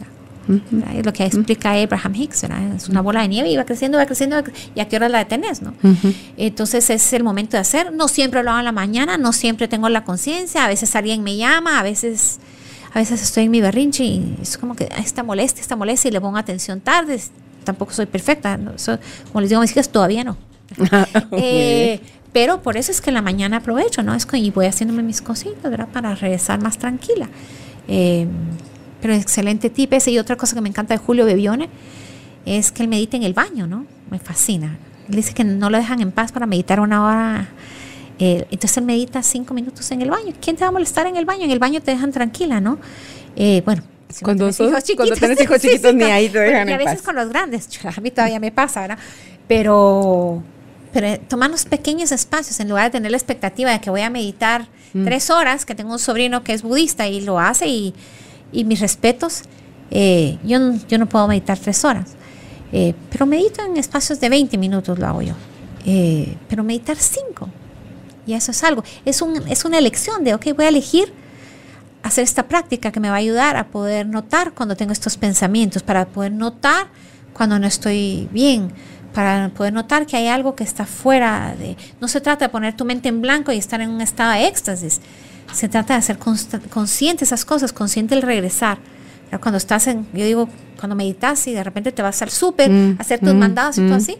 Es 0.93 1.05
lo 1.05 1.13
que 1.13 1.25
explica 1.25 1.73
Abraham 1.73 2.15
Hicks, 2.15 2.45
es 2.75 2.89
una 2.89 3.01
bola 3.01 3.21
de 3.21 3.27
nieve 3.27 3.49
y 3.49 3.57
va 3.57 3.65
creciendo, 3.65 3.97
va 3.97 4.05
creciendo, 4.05 4.41
y 4.75 4.79
a 4.79 4.87
qué 4.87 4.95
hora 4.95 5.09
la 5.09 5.19
detenés, 5.19 5.61
¿no? 5.61 5.73
Entonces 6.37 6.89
es 6.89 7.13
el 7.13 7.23
momento 7.23 7.57
de 7.57 7.61
hacer. 7.61 7.93
No 7.93 8.07
siempre 8.07 8.43
lo 8.43 8.51
hago 8.51 8.59
en 8.59 8.65
la 8.65 8.71
mañana, 8.71 9.17
no 9.17 9.33
siempre 9.33 9.67
tengo 9.67 9.89
la 9.89 10.03
conciencia, 10.03 10.63
a 10.63 10.67
veces 10.67 10.95
alguien 10.95 11.23
me 11.23 11.35
llama, 11.35 11.79
a 11.79 11.83
veces, 11.83 12.39
a 12.93 12.99
veces 12.99 13.21
estoy 13.21 13.43
en 13.43 13.51
mi 13.51 13.61
berrinche 13.61 14.03
y 14.03 14.37
es 14.41 14.57
como 14.57 14.75
que 14.75 14.89
está 14.97 15.23
molesta, 15.23 15.59
está 15.59 15.75
molesta 15.75 16.07
y 16.07 16.11
le 16.11 16.21
pongo 16.21 16.37
atención 16.37 16.79
tarde. 16.79 17.21
Tampoco 17.63 17.91
soy 17.91 18.05
perfecta, 18.05 18.57
como 19.31 19.41
les 19.41 19.49
digo 19.49 19.59
a 19.59 19.61
mis 19.63 19.71
hijas, 19.71 19.89
todavía 19.89 20.23
no. 20.23 20.37
eh, 21.31 21.99
pero 22.31 22.61
por 22.61 22.77
eso 22.77 22.91
es 22.91 23.01
que 23.01 23.09
en 23.09 23.15
la 23.15 23.21
mañana 23.21 23.57
aprovecho, 23.57 24.03
¿no? 24.03 24.13
Es 24.13 24.25
que 24.25 24.37
y 24.37 24.51
voy 24.51 24.67
haciéndome 24.67 25.03
mis 25.03 25.21
cositas, 25.21 25.69
¿verdad? 25.69 25.87
Para 25.91 26.15
regresar 26.15 26.61
más 26.61 26.77
tranquila. 26.77 27.27
Eh, 27.87 28.27
pero 29.01 29.13
excelente 29.13 29.69
tip 29.69 29.93
ese. 29.93 30.11
Y 30.11 30.19
otra 30.19 30.35
cosa 30.35 30.55
que 30.55 30.61
me 30.61 30.69
encanta 30.69 30.93
de 30.93 30.97
Julio 30.99 31.25
Bebione 31.25 31.69
es 32.45 32.71
que 32.71 32.83
él 32.83 32.89
medita 32.89 33.17
en 33.17 33.23
el 33.23 33.33
baño, 33.33 33.67
¿no? 33.67 33.85
Me 34.09 34.19
fascina. 34.19 34.77
Él 35.09 35.15
dice 35.15 35.33
que 35.33 35.43
no 35.43 35.69
lo 35.69 35.77
dejan 35.77 36.01
en 36.01 36.11
paz 36.11 36.31
para 36.31 36.45
meditar 36.45 36.79
una 36.79 37.05
hora. 37.05 37.49
Eh, 38.19 38.45
entonces 38.49 38.77
él 38.77 38.85
medita 38.85 39.21
cinco 39.21 39.53
minutos 39.53 39.91
en 39.91 40.01
el 40.01 40.09
baño. 40.09 40.33
¿Quién 40.41 40.55
te 40.55 40.63
va 40.63 40.69
a 40.69 40.71
molestar 40.71 41.07
en 41.07 41.15
el 41.15 41.25
baño? 41.25 41.43
En 41.43 41.51
el 41.51 41.59
baño 41.59 41.81
te 41.81 41.91
dejan 41.91 42.11
tranquila, 42.11 42.59
¿no? 42.59 42.79
Eh, 43.35 43.61
bueno, 43.65 43.83
cuando, 44.23 44.51
sos, 44.51 44.69
hijos 44.69 44.83
cuando 44.95 45.15
tienes 45.15 45.39
hijos 45.43 45.61
chiquitos 45.61 45.93
ni 45.93 46.05
ahí 46.05 46.29
te 46.29 46.39
dejan 46.39 46.67
en 46.69 46.77
paz. 46.77 46.83
Y 46.83 46.87
a 46.87 46.91
veces 46.91 47.01
con 47.05 47.15
los 47.15 47.29
grandes, 47.29 47.69
a 47.97 48.01
mí 48.01 48.11
todavía 48.11 48.39
me 48.39 48.51
pasa, 48.51 48.81
¿verdad? 48.81 48.99
Pero 49.47 50.43
pero 50.93 51.19
tomarnos 51.27 51.65
pequeños 51.65 52.11
espacios 52.11 52.59
en 52.59 52.69
lugar 52.69 52.85
de 52.85 52.91
tener 52.91 53.11
la 53.11 53.17
expectativa 53.17 53.71
de 53.71 53.81
que 53.81 53.89
voy 53.89 54.01
a 54.01 54.09
meditar 54.09 54.67
mm. 54.93 55.05
tres 55.05 55.29
horas, 55.29 55.65
que 55.65 55.75
tengo 55.75 55.91
un 55.91 55.99
sobrino 55.99 56.43
que 56.43 56.53
es 56.53 56.63
budista 56.63 57.07
y 57.07 57.21
lo 57.21 57.39
hace 57.39 57.67
y, 57.67 57.93
y 58.51 58.63
mis 58.63 58.79
respetos, 58.79 59.43
eh, 59.91 60.37
yo, 60.43 60.59
yo 60.87 60.97
no 60.97 61.07
puedo 61.07 61.27
meditar 61.27 61.57
tres 61.57 61.83
horas, 61.85 62.15
eh, 62.71 62.93
pero 63.09 63.25
medito 63.25 63.63
en 63.63 63.77
espacios 63.77 64.19
de 64.19 64.29
20 64.29 64.57
minutos, 64.57 64.97
lo 64.99 65.07
hago 65.07 65.21
yo, 65.21 65.33
eh, 65.85 66.35
pero 66.49 66.63
meditar 66.63 66.97
cinco, 66.97 67.49
y 68.25 68.33
eso 68.33 68.51
es 68.51 68.63
algo, 68.63 68.83
es, 69.05 69.21
un, 69.21 69.47
es 69.47 69.65
una 69.65 69.77
elección 69.77 70.23
de, 70.23 70.33
ok, 70.33 70.47
voy 70.55 70.65
a 70.65 70.69
elegir 70.69 71.13
hacer 72.03 72.23
esta 72.23 72.47
práctica 72.47 72.91
que 72.91 72.99
me 72.99 73.09
va 73.09 73.15
a 73.15 73.19
ayudar 73.19 73.57
a 73.57 73.67
poder 73.67 74.07
notar 74.07 74.53
cuando 74.53 74.75
tengo 74.75 74.91
estos 74.91 75.17
pensamientos, 75.17 75.83
para 75.83 76.05
poder 76.05 76.31
notar 76.31 76.87
cuando 77.33 77.59
no 77.59 77.67
estoy 77.67 78.27
bien, 78.31 78.71
para 79.13 79.49
poder 79.49 79.73
notar 79.73 80.05
que 80.05 80.15
hay 80.17 80.27
algo 80.27 80.55
que 80.55 80.63
está 80.63 80.85
fuera 80.85 81.55
de... 81.57 81.75
No 81.99 82.07
se 82.07 82.21
trata 82.21 82.45
de 82.45 82.49
poner 82.49 82.75
tu 82.75 82.85
mente 82.85 83.09
en 83.09 83.21
blanco 83.21 83.51
y 83.51 83.57
estar 83.57 83.81
en 83.81 83.89
un 83.89 84.01
estado 84.01 84.31
de 84.33 84.47
éxtasis. 84.47 85.01
Se 85.53 85.69
trata 85.69 85.93
de 85.93 85.99
hacer 85.99 86.17
consciente 86.17 87.23
esas 87.23 87.45
cosas, 87.45 87.73
consciente 87.73 88.15
el 88.15 88.21
regresar. 88.21 88.79
Cuando 89.41 89.57
estás 89.57 89.87
en, 89.87 90.07
yo 90.13 90.25
digo, 90.25 90.49
cuando 90.79 90.95
meditas 90.95 91.47
y 91.47 91.53
de 91.53 91.63
repente 91.63 91.91
te 91.91 92.01
vas 92.01 92.21
al 92.21 92.29
súper, 92.29 92.69
mm, 92.69 92.95
hacer 92.99 93.19
tus 93.19 93.33
mm, 93.33 93.37
mandados 93.37 93.77
y 93.77 93.81
todo 93.81 93.95
mm. 93.95 94.01
así, 94.01 94.17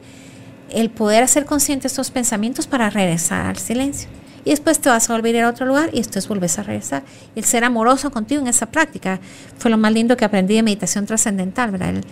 el 0.70 0.90
poder 0.90 1.24
hacer 1.24 1.46
consciente 1.46 1.88
estos 1.88 2.12
pensamientos 2.12 2.68
para 2.68 2.90
regresar 2.90 3.46
al 3.46 3.58
silencio. 3.58 4.10
Y 4.44 4.52
después 4.52 4.80
te 4.80 4.90
vas 4.90 5.10
a 5.10 5.14
volver 5.14 5.36
a 5.36 5.40
ir 5.40 5.44
a 5.44 5.50
otro 5.50 5.66
lugar 5.66 5.90
y 5.94 5.98
después 5.98 6.28
vuelves 6.28 6.58
a 6.60 6.64
regresar. 6.64 7.04
Y 7.36 7.40
el 7.40 7.46
ser 7.46 7.64
amoroso 7.64 8.12
contigo 8.12 8.42
en 8.42 8.48
esa 8.48 8.66
práctica 8.66 9.20
fue 9.58 9.72
lo 9.72 9.78
más 9.78 9.92
lindo 9.92 10.16
que 10.16 10.26
aprendí 10.26 10.56
de 10.56 10.64
meditación 10.64 11.06
trascendental, 11.06 11.72
¿verdad? 11.72 11.90
El, 11.90 12.06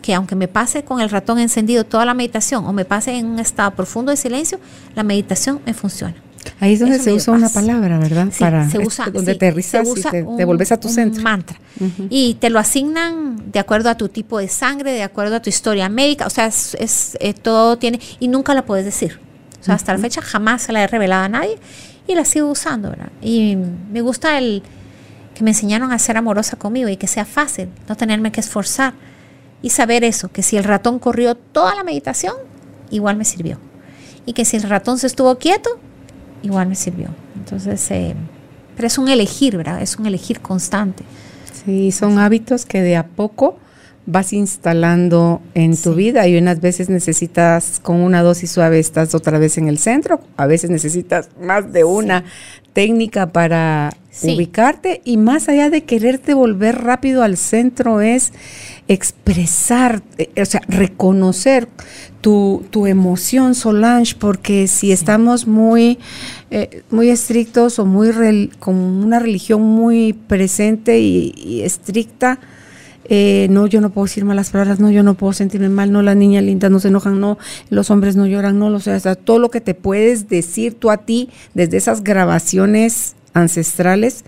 que 0.00 0.14
aunque 0.14 0.34
me 0.34 0.48
pase 0.48 0.84
con 0.84 1.00
el 1.00 1.10
ratón 1.10 1.38
encendido 1.38 1.84
toda 1.84 2.04
la 2.04 2.14
meditación 2.14 2.64
o 2.66 2.72
me 2.72 2.84
pase 2.84 3.16
en 3.16 3.26
un 3.26 3.38
estado 3.38 3.72
profundo 3.72 4.10
de 4.10 4.16
silencio, 4.16 4.58
la 4.94 5.02
meditación 5.02 5.60
me 5.66 5.74
funciona. 5.74 6.14
Ahí 6.58 6.74
es 6.74 6.80
donde 6.80 6.98
se 6.98 7.12
usa 7.12 7.34
una 7.34 7.48
palabra, 7.48 7.98
¿verdad? 7.98 8.28
Para 8.38 8.68
se 8.68 8.78
usa, 8.78 9.10
donde 9.10 9.34
te 9.34 9.48
y 9.48 10.02
te, 10.02 10.22
devuelves 10.22 10.72
a 10.72 10.78
tu 10.78 10.88
centro. 10.88 11.22
mantra. 11.22 11.58
Y 12.08 12.34
te 12.34 12.50
lo 12.50 12.58
asignan 12.58 13.50
de 13.50 13.58
acuerdo 13.58 13.90
a 13.90 13.96
tu 13.96 14.08
tipo 14.08 14.38
de 14.38 14.48
sangre, 14.48 14.92
de 14.92 15.02
acuerdo 15.02 15.36
a 15.36 15.42
tu 15.42 15.48
historia 15.48 15.88
médica. 15.88 16.26
O 16.26 16.30
sea, 16.30 16.46
es, 16.46 17.16
eh, 17.20 17.34
todo 17.34 17.78
tiene. 17.78 18.00
Y 18.18 18.28
nunca 18.28 18.54
la 18.54 18.64
puedes 18.64 18.84
decir. 18.84 19.18
O 19.60 19.64
sea, 19.64 19.74
hasta 19.74 19.92
la 19.92 19.98
fecha 19.98 20.22
jamás 20.22 20.62
se 20.62 20.72
la 20.72 20.82
he 20.82 20.86
revelado 20.86 21.24
a 21.24 21.28
nadie 21.28 21.58
y 22.06 22.14
la 22.14 22.24
sigo 22.24 22.50
usando, 22.50 22.90
¿verdad? 22.90 23.10
Y 23.22 23.56
me 23.90 24.00
gusta 24.00 24.38
el 24.38 24.62
que 25.34 25.44
me 25.44 25.50
enseñaron 25.50 25.92
a 25.92 25.98
ser 25.98 26.16
amorosa 26.16 26.56
conmigo 26.56 26.88
y 26.88 26.96
que 26.96 27.06
sea 27.06 27.24
fácil, 27.24 27.68
no 27.88 27.96
tenerme 27.96 28.32
que 28.32 28.40
esforzar 28.40 28.94
y 29.62 29.70
saber 29.70 30.04
eso, 30.04 30.28
que 30.30 30.42
si 30.42 30.56
el 30.56 30.64
ratón 30.64 30.98
corrió 30.98 31.34
toda 31.34 31.74
la 31.74 31.84
meditación, 31.84 32.34
igual 32.90 33.16
me 33.16 33.24
sirvió. 33.24 33.58
Y 34.26 34.32
que 34.32 34.44
si 34.44 34.56
el 34.56 34.64
ratón 34.64 34.98
se 34.98 35.06
estuvo 35.06 35.38
quieto, 35.38 35.78
igual 36.42 36.68
me 36.68 36.74
sirvió. 36.74 37.08
Entonces, 37.36 37.90
eh, 37.90 38.14
pero 38.76 38.86
es 38.86 38.98
un 38.98 39.08
elegir, 39.08 39.56
¿verdad? 39.56 39.82
Es 39.82 39.96
un 39.96 40.06
elegir 40.06 40.40
constante. 40.40 41.04
Sí, 41.64 41.92
son 41.92 42.18
hábitos 42.18 42.64
que 42.64 42.80
de 42.80 42.96
a 42.96 43.06
poco 43.06 43.58
vas 44.06 44.32
instalando 44.32 45.40
en 45.54 45.76
tu 45.76 45.94
vida 45.94 46.26
y 46.26 46.36
unas 46.36 46.60
veces 46.60 46.88
necesitas 46.88 47.78
con 47.80 48.00
una 48.00 48.22
dosis 48.22 48.50
suave 48.50 48.78
estás 48.78 49.14
otra 49.14 49.38
vez 49.38 49.58
en 49.58 49.68
el 49.68 49.78
centro, 49.78 50.20
a 50.36 50.46
veces 50.46 50.70
necesitas 50.70 51.28
más 51.40 51.72
de 51.72 51.84
una 51.84 52.24
técnica 52.72 53.28
para 53.28 53.92
ubicarte 54.22 55.00
y 55.04 55.16
más 55.16 55.48
allá 55.48 55.70
de 55.70 55.84
quererte 55.84 56.34
volver 56.34 56.82
rápido 56.82 57.22
al 57.22 57.36
centro 57.36 58.00
es 58.00 58.32
expresar, 58.88 60.02
eh, 60.18 60.30
o 60.40 60.44
sea, 60.44 60.62
reconocer 60.66 61.68
tu, 62.20 62.86
emoción, 62.86 63.54
Solange, 63.54 64.14
porque 64.18 64.66
si 64.66 64.92
estamos 64.92 65.46
muy, 65.46 65.98
eh, 66.50 66.82
muy 66.90 67.08
estrictos 67.08 67.78
o 67.78 67.86
muy 67.86 68.50
con 68.58 68.74
una 68.74 69.18
religión 69.18 69.62
muy 69.62 70.12
presente 70.12 71.00
y 71.00 71.62
estricta, 71.62 72.40
eh, 73.12 73.48
no, 73.50 73.66
yo 73.66 73.80
no 73.80 73.90
puedo 73.90 74.04
decir 74.04 74.24
malas 74.24 74.50
palabras, 74.50 74.78
no, 74.78 74.88
yo 74.88 75.02
no 75.02 75.14
puedo 75.14 75.32
sentirme 75.32 75.68
mal, 75.68 75.90
no, 75.90 76.00
las 76.00 76.14
niñas 76.14 76.44
lindas 76.44 76.70
no 76.70 76.78
se 76.78 76.88
enojan, 76.88 77.18
no, 77.18 77.38
los 77.68 77.90
hombres 77.90 78.14
no 78.14 78.24
lloran, 78.24 78.60
no, 78.60 78.68
o 78.68 78.78
sea, 78.78 79.16
todo 79.16 79.40
lo 79.40 79.50
que 79.50 79.60
te 79.60 79.74
puedes 79.74 80.28
decir 80.28 80.74
tú 80.74 80.92
a 80.92 80.98
ti 80.98 81.28
desde 81.52 81.76
esas 81.76 82.04
grabaciones 82.04 83.16
ancestrales 83.34 84.24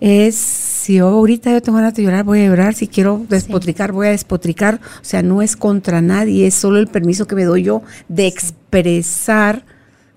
es 0.00 0.75
si 0.86 0.98
ahorita 0.98 1.50
yo 1.50 1.60
tengo 1.60 1.78
ganas 1.78 1.94
de 1.94 2.04
llorar, 2.04 2.22
voy 2.22 2.42
a 2.42 2.46
llorar, 2.46 2.74
si 2.74 2.86
quiero 2.86 3.26
despotricar, 3.28 3.90
voy 3.90 4.06
a 4.06 4.10
despotricar, 4.10 4.80
o 5.00 5.04
sea, 5.04 5.20
no 5.20 5.42
es 5.42 5.56
contra 5.56 6.00
nadie, 6.00 6.46
es 6.46 6.54
solo 6.54 6.78
el 6.78 6.86
permiso 6.86 7.26
que 7.26 7.34
me 7.34 7.42
doy 7.42 7.64
yo 7.64 7.82
de 8.06 8.28
expresar 8.28 9.64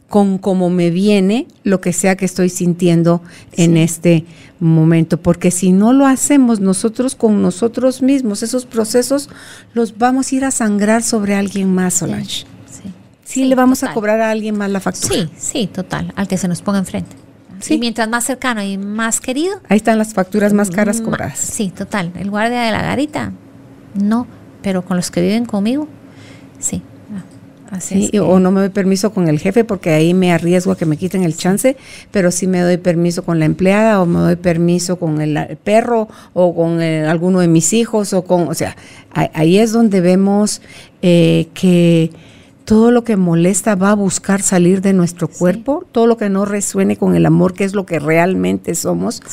con 0.09 0.37
cómo 0.37 0.69
me 0.69 0.91
viene 0.91 1.47
lo 1.63 1.81
que 1.81 1.91
sea 1.91 2.15
que 2.15 2.25
estoy 2.25 2.49
sintiendo 2.49 3.23
en 3.53 3.77
este 3.77 4.25
momento, 4.59 5.19
porque 5.19 5.49
si 5.49 5.71
no 5.71 5.91
lo 5.91 6.05
hacemos 6.05 6.59
nosotros 6.59 7.15
con 7.15 7.41
nosotros 7.41 8.03
mismos, 8.03 8.43
esos 8.43 8.67
procesos 8.67 9.27
los 9.73 9.97
vamos 9.97 10.31
a 10.31 10.35
ir 10.35 10.45
a 10.45 10.51
sangrar 10.51 11.01
sobre 11.01 11.33
alguien 11.33 11.73
más, 11.73 11.95
Solange. 11.95 12.45
Sí, 12.69 12.93
sí. 13.23 13.45
le 13.45 13.55
vamos 13.55 13.81
a 13.81 13.91
cobrar 13.91 14.21
a 14.21 14.29
alguien 14.29 14.55
más 14.55 14.69
la 14.69 14.79
factura. 14.79 15.15
Sí, 15.15 15.29
sí, 15.35 15.65
total, 15.65 16.13
al 16.15 16.27
que 16.27 16.37
se 16.37 16.47
nos 16.47 16.61
ponga 16.61 16.77
enfrente. 16.77 17.15
Sí. 17.59 17.75
Y 17.75 17.77
mientras 17.79 18.07
más 18.09 18.25
cercano 18.25 18.63
y 18.63 18.77
más 18.77 19.19
querido. 19.19 19.59
Ahí 19.67 19.77
están 19.77 19.97
las 19.97 20.13
facturas 20.13 20.53
más 20.53 20.69
caras 20.69 21.01
cobradas. 21.01 21.39
Sí, 21.39 21.69
total. 21.69 22.11
El 22.17 22.29
guardia 22.29 22.61
de 22.61 22.71
la 22.71 22.81
garita, 22.81 23.31
no, 23.93 24.27
pero 24.61 24.83
con 24.83 24.97
los 24.97 25.11
que 25.11 25.21
viven 25.21 25.45
conmigo, 25.45 25.87
sí. 26.59 26.81
Así 27.71 28.17
o 28.17 28.39
no 28.39 28.51
me 28.51 28.61
doy 28.61 28.69
permiso 28.69 29.13
con 29.13 29.27
el 29.27 29.39
jefe 29.39 29.63
porque 29.63 29.91
ahí 29.91 30.15
me 30.15 30.31
arriesgo 30.31 30.71
a 30.71 30.77
que 30.77 30.87
me 30.87 30.97
quiten 30.97 31.23
el 31.23 31.37
chance, 31.37 31.77
pero 32.09 32.31
sí 32.31 32.47
me 32.47 32.61
doy 32.61 32.77
permiso 32.77 33.23
con 33.23 33.37
la 33.37 33.45
empleada 33.45 34.01
o 34.01 34.07
me 34.07 34.19
doy 34.19 34.35
permiso 34.37 34.97
con 34.97 35.21
el, 35.21 35.57
perro 35.63 36.07
o 36.33 36.55
con 36.55 36.81
alguno 36.81 37.41
de 37.41 37.47
mis 37.47 37.73
hijos 37.73 38.13
o 38.13 38.23
con, 38.23 38.47
o 38.47 38.55
sea, 38.55 38.75
ahí 39.13 39.59
es 39.59 39.71
donde 39.71 40.01
vemos 40.01 40.61
eh, 41.03 41.47
que 41.53 42.11
todo 42.69 42.91
lo 42.91 43.03
que 43.03 43.17
molesta 43.17 43.73
va 43.73 43.89
a 43.89 43.95
buscar 43.95 44.43
salir 44.43 44.83
de 44.83 44.93
nuestro 44.93 45.27
cuerpo, 45.27 45.87
todo 45.91 46.05
lo 46.05 46.17
que 46.17 46.29
no 46.29 46.45
resuene 46.45 46.97
con 46.97 47.15
el 47.15 47.25
amor, 47.25 47.55
que 47.55 47.63
es 47.63 47.73
lo 47.73 47.87
que 47.87 47.97
realmente 47.97 48.75
somos, 48.75 49.23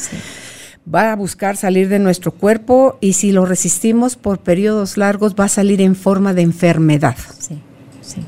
va 0.93 1.13
a 1.13 1.17
buscar 1.17 1.59
salir 1.59 1.91
de 1.91 1.99
nuestro 1.99 2.33
cuerpo 2.33 2.97
y 3.03 3.13
si 3.13 3.33
lo 3.33 3.45
resistimos 3.45 4.17
por 4.17 4.39
periodos 4.39 4.97
largos 4.97 5.35
va 5.39 5.45
a 5.45 5.49
salir 5.49 5.83
en 5.83 5.97
forma 5.97 6.33
de 6.33 6.41
enfermedad. 6.41 7.15
Sí, 7.39 7.61
sí, 8.01 8.25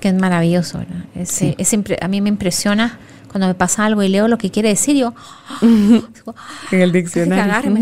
que 0.00 0.08
es 0.08 0.14
maravilloso, 0.14 0.78
¿verdad? 0.78 1.04
Es, 1.14 1.40
a 2.00 2.08
mí 2.08 2.20
me 2.20 2.28
impresiona 2.28 2.98
cuando 3.30 3.46
me 3.46 3.54
pasa 3.54 3.84
algo 3.84 4.02
y 4.02 4.08
leo 4.08 4.26
lo 4.26 4.38
que 4.38 4.50
quiere 4.50 4.70
decir, 4.70 4.96
yo... 4.96 5.14
en 5.62 6.80
el 6.80 6.90
diccionario. 6.90 7.76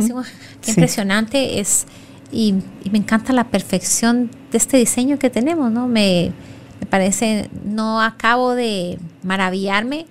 qué 0.60 0.72
impresionante 0.72 1.58
es... 1.58 1.86
Y, 2.32 2.54
me 2.90 2.98
encanta 2.98 3.32
la 3.32 3.44
perfección 3.44 4.30
de 4.50 4.58
este 4.58 4.76
diseño 4.76 5.18
que 5.18 5.30
tenemos, 5.30 5.70
¿no? 5.70 5.86
Me, 5.86 6.32
me 6.80 6.86
parece, 6.86 7.48
no 7.64 8.00
acabo 8.00 8.54
de 8.54 8.98
maravillarme 9.22 10.06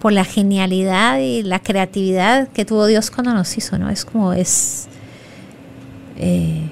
por 0.00 0.12
la 0.12 0.24
genialidad 0.24 1.18
y 1.18 1.42
la 1.42 1.58
creatividad 1.58 2.48
que 2.48 2.64
tuvo 2.64 2.86
Dios 2.86 3.10
cuando 3.10 3.34
nos 3.34 3.56
hizo, 3.56 3.78
¿no? 3.78 3.90
Es 3.90 4.04
como, 4.04 4.32
es, 4.32 4.88
eh, 6.16 6.62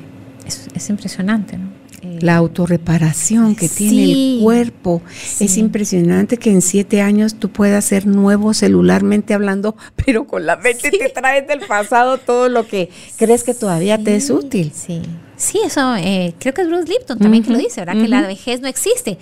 es, 0.44 0.90
impresionante, 0.90 1.58
¿no? 1.58 1.68
Eh, 2.04 2.18
la 2.20 2.36
autorreparación 2.36 3.56
que 3.56 3.68
tiene 3.68 4.04
el 4.04 4.40
cuerpo. 4.42 5.00
Es 5.40 5.56
impresionante 5.56 6.36
que 6.36 6.50
en 6.50 6.60
siete 6.60 7.00
años 7.00 7.36
tú 7.36 7.48
puedas 7.50 7.86
ser 7.86 8.06
nuevo 8.06 8.52
celularmente 8.52 9.32
hablando, 9.32 9.74
pero 10.04 10.26
con 10.26 10.44
la 10.44 10.56
mente 10.56 10.90
te 10.90 11.08
traes 11.08 11.48
del 11.48 11.60
pasado 11.60 12.18
todo 12.18 12.50
lo 12.50 12.66
que 12.66 12.90
crees 13.16 13.42
que 13.42 13.54
todavía 13.54 13.96
te 13.96 14.16
es 14.16 14.28
útil. 14.28 14.72
Sí, 14.74 15.02
Sí, 15.36 15.60
eso 15.64 15.96
eh, 15.96 16.32
creo 16.38 16.54
que 16.54 16.62
es 16.62 16.68
Bruce 16.68 16.86
Lipton 16.86 17.18
también 17.18 17.42
que 17.42 17.50
lo 17.50 17.58
dice, 17.58 17.80
¿verdad? 17.80 18.00
Que 18.00 18.06
la 18.06 18.22
vejez 18.22 18.60
no 18.60 18.68
existe, 18.68 19.18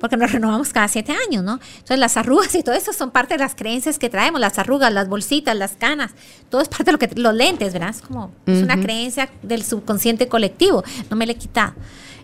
porque 0.00 0.16
nos 0.16 0.30
renovamos 0.30 0.72
cada 0.72 0.86
siete 0.86 1.12
años, 1.12 1.42
¿no? 1.42 1.58
Entonces 1.78 1.98
las 1.98 2.16
arrugas 2.16 2.54
y 2.54 2.62
todo 2.62 2.76
eso 2.76 2.92
son 2.92 3.10
parte 3.10 3.34
de 3.34 3.38
las 3.38 3.56
creencias 3.56 3.98
que 3.98 4.08
traemos, 4.08 4.40
las 4.40 4.60
arrugas, 4.60 4.92
las 4.92 5.08
bolsitas, 5.08 5.56
las 5.56 5.72
canas, 5.72 6.12
todo 6.50 6.60
es 6.60 6.68
parte 6.68 6.84
de 6.84 6.92
lo 6.92 6.98
que, 6.98 7.10
los 7.16 7.34
lentes, 7.34 7.72
¿verdad? 7.72 7.90
Es 7.90 8.00
como, 8.00 8.30
es 8.46 8.62
una 8.62 8.80
creencia 8.80 9.28
del 9.42 9.64
subconsciente 9.64 10.28
colectivo, 10.28 10.84
no 11.10 11.16
me 11.16 11.26
le 11.26 11.32
he 11.32 11.36
quitado. 11.36 11.74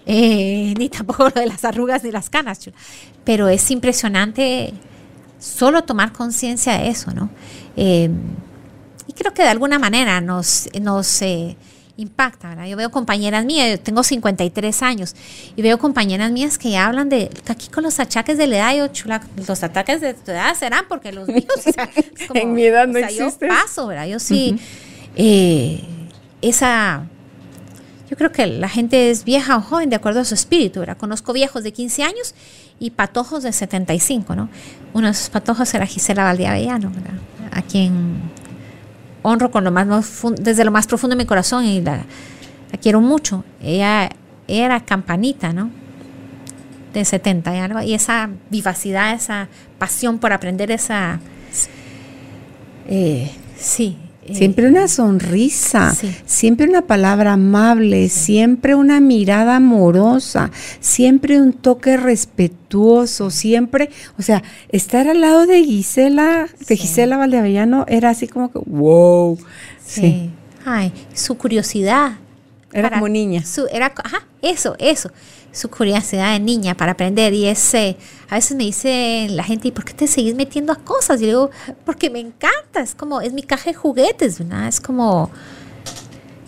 Eh, 0.07 0.75
ni 0.79 0.89
tampoco 0.89 1.25
lo 1.25 1.31
de 1.31 1.47
las 1.47 1.65
arrugas 1.65 2.03
ni 2.05 2.11
las 2.11 2.29
canas, 2.29 2.59
pero 3.25 3.49
es 3.49 3.71
impresionante 3.71 4.75
solo 5.39 5.83
tomar 5.85 6.13
conciencia 6.13 6.79
de 6.79 6.89
eso, 6.89 7.13
¿no? 7.13 7.31
Eh, 7.77 8.11
y 9.07 9.13
creo 9.13 9.33
que 9.33 9.43
de 9.43 9.49
alguna 9.49 9.79
manera 9.79 10.21
nos, 10.21 10.69
nos 10.81 11.23
impacta, 11.97 12.51
¿verdad? 12.51 12.67
Yo 12.67 12.77
veo 12.77 12.91
compañeras 12.91 13.45
mías, 13.45 13.71
yo 13.71 13.81
tengo 13.81 14.03
53 14.03 14.83
años, 14.83 15.15
y 15.57 15.63
veo 15.63 15.79
compañeras 15.79 16.31
mías 16.31 16.59
que 16.59 16.77
hablan 16.77 17.09
de, 17.09 17.31
aquí 17.49 17.69
con 17.69 17.85
los 17.85 18.01
achaques 18.01 18.39
de 18.39 18.47
la 18.47 18.57
edad, 18.57 18.77
yo, 18.77 18.89
chula, 18.89 19.23
los 19.47 19.63
ataques 19.63 20.01
de 20.01 20.15
tu 20.15 20.31
edad 20.31 20.55
serán 20.55 20.85
porque 20.89 21.13
los 21.13 21.29
míos, 21.29 21.47
en 22.35 22.53
mi 22.53 22.65
edad 22.65 22.87
no 22.87 22.99
o 22.99 23.11
Yo 23.11 23.31
paso, 23.49 23.87
¿verdad? 23.87 24.07
Yo 24.07 24.19
sí, 24.19 24.59
eh, 25.17 25.83
esa, 26.41 27.07
yo 28.13 28.19
creo 28.19 28.31
que 28.31 28.47
la 28.47 28.69
gente 28.69 29.11
es 29.11 29.25
vieja 29.25 29.57
o 29.57 29.63
joven 29.63 29.89
de 29.89 29.97
acuerdo 29.97 30.21
a 30.21 30.27
su 30.27 30.35
espíritu, 30.35 30.81
¿verdad? 30.81 30.99
Conozco 30.99 31.33
viejos 31.33 31.65
de 31.65 31.73
15 31.73 32.03
años 32.03 32.35
y 32.79 32.91
patojos 32.91 33.43
de 33.43 33.53
75, 33.53 34.37
¿no? 34.37 34.51
Uno 34.93 35.07
de 35.07 35.13
esos 35.13 35.31
patojos 35.31 35.73
era 35.73 35.87
Gisela 35.87 36.25
Valdeavellano, 36.25 36.91
¿verdad? 36.91 37.15
A 37.53 37.63
quien 37.63 38.21
honro 39.23 39.51
con 39.51 39.65
lo 39.65 39.71
más, 39.71 39.89
desde 40.37 40.63
lo 40.63 40.71
más 40.71 40.87
profundo 40.87 41.17
de 41.17 41.23
mi 41.23 41.27
corazón 41.27 41.65
y 41.65 41.81
la, 41.81 42.05
quiero 42.83 43.01
mucho. 43.01 43.47
Ella, 43.63 44.11
era 44.47 44.85
campanita, 44.85 45.55
¿no? 45.55 45.71
De 46.93 47.07
70 47.07 47.57
y 47.57 47.59
algo. 47.61 47.81
Y 47.81 47.95
esa 47.95 48.29
vivacidad, 48.51 49.15
esa 49.15 49.49
pasión 49.79 50.19
por 50.19 50.35
aprender, 50.35 50.71
esa... 50.71 51.19
Eh, 52.89 53.31
sí, 53.57 53.97
Siempre 54.31 54.69
una 54.69 54.87
sonrisa, 54.87 55.95
siempre 56.27 56.69
una 56.69 56.83
palabra 56.83 57.33
amable, 57.33 58.09
siempre 58.09 58.77
una 58.77 59.01
mirada 59.01 59.57
amorosa, 59.57 60.53
siempre 60.79 61.41
un 61.41 61.53
toque 61.53 61.97
respetuoso, 61.97 63.31
siempre, 63.31 63.91
o 64.19 64.23
sea, 64.23 64.45
estar 64.69 65.09
al 65.09 65.21
lado 65.21 65.47
de 65.47 65.65
Gisela, 65.65 66.47
de 66.69 66.77
Gisela 66.77 67.17
Valdeavellano 67.17 67.85
era 67.89 68.11
así 68.11 68.29
como 68.29 68.53
que, 68.53 68.61
wow. 68.65 69.39
Sí. 69.85 70.31
Ay, 70.65 70.93
su 71.13 71.37
curiosidad. 71.37 72.13
Era 72.73 72.91
como 72.91 73.09
niña. 73.09 73.45
Su, 73.45 73.67
era, 73.73 73.93
ajá, 74.03 74.25
eso, 74.41 74.77
eso 74.79 75.11
su 75.53 75.71
curiosidad 75.71 76.33
de 76.33 76.41
niña 76.41 76.75
para 76.75 76.93
aprender 76.93 77.35
y 77.35 77.47
ese, 77.47 77.97
a 78.29 78.37
veces 78.37 78.57
me 78.57 78.65
dice 78.65 79.27
la 79.31 79.45
gente, 79.45 79.69
¿y 79.69 79.71
por 79.71 79.85
qué 79.85 79.93
te 79.93 80.07
seguís 80.07 80.35
metiendo 80.35 80.73
a 80.73 80.77
cosas? 80.77 81.21
Y 81.21 81.25
yo 81.25 81.29
digo, 81.29 81.51
porque 81.85 82.11
me 82.11 82.21
encanta, 82.21 82.81
es 82.81 82.95
como, 82.95 83.21
es 83.21 83.33
mi 83.33 83.43
caja 83.43 83.71
de 83.71 83.75
juguetes, 83.75 84.39
¿verdad? 84.39 84.67
Es 84.67 84.81
como, 84.81 85.31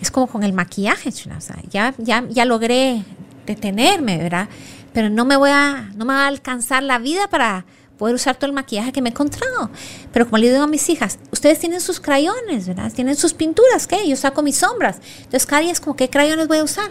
es 0.01 0.11
como 0.11 0.27
con 0.27 0.43
el 0.43 0.55
maquillaje, 0.55 1.13
sea, 1.13 1.39
ya, 1.71 1.95
ya, 1.99 2.25
ya 2.29 2.45
logré 2.45 3.05
detenerme, 3.47 4.17
¿verdad? 4.17 4.49
Pero 4.95 5.11
no 5.11 5.25
me 5.25 5.37
voy 5.37 5.51
a, 5.51 5.91
no 5.97 6.05
me 6.05 6.15
va 6.15 6.25
a 6.25 6.29
alcanzar 6.29 6.83
la 6.83 6.99
vida 6.99 7.29
para 7.29 7.67
poder 7.99 8.15
usar 8.15 8.37
todo 8.37 8.47
el 8.47 8.53
maquillaje 8.53 8.93
que 8.93 9.01
me 9.01 9.09
he 9.09 9.13
encontrado. 9.13 9.71
Pero 10.13 10.27
como 10.27 10.39
le 10.39 10.51
digo 10.51 10.63
a 10.63 10.67
mis 10.67 10.89
hijas, 10.89 11.19
ustedes 11.31 11.59
tienen 11.59 11.81
sus 11.81 12.01
crayones, 12.01 12.67
¿verdad? 12.67 12.93
Tienen 12.93 13.17
sus 13.17 13.35
pinturas, 13.35 13.87
¿qué? 13.87 14.09
Yo 14.09 14.17
saco 14.17 14.43
mis 14.43 14.57
sombras. 14.57 14.99
Entonces 15.19 15.47
cada 15.47 15.63
día 15.63 15.73
es 15.73 15.81
como, 15.81 15.97
¿qué 15.97 16.11
crayones 16.11 16.49
voy 16.49 16.59
a 16.59 16.65
usar? 16.65 16.91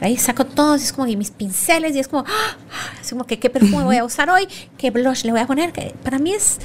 Ahí 0.00 0.16
saco 0.16 0.46
todos, 0.46 0.82
es 0.82 0.92
como 0.92 1.06
y 1.06 1.16
mis 1.16 1.30
pinceles 1.30 1.94
y 1.94 2.00
es 2.00 2.08
como, 2.08 2.24
¡ah! 2.26 2.56
es 3.00 3.10
como 3.10 3.24
que 3.26 3.38
qué 3.38 3.50
perfume 3.50 3.84
voy 3.84 3.96
a 3.96 4.04
usar 4.04 4.30
hoy, 4.30 4.48
qué 4.78 4.90
blush 4.90 5.24
le 5.24 5.32
voy 5.32 5.40
a 5.40 5.46
poner. 5.46 5.72
Que 5.72 5.94
para 6.02 6.18
mí 6.18 6.32
es 6.32 6.58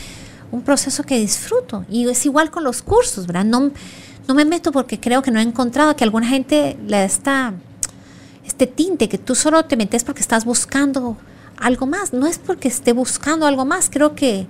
un 0.51 0.61
proceso 0.61 1.03
que 1.03 1.19
disfruto 1.19 1.85
y 1.89 2.07
es 2.09 2.25
igual 2.25 2.49
con 2.49 2.63
los 2.63 2.81
cursos, 2.81 3.27
¿verdad? 3.27 3.45
No, 3.45 3.71
no 4.27 4.33
me 4.33 4.45
meto 4.45 4.71
porque 4.71 4.99
creo 4.99 5.21
que 5.21 5.31
no 5.31 5.39
he 5.39 5.43
encontrado 5.43 5.95
que 5.95 6.03
alguna 6.03 6.27
gente 6.27 6.77
le 6.87 6.97
da 6.97 7.53
este 8.45 8.67
tinte, 8.67 9.09
que 9.09 9.17
tú 9.17 9.35
solo 9.35 9.65
te 9.65 9.75
metes 9.75 10.03
porque 10.03 10.21
estás 10.21 10.45
buscando 10.45 11.17
algo 11.57 11.85
más. 11.85 12.13
No 12.13 12.27
es 12.27 12.37
porque 12.37 12.67
esté 12.67 12.93
buscando 12.93 13.45
algo 13.45 13.65
más, 13.65 13.89
creo 13.89 14.15
que 14.15 14.47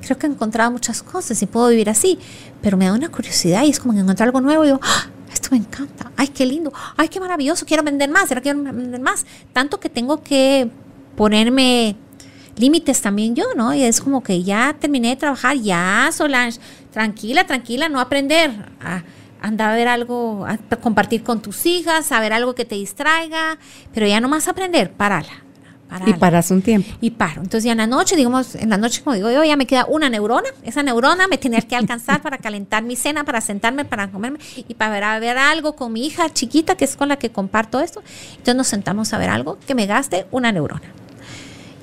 creo 0.00 0.16
que 0.16 0.26
he 0.26 0.30
encontrado 0.30 0.70
muchas 0.70 1.02
cosas 1.02 1.42
y 1.42 1.46
puedo 1.46 1.68
vivir 1.68 1.90
así, 1.90 2.18
pero 2.62 2.76
me 2.76 2.86
da 2.86 2.92
una 2.92 3.08
curiosidad 3.08 3.64
y 3.64 3.70
es 3.70 3.80
como 3.80 3.94
que 3.94 4.00
encontrar 4.00 4.28
algo 4.28 4.40
nuevo 4.40 4.64
y 4.64 4.68
digo, 4.68 4.80
¡ah! 4.82 5.06
esto 5.32 5.48
me 5.50 5.58
encanta, 5.58 6.10
ay, 6.16 6.28
qué 6.28 6.46
lindo, 6.46 6.72
ay, 6.96 7.08
qué 7.08 7.20
maravilloso, 7.20 7.66
quiero 7.66 7.82
vender 7.82 8.08
más, 8.08 8.28
quiero 8.28 8.62
vender 8.62 9.00
más. 9.00 9.26
Tanto 9.52 9.78
que 9.80 9.88
tengo 9.88 10.22
que 10.22 10.70
ponerme 11.16 11.96
límites 12.56 13.00
también 13.00 13.34
yo, 13.34 13.54
¿no? 13.54 13.74
Y 13.74 13.82
es 13.82 14.00
como 14.00 14.22
que 14.22 14.42
ya 14.42 14.74
terminé 14.78 15.10
de 15.10 15.16
trabajar, 15.16 15.56
ya, 15.56 16.08
Solange, 16.12 16.58
tranquila, 16.92 17.46
tranquila, 17.46 17.88
no 17.88 18.00
aprender. 18.00 18.50
A, 18.80 19.02
andar 19.40 19.70
a 19.70 19.76
ver 19.76 19.86
algo, 19.86 20.44
a 20.46 20.58
compartir 20.80 21.22
con 21.22 21.40
tus 21.40 21.64
hijas, 21.64 22.10
a 22.10 22.20
ver 22.20 22.32
algo 22.32 22.56
que 22.56 22.64
te 22.64 22.74
distraiga, 22.74 23.56
pero 23.94 24.04
ya 24.04 24.20
no 24.20 24.28
más 24.28 24.48
aprender, 24.48 24.92
y 26.06 26.12
paras 26.14 26.50
un 26.50 26.62
tiempo. 26.62 26.88
Y 27.00 27.10
paro. 27.10 27.42
Entonces 27.42 27.64
ya 27.64 27.72
en 27.72 27.78
la 27.78 27.86
noche, 27.86 28.16
digamos, 28.16 28.54
en 28.54 28.70
la 28.70 28.76
noche, 28.76 29.02
como 29.02 29.14
digo 29.16 29.30
yo, 29.30 29.42
ya 29.44 29.56
me 29.56 29.66
queda 29.66 29.86
una 29.86 30.08
neurona. 30.08 30.48
Esa 30.62 30.82
neurona 30.82 31.26
me 31.28 31.38
tiene 31.38 31.60
que 31.62 31.76
alcanzar 31.76 32.20
para 32.22 32.38
calentar 32.38 32.82
mi 32.82 32.96
cena, 32.96 33.24
para 33.24 33.40
sentarme, 33.40 33.84
para 33.84 34.10
comerme 34.10 34.38
y 34.56 34.74
para 34.74 34.92
ver, 34.92 35.04
a 35.04 35.18
ver 35.18 35.38
algo 35.38 35.74
con 35.74 35.92
mi 35.92 36.06
hija 36.06 36.28
chiquita, 36.30 36.76
que 36.76 36.84
es 36.84 36.96
con 36.96 37.08
la 37.08 37.16
que 37.16 37.30
comparto 37.30 37.80
esto. 37.80 38.02
Entonces 38.32 38.56
nos 38.56 38.68
sentamos 38.68 39.12
a 39.12 39.18
ver 39.18 39.30
algo 39.30 39.58
que 39.66 39.74
me 39.74 39.86
gaste 39.86 40.26
una 40.30 40.52
neurona. 40.52 40.92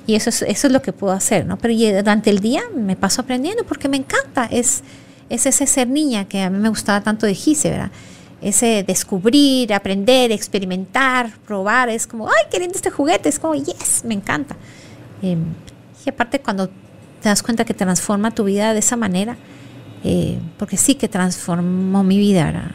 Y 0.06 0.14
eso 0.14 0.30
es, 0.30 0.42
eso 0.42 0.66
es 0.68 0.72
lo 0.72 0.82
que 0.82 0.92
puedo 0.92 1.12
hacer, 1.12 1.46
¿no? 1.46 1.58
Pero 1.58 1.74
durante 1.74 2.30
el 2.30 2.38
día 2.38 2.62
me 2.74 2.94
paso 2.94 3.22
aprendiendo 3.22 3.64
porque 3.64 3.88
me 3.88 3.96
encanta. 3.96 4.46
Es, 4.46 4.82
es 5.28 5.46
ese 5.46 5.66
ser 5.66 5.88
niña 5.88 6.26
que 6.26 6.42
a 6.42 6.50
mí 6.50 6.58
me 6.58 6.68
gustaba 6.68 7.00
tanto 7.00 7.26
de 7.26 7.34
Gise, 7.34 7.70
¿verdad? 7.70 7.90
Ese 8.40 8.84
descubrir, 8.86 9.72
aprender, 9.72 10.30
experimentar, 10.30 11.30
probar. 11.46 11.88
Es 11.88 12.06
como, 12.06 12.28
ay, 12.28 12.44
qué 12.50 12.58
lindo 12.58 12.74
este 12.74 12.90
juguete. 12.90 13.28
Es 13.28 13.38
como, 13.38 13.54
yes, 13.54 14.02
me 14.04 14.14
encanta. 14.14 14.56
Eh, 15.22 15.36
y 16.04 16.08
aparte 16.08 16.40
cuando 16.40 16.68
te 16.68 17.28
das 17.28 17.42
cuenta 17.42 17.64
que 17.64 17.74
transforma 17.74 18.30
tu 18.30 18.44
vida 18.44 18.72
de 18.72 18.78
esa 18.78 18.96
manera, 18.96 19.36
eh, 20.04 20.38
porque 20.58 20.76
sí 20.76 20.94
que 20.94 21.08
transformó 21.08 22.04
mi 22.04 22.18
vida, 22.18 22.44
¿verdad? 22.44 22.70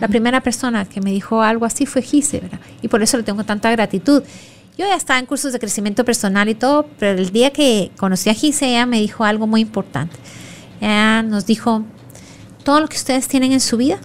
La 0.00 0.08
primera 0.08 0.40
persona 0.42 0.84
que 0.84 1.00
me 1.00 1.10
dijo 1.10 1.42
algo 1.42 1.64
así 1.64 1.86
fue 1.86 2.02
Gise, 2.02 2.40
¿verdad? 2.40 2.60
Y 2.82 2.88
por 2.88 3.02
eso 3.02 3.16
le 3.16 3.22
tengo 3.22 3.44
tanta 3.44 3.70
gratitud. 3.70 4.22
Yo 4.76 4.86
ya 4.86 4.94
estaba 4.94 5.18
en 5.18 5.26
cursos 5.26 5.52
de 5.52 5.58
crecimiento 5.58 6.04
personal 6.04 6.48
y 6.48 6.54
todo, 6.54 6.86
pero 6.98 7.18
el 7.18 7.30
día 7.30 7.50
que 7.50 7.90
conocí 7.96 8.30
a 8.30 8.34
Gise, 8.34 8.68
ella 8.68 8.86
me 8.86 9.00
dijo 9.00 9.24
algo 9.24 9.46
muy 9.46 9.62
importante. 9.62 10.16
Ella 10.80 11.22
nos 11.22 11.46
dijo, 11.46 11.84
todo 12.62 12.80
lo 12.80 12.88
que 12.88 12.96
ustedes 12.96 13.26
tienen 13.28 13.52
en 13.52 13.60
su 13.60 13.76
vida, 13.76 13.98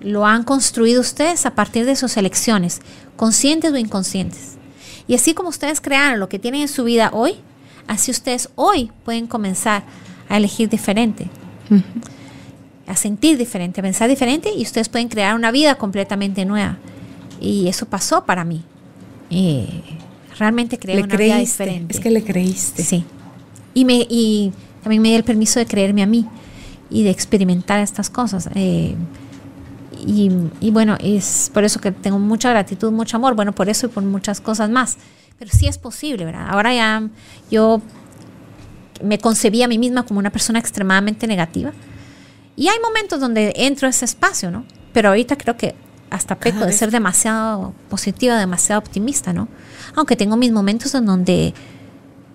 lo 0.00 0.26
han 0.26 0.44
construido 0.44 1.00
ustedes 1.00 1.46
a 1.46 1.54
partir 1.54 1.84
de 1.84 1.96
sus 1.96 2.16
elecciones, 2.16 2.80
conscientes 3.16 3.72
o 3.72 3.76
inconscientes. 3.76 4.56
Y 5.06 5.14
así 5.14 5.34
como 5.34 5.48
ustedes 5.48 5.80
crearon 5.80 6.20
lo 6.20 6.28
que 6.28 6.38
tienen 6.38 6.62
en 6.62 6.68
su 6.68 6.84
vida 6.84 7.10
hoy, 7.12 7.36
así 7.86 8.10
ustedes 8.10 8.50
hoy 8.54 8.90
pueden 9.04 9.26
comenzar 9.26 9.84
a 10.28 10.36
elegir 10.36 10.68
diferente, 10.68 11.28
a 12.86 12.94
sentir 12.94 13.38
diferente, 13.38 13.80
a 13.80 13.82
pensar 13.82 14.08
diferente 14.08 14.52
y 14.54 14.62
ustedes 14.62 14.88
pueden 14.88 15.08
crear 15.08 15.34
una 15.34 15.50
vida 15.50 15.76
completamente 15.76 16.44
nueva. 16.44 16.78
Y 17.40 17.68
eso 17.68 17.86
pasó 17.86 18.24
para 18.24 18.44
mí. 18.44 18.62
Y 19.30 19.66
realmente 20.38 20.78
creé 20.78 21.02
una 21.02 21.16
vida 21.16 21.38
diferente. 21.38 21.94
Es 21.94 22.00
que 22.00 22.10
le 22.10 22.22
creíste. 22.22 22.82
Sí. 22.82 23.04
Y, 23.74 23.84
me, 23.84 24.06
y 24.08 24.52
también 24.82 25.02
me 25.02 25.08
di 25.08 25.14
el 25.14 25.24
permiso 25.24 25.58
de 25.58 25.66
creerme 25.66 26.02
a 26.02 26.06
mí 26.06 26.26
y 26.90 27.02
de 27.02 27.10
experimentar 27.10 27.80
estas 27.80 28.10
cosas. 28.10 28.48
Eh, 28.54 28.94
y, 29.98 30.30
y, 30.60 30.70
bueno, 30.70 30.96
es 31.00 31.50
por 31.52 31.64
eso 31.64 31.80
que 31.80 31.92
tengo 31.92 32.18
mucha 32.18 32.50
gratitud, 32.50 32.92
mucho 32.92 33.16
amor, 33.16 33.34
bueno, 33.34 33.52
por 33.52 33.68
eso 33.68 33.86
y 33.86 33.88
por 33.88 34.02
muchas 34.02 34.40
cosas 34.40 34.70
más. 34.70 34.96
Pero 35.38 35.50
sí 35.52 35.66
es 35.66 35.78
posible, 35.78 36.24
¿verdad? 36.24 36.48
Ahora 36.48 36.74
ya 36.74 37.08
yo 37.50 37.80
me 39.02 39.18
concebí 39.18 39.62
a 39.62 39.68
mí 39.68 39.78
misma 39.78 40.04
como 40.04 40.18
una 40.18 40.30
persona 40.30 40.58
extremadamente 40.58 41.26
negativa. 41.26 41.72
Y 42.56 42.68
hay 42.68 42.78
momentos 42.80 43.20
donde 43.20 43.52
entro 43.56 43.86
a 43.86 43.90
ese 43.90 44.04
espacio, 44.04 44.50
¿no? 44.50 44.64
Pero 44.92 45.10
ahorita 45.10 45.36
creo 45.36 45.56
que 45.56 45.74
hasta 46.10 46.36
peco 46.36 46.64
de 46.64 46.72
ser 46.72 46.90
demasiado 46.90 47.74
positiva, 47.88 48.36
demasiado 48.38 48.80
optimista, 48.80 49.32
¿no? 49.32 49.48
Aunque 49.94 50.16
tengo 50.16 50.36
mis 50.36 50.50
momentos 50.52 50.94
en 50.94 51.06
donde 51.06 51.54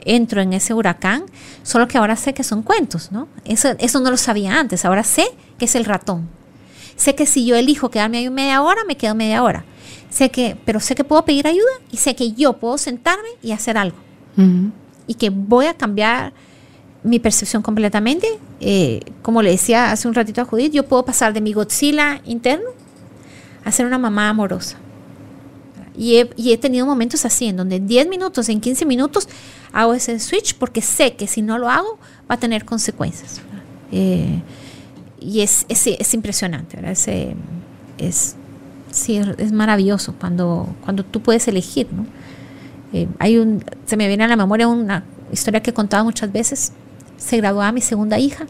entro 0.06 0.42
en 0.42 0.54
ese 0.54 0.74
huracán, 0.74 1.26
solo 1.64 1.88
que 1.88 1.98
ahora 1.98 2.16
sé 2.16 2.34
que 2.34 2.44
son 2.44 2.62
cuentos, 2.62 3.12
¿no? 3.12 3.28
Eso, 3.46 3.70
eso 3.80 4.00
no 4.00 4.12
lo 4.12 4.18
sabía 4.18 4.60
antes, 4.60 4.86
ahora 4.86 5.04
sé 5.04 5.26
que 5.58 5.66
es 5.66 5.76
el 5.76 5.86
ratón. 5.86 6.30
Sé 6.96 7.16
que 7.16 7.26
si 7.26 7.46
yo 7.46 7.56
elijo 7.56 7.90
quedarme 7.90 8.20
ahí 8.20 8.30
media 8.30 8.62
hora, 8.62 8.84
me 8.88 8.96
quedo 8.96 9.16
media 9.16 9.44
hora. 9.44 9.66
Sé 10.10 10.30
que, 10.30 10.56
pero 10.66 10.80
sé 10.80 10.96
que 10.96 11.04
puedo 11.04 11.26
pedir 11.26 11.48
ayuda 11.48 11.72
y 11.92 11.98
sé 11.98 12.16
que 12.16 12.34
yo 12.34 12.54
puedo 12.54 12.78
sentarme 12.78 13.30
y 13.42 13.52
hacer 13.52 13.78
algo. 13.78 13.98
Y 15.06 15.16
que 15.16 15.30
voy 15.30 15.66
a 15.66 15.74
cambiar 15.74 16.34
mi 17.04 17.20
percepción 17.20 17.62
completamente. 17.62 18.28
Eh, 18.60 19.02
como 19.22 19.42
le 19.42 19.52
decía 19.52 19.92
hace 19.92 20.08
un 20.08 20.14
ratito 20.14 20.42
a 20.42 20.46
Judith, 20.46 20.72
yo 20.72 20.88
puedo 20.88 21.04
pasar 21.04 21.34
de 21.34 21.42
mi 21.42 21.54
Godzilla 21.54 22.22
interno 22.26 22.70
a 23.64 23.72
ser 23.72 23.86
una 23.86 23.98
mamá 23.98 24.30
amorosa. 24.30 24.78
Y 25.96 26.18
he, 26.18 26.58
tenido 26.58 26.88
momentos 26.88 27.24
así, 27.24 27.46
en 27.46 27.58
donde 27.58 27.76
en 27.76 27.86
10 27.86 28.08
minutos, 28.08 28.50
en 28.50 28.60
15 28.60 28.86
minutos, 28.86 29.30
hago 29.72 29.94
ese 29.94 30.20
switch 30.20 30.56
porque 30.56 30.82
sé 30.82 31.16
que 31.16 31.28
si 31.28 31.44
no 31.44 31.60
lo 31.60 31.70
hago 31.70 32.00
va 32.30 32.36
a 32.36 32.40
tener 32.40 32.66
consecuencias. 32.66 33.42
Eh, 33.92 34.42
y 35.24 35.42
es, 35.42 35.66
es, 35.70 36.14
impresionante, 36.14 36.76
¿verdad? 36.76 36.92
Es, 36.92 37.08
es, 37.98 38.36
sí, 38.92 39.20
es 39.38 39.52
maravilloso 39.52 40.14
cuando, 40.20 40.76
cuando 40.84 41.04
tú 41.04 41.22
puedes 41.22 41.48
elegir, 41.48 41.88
¿no? 41.92 42.06
Eh, 42.94 43.08
hay 43.18 43.38
un, 43.38 43.64
se 43.86 43.98
me 43.98 44.08
viene 44.08 44.24
a 44.24 44.28
la 44.28 44.36
memoria 44.36 44.68
una 44.68 45.04
historia 45.32 45.62
que 45.62 45.72
he 45.72 45.74
contado 45.74 46.04
muchas 46.04 46.32
veces 46.32 46.74
se 47.18 47.38
graduaba 47.38 47.72
mi 47.72 47.82
segunda 47.82 48.20
hija. 48.20 48.46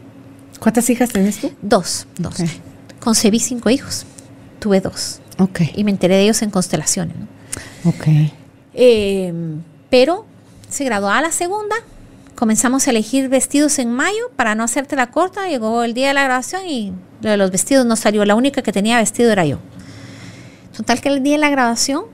¿Cuántas 0.60 0.88
hijas 0.90 1.10
tenés 1.10 1.38
tú? 1.40 1.52
Dos, 1.62 2.06
dos. 2.18 2.36
Concebí 3.00 3.38
cinco 3.38 3.70
hijos, 3.70 4.04
tuve 4.58 4.80
dos. 4.80 5.20
Ok. 5.38 5.60
Y 5.74 5.84
me 5.84 5.90
enteré 5.90 6.16
de 6.16 6.22
ellos 6.24 6.42
en 6.42 6.50
constelaciones. 6.50 7.16
¿no? 7.16 7.90
Ok. 7.90 8.06
Em, 8.74 9.62
pero 9.90 10.26
se 10.68 10.84
graduaba 10.84 11.20
la 11.20 11.32
segunda, 11.32 11.76
comenzamos 12.34 12.86
a 12.86 12.90
elegir 12.90 13.28
vestidos 13.28 13.78
en 13.78 13.92
mayo 13.92 14.30
para 14.36 14.54
no 14.54 14.64
hacerte 14.64 14.96
la 14.96 15.10
corta, 15.10 15.48
llegó 15.48 15.84
el 15.84 15.94
día 15.94 16.08
de 16.08 16.14
la 16.14 16.24
graduación 16.24 16.66
y 16.66 16.92
lo 17.20 17.30
de 17.30 17.36
los 17.36 17.50
vestidos 17.50 17.86
no 17.86 17.96
salió, 17.96 18.24
la 18.24 18.34
única 18.34 18.62
que 18.62 18.72
tenía 18.72 18.98
vestido 18.98 19.30
era 19.30 19.44
yo. 19.44 19.58
Total 20.76 21.00
que 21.00 21.08
el 21.08 21.22
día 21.22 21.34
de 21.34 21.38
la 21.38 21.50
graduación 21.50 22.04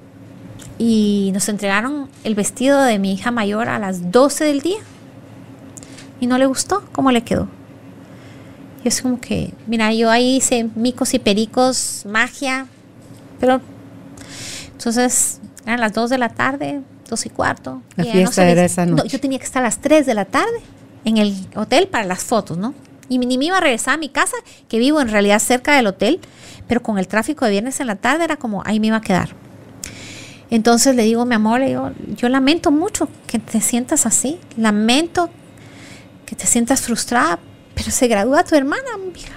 y 0.79 1.31
nos 1.33 1.49
entregaron 1.49 2.09
el 2.25 2.35
vestido 2.35 2.83
de 2.83 2.99
mi 2.99 3.15
hija 3.15 3.31
mayor 3.31 3.69
a 3.69 3.79
las 3.79 4.11
12 4.13 4.45
del 4.45 4.61
día 4.61 4.79
y 6.21 6.27
no 6.27 6.39
le 6.39 6.47
gustó 6.47 6.85
cómo 6.93 7.11
le 7.11 7.23
quedó. 7.23 7.49
Y 8.85 8.89
es 8.89 9.03
como 9.03 9.21
que, 9.21 9.53
mira, 9.67 9.93
yo 9.93 10.11
ahí 10.11 10.37
hice 10.37 10.69
micos 10.75 11.13
y 11.13 11.19
pericos, 11.19 12.05
magia, 12.07 12.67
pero 13.39 13.61
entonces 14.73 15.41
eran 15.67 15.81
las 15.81 15.93
2 15.93 16.09
de 16.11 16.19
la 16.19 16.31
tarde, 16.31 16.81
2 17.11 17.27
y 17.27 17.31
cuarto. 17.31 17.83
La 17.97 18.05
fiesta 18.05 18.49
era 18.49 18.65
esa 18.65 18.87
noche. 18.87 19.09
yo 19.09 19.21
tenía 19.21 19.39
que 19.39 19.45
estar 19.45 19.63
a 19.63 19.67
las 19.67 19.81
3 19.81 20.07
de 20.07 20.15
la 20.15 20.25
tarde 20.25 20.61
en 21.05 21.19
el 21.19 21.35
hotel 21.57 21.89
para 21.89 22.05
las 22.05 22.23
fotos, 22.23 22.57
¿no? 22.57 22.73
Y 23.09 23.19
ni 23.19 23.37
me 23.37 23.47
iba 23.47 23.59
a 23.59 23.61
regresar 23.61 23.95
a 23.95 23.97
mi 23.97 24.09
casa, 24.09 24.37
que 24.69 24.79
vivo 24.79 25.01
en 25.01 25.09
realidad 25.09 25.41
cerca 25.41 25.75
del 25.75 25.89
hotel, 25.89 26.21
pero 26.69 26.83
con 26.83 26.99
el 26.99 27.09
tráfico 27.09 27.45
de 27.45 27.51
viernes 27.51 27.81
en 27.81 27.89
la 27.89 27.97
tarde 27.97 28.25
era 28.25 28.37
como, 28.37 28.63
ahí 28.65 28.79
me 28.79 28.87
iba 28.87 28.97
a 28.97 29.01
quedar. 29.01 29.31
Entonces 30.51 30.95
le 30.95 31.03
digo, 31.03 31.27
mi 31.27 31.35
amor, 31.35 31.63
yo, 31.65 31.91
yo 32.17 32.29
lamento 32.29 32.71
mucho 32.71 33.09
que 33.27 33.41
te 33.41 33.61
sientas 33.61 34.07
así, 34.07 34.39
lamento 34.57 35.29
que 36.25 36.37
te 36.37 36.47
sientas 36.47 36.83
frustrada, 36.83 37.41
pero 37.75 37.91
se 37.91 38.07
gradúa 38.07 38.45
tu 38.45 38.55
hermana, 38.55 38.89
hija. 39.17 39.33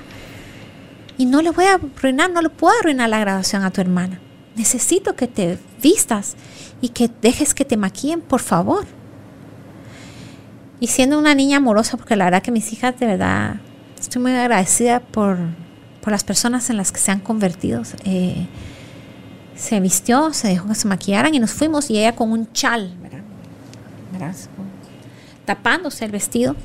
Y 1.17 1.25
no 1.25 1.41
le 1.41 1.49
voy 1.51 1.65
a 1.65 1.75
arruinar, 1.75 2.29
no 2.29 2.41
le 2.41 2.49
puedo 2.49 2.77
arruinar 2.79 3.09
la 3.09 3.19
graduación 3.19 3.63
a 3.63 3.71
tu 3.71 3.81
hermana. 3.81 4.19
Necesito 4.55 5.15
que 5.15 5.27
te 5.27 5.57
vistas 5.81 6.35
y 6.81 6.89
que 6.89 7.09
dejes 7.21 7.53
que 7.53 7.65
te 7.65 7.77
maquillen, 7.77 8.21
por 8.21 8.41
favor. 8.41 8.85
Y 10.79 10.87
siendo 10.87 11.17
una 11.17 11.33
niña 11.33 11.57
amorosa, 11.57 11.97
porque 11.97 12.15
la 12.15 12.25
verdad 12.25 12.43
que 12.43 12.51
mis 12.51 12.71
hijas, 12.73 12.99
de 12.99 13.05
verdad, 13.05 13.55
estoy 13.99 14.21
muy 14.21 14.31
agradecida 14.33 14.99
por, 14.99 15.37
por 16.01 16.11
las 16.11 16.23
personas 16.23 16.69
en 16.69 16.77
las 16.77 16.91
que 16.91 16.99
se 16.99 17.11
han 17.11 17.19
convertido. 17.19 17.81
Eh, 18.03 18.47
se 19.55 19.79
vistió, 19.79 20.33
se 20.33 20.49
dejó 20.49 20.67
que 20.67 20.75
se 20.75 20.87
maquillaran 20.87 21.33
y 21.33 21.39
nos 21.39 21.51
fuimos 21.51 21.89
y 21.89 21.97
ella 21.99 22.15
con 22.15 22.31
un 22.31 22.51
chal, 22.53 22.93
tapándose 25.45 26.05
el 26.05 26.11
vestido. 26.11 26.55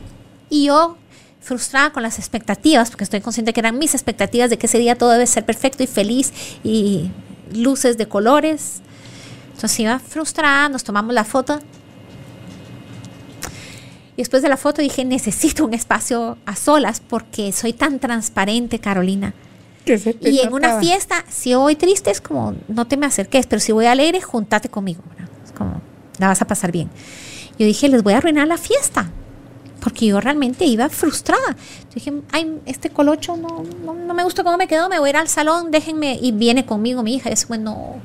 Y 0.51 0.67
yo 0.67 0.97
frustrada 1.41 1.93
con 1.93 2.03
las 2.03 2.19
expectativas, 2.19 2.91
porque 2.91 3.05
estoy 3.05 3.21
consciente 3.21 3.53
que 3.53 3.61
eran 3.61 3.79
mis 3.79 3.95
expectativas 3.95 4.51
de 4.51 4.59
que 4.59 4.67
ese 4.67 4.79
día 4.79 4.97
todo 4.97 5.11
debe 5.11 5.27
ser 5.27 5.47
perfecto 5.47 5.83
y 5.83 5.87
feliz 5.87 6.33
y 6.65 7.11
luces 7.53 7.97
de 7.99 8.07
colores. 8.07 8.81
Entonces 9.55 9.81
iba 9.81 9.99
frustrada, 9.99 10.69
nos 10.69 10.85
tomamos 10.85 11.15
la 11.15 11.25
foto. 11.25 11.59
Y 14.17 14.23
después 14.23 14.43
de 14.43 14.49
la 14.49 14.57
foto 14.57 14.83
dije, 14.83 15.05
necesito 15.05 15.65
un 15.65 15.75
espacio 15.75 16.39
a 16.45 16.57
solas 16.57 17.01
porque 17.01 17.53
soy 17.53 17.73
tan 17.73 18.01
transparente, 18.01 18.79
Carolina. 18.79 19.35
y 19.87 20.41
en 20.41 20.53
una 20.53 20.81
fiesta, 20.81 21.25
si 21.29 21.55
voy 21.55 21.77
triste, 21.77 22.11
es 22.11 22.21
como, 22.21 22.55
no 22.69 22.87
te 22.87 22.97
me 22.97 23.07
acerques, 23.07 23.47
pero 23.47 23.61
si 23.61 23.73
voy 23.73 23.87
alegre, 23.87 24.21
júntate 24.21 24.69
conmigo. 24.69 25.03
Es 25.45 25.53
como, 25.53 25.81
la 26.19 26.29
vas 26.29 26.43
a 26.43 26.47
pasar 26.47 26.73
bien. 26.73 26.91
Yo 27.59 27.67
dije, 27.67 27.89
les 27.89 28.03
voy 28.03 28.13
a 28.13 28.19
arruinar 28.19 28.47
la 28.47 28.59
fiesta 28.59 29.11
porque 29.81 30.07
yo 30.07 30.21
realmente 30.21 30.65
iba 30.65 30.89
frustrada. 30.89 31.57
dije, 31.95 32.13
ay, 32.33 32.61
este 32.67 32.91
colocho 32.91 33.37
no, 33.37 33.65
no, 33.85 34.15
me 34.15 34.25
gusta 34.25 34.45
cómo 34.45 34.57
me 34.57 34.69
quedó, 34.69 34.89
me 34.89 34.99
voy 34.99 35.09
a 35.09 35.11
ir 35.11 35.17
al 35.17 35.29
salón, 35.29 35.71
déjenme, 35.71 36.19
y 36.21 36.33
viene 36.33 36.67
conmigo 36.67 37.03
mi 37.03 37.15
hija, 37.15 37.31
y 37.31 37.33
es 37.33 37.47
bueno, 37.49 37.97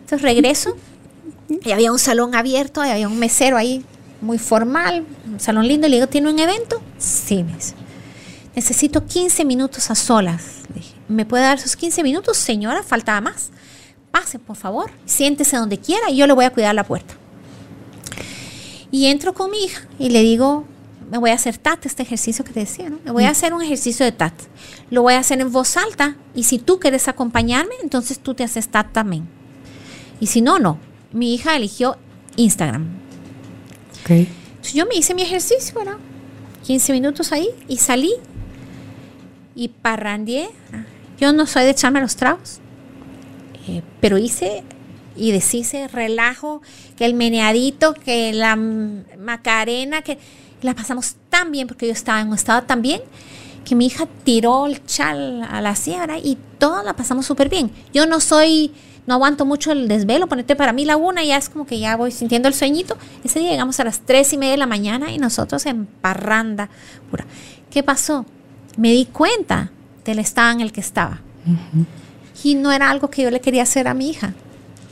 entonces 0.00 0.22
regreso, 0.22 0.76
y 1.48 1.72
había 1.72 1.92
un 1.92 1.98
salón 1.98 2.34
abierto, 2.34 2.84
y 2.84 2.88
había 2.88 3.08
un 3.08 3.18
mesero 3.18 3.56
ahí, 3.56 3.84
muy 4.20 4.38
formal, 4.38 5.04
un 5.26 5.40
salón 5.40 5.68
lindo, 5.68 5.86
y 5.86 5.90
le 5.90 5.96
digo, 5.96 6.08
¿tiene 6.08 6.30
un 6.30 6.38
evento? 6.38 6.80
Sí, 6.98 7.42
me 7.42 7.54
dice, 7.54 7.74
necesito 8.54 9.04
15 9.04 9.44
minutos 9.44 9.90
a 9.90 9.94
solas. 9.94 10.62
Le 10.68 10.80
dije, 10.80 10.94
¿me 11.08 11.26
puede 11.26 11.44
dar 11.44 11.58
esos 11.58 11.76
15 11.76 12.02
minutos? 12.02 12.36
Señora, 12.36 12.82
faltaba 12.82 13.20
más. 13.20 13.50
Pase, 14.10 14.38
por 14.38 14.56
favor, 14.56 14.90
siéntese 15.04 15.56
donde 15.56 15.78
quiera 15.78 16.08
y 16.08 16.16
yo 16.16 16.26
le 16.26 16.32
voy 16.32 16.44
a 16.44 16.50
cuidar 16.50 16.74
la 16.74 16.84
puerta. 16.84 17.14
Y 18.90 19.06
entro 19.06 19.34
con 19.34 19.50
mi 19.50 19.64
hija 19.64 19.88
y 19.98 20.10
le 20.10 20.22
digo, 20.22 20.64
me 21.10 21.18
voy 21.18 21.30
a 21.30 21.34
hacer 21.34 21.58
TAT, 21.58 21.86
este 21.86 22.02
ejercicio 22.02 22.44
que 22.44 22.52
te 22.52 22.60
decía, 22.60 22.88
¿no? 22.90 22.98
Me 23.04 23.10
voy 23.10 23.24
a 23.24 23.28
mm. 23.28 23.30
hacer 23.30 23.54
un 23.54 23.62
ejercicio 23.62 24.04
de 24.04 24.12
TAT. 24.12 24.34
Lo 24.90 25.02
voy 25.02 25.14
a 25.14 25.18
hacer 25.18 25.40
en 25.40 25.52
voz 25.52 25.76
alta 25.76 26.16
y 26.34 26.44
si 26.44 26.58
tú 26.58 26.78
quieres 26.78 27.08
acompañarme, 27.08 27.74
entonces 27.82 28.18
tú 28.18 28.34
te 28.34 28.44
haces 28.44 28.68
TAT 28.68 28.92
también. 28.92 29.28
Y 30.20 30.26
si 30.26 30.40
no, 30.40 30.58
no. 30.58 30.78
Mi 31.12 31.34
hija 31.34 31.56
eligió 31.56 31.96
Instagram. 32.36 32.88
Entonces 34.08 34.74
yo 34.74 34.86
me 34.86 34.96
hice 34.96 35.14
mi 35.14 35.22
ejercicio, 35.22 35.78
¿verdad? 35.78 35.96
15 36.64 36.92
minutos 36.92 37.32
ahí 37.32 37.48
y 37.68 37.76
salí 37.76 38.14
y 39.54 39.68
parrandié. 39.68 40.48
Yo 41.18 41.32
no 41.32 41.46
soy 41.46 41.64
de 41.64 41.70
echarme 41.70 42.00
los 42.00 42.16
tragos, 42.16 42.60
eh, 43.68 43.82
pero 44.00 44.18
hice 44.18 44.64
y 45.16 45.32
deshice 45.32 45.88
relajo, 45.88 46.60
que 46.96 47.04
el 47.04 47.14
meneadito, 47.14 47.94
que 47.94 48.32
la 48.32 48.56
macarena, 48.56 50.02
que 50.02 50.18
la 50.64 50.74
pasamos 50.74 51.16
tan 51.28 51.52
bien 51.52 51.68
porque 51.68 51.86
yo 51.86 51.92
estaba 51.92 52.20
en 52.20 52.28
un 52.28 52.34
estado 52.34 52.62
tan 52.62 52.80
bien 52.80 53.02
que 53.66 53.74
mi 53.74 53.86
hija 53.86 54.06
tiró 54.24 54.66
el 54.66 54.84
chal 54.86 55.42
a 55.42 55.60
la 55.60 55.76
sierra 55.76 56.18
y 56.18 56.38
toda 56.58 56.82
la 56.82 56.94
pasamos 56.94 57.26
súper 57.26 57.50
bien. 57.50 57.70
Yo 57.92 58.06
no 58.06 58.18
soy, 58.18 58.72
no 59.06 59.14
aguanto 59.14 59.44
mucho 59.44 59.72
el 59.72 59.88
desvelo, 59.88 60.26
ponete 60.26 60.56
para 60.56 60.72
mí 60.72 60.86
la 60.86 60.96
una, 60.96 61.22
ya 61.22 61.36
es 61.36 61.50
como 61.50 61.66
que 61.66 61.78
ya 61.78 61.96
voy 61.96 62.12
sintiendo 62.12 62.48
el 62.48 62.54
sueñito. 62.54 62.96
Ese 63.22 63.40
día 63.40 63.50
llegamos 63.50 63.78
a 63.78 63.84
las 63.84 64.00
tres 64.00 64.32
y 64.32 64.38
media 64.38 64.52
de 64.52 64.58
la 64.58 64.66
mañana 64.66 65.12
y 65.12 65.18
nosotros 65.18 65.66
en 65.66 65.84
parranda 65.86 66.70
pura. 67.10 67.26
¿Qué 67.70 67.82
pasó? 67.82 68.24
Me 68.78 68.90
di 68.92 69.04
cuenta 69.04 69.70
del 70.04 70.18
estado 70.18 70.52
en 70.52 70.60
el 70.62 70.72
que 70.72 70.80
estaba. 70.80 71.20
Y 72.42 72.54
no 72.54 72.72
era 72.72 72.90
algo 72.90 73.10
que 73.10 73.22
yo 73.22 73.30
le 73.30 73.40
quería 73.40 73.62
hacer 73.62 73.86
a 73.86 73.94
mi 73.94 74.08
hija. 74.08 74.32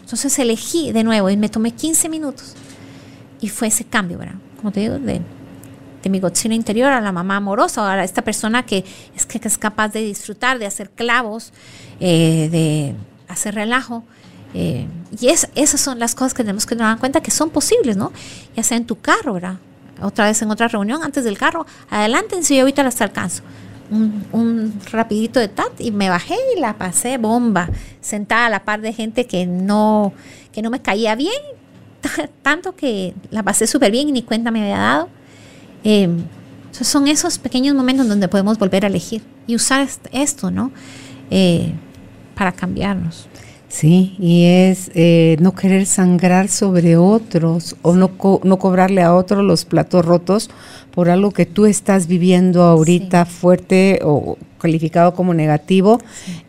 Entonces 0.03 0.39
elegí 0.39 0.93
de 0.93 1.03
nuevo 1.03 1.31
y 1.31 1.36
me 1.39 1.49
tomé 1.49 1.73
15 1.73 2.11
minutos. 2.11 2.55
Y 3.40 3.49
fue 3.49 3.69
ese 3.69 3.85
cambio, 3.85 4.19
¿verdad? 4.19 4.36
Como 4.59 4.70
te 4.70 4.81
digo, 4.81 4.99
de 4.99 5.23
de 6.02 6.10
mi 6.10 6.20
Godzilla 6.20 6.54
interior 6.54 6.90
a 6.92 7.00
la 7.00 7.12
mamá 7.12 7.36
amorosa, 7.36 7.90
a 7.90 8.04
esta 8.04 8.22
persona 8.22 8.64
que 8.64 8.84
es, 9.14 9.26
que 9.26 9.40
es 9.46 9.58
capaz 9.58 9.88
de 9.88 10.02
disfrutar, 10.02 10.58
de 10.58 10.66
hacer 10.66 10.90
clavos, 10.90 11.52
eh, 12.00 12.48
de 12.50 12.94
hacer 13.28 13.54
relajo. 13.54 14.04
Eh, 14.54 14.86
y 15.18 15.28
es, 15.28 15.48
esas 15.54 15.80
son 15.80 15.98
las 15.98 16.14
cosas 16.14 16.34
que 16.34 16.42
tenemos 16.42 16.66
que 16.66 16.74
dar 16.74 16.98
cuenta 16.98 17.22
que 17.22 17.30
son 17.30 17.50
posibles, 17.50 17.96
¿no? 17.96 18.12
Ya 18.54 18.62
sea 18.62 18.76
en 18.76 18.86
tu 18.86 19.00
carro, 19.00 19.34
¿verdad? 19.34 19.56
Otra 20.00 20.26
vez 20.26 20.42
en 20.42 20.50
otra 20.50 20.68
reunión, 20.68 21.02
antes 21.02 21.24
del 21.24 21.38
carro, 21.38 21.64
adelante, 21.88 22.42
si 22.42 22.56
yo 22.56 22.62
ahorita 22.62 22.82
las 22.82 23.00
alcanzo. 23.00 23.42
Un, 23.90 24.24
un, 24.32 24.80
rapidito 24.90 25.38
de 25.38 25.48
tat 25.48 25.78
y 25.78 25.90
me 25.90 26.08
bajé 26.08 26.34
y 26.56 26.60
la 26.60 26.78
pasé 26.78 27.18
bomba, 27.18 27.68
sentada 28.00 28.46
a 28.46 28.50
la 28.50 28.64
par 28.64 28.80
de 28.80 28.92
gente 28.92 29.26
que 29.26 29.46
no, 29.46 30.14
que 30.50 30.62
no 30.62 30.70
me 30.70 30.80
caía 30.80 31.14
bien, 31.14 31.40
tanto 32.42 32.74
que 32.74 33.14
la 33.30 33.42
pasé 33.42 33.66
súper 33.66 33.90
bien 33.92 34.08
y 34.08 34.12
ni 34.12 34.22
cuenta 34.22 34.50
me 34.50 34.62
había 34.62 34.78
dado. 34.78 35.08
Eh, 35.84 36.09
son 36.72 37.09
esos 37.09 37.38
pequeños 37.38 37.74
momentos 37.74 38.09
donde 38.09 38.28
podemos 38.28 38.59
volver 38.59 38.84
a 38.84 38.88
elegir 38.88 39.22
y 39.46 39.54
usar 39.56 39.86
esto, 40.12 40.50
¿no? 40.50 40.72
Eh, 41.30 41.72
para 42.34 42.52
cambiarnos. 42.52 43.28
Sí, 43.68 44.16
y 44.18 44.44
es 44.44 44.90
eh, 44.94 45.36
no 45.40 45.54
querer 45.54 45.86
sangrar 45.86 46.48
sobre 46.48 46.98
otros 46.98 47.74
o 47.80 47.94
no, 47.94 48.10
no 48.44 48.59
cobrarle 48.59 49.00
a 49.00 49.14
otros 49.14 49.42
los 49.42 49.64
platos 49.64 50.04
rotos 50.04 50.50
por 50.90 51.09
algo 51.09 51.30
que 51.30 51.46
tú 51.46 51.64
estás 51.64 52.06
viviendo 52.06 52.64
ahorita 52.64 53.24
fuerte 53.24 54.00
o 54.04 54.36
calificado 54.59 55.14
como 55.14 55.32
negativo 55.32 56.02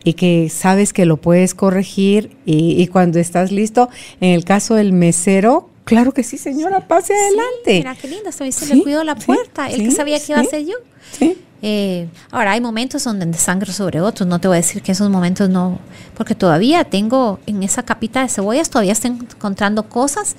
y 0.04 0.12
que 0.12 0.50
sabes 0.50 0.92
que 0.92 1.06
lo 1.06 1.16
puedes 1.16 1.54
corregir 1.54 2.36
y, 2.44 2.80
y, 2.80 2.86
cuando 2.88 3.18
estás 3.18 3.50
listo, 3.50 3.88
en 4.20 4.34
el 4.34 4.44
caso 4.44 4.74
del 4.74 4.92
mesero, 4.92 5.70
Claro 5.84 6.12
que 6.12 6.22
sí, 6.22 6.38
señora, 6.38 6.80
pase 6.88 7.14
adelante. 7.14 7.78
Mira, 7.78 7.94
qué 7.94 8.08
lindo, 8.08 8.32
se 8.32 8.74
le 8.74 8.82
cuidó 8.82 9.04
la 9.04 9.14
puerta, 9.14 9.68
el 9.68 9.82
que 9.82 9.90
sabía 9.90 10.18
que 10.18 10.32
iba 10.32 10.40
a 10.40 10.44
ser 10.44 10.64
yo. 10.64 10.76
Eh, 11.66 12.08
ahora, 12.30 12.52
hay 12.52 12.60
momentos 12.60 13.04
donde 13.04 13.32
sangre 13.38 13.72
sobre 13.72 14.00
otros, 14.00 14.28
no 14.28 14.38
te 14.38 14.48
voy 14.48 14.56
a 14.56 14.60
decir 14.60 14.82
que 14.82 14.92
esos 14.92 15.08
momentos 15.08 15.48
no, 15.48 15.78
porque 16.14 16.34
todavía 16.34 16.84
tengo 16.84 17.38
en 17.46 17.62
esa 17.62 17.82
capita 17.84 18.20
de 18.20 18.28
cebollas, 18.28 18.68
todavía 18.68 18.92
estoy 18.92 19.12
encontrando 19.12 19.88
cosas 19.88 20.36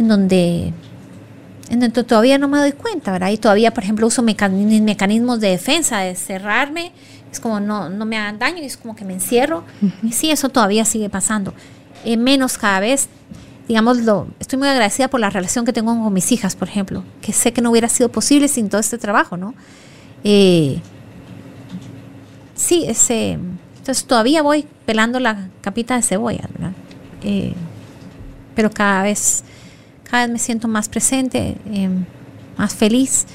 en 0.00 0.08
donde, 0.08 0.72
en 1.70 1.80
donde 1.80 2.02
todavía 2.02 2.38
no 2.38 2.48
me 2.48 2.58
doy 2.58 2.72
cuenta, 2.72 3.12
¿verdad? 3.12 3.30
Y 3.30 3.38
todavía, 3.38 3.72
por 3.72 3.84
ejemplo, 3.84 4.06
uso 4.08 4.22
mecanismos 4.22 5.38
de 5.38 5.50
defensa, 5.50 6.00
de 6.00 6.16
cerrarme, 6.16 6.90
es 7.30 7.38
como 7.38 7.60
no, 7.60 7.88
no 7.88 8.04
me 8.04 8.16
hagan 8.16 8.40
daño, 8.40 8.62
es 8.62 8.76
como 8.76 8.96
que 8.96 9.04
me 9.04 9.12
encierro. 9.12 9.62
Y 10.02 10.12
sí, 10.12 10.30
eso 10.30 10.48
todavía 10.48 10.84
sigue 10.84 11.08
pasando. 11.08 11.54
Eh, 12.04 12.16
menos 12.16 12.58
cada 12.58 12.80
vez 12.80 13.08
digámoslo, 13.68 14.28
estoy 14.38 14.58
muy 14.58 14.68
agradecida 14.68 15.08
por 15.08 15.20
la 15.20 15.30
relación 15.30 15.64
que 15.64 15.72
tengo 15.72 15.96
con 16.00 16.12
mis 16.12 16.30
hijas, 16.32 16.56
por 16.56 16.68
ejemplo, 16.68 17.02
que 17.20 17.32
sé 17.32 17.52
que 17.52 17.60
no 17.60 17.70
hubiera 17.70 17.88
sido 17.88 18.10
posible 18.10 18.48
sin 18.48 18.68
todo 18.68 18.80
este 18.80 18.98
trabajo, 18.98 19.36
¿no? 19.36 19.54
Eh, 20.24 20.80
sí, 22.54 22.84
ese, 22.86 23.32
entonces 23.78 24.04
todavía 24.04 24.42
voy 24.42 24.66
pelando 24.84 25.20
la 25.20 25.48
capita 25.60 25.96
de 25.96 26.02
cebolla, 26.02 26.48
¿verdad? 26.52 26.72
Eh, 27.22 27.54
pero 28.54 28.70
cada 28.70 29.02
vez, 29.02 29.42
cada 30.08 30.24
vez 30.24 30.32
me 30.32 30.38
siento 30.38 30.68
más 30.68 30.88
presente, 30.88 31.56
eh, 31.70 31.88
más 32.56 32.74
feliz 32.74 33.26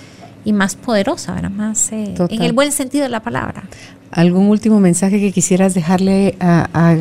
y 0.46 0.54
más 0.54 0.76
poderosa, 0.76 1.34
¿verdad? 1.34 1.52
Más 1.52 1.92
en 1.92 2.42
el 2.42 2.54
buen 2.54 2.72
sentido 2.72 3.04
de 3.04 3.10
la 3.10 3.22
palabra. 3.22 3.64
¿Algún 4.12 4.48
último 4.48 4.80
mensaje 4.80 5.20
que 5.20 5.32
quisieras 5.32 5.74
dejarle 5.74 6.36
a 6.40 6.98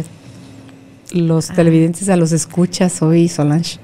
los 1.12 1.50
ah. 1.50 1.54
televidentes 1.54 2.08
a 2.08 2.16
los 2.16 2.32
escuchas 2.32 3.02
hoy, 3.02 3.28
Solange? 3.28 3.78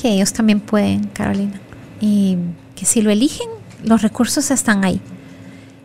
Que 0.00 0.14
ellos 0.14 0.32
también 0.32 0.60
pueden, 0.60 1.04
Carolina. 1.08 1.60
Y 2.00 2.36
que 2.76 2.84
si 2.84 3.02
lo 3.02 3.10
eligen, 3.10 3.48
los 3.82 4.02
recursos 4.02 4.50
están 4.50 4.84
ahí. 4.84 5.00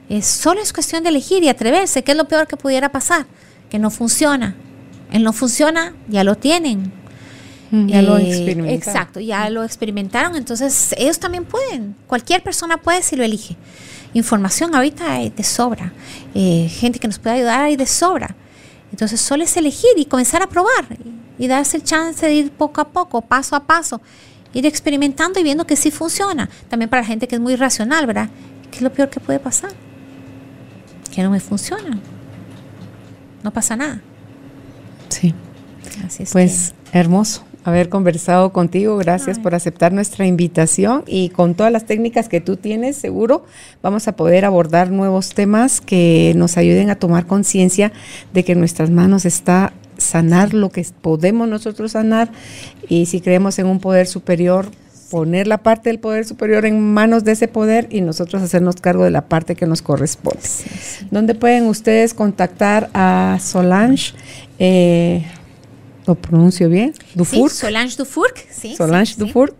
Es, 0.10 0.26
solo 0.26 0.61
es 0.61 0.73
cuestión 0.73 1.03
de 1.03 1.10
elegir 1.10 1.43
y 1.43 1.49
atreverse. 1.49 2.03
¿Qué 2.03 2.11
es 2.11 2.18
lo 2.18 2.27
peor 2.27 2.47
que 2.47 2.57
pudiera 2.57 2.91
pasar? 2.91 3.26
Que 3.69 3.80
no 3.80 3.89
funciona. 3.89 4.55
El 5.11 5.23
no 5.23 5.34
funciona, 5.34 5.93
ya 6.07 6.23
lo 6.23 6.35
tienen. 6.35 6.91
Mm, 7.72 7.88
ya 7.88 8.01
lo 8.01 8.18
eh, 8.18 8.30
experimentaron. 8.30 8.69
Exacto, 8.69 9.19
ya 9.19 9.49
lo 9.49 9.64
experimentaron. 9.64 10.35
Entonces, 10.35 10.93
ellos 10.97 11.19
también 11.19 11.45
pueden. 11.45 11.95
Cualquier 12.07 12.43
persona 12.43 12.77
puede 12.77 13.01
si 13.01 13.15
lo 13.15 13.23
elige. 13.23 13.55
Información 14.14 14.76
ahorita 14.76 15.14
hay 15.14 15.30
de 15.30 15.43
sobra. 15.43 15.91
Eh, 16.35 16.69
gente 16.69 16.99
que 16.99 17.07
nos 17.07 17.18
puede 17.18 17.38
ayudar 17.38 17.61
hay 17.61 17.76
de 17.76 17.88
sobra. 17.88 18.35
Entonces 18.94 19.20
solo 19.20 19.44
es 19.44 19.57
elegir 19.57 19.90
y 19.98 20.06
comenzar 20.06 20.44
a 20.44 20.48
probar 20.48 20.86
y, 21.40 21.48
darse 21.48 21.78
el 21.78 21.84
chance 21.84 22.24
de 22.26 22.34
ir 22.34 22.52
poco 22.52 22.80
a 22.80 22.90
poco, 22.90 23.22
paso 23.22 23.56
a 23.56 23.65
paso, 23.65 23.99
ir 24.53 24.68
experimentando 24.68 25.40
y 25.40 25.44
viendo 25.44 25.65
que 25.65 25.76
sí 25.76 25.90
funciona. 25.90 26.48
También 26.70 26.90
para 26.90 27.02
la 27.02 27.07
gente 27.07 27.28
que 27.28 27.36
es 27.36 27.41
muy 27.41 27.56
racional, 27.56 28.06
¿verdad? 28.06 28.30
¿Qué 28.70 28.78
es 28.78 28.84
lo 28.84 28.94
peor 28.94 29.10
que 29.10 29.20
puede 29.20 29.40
pasar? 29.40 29.72
Que 31.11 31.24
no 31.24 31.32
me 31.32 31.40
funciona. 31.40 31.99
No 33.44 33.52
pasa 33.52 33.76
nada. 33.76 33.99
Sí. 35.10 35.34
Así 36.06 36.24
es 36.24 36.32
pues 36.32 36.74
hermoso 36.91 37.44
haber 37.64 37.90
conversado 37.90 38.52
contigo. 38.52 38.98
Gracias 38.98 39.40
por 39.40 39.56
aceptar 39.56 39.94
nuestra 39.94 40.26
invitación 40.26 41.03
y 41.07 41.30
con 41.30 41.56
todas 41.56 41.72
las 41.72 41.85
técnicas 41.85 42.30
que 42.30 42.41
tú 42.41 42.57
tienes, 42.57 42.95
seguro 42.95 43.45
vamos 43.81 44.07
a 44.07 44.15
poder 44.15 44.45
abordar 44.45 44.91
nuevos 44.91 45.34
temas 45.34 45.81
que 45.81 46.34
nos 46.35 46.57
ayuden 46.57 46.90
a 46.90 46.95
tomar 46.95 47.26
conciencia 47.26 47.91
de 48.34 48.44
que 48.44 48.53
en 48.53 48.60
nuestras 48.60 48.90
manos 48.90 49.26
está 49.26 49.73
sanar 49.98 50.53
lo 50.53 50.69
que 50.69 50.85
podemos 51.02 51.48
nosotros 51.48 51.94
sanar 51.94 52.31
y 52.90 53.06
si 53.06 53.22
creemos 53.22 53.60
en 53.60 53.68
un 53.68 53.80
poder 53.80 54.07
superior, 54.07 54.68
poner 55.10 55.45
la 55.45 55.60
parte 55.60 55.90
del 55.90 55.99
poder 55.99 56.26
superior 56.26 56.65
en 56.65 56.94
manos 56.94 57.23
de 57.23 57.34
ese 57.34 57.48
poder 57.48 57.88
y 57.91 58.02
nosotros 58.02 58.41
hacernos 58.41 58.77
cargo 58.77 59.03
de 59.03 59.11
la 59.11 59.22
parte 59.22 59.56
que 59.56 59.68
nos 59.68 59.84
corresponde. 59.84 60.41
¿Dónde 61.11 61.35
pueden 61.35 61.68
ustedes 61.68 62.15
contactar 62.15 62.90
a 62.95 63.38
Solange? 63.40 64.14
Eh, 64.57 65.23
¿Lo 66.05 66.15
pronuncio 66.15 66.69
bien? 66.69 66.93
Dufourc. 67.15 67.51
Sí, 67.51 67.57
Solange 67.57 67.95
Dufourc. 67.97 68.38
Sí, 68.49 68.75
Solange 68.75 69.15
Dufourc. 69.17 69.55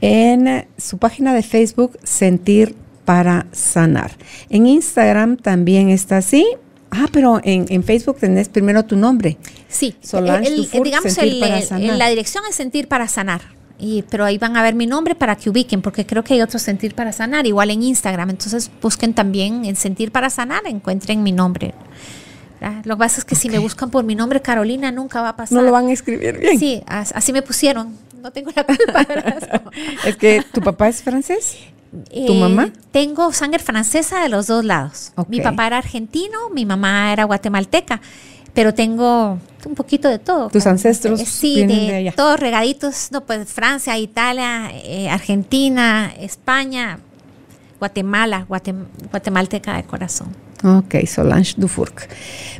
En 0.00 0.66
su 0.78 0.98
página 0.98 1.34
de 1.34 1.42
Facebook, 1.42 1.98
Sentir 2.02 2.74
para 3.04 3.46
Sanar. 3.52 4.12
En 4.48 4.66
Instagram 4.66 5.36
también 5.36 5.90
está 5.90 6.18
así. 6.18 6.46
Ah, 6.90 7.08
pero 7.12 7.40
en, 7.42 7.82
Facebook 7.82 8.18
tenés 8.18 8.48
primero 8.48 8.84
tu 8.84 8.96
nombre. 8.96 9.36
Sí, 9.68 9.96
Solange 10.00 10.50
Dufourc, 10.54 10.84
digamos, 10.84 11.12
Sentir 11.12 11.40
para 11.40 11.60
Sanar. 11.60 11.96
la 11.96 12.08
dirección 12.08 12.44
es 12.48 12.54
Sentir 12.54 12.88
para 12.88 13.08
Sanar. 13.08 13.42
Y, 13.78 14.02
pero 14.08 14.24
ahí 14.24 14.38
van 14.38 14.56
a 14.56 14.62
ver 14.62 14.74
mi 14.74 14.86
nombre 14.86 15.14
para 15.14 15.36
que 15.36 15.50
ubiquen, 15.50 15.82
porque 15.82 16.06
creo 16.06 16.22
que 16.22 16.34
hay 16.34 16.42
otro 16.42 16.58
Sentir 16.58 16.94
para 16.94 17.12
Sanar, 17.12 17.46
igual 17.46 17.70
en 17.70 17.82
Instagram. 17.82 18.30
Entonces 18.30 18.70
busquen 18.80 19.12
también 19.12 19.64
en 19.64 19.76
Sentir 19.76 20.12
para 20.12 20.30
Sanar, 20.30 20.62
encuentren 20.66 21.22
mi 21.22 21.32
nombre. 21.32 21.74
Ah, 22.60 22.82
lo 22.84 22.96
que 22.96 23.00
pasa 23.00 23.20
es 23.20 23.24
que 23.24 23.34
si 23.34 23.48
me 23.48 23.58
buscan 23.58 23.90
por 23.90 24.04
mi 24.04 24.14
nombre, 24.14 24.40
Carolina, 24.40 24.90
nunca 24.90 25.20
va 25.20 25.30
a 25.30 25.36
pasar. 25.36 25.56
No 25.56 25.62
lo 25.62 25.72
van 25.72 25.88
a 25.88 25.92
escribir 25.92 26.38
bien. 26.38 26.58
Sí, 26.58 26.82
así 26.86 27.32
me 27.32 27.42
pusieron. 27.42 27.96
No 28.22 28.30
tengo 28.30 28.50
la 28.54 28.64
culpa. 28.64 29.06
es 30.06 30.16
que 30.16 30.42
tu 30.52 30.60
papá 30.60 30.88
es 30.88 31.02
francés. 31.02 31.58
¿Tu 32.10 32.32
eh, 32.32 32.40
mamá? 32.40 32.70
Tengo 32.90 33.32
sangre 33.32 33.60
francesa 33.60 34.22
de 34.22 34.28
los 34.28 34.46
dos 34.46 34.64
lados. 34.64 35.12
Mi 35.28 35.40
papá 35.40 35.66
era 35.66 35.78
argentino, 35.78 36.50
mi 36.52 36.64
mamá 36.66 37.12
era 37.12 37.24
guatemalteca, 37.24 38.00
pero 38.52 38.74
tengo 38.74 39.38
un 39.64 39.74
poquito 39.74 40.08
de 40.08 40.18
todo. 40.18 40.48
¿Tus 40.48 40.66
ancestros? 40.66 41.20
Eh, 41.20 41.26
sí, 41.26 41.64
de, 41.64 42.12
todos 42.16 42.40
regaditos, 42.40 43.08
no, 43.12 43.20
pues 43.20 43.48
Francia, 43.48 43.96
Italia, 43.98 44.70
eh, 44.72 45.08
Argentina, 45.08 46.12
España, 46.18 46.98
Guatemala, 47.78 48.46
guatemalteca 48.48 49.76
de 49.76 49.84
corazón. 49.84 50.28
Ok, 50.62 51.06
Solange 51.06 51.54
Dufourc. 51.56 52.08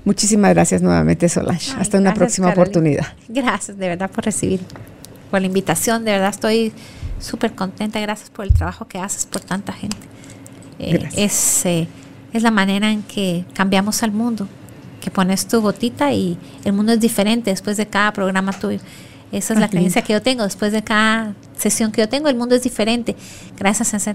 Muchísimas 0.05 0.53
gracias 0.53 0.83
nuevamente, 0.83 1.29
Solange. 1.29 1.73
Hasta 1.79 1.99
una 1.99 2.13
próxima 2.15 2.51
oportunidad. 2.51 3.07
Gracias, 3.29 3.79
de 3.79 3.89
verdad, 3.89 4.11
por 4.11 4.25
recibir, 4.25 4.61
por 5.31 5.41
la 5.41 5.47
invitación. 5.47 6.05
De 6.05 6.13
verdad, 6.13 6.31
estoy 6.31 6.73
súper 7.19 7.55
contenta. 7.55 8.01
Gracias 8.01 8.31
por 8.31 8.45
el 8.45 8.53
trabajo 8.53 8.87
que 8.87 8.99
haces 8.99 9.27
por 9.27 9.41
tanta 9.41 9.73
gente. 9.73 9.97
Eh, 10.79 11.09
es, 11.17 11.65
eh, 11.67 11.89
es 12.33 12.43
la 12.43 12.51
manera 12.51 12.91
en 12.91 13.03
que 13.03 13.45
cambiamos 13.55 14.03
al 14.03 14.13
mundo, 14.13 14.49
que 15.01 15.11
pones 15.11 15.47
tu 15.47 15.61
gotita 15.61 16.13
y 16.13 16.37
el 16.65 16.73
mundo 16.73 16.93
es 16.93 17.01
diferente 17.01 17.51
después 17.51 17.77
de 17.77 17.87
cada 17.87 18.13
programa 18.13 18.53
tuyo. 18.53 18.81
Esa 19.33 19.55
es 19.55 19.61
la 19.61 19.69
creencia 19.69 20.03
que 20.03 20.13
yo 20.13 20.23
tengo. 20.23 20.45
Después 20.45 20.73
de 20.73 20.85
cada 20.85 21.35
sesión 21.57 21.91
que 21.91 22.01
yo 22.01 22.09
tengo, 22.09 22.29
el 22.29 22.37
mundo 22.37 22.55
es 22.55 22.63
diferente. 22.63 23.17
Gracias 23.59 24.07
a, 24.07 24.15